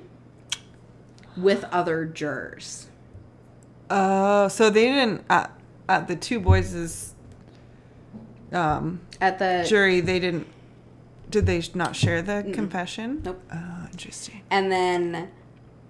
with 1.37 1.65
other 1.65 2.05
jurors. 2.05 2.89
Oh, 3.91 4.49
so 4.49 4.71
they 4.71 4.87
didn't 4.87 5.25
at, 5.29 5.59
at 5.89 6.09
the 6.09 6.17
two 6.17 6.41
boys' 6.41 7.15
um, 8.53 9.01
At 9.21 9.39
the 9.39 9.65
jury. 9.67 10.01
They 10.01 10.19
didn't. 10.19 10.47
Did 11.31 11.47
they 11.47 11.63
not 11.75 11.97
share 11.97 12.21
the 12.21 12.51
confession? 12.53 13.23
Nope. 13.25 13.43
Oh, 13.53 13.87
interesting. 13.91 14.43
And 14.51 14.71
then, 14.71 15.31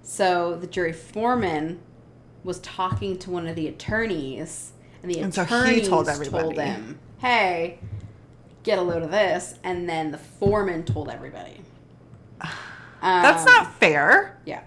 so 0.02 0.56
the 0.56 0.66
jury 0.66 0.92
foreman 0.92 1.80
was 2.44 2.58
talking 2.60 3.18
to 3.18 3.30
one 3.30 3.46
of 3.46 3.56
the 3.56 3.68
attorneys, 3.68 4.72
and 5.02 5.10
the 5.10 5.20
And 5.20 5.32
so 5.34 5.42
attorneys 5.42 5.88
told 5.88 6.06
told, 6.06 6.08
everybody. 6.08 6.56
him, 6.60 6.98
"Hey, 7.18 7.78
get 8.62 8.78
a 8.78 8.82
load 8.82 9.02
of 9.02 9.10
this," 9.10 9.54
and 9.62 9.88
then 9.88 10.10
the 10.10 10.18
foreman 10.18 10.84
told 10.84 11.08
everybody. 11.08 11.60
That's 13.02 13.40
Um, 13.46 13.46
not 13.46 13.74
fair. 13.80 14.36
Yeah, 14.44 14.60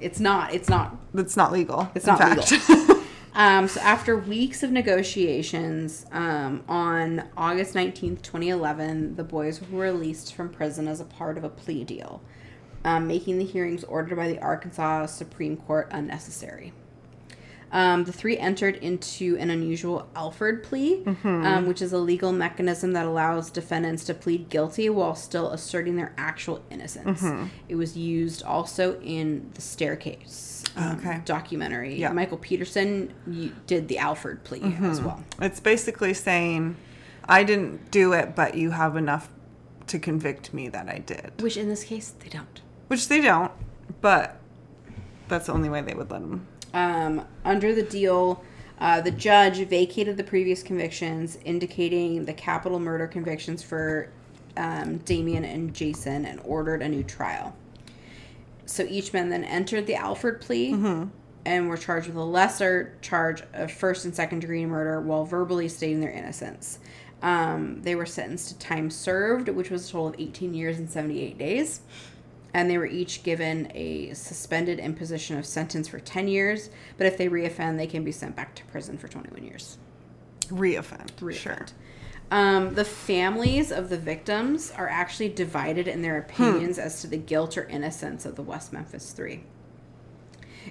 it's 0.00 0.20
not. 0.20 0.52
It's 0.54 0.68
not. 0.68 0.96
It's 1.14 1.36
not 1.36 1.52
legal. 1.52 1.90
It's 1.94 2.06
not 2.06 2.18
fact. 2.18 2.50
legal. 2.50 2.94
Um, 3.36 3.66
so 3.66 3.80
after 3.80 4.16
weeks 4.16 4.62
of 4.62 4.70
negotiations, 4.70 6.06
um, 6.12 6.62
on 6.68 7.24
August 7.36 7.74
nineteenth, 7.74 8.22
twenty 8.22 8.48
eleven, 8.48 9.16
the 9.16 9.24
boys 9.24 9.60
were 9.60 9.82
released 9.82 10.32
from 10.34 10.50
prison 10.50 10.86
as 10.86 11.00
a 11.00 11.04
part 11.04 11.36
of 11.36 11.42
a 11.42 11.48
plea 11.48 11.82
deal, 11.82 12.22
um, 12.84 13.06
making 13.06 13.38
the 13.38 13.44
hearings 13.44 13.84
ordered 13.84 14.16
by 14.16 14.28
the 14.28 14.38
Arkansas 14.40 15.06
Supreme 15.06 15.56
Court 15.56 15.88
unnecessary. 15.90 16.72
Um, 17.72 18.04
the 18.04 18.12
three 18.12 18.38
entered 18.38 18.76
into 18.76 19.36
an 19.40 19.50
unusual 19.50 20.08
Alford 20.14 20.62
plea, 20.62 21.02
um, 21.24 21.66
which 21.66 21.82
is 21.82 21.92
a 21.92 21.98
legal 21.98 22.30
mechanism 22.30 22.92
that 22.92 23.04
allows 23.04 23.50
defendants 23.50 24.04
to 24.04 24.14
plead 24.14 24.48
guilty 24.48 24.88
while 24.88 25.16
still 25.16 25.50
asserting 25.50 25.96
their 25.96 26.12
actual 26.16 26.62
innocence. 26.70 27.24
It 27.68 27.74
was 27.74 27.96
used 27.96 28.44
also 28.44 29.00
in 29.00 29.50
the 29.54 29.60
Staircase 29.60 30.62
um, 30.76 30.98
Okay. 30.98 31.20
documentary. 31.24 31.96
Yeah. 31.96 32.12
Michael 32.12 32.38
Peterson 32.38 33.12
did 33.66 33.88
the 33.88 33.98
Alford 33.98 34.44
plea 34.44 34.76
as 34.82 35.00
well. 35.00 35.24
it's 35.40 35.58
basically 35.58 36.14
saying, 36.14 36.76
I 37.24 37.42
didn't 37.42 37.90
do 37.90 38.12
it, 38.12 38.36
but 38.36 38.54
you 38.54 38.70
have 38.70 38.94
enough 38.96 39.28
to 39.88 39.98
convict 39.98 40.54
me 40.54 40.68
that 40.68 40.88
I 40.88 40.98
did. 40.98 41.32
Which 41.40 41.56
in 41.56 41.68
this 41.68 41.82
case, 41.82 42.14
they 42.20 42.28
don't. 42.28 42.60
Which 42.88 43.08
they 43.08 43.20
don't, 43.20 43.52
but 44.00 44.38
that's 45.28 45.46
the 45.46 45.52
only 45.52 45.68
way 45.68 45.80
they 45.80 45.94
would 45.94 46.10
let 46.10 46.20
them. 46.20 46.46
Um, 46.72 47.26
under 47.44 47.74
the 47.74 47.82
deal, 47.82 48.42
uh, 48.78 49.00
the 49.00 49.10
judge 49.10 49.58
vacated 49.66 50.16
the 50.16 50.24
previous 50.24 50.62
convictions, 50.62 51.38
indicating 51.44 52.24
the 52.24 52.34
capital 52.34 52.78
murder 52.78 53.06
convictions 53.06 53.62
for 53.62 54.10
um, 54.56 54.98
Damien 54.98 55.44
and 55.44 55.72
Jason, 55.74 56.26
and 56.26 56.40
ordered 56.44 56.82
a 56.82 56.88
new 56.88 57.02
trial. 57.02 57.54
So 58.66 58.84
each 58.88 59.12
man 59.12 59.28
then 59.28 59.44
entered 59.44 59.86
the 59.86 59.94
Alford 59.94 60.40
plea 60.40 60.72
and 61.46 61.68
were 61.68 61.76
charged 61.76 62.08
with 62.08 62.16
a 62.16 62.24
lesser 62.24 62.96
charge 63.02 63.42
of 63.52 63.70
first 63.70 64.04
and 64.04 64.14
second 64.14 64.40
degree 64.40 64.66
murder 64.66 65.00
while 65.00 65.24
verbally 65.24 65.68
stating 65.68 66.00
their 66.00 66.10
innocence. 66.10 66.78
Um, 67.22 67.80
they 67.82 67.94
were 67.94 68.06
sentenced 68.06 68.48
to 68.48 68.58
time 68.58 68.90
served, 68.90 69.48
which 69.48 69.70
was 69.70 69.88
a 69.88 69.92
total 69.92 70.08
of 70.08 70.16
18 70.18 70.54
years 70.54 70.78
and 70.78 70.90
78 70.90 71.38
days 71.38 71.80
and 72.54 72.70
they 72.70 72.78
were 72.78 72.86
each 72.86 73.22
given 73.24 73.70
a 73.74 74.14
suspended 74.14 74.78
imposition 74.78 75.36
of 75.36 75.44
sentence 75.44 75.88
for 75.88 75.98
10 75.98 76.28
years 76.28 76.70
but 76.96 77.06
if 77.06 77.18
they 77.18 77.28
reoffend 77.28 77.76
they 77.76 77.86
can 77.86 78.04
be 78.04 78.12
sent 78.12 78.34
back 78.36 78.54
to 78.54 78.64
prison 78.66 78.96
for 78.96 79.08
21 79.08 79.42
years 79.44 79.76
Reoffend. 80.48 81.10
Reoffend. 81.20 81.34
Sure. 81.36 81.66
um, 82.30 82.74
the 82.74 82.84
families 82.84 83.72
of 83.72 83.88
the 83.88 83.96
victims 83.98 84.70
are 84.76 84.88
actually 84.88 85.28
divided 85.30 85.88
in 85.88 86.02
their 86.02 86.20
Hmm. 86.22 86.42
opinions 86.42 86.78
as 86.78 87.00
to 87.00 87.06
the 87.06 87.16
guilt 87.18 87.56
or 87.58 87.64
innocence 87.64 88.24
of 88.26 88.36
the 88.36 88.42
west 88.42 88.72
memphis 88.72 89.10
three 89.12 89.42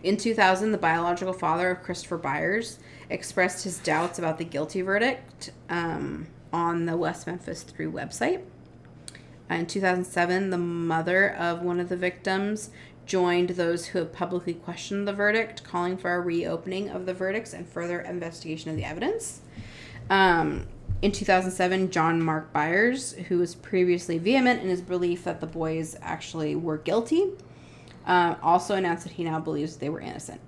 in 0.03 0.17
2000 0.17 0.71
the 0.71 0.77
biological 0.77 1.33
father 1.33 1.69
of 1.71 1.83
christopher 1.83 2.17
byers 2.17 2.79
expressed 3.09 3.63
his 3.63 3.77
doubts 3.79 4.17
about 4.17 4.37
the 4.37 4.43
guilty 4.45 4.81
verdict 4.81 5.51
um, 5.69 6.25
on 6.51 6.85
the 6.85 6.95
west 6.97 7.27
memphis 7.27 7.61
3 7.63 7.85
website 7.87 8.41
in 9.55 9.65
2007, 9.65 10.49
the 10.49 10.57
mother 10.57 11.29
of 11.29 11.61
one 11.61 11.79
of 11.79 11.89
the 11.89 11.97
victims 11.97 12.69
joined 13.05 13.49
those 13.49 13.87
who 13.87 13.99
have 13.99 14.13
publicly 14.13 14.53
questioned 14.53 15.07
the 15.07 15.13
verdict, 15.13 15.63
calling 15.63 15.97
for 15.97 16.13
a 16.13 16.21
reopening 16.21 16.89
of 16.89 17.05
the 17.05 17.13
verdicts 17.13 17.53
and 17.53 17.67
further 17.67 17.99
investigation 17.99 18.69
of 18.69 18.77
the 18.77 18.85
evidence. 18.85 19.41
Um, 20.09 20.67
in 21.01 21.11
2007, 21.11 21.91
John 21.91 22.21
Mark 22.21 22.53
Byers, 22.53 23.13
who 23.13 23.39
was 23.39 23.55
previously 23.55 24.17
vehement 24.17 24.61
in 24.61 24.69
his 24.69 24.81
belief 24.81 25.25
that 25.25 25.41
the 25.41 25.47
boys 25.47 25.97
actually 26.01 26.55
were 26.55 26.77
guilty, 26.77 27.31
uh, 28.05 28.35
also 28.41 28.75
announced 28.75 29.03
that 29.03 29.13
he 29.13 29.23
now 29.23 29.39
believes 29.39 29.75
they 29.77 29.89
were 29.89 29.99
innocent. 29.99 30.39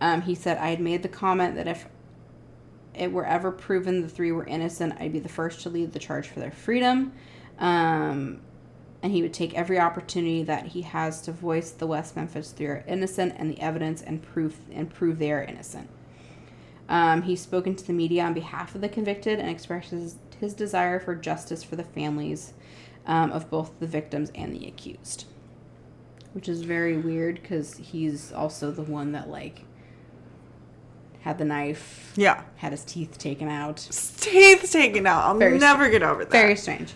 Um, 0.00 0.22
he 0.22 0.34
said, 0.34 0.58
I 0.58 0.70
had 0.70 0.80
made 0.80 1.02
the 1.02 1.08
comment 1.08 1.54
that 1.56 1.68
if 1.68 1.86
it 2.94 3.12
were 3.12 3.24
ever 3.24 3.50
proven 3.52 4.02
the 4.02 4.08
three 4.08 4.32
were 4.32 4.46
innocent, 4.46 4.94
I'd 4.98 5.12
be 5.12 5.18
the 5.20 5.28
first 5.28 5.60
to 5.62 5.70
lead 5.70 5.92
the 5.92 5.98
charge 5.98 6.28
for 6.28 6.40
their 6.40 6.50
freedom. 6.50 7.12
Um, 7.58 8.40
and 9.02 9.12
he 9.12 9.22
would 9.22 9.32
take 9.32 9.54
every 9.54 9.78
opportunity 9.78 10.42
that 10.44 10.66
he 10.68 10.82
has 10.82 11.20
to 11.22 11.32
voice 11.32 11.70
the 11.70 11.86
West 11.86 12.16
Memphis 12.16 12.50
Three 12.50 12.66
are 12.66 12.84
innocent 12.88 13.34
and 13.36 13.50
the 13.50 13.60
evidence 13.60 14.02
and 14.02 14.20
proof 14.22 14.58
and 14.72 14.90
prove 14.92 15.18
they 15.18 15.30
are 15.32 15.42
innocent. 15.42 15.88
Um, 16.88 17.22
he's 17.22 17.40
spoken 17.40 17.76
to 17.76 17.86
the 17.86 17.92
media 17.92 18.24
on 18.24 18.34
behalf 18.34 18.74
of 18.74 18.80
the 18.80 18.88
convicted 18.88 19.38
and 19.38 19.48
expresses 19.50 20.16
his 20.40 20.54
desire 20.54 20.98
for 20.98 21.14
justice 21.14 21.62
for 21.62 21.76
the 21.76 21.84
families 21.84 22.54
um, 23.06 23.30
of 23.30 23.50
both 23.50 23.78
the 23.78 23.86
victims 23.86 24.32
and 24.34 24.54
the 24.54 24.66
accused, 24.66 25.26
which 26.32 26.48
is 26.48 26.62
very 26.62 26.96
weird 26.96 27.40
because 27.42 27.76
he's 27.76 28.32
also 28.32 28.70
the 28.70 28.82
one 28.82 29.12
that 29.12 29.28
like 29.28 29.64
had 31.20 31.38
the 31.38 31.44
knife, 31.44 32.12
Yeah. 32.16 32.42
had 32.56 32.72
his 32.72 32.84
teeth 32.84 33.18
taken 33.18 33.48
out. 33.48 33.76
Teeth 34.18 34.70
taken 34.72 35.06
out. 35.06 35.24
I'll 35.24 35.36
Very 35.38 35.58
never 35.58 35.88
get 35.90 36.02
over 36.02 36.24
that. 36.24 36.30
Very 36.32 36.56
strange. 36.56 36.94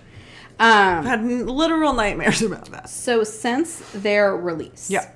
Um, 0.62 1.04
had 1.04 1.24
literal 1.24 1.92
nightmares 1.92 2.40
about 2.50 2.66
that. 2.70 2.88
so 2.88 3.24
since 3.24 3.82
their 3.94 4.36
release, 4.36 4.88
Yeah. 4.90 5.08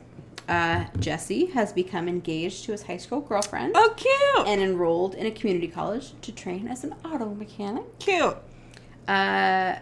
uh, 0.49 0.87
Jesse 0.99 1.47
has 1.47 1.73
become 1.73 2.09
engaged 2.09 2.65
to 2.65 2.73
his 2.73 2.83
high 2.83 2.97
school 2.97 3.21
girlfriend 3.21 3.73
Oh, 3.77 3.95
cute. 3.97 4.47
and 4.49 4.61
enrolled 4.61 5.15
in 5.15 5.25
a 5.27 5.31
community 5.31 5.69
college 5.69 6.13
to 6.23 6.33
train 6.33 6.67
as 6.69 6.83
an 6.85 6.95
auto 7.05 7.33
mechanic. 7.35 7.85
cute. 8.01 8.37
Uh, 9.07 9.77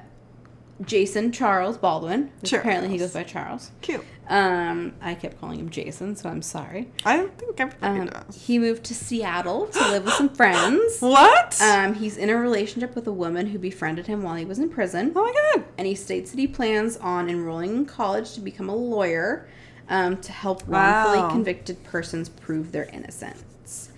Jason 0.82 1.30
Charles 1.30 1.78
Baldwin, 1.78 2.30
Charles. 2.42 2.62
apparently 2.64 2.90
he 2.90 2.98
goes 2.98 3.12
by 3.12 3.22
Charles. 3.22 3.70
Cute. 3.80 4.04
Um, 4.28 4.94
I 5.00 5.14
kept 5.14 5.40
calling 5.40 5.60
him 5.60 5.70
Jason, 5.70 6.16
so 6.16 6.28
I'm 6.28 6.42
sorry. 6.42 6.90
I 7.04 7.16
don't 7.16 7.36
think 7.38 7.60
everybody 7.60 8.00
Um, 8.00 8.06
does. 8.08 8.46
he 8.46 8.58
moved 8.58 8.82
to 8.84 8.94
Seattle 8.94 9.66
to 9.68 9.78
live 9.90 10.04
with 10.04 10.14
some 10.14 10.30
friends. 10.30 10.98
What? 11.00 11.60
Um, 11.62 11.94
he's 11.94 12.16
in 12.16 12.28
a 12.30 12.36
relationship 12.36 12.94
with 12.96 13.06
a 13.06 13.12
woman 13.12 13.46
who 13.48 13.58
befriended 13.58 14.06
him 14.08 14.22
while 14.22 14.34
he 14.34 14.44
was 14.44 14.58
in 14.58 14.68
prison. 14.68 15.12
oh 15.14 15.22
my 15.22 15.32
god. 15.54 15.64
And 15.78 15.86
he 15.86 15.94
states 15.94 16.30
that 16.32 16.38
he 16.40 16.46
plans 16.48 16.96
on 16.96 17.28
enrolling 17.30 17.70
in 17.76 17.86
college 17.86 18.32
to 18.34 18.40
become 18.40 18.68
a 18.68 18.74
lawyer 18.74 19.46
um, 19.88 20.16
to 20.22 20.32
help 20.32 20.66
Wow. 20.66 21.04
wrongfully 21.04 21.30
convicted 21.30 21.84
persons 21.84 22.28
prove 22.28 22.72
their 22.72 22.84
innocence. 22.86 23.90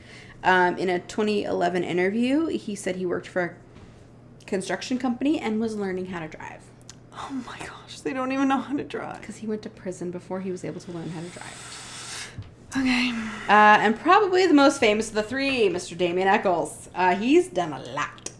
Um, 0.44 0.76
in 0.76 0.90
a 0.90 0.98
2011 0.98 1.82
interview, 1.84 2.46
he 2.48 2.74
said 2.74 2.96
he 2.96 3.06
worked 3.06 3.26
for 3.28 3.42
a 3.42 4.44
construction 4.46 4.98
company 4.98 5.40
and 5.40 5.60
was 5.60 5.74
learning 5.74 6.06
how 6.06 6.20
to 6.20 6.28
drive 6.28 6.55
Oh 7.16 7.42
my 7.46 7.58
gosh, 7.58 8.00
they 8.00 8.12
don't 8.12 8.32
even 8.32 8.48
know 8.48 8.58
how 8.58 8.76
to 8.76 8.84
drive. 8.84 9.20
because 9.20 9.36
he 9.36 9.46
went 9.46 9.62
to 9.62 9.70
prison 9.70 10.10
before 10.10 10.40
he 10.40 10.50
was 10.50 10.64
able 10.64 10.80
to 10.80 10.92
learn 10.92 11.08
how 11.10 11.20
to 11.20 11.28
drive. 11.28 12.32
Okay. 12.76 13.10
Uh, 13.48 13.78
and 13.80 13.98
probably 13.98 14.46
the 14.46 14.52
most 14.54 14.78
famous 14.80 15.08
of 15.08 15.14
the 15.14 15.22
three, 15.22 15.68
Mr. 15.68 15.96
Damien 15.96 16.28
Echols. 16.28 16.90
Uh, 16.94 17.14
he's 17.14 17.48
done 17.48 17.72
a 17.72 17.78
lot. 17.92 18.30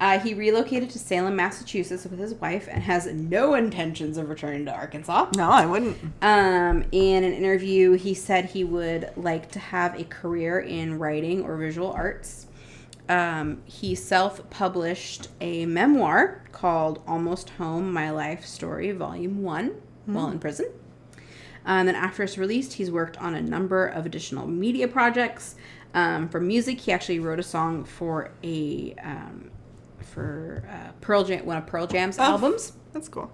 Uh, 0.00 0.18
he 0.18 0.34
relocated 0.34 0.90
to 0.90 0.98
Salem, 0.98 1.36
Massachusetts 1.36 2.04
with 2.04 2.18
his 2.18 2.34
wife 2.34 2.68
and 2.70 2.82
has 2.82 3.06
no 3.06 3.54
intentions 3.54 4.16
of 4.18 4.28
returning 4.28 4.64
to 4.66 4.72
Arkansas. 4.72 5.28
No, 5.36 5.48
I 5.50 5.64
wouldn't. 5.64 5.96
Um, 6.20 6.84
in 6.92 7.22
an 7.24 7.32
interview, 7.32 7.92
he 7.92 8.14
said 8.14 8.46
he 8.46 8.64
would 8.64 9.10
like 9.16 9.50
to 9.52 9.58
have 9.60 9.98
a 9.98 10.04
career 10.04 10.58
in 10.60 10.98
writing 10.98 11.42
or 11.42 11.56
visual 11.56 11.92
arts. 11.92 12.46
Um, 13.12 13.60
he 13.66 13.94
self 13.94 14.48
published 14.48 15.28
a 15.40 15.66
memoir 15.66 16.42
called 16.52 17.02
Almost 17.06 17.50
Home 17.50 17.92
My 17.92 18.10
Life 18.10 18.46
Story, 18.46 18.90
Volume 18.92 19.42
1, 19.42 19.72
while 20.06 20.28
in 20.28 20.38
prison. 20.38 20.70
And 21.66 21.86
then 21.86 21.94
after 21.94 22.22
it's 22.22 22.38
released, 22.38 22.72
he's 22.74 22.90
worked 22.90 23.18
on 23.18 23.34
a 23.34 23.42
number 23.42 23.86
of 23.86 24.06
additional 24.06 24.46
media 24.46 24.88
projects. 24.88 25.56
Um, 25.94 26.28
for 26.30 26.40
music, 26.40 26.80
he 26.80 26.90
actually 26.90 27.18
wrote 27.18 27.38
a 27.38 27.42
song 27.42 27.84
for 27.84 28.30
a 28.42 28.94
um, 29.02 29.50
for 30.00 30.64
uh, 30.70 30.92
Pearl 31.02 31.24
Jam, 31.24 31.44
one 31.44 31.58
of 31.58 31.66
Pearl 31.66 31.86
Jam's 31.86 32.18
Oh. 32.18 32.22
albums. 32.22 32.72
That's 32.94 33.08
cool. 33.08 33.30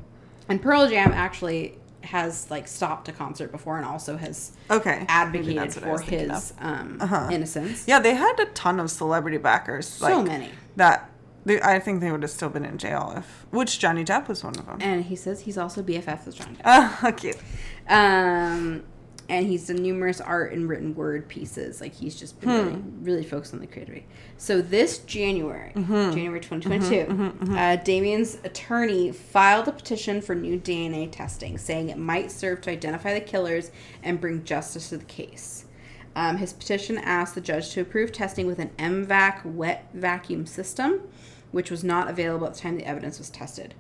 And 0.48 0.60
Pearl 0.60 0.88
Jam 0.88 1.12
actually 1.12 1.78
has 2.10 2.50
like 2.50 2.66
stopped 2.68 3.08
a 3.08 3.12
concert 3.12 3.52
before 3.52 3.76
and 3.76 3.86
also 3.86 4.16
has 4.16 4.52
Okay. 4.70 5.04
Advocated 5.08 5.56
that's 5.58 5.76
what 5.76 5.84
I 5.84 5.96
for 5.96 6.10
his 6.10 6.52
um, 6.58 6.98
Uh-huh. 7.00 7.28
innocence. 7.30 7.84
Yeah, 7.86 7.98
they 8.00 8.14
had 8.14 8.38
a 8.40 8.46
ton 8.46 8.80
of 8.80 8.90
celebrity 8.90 9.38
backers. 9.38 9.86
So 9.86 10.06
like, 10.18 10.26
many. 10.26 10.50
That 10.76 11.10
they, 11.44 11.60
I 11.60 11.78
think 11.78 12.00
they 12.00 12.10
would 12.10 12.22
have 12.22 12.30
still 12.30 12.48
been 12.50 12.64
in 12.64 12.76
jail 12.78 13.14
if, 13.16 13.46
which 13.50 13.78
Johnny 13.78 14.04
Depp 14.04 14.28
was 14.28 14.42
one 14.44 14.56
of 14.58 14.66
them. 14.66 14.78
And 14.80 15.04
he 15.04 15.16
says 15.16 15.40
he's 15.40 15.56
also 15.58 15.82
BFF 15.82 16.26
with 16.26 16.36
Johnny 16.36 16.54
Depp. 16.56 16.62
Ah, 16.64 17.12
cute. 17.16 17.36
Um, 17.88 18.82
and 19.28 19.46
he's 19.46 19.66
done 19.66 19.76
numerous 19.76 20.20
art 20.20 20.52
and 20.52 20.68
written 20.68 20.94
word 20.94 21.28
pieces. 21.28 21.80
Like 21.80 21.94
he's 21.94 22.14
just 22.14 22.40
been 22.40 22.50
really, 22.50 22.72
hmm. 22.72 23.04
really 23.04 23.24
focused 23.24 23.52
on 23.52 23.60
the 23.60 23.66
creativity. 23.66 24.06
So 24.38 24.62
this 24.62 24.98
January, 24.98 25.72
mm-hmm. 25.74 26.12
January 26.12 26.40
mm-hmm. 26.40 26.60
2022, 26.60 27.12
mm-hmm. 27.12 27.56
uh, 27.56 27.76
Damien's 27.76 28.38
attorney 28.44 29.12
filed 29.12 29.68
a 29.68 29.72
petition 29.72 30.22
for 30.22 30.34
new 30.34 30.58
DNA 30.58 31.10
testing, 31.10 31.58
saying 31.58 31.90
it 31.90 31.98
might 31.98 32.32
serve 32.32 32.62
to 32.62 32.70
identify 32.70 33.12
the 33.12 33.20
killers 33.20 33.70
and 34.02 34.20
bring 34.20 34.44
justice 34.44 34.88
to 34.88 34.96
the 34.96 35.04
case. 35.04 35.66
Um, 36.16 36.38
his 36.38 36.52
petition 36.52 36.98
asked 36.98 37.34
the 37.34 37.40
judge 37.40 37.70
to 37.70 37.82
approve 37.82 38.12
testing 38.12 38.46
with 38.46 38.58
an 38.58 38.70
MVAC 38.78 39.44
wet 39.44 39.88
vacuum 39.92 40.46
system, 40.46 41.02
which 41.52 41.70
was 41.70 41.84
not 41.84 42.08
available 42.08 42.46
at 42.46 42.54
the 42.54 42.60
time 42.60 42.76
the 42.76 42.86
evidence 42.86 43.18
was 43.18 43.30
tested. 43.30 43.74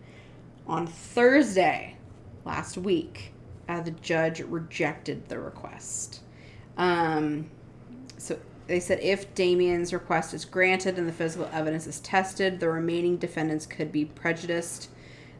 On 0.66 0.86
Thursday 0.86 1.96
last 2.44 2.76
week, 2.76 3.32
uh, 3.68 3.80
the 3.80 3.90
judge 3.90 4.40
rejected 4.40 5.28
the 5.28 5.38
request. 5.38 6.20
Um, 6.76 7.50
so 8.16 8.38
they 8.66 8.80
said 8.80 9.00
if 9.00 9.34
Damien's 9.34 9.92
request 9.92 10.34
is 10.34 10.44
granted 10.44 10.98
and 10.98 11.08
the 11.08 11.12
physical 11.12 11.48
evidence 11.52 11.86
is 11.86 12.00
tested, 12.00 12.60
the 12.60 12.68
remaining 12.68 13.16
defendants 13.16 13.66
could 13.66 13.92
be 13.92 14.04
prejudiced. 14.04 14.90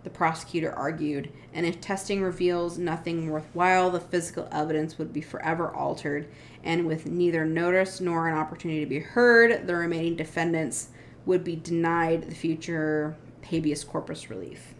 The 0.05 0.11
prosecutor 0.11 0.73
argued, 0.73 1.31
and 1.53 1.67
if 1.67 1.81
testing 1.81 2.23
reveals 2.23 2.79
nothing 2.79 3.29
worthwhile, 3.29 3.91
the 3.91 4.01
physical 4.01 4.49
evidence 4.53 4.97
would 4.97 5.13
be 5.13 5.21
forever 5.21 5.75
altered, 5.75 6.29
and 6.63 6.87
with 6.87 7.07
neither 7.07 7.45
notice 7.45 8.01
nor 8.01 8.29
an 8.29 8.39
opportunity 8.39 8.81
to 8.81 8.87
be 8.87 9.01
heard, 9.01 9.67
the 9.67 9.75
remaining 9.75 10.15
defendants 10.15 10.91
would 11.27 11.43
be 11.43 11.57
denied 11.57 12.23
the 12.23 12.35
future 12.35 13.17
habeas 13.43 13.85
corpus 13.85 14.31
relief. 14.31 14.75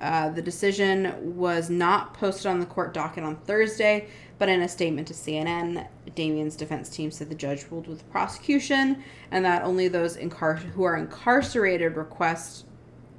Uh, 0.00 0.30
the 0.30 0.40
decision 0.42 1.36
was 1.36 1.68
not 1.68 2.14
posted 2.14 2.46
on 2.46 2.58
the 2.58 2.66
court 2.66 2.94
docket 2.94 3.22
on 3.22 3.36
Thursday, 3.36 4.08
but 4.38 4.48
in 4.48 4.62
a 4.62 4.68
statement 4.68 5.06
to 5.08 5.14
CNN, 5.14 5.86
Damien's 6.14 6.56
defense 6.56 6.88
team 6.88 7.10
said 7.10 7.28
the 7.28 7.34
judge 7.34 7.66
ruled 7.70 7.86
with 7.86 7.98
the 7.98 8.04
prosecution 8.04 9.02
and 9.30 9.44
that 9.44 9.62
only 9.62 9.88
those 9.88 10.16
incar- 10.16 10.56
who 10.58 10.82
are 10.84 10.96
incarcerated 10.96 11.96
request 11.96 12.64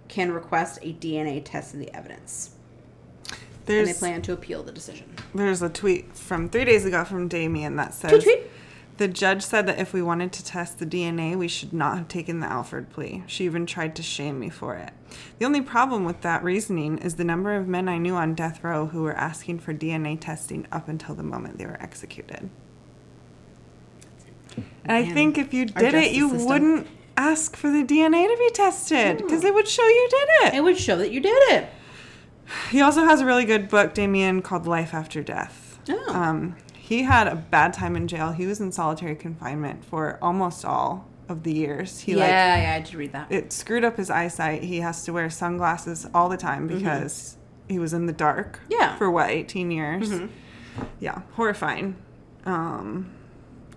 can 0.07 0.31
request 0.31 0.79
a 0.81 0.93
DNA 0.93 1.41
test 1.45 1.73
of 1.73 1.79
the 1.79 1.93
evidence. 1.95 2.51
and 3.67 3.87
they 3.87 3.93
plan 3.93 4.21
to 4.23 4.33
appeal 4.33 4.63
the 4.63 4.71
decision. 4.71 5.05
there's 5.35 5.61
a 5.61 5.69
tweet 5.69 6.13
from 6.17 6.49
three 6.49 6.65
days 6.65 6.83
ago 6.85 7.05
from 7.05 7.27
Damien 7.27 7.75
that 7.75 7.93
says 7.93 8.11
Tweet, 8.11 8.23
tweet. 8.23 8.51
The 9.01 9.07
judge 9.07 9.41
said 9.41 9.65
that 9.65 9.79
if 9.79 9.93
we 9.93 10.01
wanted 10.03 10.31
to 10.31 10.45
test 10.45 10.77
the 10.77 10.85
DNA, 10.85 11.35
we 11.35 11.47
should 11.47 11.73
not 11.73 11.97
have 11.97 12.07
taken 12.07 12.39
the 12.39 12.45
Alford 12.45 12.91
plea. 12.91 13.23
She 13.25 13.45
even 13.45 13.65
tried 13.65 13.95
to 13.95 14.03
shame 14.03 14.39
me 14.39 14.47
for 14.47 14.75
it. 14.75 14.91
The 15.39 15.45
only 15.47 15.61
problem 15.61 16.05
with 16.05 16.21
that 16.21 16.43
reasoning 16.43 16.99
is 16.99 17.15
the 17.15 17.23
number 17.23 17.55
of 17.55 17.67
men 17.67 17.89
I 17.89 17.97
knew 17.97 18.13
on 18.13 18.35
death 18.35 18.63
row 18.63 18.85
who 18.85 19.01
were 19.01 19.15
asking 19.15 19.57
for 19.57 19.73
DNA 19.73 20.19
testing 20.21 20.67
up 20.71 20.87
until 20.87 21.15
the 21.15 21.23
moment 21.23 21.57
they 21.57 21.65
were 21.65 21.81
executed. 21.81 22.51
And 24.55 24.91
I 24.91 25.01
Man, 25.01 25.13
think 25.15 25.39
if 25.39 25.51
you 25.51 25.65
did 25.65 25.95
it, 25.95 26.11
you 26.11 26.29
system. 26.29 26.47
wouldn't 26.47 26.87
ask 27.17 27.55
for 27.55 27.71
the 27.71 27.83
DNA 27.83 28.27
to 28.27 28.37
be 28.37 28.51
tested 28.53 29.17
because 29.17 29.43
it 29.43 29.55
would 29.55 29.67
show 29.67 29.87
you 29.87 30.07
did 30.11 30.29
it. 30.43 30.53
It 30.53 30.63
would 30.63 30.77
show 30.77 30.95
that 30.97 31.09
you 31.09 31.21
did 31.21 31.41
it. 31.53 31.69
He 32.69 32.81
also 32.81 33.05
has 33.05 33.19
a 33.19 33.25
really 33.25 33.45
good 33.45 33.67
book, 33.67 33.95
Damien, 33.95 34.43
called 34.43 34.67
Life 34.67 34.93
After 34.93 35.23
Death. 35.23 35.79
Oh. 35.89 36.13
Um, 36.13 36.55
he 36.91 37.03
had 37.03 37.25
a 37.27 37.35
bad 37.35 37.71
time 37.73 37.95
in 37.95 38.05
jail. 38.07 38.31
He 38.33 38.45
was 38.45 38.59
in 38.59 38.71
solitary 38.73 39.15
confinement 39.15 39.85
for 39.85 40.19
almost 40.21 40.65
all 40.65 41.07
of 41.29 41.43
the 41.43 41.53
years. 41.53 42.01
He 42.01 42.11
yeah, 42.11 42.17
like 42.19 42.29
yeah, 42.29 42.73
I 42.77 42.79
did 42.81 42.93
read 42.95 43.13
that. 43.13 43.31
it 43.31 43.53
screwed 43.53 43.85
up 43.85 43.95
his 43.95 44.09
eyesight. 44.09 44.63
He 44.63 44.81
has 44.81 45.03
to 45.05 45.13
wear 45.13 45.29
sunglasses 45.29 46.05
all 46.13 46.27
the 46.27 46.35
time 46.35 46.67
because 46.67 47.37
he 47.69 47.79
was 47.79 47.93
in 47.93 48.07
the 48.07 48.13
dark. 48.13 48.57
Mm-hmm. 48.57 48.71
Yeah. 48.73 48.87
Mm-hmm. 48.89 48.97
For 48.97 49.09
what, 49.09 49.29
18 49.29 49.71
years? 49.71 50.11
Yeah, 50.99 51.21
horrifying. 51.35 51.95
Um, 52.45 53.11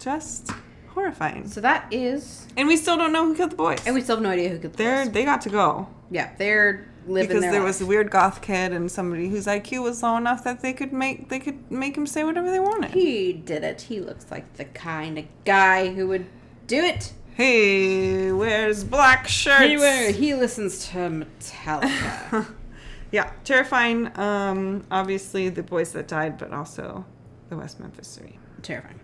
just 0.00 0.50
horrifying. 0.88 1.46
so 1.48 1.60
that 1.60 1.86
is, 1.92 2.46
And 2.56 2.66
we 2.66 2.76
still 2.76 2.96
don't 2.96 3.12
know 3.12 3.24
who 3.26 3.36
killed 3.36 3.50
the 3.52 3.56
boys. 3.56 3.80
and 3.86 3.94
we 3.94 4.00
still 4.00 4.16
have 4.16 4.22
no 4.24 4.30
idea 4.30 4.48
who 4.48 4.58
killed 4.58 4.72
the 4.74 4.78
They're 4.78 5.04
boys. 5.04 5.12
they 5.14 5.24
got 5.24 5.40
to 5.42 5.50
go. 5.50 5.88
Yeah, 6.10 6.30
they're 6.38 6.88
living 7.06 7.28
because 7.28 7.42
there 7.42 7.52
life. 7.54 7.62
was 7.64 7.80
a 7.80 7.86
weird 7.86 8.10
goth 8.10 8.40
kid 8.42 8.72
and 8.72 8.90
somebody 8.90 9.28
whose 9.28 9.46
IQ 9.46 9.82
was 9.82 10.02
low 10.02 10.16
enough 10.16 10.44
that 10.44 10.60
they 10.60 10.72
could 10.72 10.92
make 10.92 11.28
they 11.28 11.38
could 11.38 11.70
make 11.70 11.96
him 11.96 12.06
say 12.06 12.24
whatever 12.24 12.50
they 12.50 12.60
wanted. 12.60 12.90
He 12.92 13.32
did 13.32 13.64
it. 13.64 13.82
He 13.82 14.00
looks 14.00 14.30
like 14.30 14.54
the 14.54 14.64
kind 14.64 15.18
of 15.18 15.24
guy 15.44 15.92
who 15.92 16.08
would 16.08 16.26
do 16.66 16.78
it. 16.78 17.12
He 17.36 18.30
wears 18.32 18.84
black 18.84 19.26
shirts. 19.26 19.64
He, 19.64 19.76
wear- 19.76 20.12
he 20.12 20.34
listens 20.34 20.88
to 20.90 20.98
Metallica. 21.40 22.46
Yeah, 23.10 23.30
terrifying. 23.44 24.10
Um, 24.18 24.84
obviously 24.90 25.48
the 25.48 25.62
boys 25.62 25.92
that 25.92 26.08
died, 26.08 26.36
but 26.36 26.52
also 26.52 27.04
the 27.48 27.56
West 27.56 27.78
Memphis 27.78 28.16
Three. 28.16 28.40
Terrifying. 28.62 28.98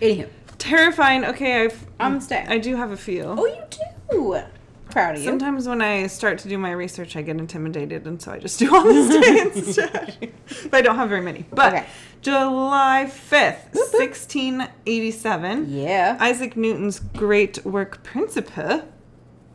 Anywho, 0.00 0.30
Terrifying. 0.56 1.22
Okay, 1.26 1.64
I've 1.64 1.86
I'm 2.00 2.18
staying. 2.22 2.48
I 2.48 2.56
do 2.56 2.76
have 2.76 2.92
a 2.92 2.96
few. 2.96 3.24
oh, 3.24 3.44
you 3.44 3.62
do. 4.10 4.40
Proud 4.92 5.14
of 5.16 5.22
you. 5.22 5.26
Sometimes 5.28 5.66
when 5.66 5.80
I 5.82 6.06
start 6.06 6.38
to 6.40 6.48
do 6.48 6.58
my 6.58 6.70
research, 6.70 7.16
I 7.16 7.22
get 7.22 7.36
intimidated, 7.38 8.06
and 8.06 8.20
so 8.20 8.30
I 8.32 8.38
just 8.38 8.58
do 8.58 8.74
all 8.74 8.84
the 8.84 9.20
stay 9.20 9.40
instead. 9.40 10.32
but 10.70 10.74
I 10.78 10.82
don't 10.82 10.96
have 10.96 11.08
very 11.08 11.22
many. 11.22 11.46
But 11.50 11.72
Okay. 11.74 11.86
July 12.20 13.06
fifth, 13.06 13.70
Whoop, 13.74 13.90
whoop. 13.92 14.00
sixteen 14.00 14.68
eighty-seven. 14.86 15.66
Yeah. 15.72 16.16
Isaac 16.20 16.56
Newton's 16.56 17.00
great 17.00 17.64
work 17.64 18.02
Principia 18.04 18.84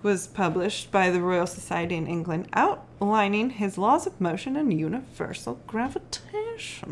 was 0.04 0.28
published 0.28 0.92
by 0.92 1.10
the 1.10 1.22
Royal 1.22 1.48
Society 1.48 1.96
in 1.96 2.08
England 2.08 2.48
outlining 2.54 3.52
his 3.52 3.78
laws 3.78 4.06
of 4.08 4.20
motion 4.20 4.56
and 4.56 4.74
universal 4.78 5.60
gravitation. 5.68 6.47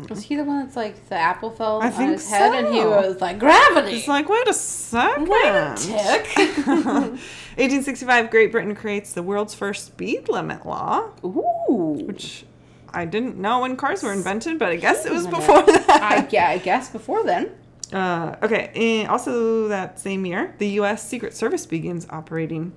Was 0.08 0.22
he 0.24 0.36
the 0.36 0.44
one 0.44 0.60
that's 0.60 0.76
like 0.76 1.08
the 1.08 1.14
apple 1.16 1.50
fell 1.50 1.80
I 1.82 1.90
on 1.90 2.08
his 2.08 2.28
head 2.28 2.54
and 2.54 2.74
he 2.74 2.84
was 2.84 3.20
like 3.20 3.38
gravity? 3.38 3.96
It's 3.96 4.08
like, 4.08 4.28
wait 4.28 4.48
a 4.48 4.54
second. 4.54 5.28
Wait 5.28 5.46
a 5.46 5.74
tick. 5.76 6.36
1865, 7.56 8.30
Great 8.30 8.52
Britain 8.52 8.74
creates 8.74 9.12
the 9.12 9.22
world's 9.22 9.54
first 9.54 9.86
speed 9.86 10.28
limit 10.28 10.66
law, 10.66 11.10
Ooh. 11.24 12.02
which 12.04 12.44
I 12.92 13.04
didn't 13.04 13.38
know 13.38 13.60
when 13.60 13.76
cars 13.76 14.02
were 14.02 14.12
invented, 14.12 14.58
but 14.58 14.68
I 14.68 14.76
guess 14.76 15.06
it 15.06 15.12
was 15.12 15.26
before 15.26 15.62
that. 15.62 15.88
I, 15.88 16.28
yeah, 16.30 16.48
I 16.48 16.58
guess 16.58 16.90
before 16.90 17.24
then. 17.24 17.52
Uh, 17.92 18.36
okay, 18.42 18.70
and 18.74 19.08
also 19.08 19.68
that 19.68 19.98
same 20.00 20.26
year, 20.26 20.54
the 20.58 20.68
U.S. 20.80 21.06
Secret 21.06 21.34
Service 21.34 21.66
begins 21.66 22.06
operating 22.10 22.72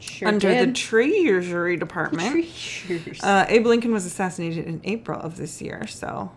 Sure 0.00 0.28
under 0.28 0.48
the 0.48 0.66
did. 0.66 0.74
Treasury 0.76 1.76
Department. 1.76 2.46
Treasures. 2.54 3.22
Uh, 3.22 3.46
Abe 3.48 3.66
Lincoln 3.66 3.92
was 3.92 4.04
assassinated 4.06 4.66
in 4.66 4.80
April 4.84 5.20
of 5.20 5.36
this 5.36 5.60
year, 5.62 5.86
so 5.86 6.30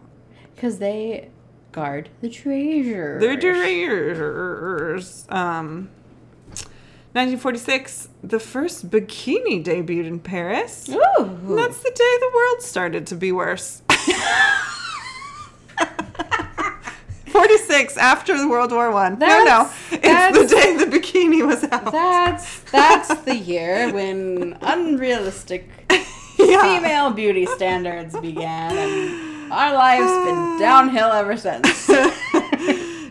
Because 0.56 0.80
they 0.80 1.30
guard 1.72 2.10
the 2.22 2.30
treasure. 2.30 3.19
the 3.19 3.38
treasures. 3.38 5.26
Um, 5.30 5.90
1946, 7.14 8.10
the 8.23 8.40
first 8.40 8.90
bikini 8.90 9.64
debuted 9.64 10.06
in 10.06 10.19
Paris. 10.19 10.88
Ooh. 10.90 10.98
And 11.18 11.57
that's 11.57 11.80
the 11.80 11.90
day 11.90 12.18
the 12.19 12.31
world 12.36 12.61
started 12.61 13.07
to 13.07 13.15
be 13.15 13.31
worse. 13.31 13.81
46 17.30 17.98
after 17.98 18.38
the 18.38 18.48
World 18.48 18.72
War 18.72 18.92
One. 18.92 19.18
No, 19.20 19.44
no, 19.44 19.70
it's 19.92 20.38
the 20.38 20.56
day 20.56 20.76
the 20.78 20.86
bikini 20.86 21.46
was 21.46 21.64
out. 21.66 21.92
That's 21.92 22.60
that's 22.72 23.14
the 23.24 23.36
year 23.36 23.92
when 23.94 24.58
unrealistic 24.62 25.70
Yeah. 26.40 26.62
female 26.62 27.12
beauty 27.12 27.46
standards 27.48 28.18
began, 28.20 28.78
and 28.78 29.52
our 29.52 29.74
lives 29.74 30.10
been 30.26 30.60
downhill 30.60 31.12
ever 31.12 31.36
since. 31.36 31.90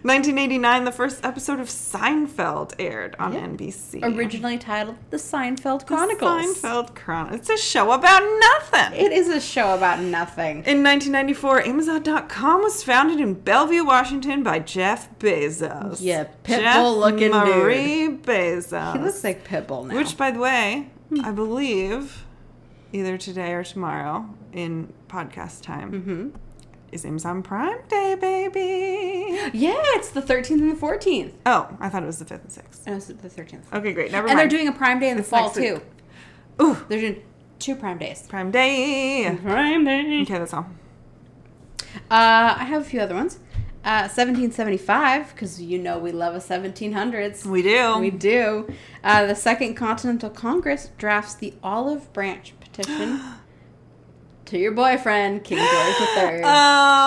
1989, 0.03 0.85
the 0.85 0.93
first 0.93 1.25
episode 1.25 1.61
of 1.61 1.67
Seinfeld 1.69 2.75
aired 2.79 3.17
on 3.19 3.33
Yeah. 3.33 3.41
NBC. 3.47 4.01
Originally 4.03 4.59
titled 4.59 4.97
The 5.11 5.17
Seinfeld 5.17 5.81
The 5.81 5.85
Chronicles. 5.87 6.31
Seinfeld 6.63 6.95
Chronicles. 6.95 7.41
It's 7.41 7.51
a 7.51 7.57
show 7.57 7.93
about 7.93 8.23
nothing. 8.23 8.99
It 9.01 9.13
is 9.13 9.29
a 9.29 9.41
show 9.41 9.75
about 9.75 10.01
nothing. 10.01 10.59
In 10.65 10.83
1994, 10.83 11.63
Amazon.com 11.67 12.63
was 12.63 12.83
founded 12.83 13.21
in 13.21 13.35
Bellevue, 13.35 13.85
Washington 13.85 14.43
by 14.43 14.59
Jeff 14.59 15.09
Bezos. 15.19 15.99
Yeah, 16.01 16.25
Jeff 16.45 16.77
Pitbull-looking 16.77 17.33
dude. 17.33 17.33
Marie 17.33 18.09
Bezos. 18.09 18.93
He 18.95 18.99
looks 19.01 19.25
like 19.25 19.47
Pitbull 19.47 19.87
now. 19.89 19.95
Which, 19.97 20.17
by 20.17 20.31
the 20.31 20.39
way, 20.39 20.91
I 21.23 21.31
believe 21.33 22.25
either 22.93 23.19
today 23.19 23.53
or 23.53 23.65
tomorrow 23.65 24.27
in 24.53 24.93
podcast 25.09 25.63
time 25.63 26.03
hmm 26.03 26.29
is 26.93 27.05
Amazon 27.05 27.43
Prime 27.43 27.79
Day, 27.89 28.15
baby. 28.21 29.51
Yeah, 29.57 29.81
it's 29.97 30.11
the 30.11 30.23
13th 30.23 30.51
and 30.61 30.73
the 30.77 30.81
14th. 30.81 31.33
Oh, 31.47 31.69
I 31.81 31.89
thought 31.89 32.03
it 32.03 32.07
was 32.07 32.19
the 32.19 32.25
5th 32.25 32.43
and 32.45 32.51
6th. 32.51 32.81
Oh, 32.87 32.97
it's 32.97 33.07
the 33.07 33.15
13th. 33.15 33.73
Okay, 33.73 33.93
great. 33.93 34.11
Never 34.13 34.27
And 34.29 34.37
mind. 34.37 34.51
they're 34.51 34.59
doing 34.59 34.69
a 34.69 34.73
Prime 34.73 34.99
Day 35.01 35.11
in 35.11 35.17
the 35.17 35.21
It's 35.21 35.29
fall 35.31 35.51
too. 35.51 35.81
Ooh, 36.61 36.77
They're 36.89 37.01
doing 37.01 37.23
two 37.59 37.75
Prime 37.77 37.99
Days. 37.99 38.27
Prime 38.29 38.51
Day. 38.51 39.37
Prime 39.43 39.85
Day. 39.85 40.23
Okay, 40.23 40.39
that's 40.39 40.53
all. 40.55 40.67
Uh, 42.11 42.57
I 42.59 42.65
have 42.65 42.83
a 42.83 42.85
few 42.85 43.01
other 43.01 43.15
ones. 43.15 43.39
Uh, 43.85 44.03
1775, 44.11 45.33
because 45.35 45.63
you 45.63 45.79
know 45.79 45.99
we 45.99 46.11
love 46.13 46.35
a 46.35 46.39
1700s. 46.39 47.47
We 47.47 47.63
do. 47.63 47.99
We 47.99 48.11
do. 48.11 48.69
Uh, 49.05 49.27
the 49.27 49.35
Second 49.35 49.75
Continental 49.77 50.29
Congress 50.31 50.91
drafts 50.99 51.35
the 51.35 51.55
Olive 51.63 52.13
Branch 52.13 52.53
petition 52.61 53.21
to 54.49 54.59
your 54.59 54.73
boyfriend, 54.73 55.45
King 55.45 55.59
George 55.59 56.09
III. 56.17 56.43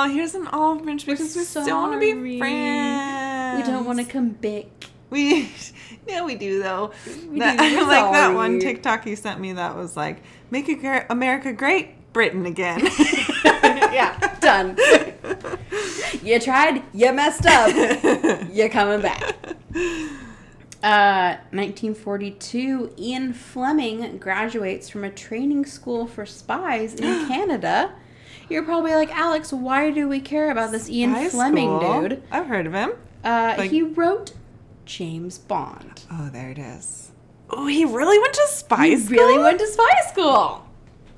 Oh, 0.04 0.10
here's 0.12 0.36
an 0.36 0.48
branch 0.84 1.06
because 1.06 1.36
we 1.36 1.44
still 1.44 1.66
want 1.68 1.94
to 1.94 2.00
be 2.00 2.38
friends. 2.40 3.66
we 3.66 3.72
don't 3.72 3.86
want 3.86 4.00
to 4.00 4.06
come 4.06 4.30
back. 4.30 4.66
We, 5.10 5.52
yeah, 6.08 6.24
we 6.24 6.36
do 6.36 6.62
though. 6.62 6.92
We 7.30 7.40
That- 7.40 7.60
do, 7.60 7.76
we're 7.78 7.88
like 7.88 8.12
that 8.14 8.34
one. 8.34 8.60
TikTok 8.60 9.06
you 9.06 9.16
sent 9.16 9.40
me 9.40 9.54
that 9.54 9.76
was 9.76 9.98
like, 9.98 10.22
"Make 10.50 10.70
America 11.10 11.52
Great 11.54 12.14
Britain 12.14 12.46
again." 12.46 12.80
yeah, 13.44 14.18
done. 14.40 14.78
you 16.24 16.40
tried, 16.40 16.84
you 16.94 17.12
messed 17.14 17.46
up, 17.46 18.50
you're 18.52 18.70
coming 18.70 19.02
back. 19.02 19.36
Uh, 20.84 21.38
1942, 21.52 22.94
Ian 22.98 23.34
Fleming 23.34 24.18
graduates 24.18 24.90
from 24.90 25.04
a 25.04 25.10
training 25.12 25.66
school 25.66 26.08
for 26.08 26.26
spies 26.26 26.96
in 26.96 27.04
Canada. 27.28 27.94
You're 28.50 28.64
probably 28.64 28.94
like, 28.96 29.16
Alex, 29.16 29.54
why 29.54 29.92
do 29.92 30.08
we 30.08 30.20
care 30.20 30.50
about 30.52 30.72
this 30.72 30.90
Ian 30.90 31.12
High 31.12 31.30
Fleming 31.30 31.80
school. 31.80 32.02
dude? 32.02 32.24
I've 32.32 32.48
heard 32.48 32.66
of 32.66 32.74
him. 32.74 32.94
Uh, 33.24 33.56
Like- 33.58 33.72
he 33.72 33.84
wrote 33.84 34.34
James 34.86 35.38
Bond. 35.38 36.04
Oh, 36.12 36.30
there 36.34 36.50
it 36.50 36.58
is. 36.58 37.12
Oh, 37.50 37.68
he 37.68 37.86
really 37.86 38.18
went 38.18 38.34
to 38.34 38.48
spy 38.48 38.76
school. 38.96 38.98
He 38.98 38.98
school. 38.98 39.18
really 39.18 39.44
went 39.44 39.60
to 39.60 39.68
spy 39.68 40.02
school. 40.10 40.68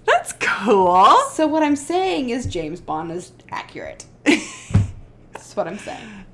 That's 0.06 0.34
cool. 0.34 1.15
So 1.31 1.48
what 1.48 1.64
I'm 1.64 1.76
saying 1.77 2.30
is 2.31 2.45
James 2.48 2.81
Bond 2.81 3.11
is 3.11 3.31
accurate. 3.49 4.06
That's 4.26 5.56
what 5.56 5.68
I'm 5.68 5.77
saying. 5.77 6.26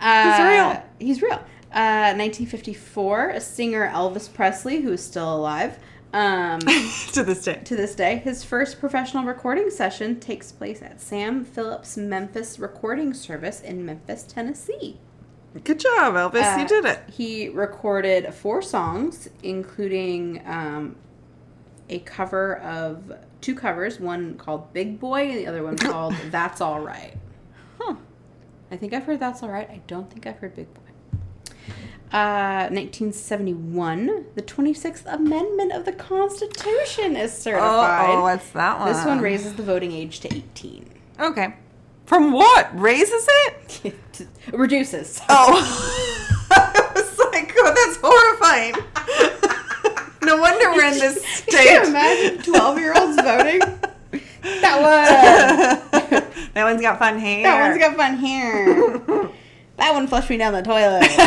Uh, 0.00 0.48
real. 0.50 0.82
He's 0.98 1.22
real. 1.22 1.40
Uh, 1.72 2.14
1954, 2.18 3.28
a 3.30 3.40
singer 3.40 3.88
Elvis 3.88 4.32
Presley, 4.32 4.80
who 4.80 4.92
is 4.92 5.02
still 5.04 5.32
alive, 5.36 5.78
um, 6.12 6.58
to 7.12 7.22
this 7.22 7.44
day. 7.44 7.60
to 7.64 7.76
this 7.76 7.94
day, 7.94 8.16
his 8.16 8.42
first 8.42 8.80
professional 8.80 9.24
recording 9.24 9.70
session 9.70 10.18
takes 10.18 10.50
place 10.50 10.82
at 10.82 11.00
Sam 11.00 11.44
Phillips 11.44 11.96
Memphis 11.96 12.58
Recording 12.58 13.14
Service 13.14 13.60
in 13.60 13.86
Memphis, 13.86 14.24
Tennessee. 14.24 14.98
Good 15.64 15.78
job, 15.80 16.14
Elvis. 16.14 16.58
you 16.58 16.64
Uh, 16.64 16.66
did 16.66 16.84
it. 16.84 17.00
He 17.12 17.48
recorded 17.48 18.34
four 18.34 18.62
songs, 18.62 19.28
including 19.44 20.42
um, 20.46 20.96
a 21.88 22.00
cover 22.00 22.56
of 22.58 23.12
two 23.40 23.54
covers, 23.54 24.00
one 24.00 24.34
called 24.36 24.72
Big 24.72 24.98
Boy 24.98 25.28
and 25.30 25.38
the 25.38 25.46
other 25.46 25.62
one 25.62 25.76
called 25.76 26.14
That's 26.30 26.60
All 26.60 26.80
Right. 26.80 27.14
Huh. 27.78 27.94
I 28.72 28.76
think 28.76 28.92
I've 28.92 29.04
heard 29.04 29.20
That's 29.20 29.42
All 29.42 29.48
Right. 29.50 29.68
I 29.70 29.80
don't 29.86 30.10
think 30.10 30.26
I've 30.26 30.38
heard 30.38 30.54
Big 30.56 30.72
Boy. 30.74 30.79
Uh, 32.12 32.66
1971, 32.72 34.24
the 34.34 34.42
26th 34.42 35.06
Amendment 35.06 35.70
of 35.70 35.84
the 35.84 35.92
Constitution 35.92 37.14
is 37.14 37.32
certified. 37.32 38.10
Oh, 38.10 38.22
what's 38.22 38.50
that 38.50 38.80
one? 38.80 38.92
this 38.92 39.04
one 39.04 39.20
raises 39.20 39.54
the 39.54 39.62
voting 39.62 39.92
age 39.92 40.18
to 40.20 40.34
18. 40.34 40.90
Okay. 41.20 41.54
From 42.06 42.32
what? 42.32 42.68
Raises 42.78 43.28
it? 43.28 43.94
Reduces. 44.52 45.20
Oh. 45.28 46.48
I 46.50 46.90
was 46.96 47.18
like, 47.32 47.54
oh, 47.56 47.74
that's 47.76 47.98
horrifying. 48.02 48.74
no 50.24 50.40
wonder 50.40 50.72
we're 50.72 50.86
in 50.92 50.98
this 50.98 51.24
state. 51.24 51.54
Can 51.54 51.84
you 51.84 51.90
imagine 51.90 52.42
12 52.42 52.78
year 52.80 52.92
olds 52.96 53.22
voting? 53.22 53.60
That 54.42 55.82
one. 55.92 56.10
that 56.54 56.64
one's 56.64 56.82
got 56.82 56.98
fun 56.98 57.20
hair. 57.20 57.44
That 57.44 57.68
one's 57.68 57.80
got 57.80 57.96
fun 57.96 58.16
hair. 58.16 59.30
That 59.80 59.94
one 59.94 60.06
flushed 60.06 60.28
me 60.28 60.36
down 60.36 60.52
the 60.52 60.60
toilet. 60.60 61.04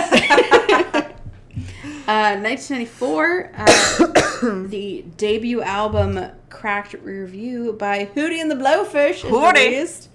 uh, 2.07 2.37
1994, 2.37 3.51
uh, 3.55 3.65
the 4.67 5.03
debut 5.17 5.63
album 5.63 6.23
"Cracked 6.51 6.93
Rear 6.93 7.25
View" 7.25 7.73
by 7.73 8.05
Hootie 8.15 8.39
and 8.39 8.51
the 8.51 8.55
Blowfish 8.55 9.15
is 9.15 9.21
Hootie. 9.23 9.53
released. 9.55 10.09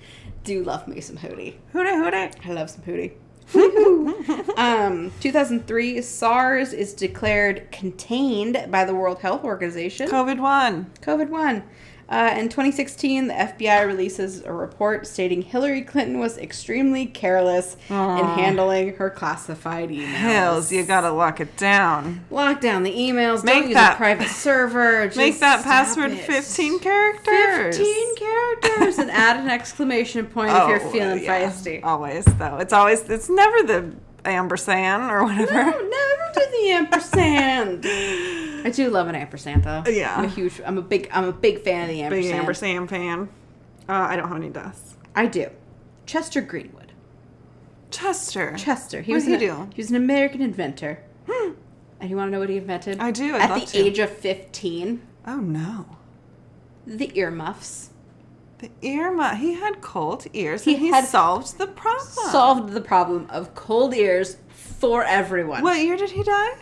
Do 0.45 0.63
love 0.63 0.87
me 0.87 1.01
some 1.01 1.17
Hootie. 1.17 1.57
Hootie, 1.75 1.93
hootie. 1.93 2.47
I 2.47 2.53
love 2.53 2.71
some 2.71 2.83
Hootie. 2.83 3.15
um, 4.57 5.11
2003, 5.19 6.01
SARS 6.01 6.73
is 6.73 6.95
declared 6.95 7.67
contained 7.73 8.67
by 8.71 8.85
the 8.85 8.95
World 8.95 9.19
Health 9.19 9.43
Organization. 9.43 10.09
COVID 10.09 10.39
one. 10.39 10.93
COVID 11.03 11.29
1. 11.29 11.65
Uh, 12.09 12.35
in 12.39 12.49
2016, 12.49 13.27
the 13.29 13.35
FBI 13.35 13.87
releases 13.87 14.43
a 14.43 14.53
report 14.53 15.07
stating 15.07 15.43
Hillary 15.43 15.83
Clinton 15.83 16.19
was 16.19 16.39
extremely 16.39 17.05
careless 17.05 17.77
in 17.91 17.95
handling 17.97 18.95
her 18.97 19.11
classified 19.11 19.91
emails. 19.91 20.05
Hells, 20.15 20.73
you 20.73 20.85
gotta 20.85 21.11
lock 21.11 21.39
it 21.41 21.55
down. 21.59 22.25
Lock 22.31 22.63
down 22.63 22.83
the 22.83 22.93
emails. 22.95 23.45
Make 23.45 23.55
don't 23.57 23.65
use 23.69 23.75
that- 23.75 23.95
a 23.95 23.97
private 23.97 24.29
server. 24.29 25.05
Just 25.07 25.17
Make 25.19 25.39
that 25.41 25.63
password 25.63 26.13
it. 26.13 26.25
15 26.25 26.79
characters. 26.81 27.77
15 27.77 28.17
characters 28.17 28.99
and 28.99 29.11
add 29.11 29.37
an 29.39 29.51
exclamation 29.51 30.27
point 30.27 30.51
if 30.51 30.69
you're 30.69 30.81
feeling 30.81 31.19
Oh, 31.19 31.23
yeah. 31.23 31.51
feisty. 31.51 31.85
Always, 31.85 32.25
though. 32.25 32.57
It's 32.57 32.73
always, 32.73 33.03
it's 33.11 33.29
never 33.29 33.63
the 33.65 33.93
ampersand 34.29 35.11
or 35.11 35.25
whatever. 35.25 35.53
No, 35.53 35.71
never 35.71 36.33
do 36.35 36.41
the 36.53 36.71
ampersand. 36.73 37.85
I 38.67 38.71
do 38.71 38.91
love 38.91 39.09
an 39.09 39.15
ampersand 39.15 39.65
though. 39.65 39.83
Yeah. 39.87 40.15
I'm 40.17 40.25
a 40.25 40.29
huge 40.29 40.61
I'm 40.65 40.79
a 40.79 40.83
big 40.83 41.09
I'm 41.13 41.25
a 41.25 41.33
big 41.33 41.63
fan 41.65 41.83
of 41.83 41.89
the 41.89 42.03
ampersand. 42.03 42.25
Big 42.33 42.35
ampersand 42.35 42.89
fan. 42.91 43.29
Uh, 43.89 43.93
I 43.93 44.17
don't 44.17 44.29
have 44.29 44.37
any 44.37 44.51
deaths. 44.51 44.97
I 45.17 45.27
do. 45.27 45.49
Chester 46.07 46.41
Greenwood. 46.41 46.93
Chester. 47.91 48.55
Chester. 48.57 49.01
He 49.03 49.13
What 49.13 49.17
was 49.17 49.27
he 49.27 49.35
an, 49.35 49.41
do? 49.41 49.69
He 49.75 49.81
was 49.81 49.91
an 49.91 49.97
American 49.97 50.43
inventor. 50.43 51.03
and 52.01 52.11
you 52.11 52.17
want 52.17 52.29
to 52.29 52.33
know 52.33 52.39
what 52.41 52.49
he 52.51 52.57
invented? 52.59 52.99
I 53.01 53.11
do, 53.11 53.35
I'd 53.35 53.43
At 53.51 53.61
the 53.61 53.67
to. 53.67 53.79
age 53.79 53.99
of 53.99 54.11
15, 54.11 55.01
Oh 55.27 55.37
no. 55.37 55.97
the 56.87 57.11
earmuffs. 57.19 57.91
The 58.59 58.71
ear 58.83 59.35
He 59.37 59.55
had 59.55 59.81
cold 59.81 60.27
ears 60.33 60.65
He 60.65 60.75
and 60.75 60.83
he 60.83 60.89
had 60.89 61.05
solved 61.05 61.59
the 61.59 61.67
problem. 61.69 62.07
Solved 62.33 62.73
the 62.73 62.81
problem 62.81 63.27
of 63.31 63.55
cold 63.55 63.95
ears 63.95 64.37
for 64.49 65.05
everyone. 65.05 65.63
What 65.63 65.79
year 65.81 65.97
did 65.97 66.11
he 66.11 66.23
die? 66.25 66.57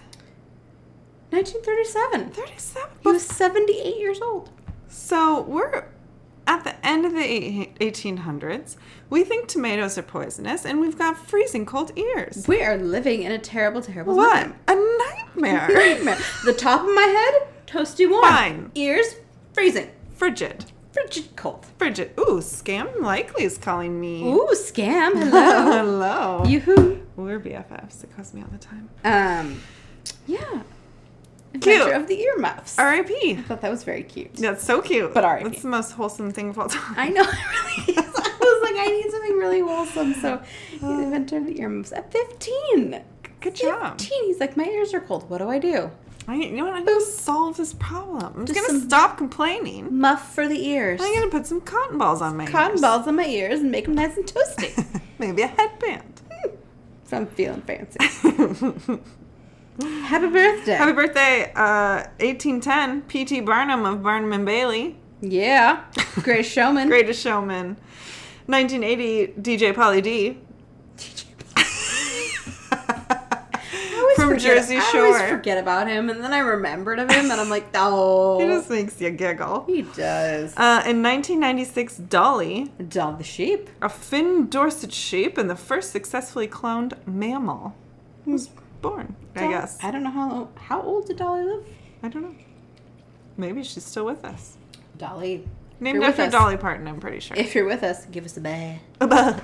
1937. 1.31 2.31
37. 2.31 2.91
He 3.03 3.09
was 3.09 3.23
78 3.23 3.97
years 3.97 4.21
old. 4.21 4.51
So 4.89 5.43
we're 5.43 5.87
at 6.47 6.65
the 6.65 6.87
end 6.87 7.05
of 7.05 7.13
the 7.13 7.71
1800s. 7.81 8.77
We 9.11 9.25
think 9.25 9.49
tomatoes 9.49 9.99
are 9.99 10.03
poisonous, 10.03 10.65
and 10.65 10.81
we've 10.81 10.97
got 10.99 11.17
freezing 11.17 11.67
cold 11.67 11.97
ears. 11.99 12.47
We 12.47 12.63
are 12.63 12.77
living 12.77 13.23
in 13.23 13.33
a 13.33 13.39
terrible, 13.39 13.83
terrible 13.83 14.15
What? 14.17 14.33
time. 14.35 14.55
A 14.69 14.75
nightmare. 14.75 15.69
Nightmare. 15.75 16.19
the 16.45 16.53
top 16.53 16.81
of 16.83 16.95
my 16.95 17.03
head, 17.03 17.49
toasty 17.67 18.09
warm. 18.09 18.23
Fine. 18.23 18.71
Ears, 18.75 19.17
freezing. 19.53 19.91
Frigid. 20.15 20.67
Frigid 20.97 21.37
Colt. 21.37 21.67
Bridget. 21.77 22.15
Ooh, 22.19 22.39
Scam 22.41 23.03
Likely 23.03 23.45
is 23.45 23.59
calling 23.59 24.01
me. 24.01 24.23
Ooh, 24.25 24.49
scam. 24.55 25.13
Hello. 25.31 25.73
Hello. 25.73 26.45
Yoo-hoo. 26.47 27.07
We're 27.17 27.39
BFFs. 27.39 28.03
It 28.03 28.17
calls 28.17 28.33
me 28.33 28.41
all 28.41 28.49
the 28.51 28.57
time. 28.57 28.89
Um, 29.05 29.61
yeah. 30.27 30.63
Cute. 31.61 31.67
Adventure 31.67 31.93
of 31.93 32.07
the 32.09 32.19
earmuffs. 32.23 32.79
R.I.P. 32.79 33.33
I 33.33 33.43
thought 33.43 33.61
that 33.61 33.71
was 33.71 33.85
very 33.85 34.05
cute. 34.05 34.37
That's 34.37 34.65
so 34.65 34.81
cute. 34.81 35.13
But 35.13 35.25
R.I.P.. 35.25 35.51
That's 35.51 35.63
the 35.63 35.69
most 35.69 35.93
wholesome 35.93 36.31
thing 36.31 36.49
of 36.49 36.59
all 36.59 36.69
time. 36.69 36.95
I 36.97 37.11
know, 37.11 37.23
it 37.27 37.87
really 37.87 37.99
is. 37.99 38.15
I 38.17 38.37
was 38.41 38.63
like, 38.63 38.77
I 38.77 38.87
need 38.87 39.11
something 39.11 39.37
really 39.37 39.61
wholesome. 39.61 40.15
So 40.15 40.43
the 40.81 41.03
inventor 41.03 41.37
of 41.37 41.47
the 41.47 41.61
earmuffs 41.61 41.93
at 41.93 42.11
15. 42.11 43.03
Good 43.43 43.55
job. 43.55 44.01
15. 44.01 44.25
He's 44.25 44.41
like, 44.41 44.57
my 44.57 44.65
ears 44.65 44.95
are 44.95 45.01
cold. 45.01 45.29
What 45.29 45.39
do 45.39 45.51
I 45.51 45.59
do? 45.59 45.91
I, 46.29 46.35
you 46.37 46.51
know 46.53 46.65
what? 46.65 46.75
I'm 46.75 46.85
gonna 46.85 47.01
solve 47.01 47.57
this 47.57 47.73
problem. 47.75 48.33
I'm 48.37 48.47
Just 48.47 48.59
just 48.59 48.69
gonna 48.69 48.81
stop 48.85 49.17
complaining. 49.17 49.97
Muff 49.99 50.35
for 50.35 50.49
the 50.49 50.67
ears. 50.69 51.01
I'm 51.03 51.15
gonna 51.15 51.31
put 51.31 51.47
some 51.47 51.61
cotton 51.61 51.99
balls 51.99 52.21
on 52.21 52.37
my 52.37 52.47
Cotton 52.47 52.73
ears. 52.73 52.81
balls 52.81 53.07
on 53.07 53.15
my 53.17 53.27
ears 53.27 53.61
and 53.61 53.71
make 53.71 53.85
them 53.85 53.95
nice 53.95 54.17
and 54.17 54.27
toasty. 54.27 55.01
Maybe 55.19 55.43
a 55.43 55.47
headband. 55.47 56.21
so 57.05 57.17
I'm 57.19 57.27
feeling 57.27 57.63
fancy. 57.63 57.99
Happy 59.81 60.27
birthday. 60.29 60.73
Happy 60.73 60.93
birthday, 60.93 61.53
uh, 61.55 62.09
1810, 62.19 63.03
P.T. 63.03 63.41
Barnum 63.43 63.85
of 63.85 64.03
Barnum 64.03 64.33
and 64.33 64.47
Bailey, 64.47 64.97
yeah. 65.21 65.85
Great 66.23 66.45
showman. 66.45 66.89
Greatest 66.89 67.23
Showman. 67.23 67.77
1980, 68.47 69.35
DJ 69.41 69.73
Pauly 69.75 70.03
D. 70.03 70.39
From 74.17 74.29
forget- 74.31 74.43
Jersey 74.57 74.81
Shore. 74.81 75.01
I 75.03 75.07
always 75.07 75.31
forget 75.31 75.59
about 75.59 75.87
him, 75.89 76.11
and 76.11 76.23
then 76.23 76.33
I 76.33 76.39
remembered 76.39 76.99
of 76.99 77.11
him, 77.11 77.31
and 77.31 77.41
I'm 77.41 77.49
like, 77.49 77.69
oh. 77.75 78.39
He 78.41 78.47
just 78.47 78.69
makes 78.71 79.01
you 79.01 79.11
giggle. 79.11 79.65
He 79.67 79.83
does. 79.83 80.53
Uh, 80.57 80.83
in 80.87 81.03
1996, 81.03 81.97
Dolly, 81.99 82.73
Doll 82.89 83.13
the 83.13 83.25
sheep. 83.25 83.69
a 83.81 83.89
Finn 83.89 84.49
Dorset 84.49 84.93
sheep 84.93 85.39
and 85.39 85.49
the 85.49 85.57
first 85.57 85.91
successfully 85.93 86.49
cloned 86.49 86.95
mammal, 87.07 87.75
was 88.25 88.49
born, 88.83 89.15
I 89.37 89.49
guess. 89.49 89.79
I 89.83 89.91
don't 89.91 90.03
know 90.03 90.11
how 90.11 90.49
how 90.57 90.83
old 90.83 91.07
did 91.07 91.17
Dolly 91.19 91.45
live. 91.45 91.65
I 92.03 92.09
don't 92.09 92.23
know. 92.23 92.35
Maybe 93.37 93.63
she's 93.63 93.85
still 93.85 94.05
with 94.07 94.25
us. 94.25 94.57
Dolly. 94.99 95.47
Named 95.79 96.03
after 96.03 96.23
us- 96.23 96.33
Dolly 96.33 96.57
Parton, 96.57 96.89
I'm 96.89 97.01
pretty 97.01 97.21
sure. 97.21 97.37
If 97.37 97.55
you're 97.55 97.67
with 97.67 97.83
us, 97.83 98.07
give 98.07 98.25
us 98.25 98.37
a 98.37 98.41
bell. 98.41 98.79
oh, 99.03 99.41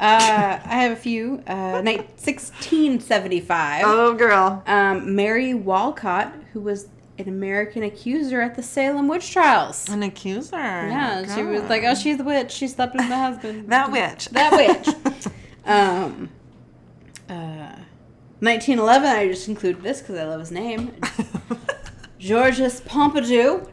Uh, 0.00 0.58
I 0.64 0.76
have 0.76 0.92
a 0.92 0.96
few. 0.96 1.42
Uh, 1.46 1.82
night 1.82 2.08
1675. 2.16 4.16
girl. 4.16 4.62
Um, 4.66 5.14
Mary 5.14 5.52
Walcott, 5.52 6.32
who 6.54 6.62
was 6.62 6.88
an 7.18 7.28
American 7.28 7.82
accuser 7.82 8.40
at 8.40 8.54
the 8.54 8.62
Salem 8.62 9.08
witch 9.08 9.30
trials. 9.30 9.86
An 9.90 10.02
accuser. 10.02 10.56
Yeah, 10.56 11.34
she 11.34 11.42
was 11.42 11.64
like, 11.64 11.82
"Oh, 11.84 11.94
she's 11.94 12.16
the 12.16 12.24
witch. 12.24 12.50
She 12.50 12.66
slept 12.66 12.94
with 12.94 13.10
my 13.10 13.16
husband." 13.16 13.64
That 13.68 13.92
witch. 13.92 14.30
That 14.30 14.52
witch. 14.52 14.88
um, 15.66 16.30
uh, 17.28 17.76
1911. 18.40 19.06
I 19.06 19.28
just 19.28 19.48
included 19.48 19.82
this 19.82 20.00
because 20.00 20.16
I 20.16 20.24
love 20.24 20.40
his 20.40 20.50
name. 20.50 20.94
Georges 22.18 22.80
Pompidou. 22.80 23.68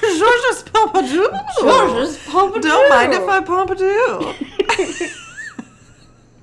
Georges 0.00 0.62
Pompidou. 0.64 1.28
Georges 1.60 2.16
Pompidou. 2.26 2.62
Don't 2.62 2.88
mind 2.88 3.12
if 3.12 3.28
I 3.28 3.40
Pompidou. 3.40 5.28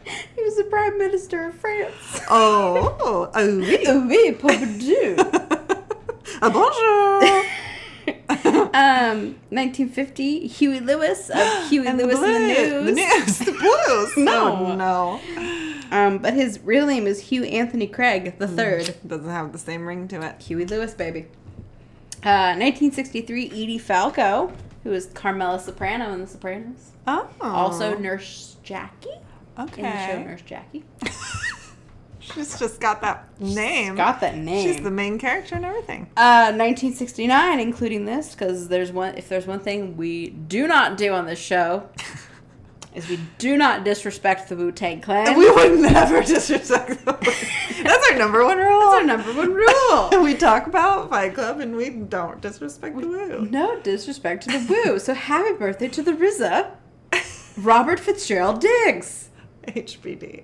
he 0.36 0.44
was 0.44 0.56
the 0.56 0.64
prime 0.66 0.98
minister 0.98 1.48
of 1.48 1.56
France. 1.56 2.22
oh, 2.30 3.30
oh, 3.34 3.58
oui. 3.58 3.84
oui, 4.08 4.34
Pompidou. 4.34 5.16
Ah, 6.42 6.50
bonjour. 6.50 7.44
um, 8.74 9.36
1950, 9.50 10.48
Huey 10.48 10.80
Lewis 10.80 11.30
of 11.30 11.38
Huey 11.70 11.88
And 11.88 11.98
Lewis 11.98 12.20
the 12.20 12.26
and 12.26 12.44
the. 12.44 12.48
News. 12.48 12.86
The 12.86 12.92
news. 12.92 13.40
The 13.40 13.52
blues. 13.52 14.18
No. 14.18 14.56
Oh, 14.56 14.76
no. 14.76 15.20
Um, 15.92 16.20
but 16.20 16.34
his 16.34 16.60
real 16.64 16.86
name 16.86 17.08
is 17.08 17.20
Hugh 17.20 17.44
Anthony 17.46 17.88
Craig 17.88 18.38
the 18.38 18.48
third. 18.48 18.96
Doesn't 19.06 19.30
have 19.30 19.52
the 19.52 19.58
same 19.58 19.88
ring 19.88 20.08
to 20.10 20.22
it. 20.22 20.42
Huey 20.42 20.66
Lewis, 20.66 20.94
baby. 20.94 21.28
Uh, 22.24 22.54
1963, 22.56 23.48
Edie 23.48 23.78
Falco, 23.78 24.52
who 24.84 24.92
is 24.92 25.08
Carmela 25.08 25.60
Soprano 25.60 26.12
in 26.14 26.22
The 26.22 26.28
Sopranos. 26.28 26.92
Oh. 27.08 27.28
Also 27.42 27.98
Nurse 27.98 28.58
Jackie 28.62 29.10
okay. 29.60 29.82
in 29.82 29.84
the 29.84 30.08
show 30.08 30.30
Nurse 30.30 30.42
Jackie. 30.42 30.84
She's 32.20 32.60
just 32.60 32.80
got 32.80 33.02
that 33.02 33.40
name. 33.42 33.96
Got 33.96 34.22
that 34.22 34.38
name. 34.38 34.68
She's 34.68 34.84
the 34.84 34.92
main 34.92 35.18
character 35.18 35.56
and 35.56 35.66
everything. 35.66 36.04
Uh, 36.16 36.52
1969, 36.54 37.60
including 37.60 38.06
this, 38.06 38.34
because 38.34 38.68
there's 38.68 38.92
one. 38.92 39.18
If 39.18 39.30
there's 39.30 39.48
one 39.48 39.60
thing 39.60 39.98
we 39.98 40.30
do 40.30 40.68
not 40.68 40.96
do 40.98 41.12
on 41.14 41.26
this 41.26 41.40
show, 41.40 41.90
is 42.94 43.08
we 43.10 43.20
do 43.38 43.58
not 43.58 43.84
disrespect 43.84 44.50
the 44.50 44.56
Wu 44.56 44.72
Tang 44.72 45.02
Clan. 45.02 45.38
we 45.38 45.50
would 45.50 45.80
never 45.80 46.22
disrespect 46.24 47.04
them. 47.06 47.18
That's 47.84 48.12
our 48.12 48.18
number 48.18 48.44
one 48.44 48.58
rule. 48.58 48.92
That's 48.92 49.02
our 49.02 49.06
number 49.06 49.34
one 49.34 49.54
rule. 49.54 50.24
we 50.24 50.36
talk 50.36 50.68
about 50.68 51.10
Fight 51.10 51.34
Club 51.34 51.60
and 51.60 51.76
we 51.76 51.90
don't 51.90 52.42
disrespect 52.42 53.00
the 53.00 53.08
Woo. 53.08 53.48
no 53.50 53.80
disrespect 53.80 54.44
to 54.44 54.52
the 54.52 54.66
Wu. 54.86 55.00
So 55.00 55.14
happy 55.14 55.54
birthday 55.54 55.88
to 55.88 56.04
the 56.04 56.12
RZA, 56.12 56.72
Robert 57.58 58.00
Fitzgerald 58.00 58.62
Diggs. 58.62 59.29
HBD. 59.74 60.44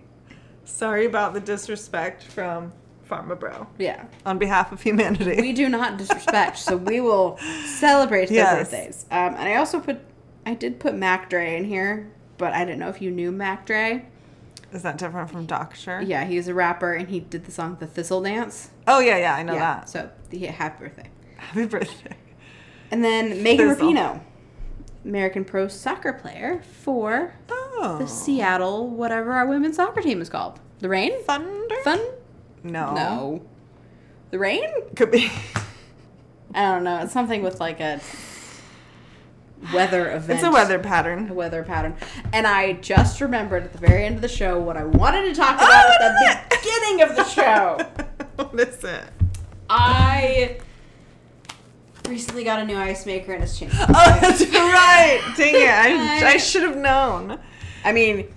Sorry 0.63 1.05
about 1.05 1.33
the 1.33 1.39
disrespect 1.39 2.23
from 2.23 2.73
Pharma 3.09 3.39
Bro. 3.39 3.67
Yeah, 3.77 4.05
On 4.25 4.37
behalf 4.39 4.71
of 4.71 4.81
humanity. 4.81 5.39
we 5.39 5.53
do 5.53 5.69
not 5.69 5.97
disrespect, 5.97 6.57
so 6.57 6.75
we 6.77 6.99
will 7.01 7.37
celebrate 7.65 8.29
their 8.29 8.37
Yes. 8.37 8.57
birthdays. 8.71 9.05
Um, 9.11 9.35
and 9.35 9.47
I 9.49 9.55
also 9.55 9.79
put, 9.79 9.99
I 10.45 10.55
did 10.55 10.79
put 10.79 10.95
Mac 10.95 11.29
Dre 11.29 11.55
in 11.55 11.65
here, 11.65 12.11
but 12.37 12.53
I 12.53 12.65
didn't 12.65 12.79
know 12.79 12.89
if 12.89 13.01
you 13.01 13.11
knew 13.11 13.31
Mac 13.31 13.65
Dre. 13.67 14.05
Is 14.73 14.81
that 14.81 14.97
different 14.97 15.29
from 15.29 15.45
Doctor? 15.45 16.01
Yeah, 16.01 16.25
he's 16.25 16.47
a 16.47 16.53
rapper, 16.53 16.93
and 16.93 17.07
he 17.07 17.19
did 17.21 17.45
the 17.45 17.51
song 17.51 17.77
"The 17.79 17.85
Thizzle 17.85 18.23
Dance." 18.23 18.71
Oh, 18.87 18.99
yeah, 18.99 19.17
yeah, 19.17 19.35
I 19.35 19.43
know 19.43 19.53
yeah, 19.53 19.59
that. 19.75 19.89
so 19.89 20.09
yeah, 20.31 20.51
happy 20.51 20.85
birthday. 20.85 21.09
Happy 21.37 21.65
birthday. 21.67 22.15
And 22.91 23.03
then 23.03 23.41
Megan 23.43 23.69
Thistle. 23.69 23.91
Rapinoe, 23.93 24.19
American 25.05 25.45
pro 25.45 25.67
soccer 25.67 26.11
player 26.13 26.61
for 26.81 27.33
Oh. 27.49 27.64
The 27.97 28.03
oh. 28.03 28.07
Seattle, 28.07 28.87
whatever 28.89 29.31
our 29.33 29.45
women's 29.45 29.75
soccer 29.77 30.01
team 30.01 30.21
is 30.21 30.29
called. 30.29 30.59
The 30.79 30.89
Rain? 30.89 31.21
Thunder? 31.23 31.75
Fun? 31.83 31.99
No. 32.63 32.93
No. 32.93 33.41
The 34.31 34.39
Rain? 34.39 34.69
Could 34.95 35.11
be. 35.11 35.31
I 36.53 36.73
don't 36.73 36.83
know. 36.83 36.99
It's 36.99 37.13
something 37.13 37.41
with 37.43 37.59
like 37.59 37.79
a 37.79 37.99
weather 39.73 40.11
event. 40.11 40.39
It's 40.39 40.43
a 40.43 40.51
weather 40.51 40.77
A 40.77 40.83
pattern. 40.83 41.33
weather 41.35 41.63
pattern. 41.63 41.95
And 42.33 42.45
I 42.45 42.73
just 42.73 43.21
remembered 43.21 43.63
at 43.63 43.73
the 43.73 43.79
very 43.79 44.05
end 44.05 44.15
of 44.15 44.21
the 44.21 44.27
show 44.27 44.59
what 44.59 44.77
I 44.77 44.83
wanted 44.83 45.23
to 45.25 45.35
talk 45.35 45.55
about 45.55 45.69
Oh, 45.71 45.97
at 46.01 46.49
the 46.49 46.55
beginning 46.57 47.01
of 47.01 47.15
the 47.15 47.23
show. 47.25 47.77
what 48.35 48.59
is 48.59 48.83
it? 48.83 49.03
I 49.69 50.57
recently 52.07 52.43
got 52.43 52.59
a 52.59 52.65
new 52.65 52.77
ice 52.77 53.05
maker 53.05 53.33
and 53.33 53.43
it's 53.43 53.57
changed. 53.57 53.75
Oh, 53.79 54.17
that's 54.21 54.41
right. 54.41 55.33
Dang 55.37 55.55
it. 55.55 55.69
I, 55.69 56.27
I 56.33 56.37
should 56.37 56.63
have 56.63 56.77
known. 56.77 57.39
I 57.85 57.93
mean, 57.93 58.27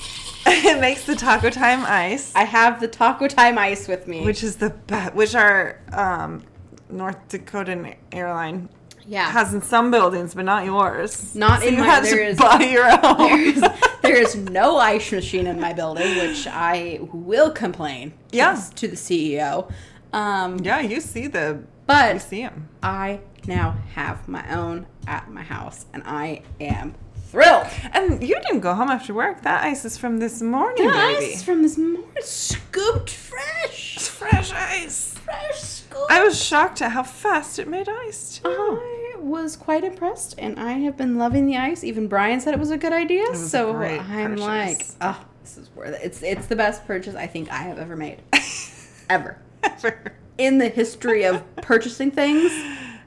it 0.46 0.80
makes 0.80 1.04
the 1.04 1.14
taco 1.14 1.50
time 1.50 1.84
ice, 1.86 2.34
I 2.34 2.44
have 2.44 2.80
the 2.80 2.88
Taco 2.88 3.28
Time 3.28 3.56
ice 3.58 3.88
with 3.88 4.06
me. 4.08 4.24
which 4.24 4.42
is 4.42 4.56
the 4.56 4.70
best, 4.70 5.14
which 5.14 5.34
our 5.34 5.80
um, 5.92 6.42
North 6.90 7.16
Dakota 7.28 7.94
airline 8.12 8.68
yeah. 9.06 9.30
has 9.30 9.54
in 9.54 9.62
some 9.62 9.90
buildings, 9.90 10.34
but 10.34 10.44
not 10.44 10.64
yours. 10.64 11.34
Not 11.34 11.62
in 11.62 11.74
you 11.74 11.80
my- 11.80 11.86
had 11.86 12.04
there 12.04 12.16
to 12.16 12.26
is- 12.26 12.38
buy 12.38 12.60
your 12.62 12.88
own. 13.04 13.28
there 13.28 13.40
is 13.40 13.64
there 14.02 14.16
is 14.16 14.36
no 14.36 14.78
ice 14.78 15.12
machine 15.12 15.46
in 15.46 15.60
my 15.60 15.72
building, 15.72 16.16
which 16.18 16.46
I 16.46 16.98
will 17.12 17.50
complain. 17.50 18.10
to 18.30 18.36
Yeah. 18.36 18.54
the- 18.54 18.74
To 18.76 18.88
the 18.88 18.96
CEO. 18.96 19.70
Um, 20.12 20.58
yeah, 20.60 20.80
you 20.80 21.00
see 21.00 21.26
the 21.26 21.58
you 21.60 21.66
but 21.86 22.20
see 22.22 22.42
them. 22.42 22.68
I 22.82 23.20
now 23.46 23.76
have 23.94 24.26
my 24.28 24.44
own 24.54 24.86
at 25.06 25.30
my 25.30 25.42
house, 25.42 25.86
and 25.92 26.02
I 26.06 26.42
am 26.60 26.94
thrilled. 27.30 27.66
And 27.92 28.22
you 28.22 28.34
didn't 28.40 28.60
go 28.60 28.74
home 28.74 28.90
after 28.90 29.12
work. 29.14 29.42
That 29.42 29.62
ice 29.64 29.84
is 29.84 29.96
from 29.96 30.18
this 30.18 30.40
morning, 30.42 30.86
The 30.86 30.92
baby. 30.92 31.32
ice 31.32 31.42
from 31.42 31.62
this 31.62 31.76
morning, 31.78 32.04
scooped 32.20 33.10
fresh, 33.10 33.96
It's 33.96 34.08
fresh 34.08 34.52
ice. 34.52 35.14
fresh 35.18 35.60
scoop. 35.60 36.06
I 36.10 36.22
was 36.24 36.42
shocked 36.42 36.80
at 36.82 36.92
how 36.92 37.02
fast 37.02 37.58
it 37.58 37.68
made 37.68 37.88
ice. 37.88 38.40
Too. 38.42 38.48
I 38.50 39.14
was 39.20 39.56
quite 39.56 39.84
impressed, 39.84 40.34
and 40.38 40.58
I 40.58 40.72
have 40.72 40.96
been 40.96 41.18
loving 41.18 41.46
the 41.46 41.56
ice. 41.56 41.84
Even 41.84 42.08
Brian 42.08 42.40
said 42.40 42.54
it 42.54 42.60
was 42.60 42.70
a 42.70 42.78
good 42.78 42.92
idea, 42.92 43.34
so 43.34 43.72
great 43.74 44.00
I'm 44.00 44.32
purchase. 44.36 44.40
like, 44.46 44.86
oh, 45.00 45.24
this 45.42 45.58
is 45.58 45.68
worth 45.74 45.94
it. 45.94 46.00
It's 46.02 46.22
it's 46.22 46.46
the 46.46 46.56
best 46.56 46.86
purchase 46.86 47.14
I 47.14 47.26
think 47.26 47.50
I 47.50 47.58
have 47.62 47.78
ever 47.78 47.96
made, 47.96 48.22
ever. 49.10 49.38
ever 49.62 50.12
in 50.38 50.58
the 50.58 50.68
history 50.68 51.24
of 51.24 51.42
purchasing 51.56 52.10
things. 52.12 52.52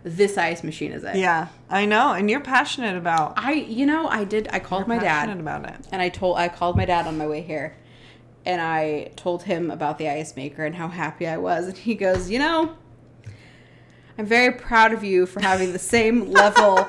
This 0.03 0.37
ice 0.37 0.63
machine 0.63 0.91
is 0.91 1.03
it. 1.03 1.15
yeah, 1.15 1.49
I 1.69 1.85
know, 1.85 2.13
and 2.13 2.29
you're 2.29 2.39
passionate 2.39 2.97
about. 2.97 3.33
I, 3.37 3.53
you 3.53 3.85
know, 3.85 4.07
I 4.07 4.23
did. 4.23 4.47
I 4.51 4.57
called 4.59 4.87
my 4.87 4.97
passionate 4.97 5.33
dad, 5.35 5.39
about 5.39 5.65
it. 5.69 5.87
and 5.91 6.01
I 6.01 6.09
told 6.09 6.37
I 6.37 6.47
called 6.47 6.75
my 6.75 6.85
dad 6.85 7.05
on 7.05 7.17
my 7.19 7.27
way 7.27 7.41
here, 7.41 7.77
and 8.45 8.59
I 8.59 9.11
told 9.15 9.43
him 9.43 9.69
about 9.69 9.99
the 9.99 10.09
ice 10.09 10.35
maker 10.35 10.65
and 10.65 10.73
how 10.75 10.87
happy 10.87 11.27
I 11.27 11.37
was, 11.37 11.67
and 11.67 11.77
he 11.77 11.93
goes, 11.93 12.31
you 12.31 12.39
know, 12.39 12.75
I'm 14.17 14.25
very 14.25 14.53
proud 14.53 14.91
of 14.91 15.03
you 15.03 15.27
for 15.27 15.39
having 15.39 15.71
the 15.71 15.79
same 15.79 16.31
level 16.31 16.79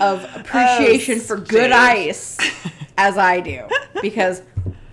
of 0.00 0.24
appreciation 0.34 1.18
Oh, 1.18 1.22
for 1.22 1.36
good 1.36 1.70
ice 1.70 2.38
as 2.98 3.16
I 3.16 3.40
do, 3.40 3.68
because. 4.02 4.42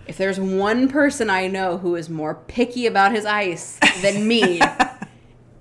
If 0.07 0.17
there's 0.17 0.39
one 0.39 0.87
person 0.87 1.31
I 1.31 1.47
know 1.47 1.79
who 1.79 1.95
is 1.95 2.11
more 2.11 2.35
picky 2.35 2.85
about 2.85 3.11
his 3.11 3.25
ice 3.25 3.79
than 4.03 4.27
me, 4.27 4.59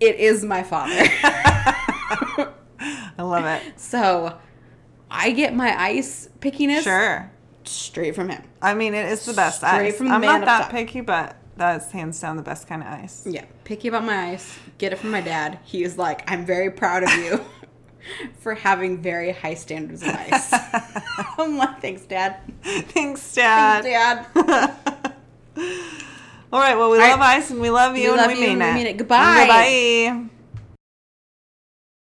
it 0.07 0.17
is 0.17 0.45
my 0.45 0.63
father. 0.63 0.93
I 3.17 3.23
love 3.23 3.45
it. 3.45 3.79
So 3.81 4.39
I 5.11 5.31
get 5.31 5.55
my 5.55 5.75
ice 5.81 6.29
pickiness 6.41 6.83
Sure. 6.83 7.31
straight 7.65 8.15
from 8.15 8.29
him. 8.29 8.43
I 8.61 8.75
mean, 8.75 8.95
it 8.95 9.07
is 9.11 9.25
the 9.25 9.33
best 9.33 9.59
Straight 9.59 9.89
ice. 9.89 9.97
from 9.97 10.09
the 10.09 10.15
I'm 10.15 10.21
man 10.21 10.41
not 10.41 10.47
that 10.47 10.63
top. 10.65 10.71
picky, 10.73 11.01
but 11.01 11.37
that's 11.57 11.91
hands 11.93 12.21
down 12.21 12.37
the 12.37 12.43
best 12.43 12.67
kind 12.67 12.83
of 12.83 12.89
ice. 12.89 13.23
Yeah, 13.27 13.45
picky 13.65 13.89
about 13.89 14.05
my 14.05 14.31
ice. 14.33 14.59
Get 14.79 14.93
it 14.93 14.97
from 14.97 15.11
my 15.13 15.21
dad. 15.21 15.59
He 15.65 15.83
is 15.85 15.97
like, 15.97 16.29
I'm 16.31 16.45
very 16.45 16.71
proud 16.71 17.05
of 17.05 17.13
you 17.15 17.45
for 18.41 18.55
having 18.55 19.01
very 19.01 19.31
high 19.33 19.55
standards 19.55 20.03
of 20.03 20.09
ice. 20.09 20.53
I'm 21.39 21.57
like, 21.57 21.81
thanks, 21.81 22.03
Dad. 22.03 22.39
Thanks, 22.63 23.35
Dad. 23.35 23.85
Dad. 23.85 25.15
All 26.55 26.61
right. 26.61 26.77
Well, 26.79 26.89
we 26.93 26.99
All 26.99 27.03
right. 27.03 27.11
love 27.11 27.21
ice 27.21 27.51
and 27.51 27.61
we 27.61 27.69
love 27.69 27.97
you 27.97 28.03
We 28.05 28.09
and 28.11 28.17
love 28.17 28.29
we 28.29 28.35
you 28.35 28.41
mean 28.43 28.63
and 28.63 28.63
we 28.63 28.71
it. 28.71 28.75
mean 28.75 28.87
it. 28.87 28.97
Goodbye. 28.97 30.07
Goodbye. 30.15 30.34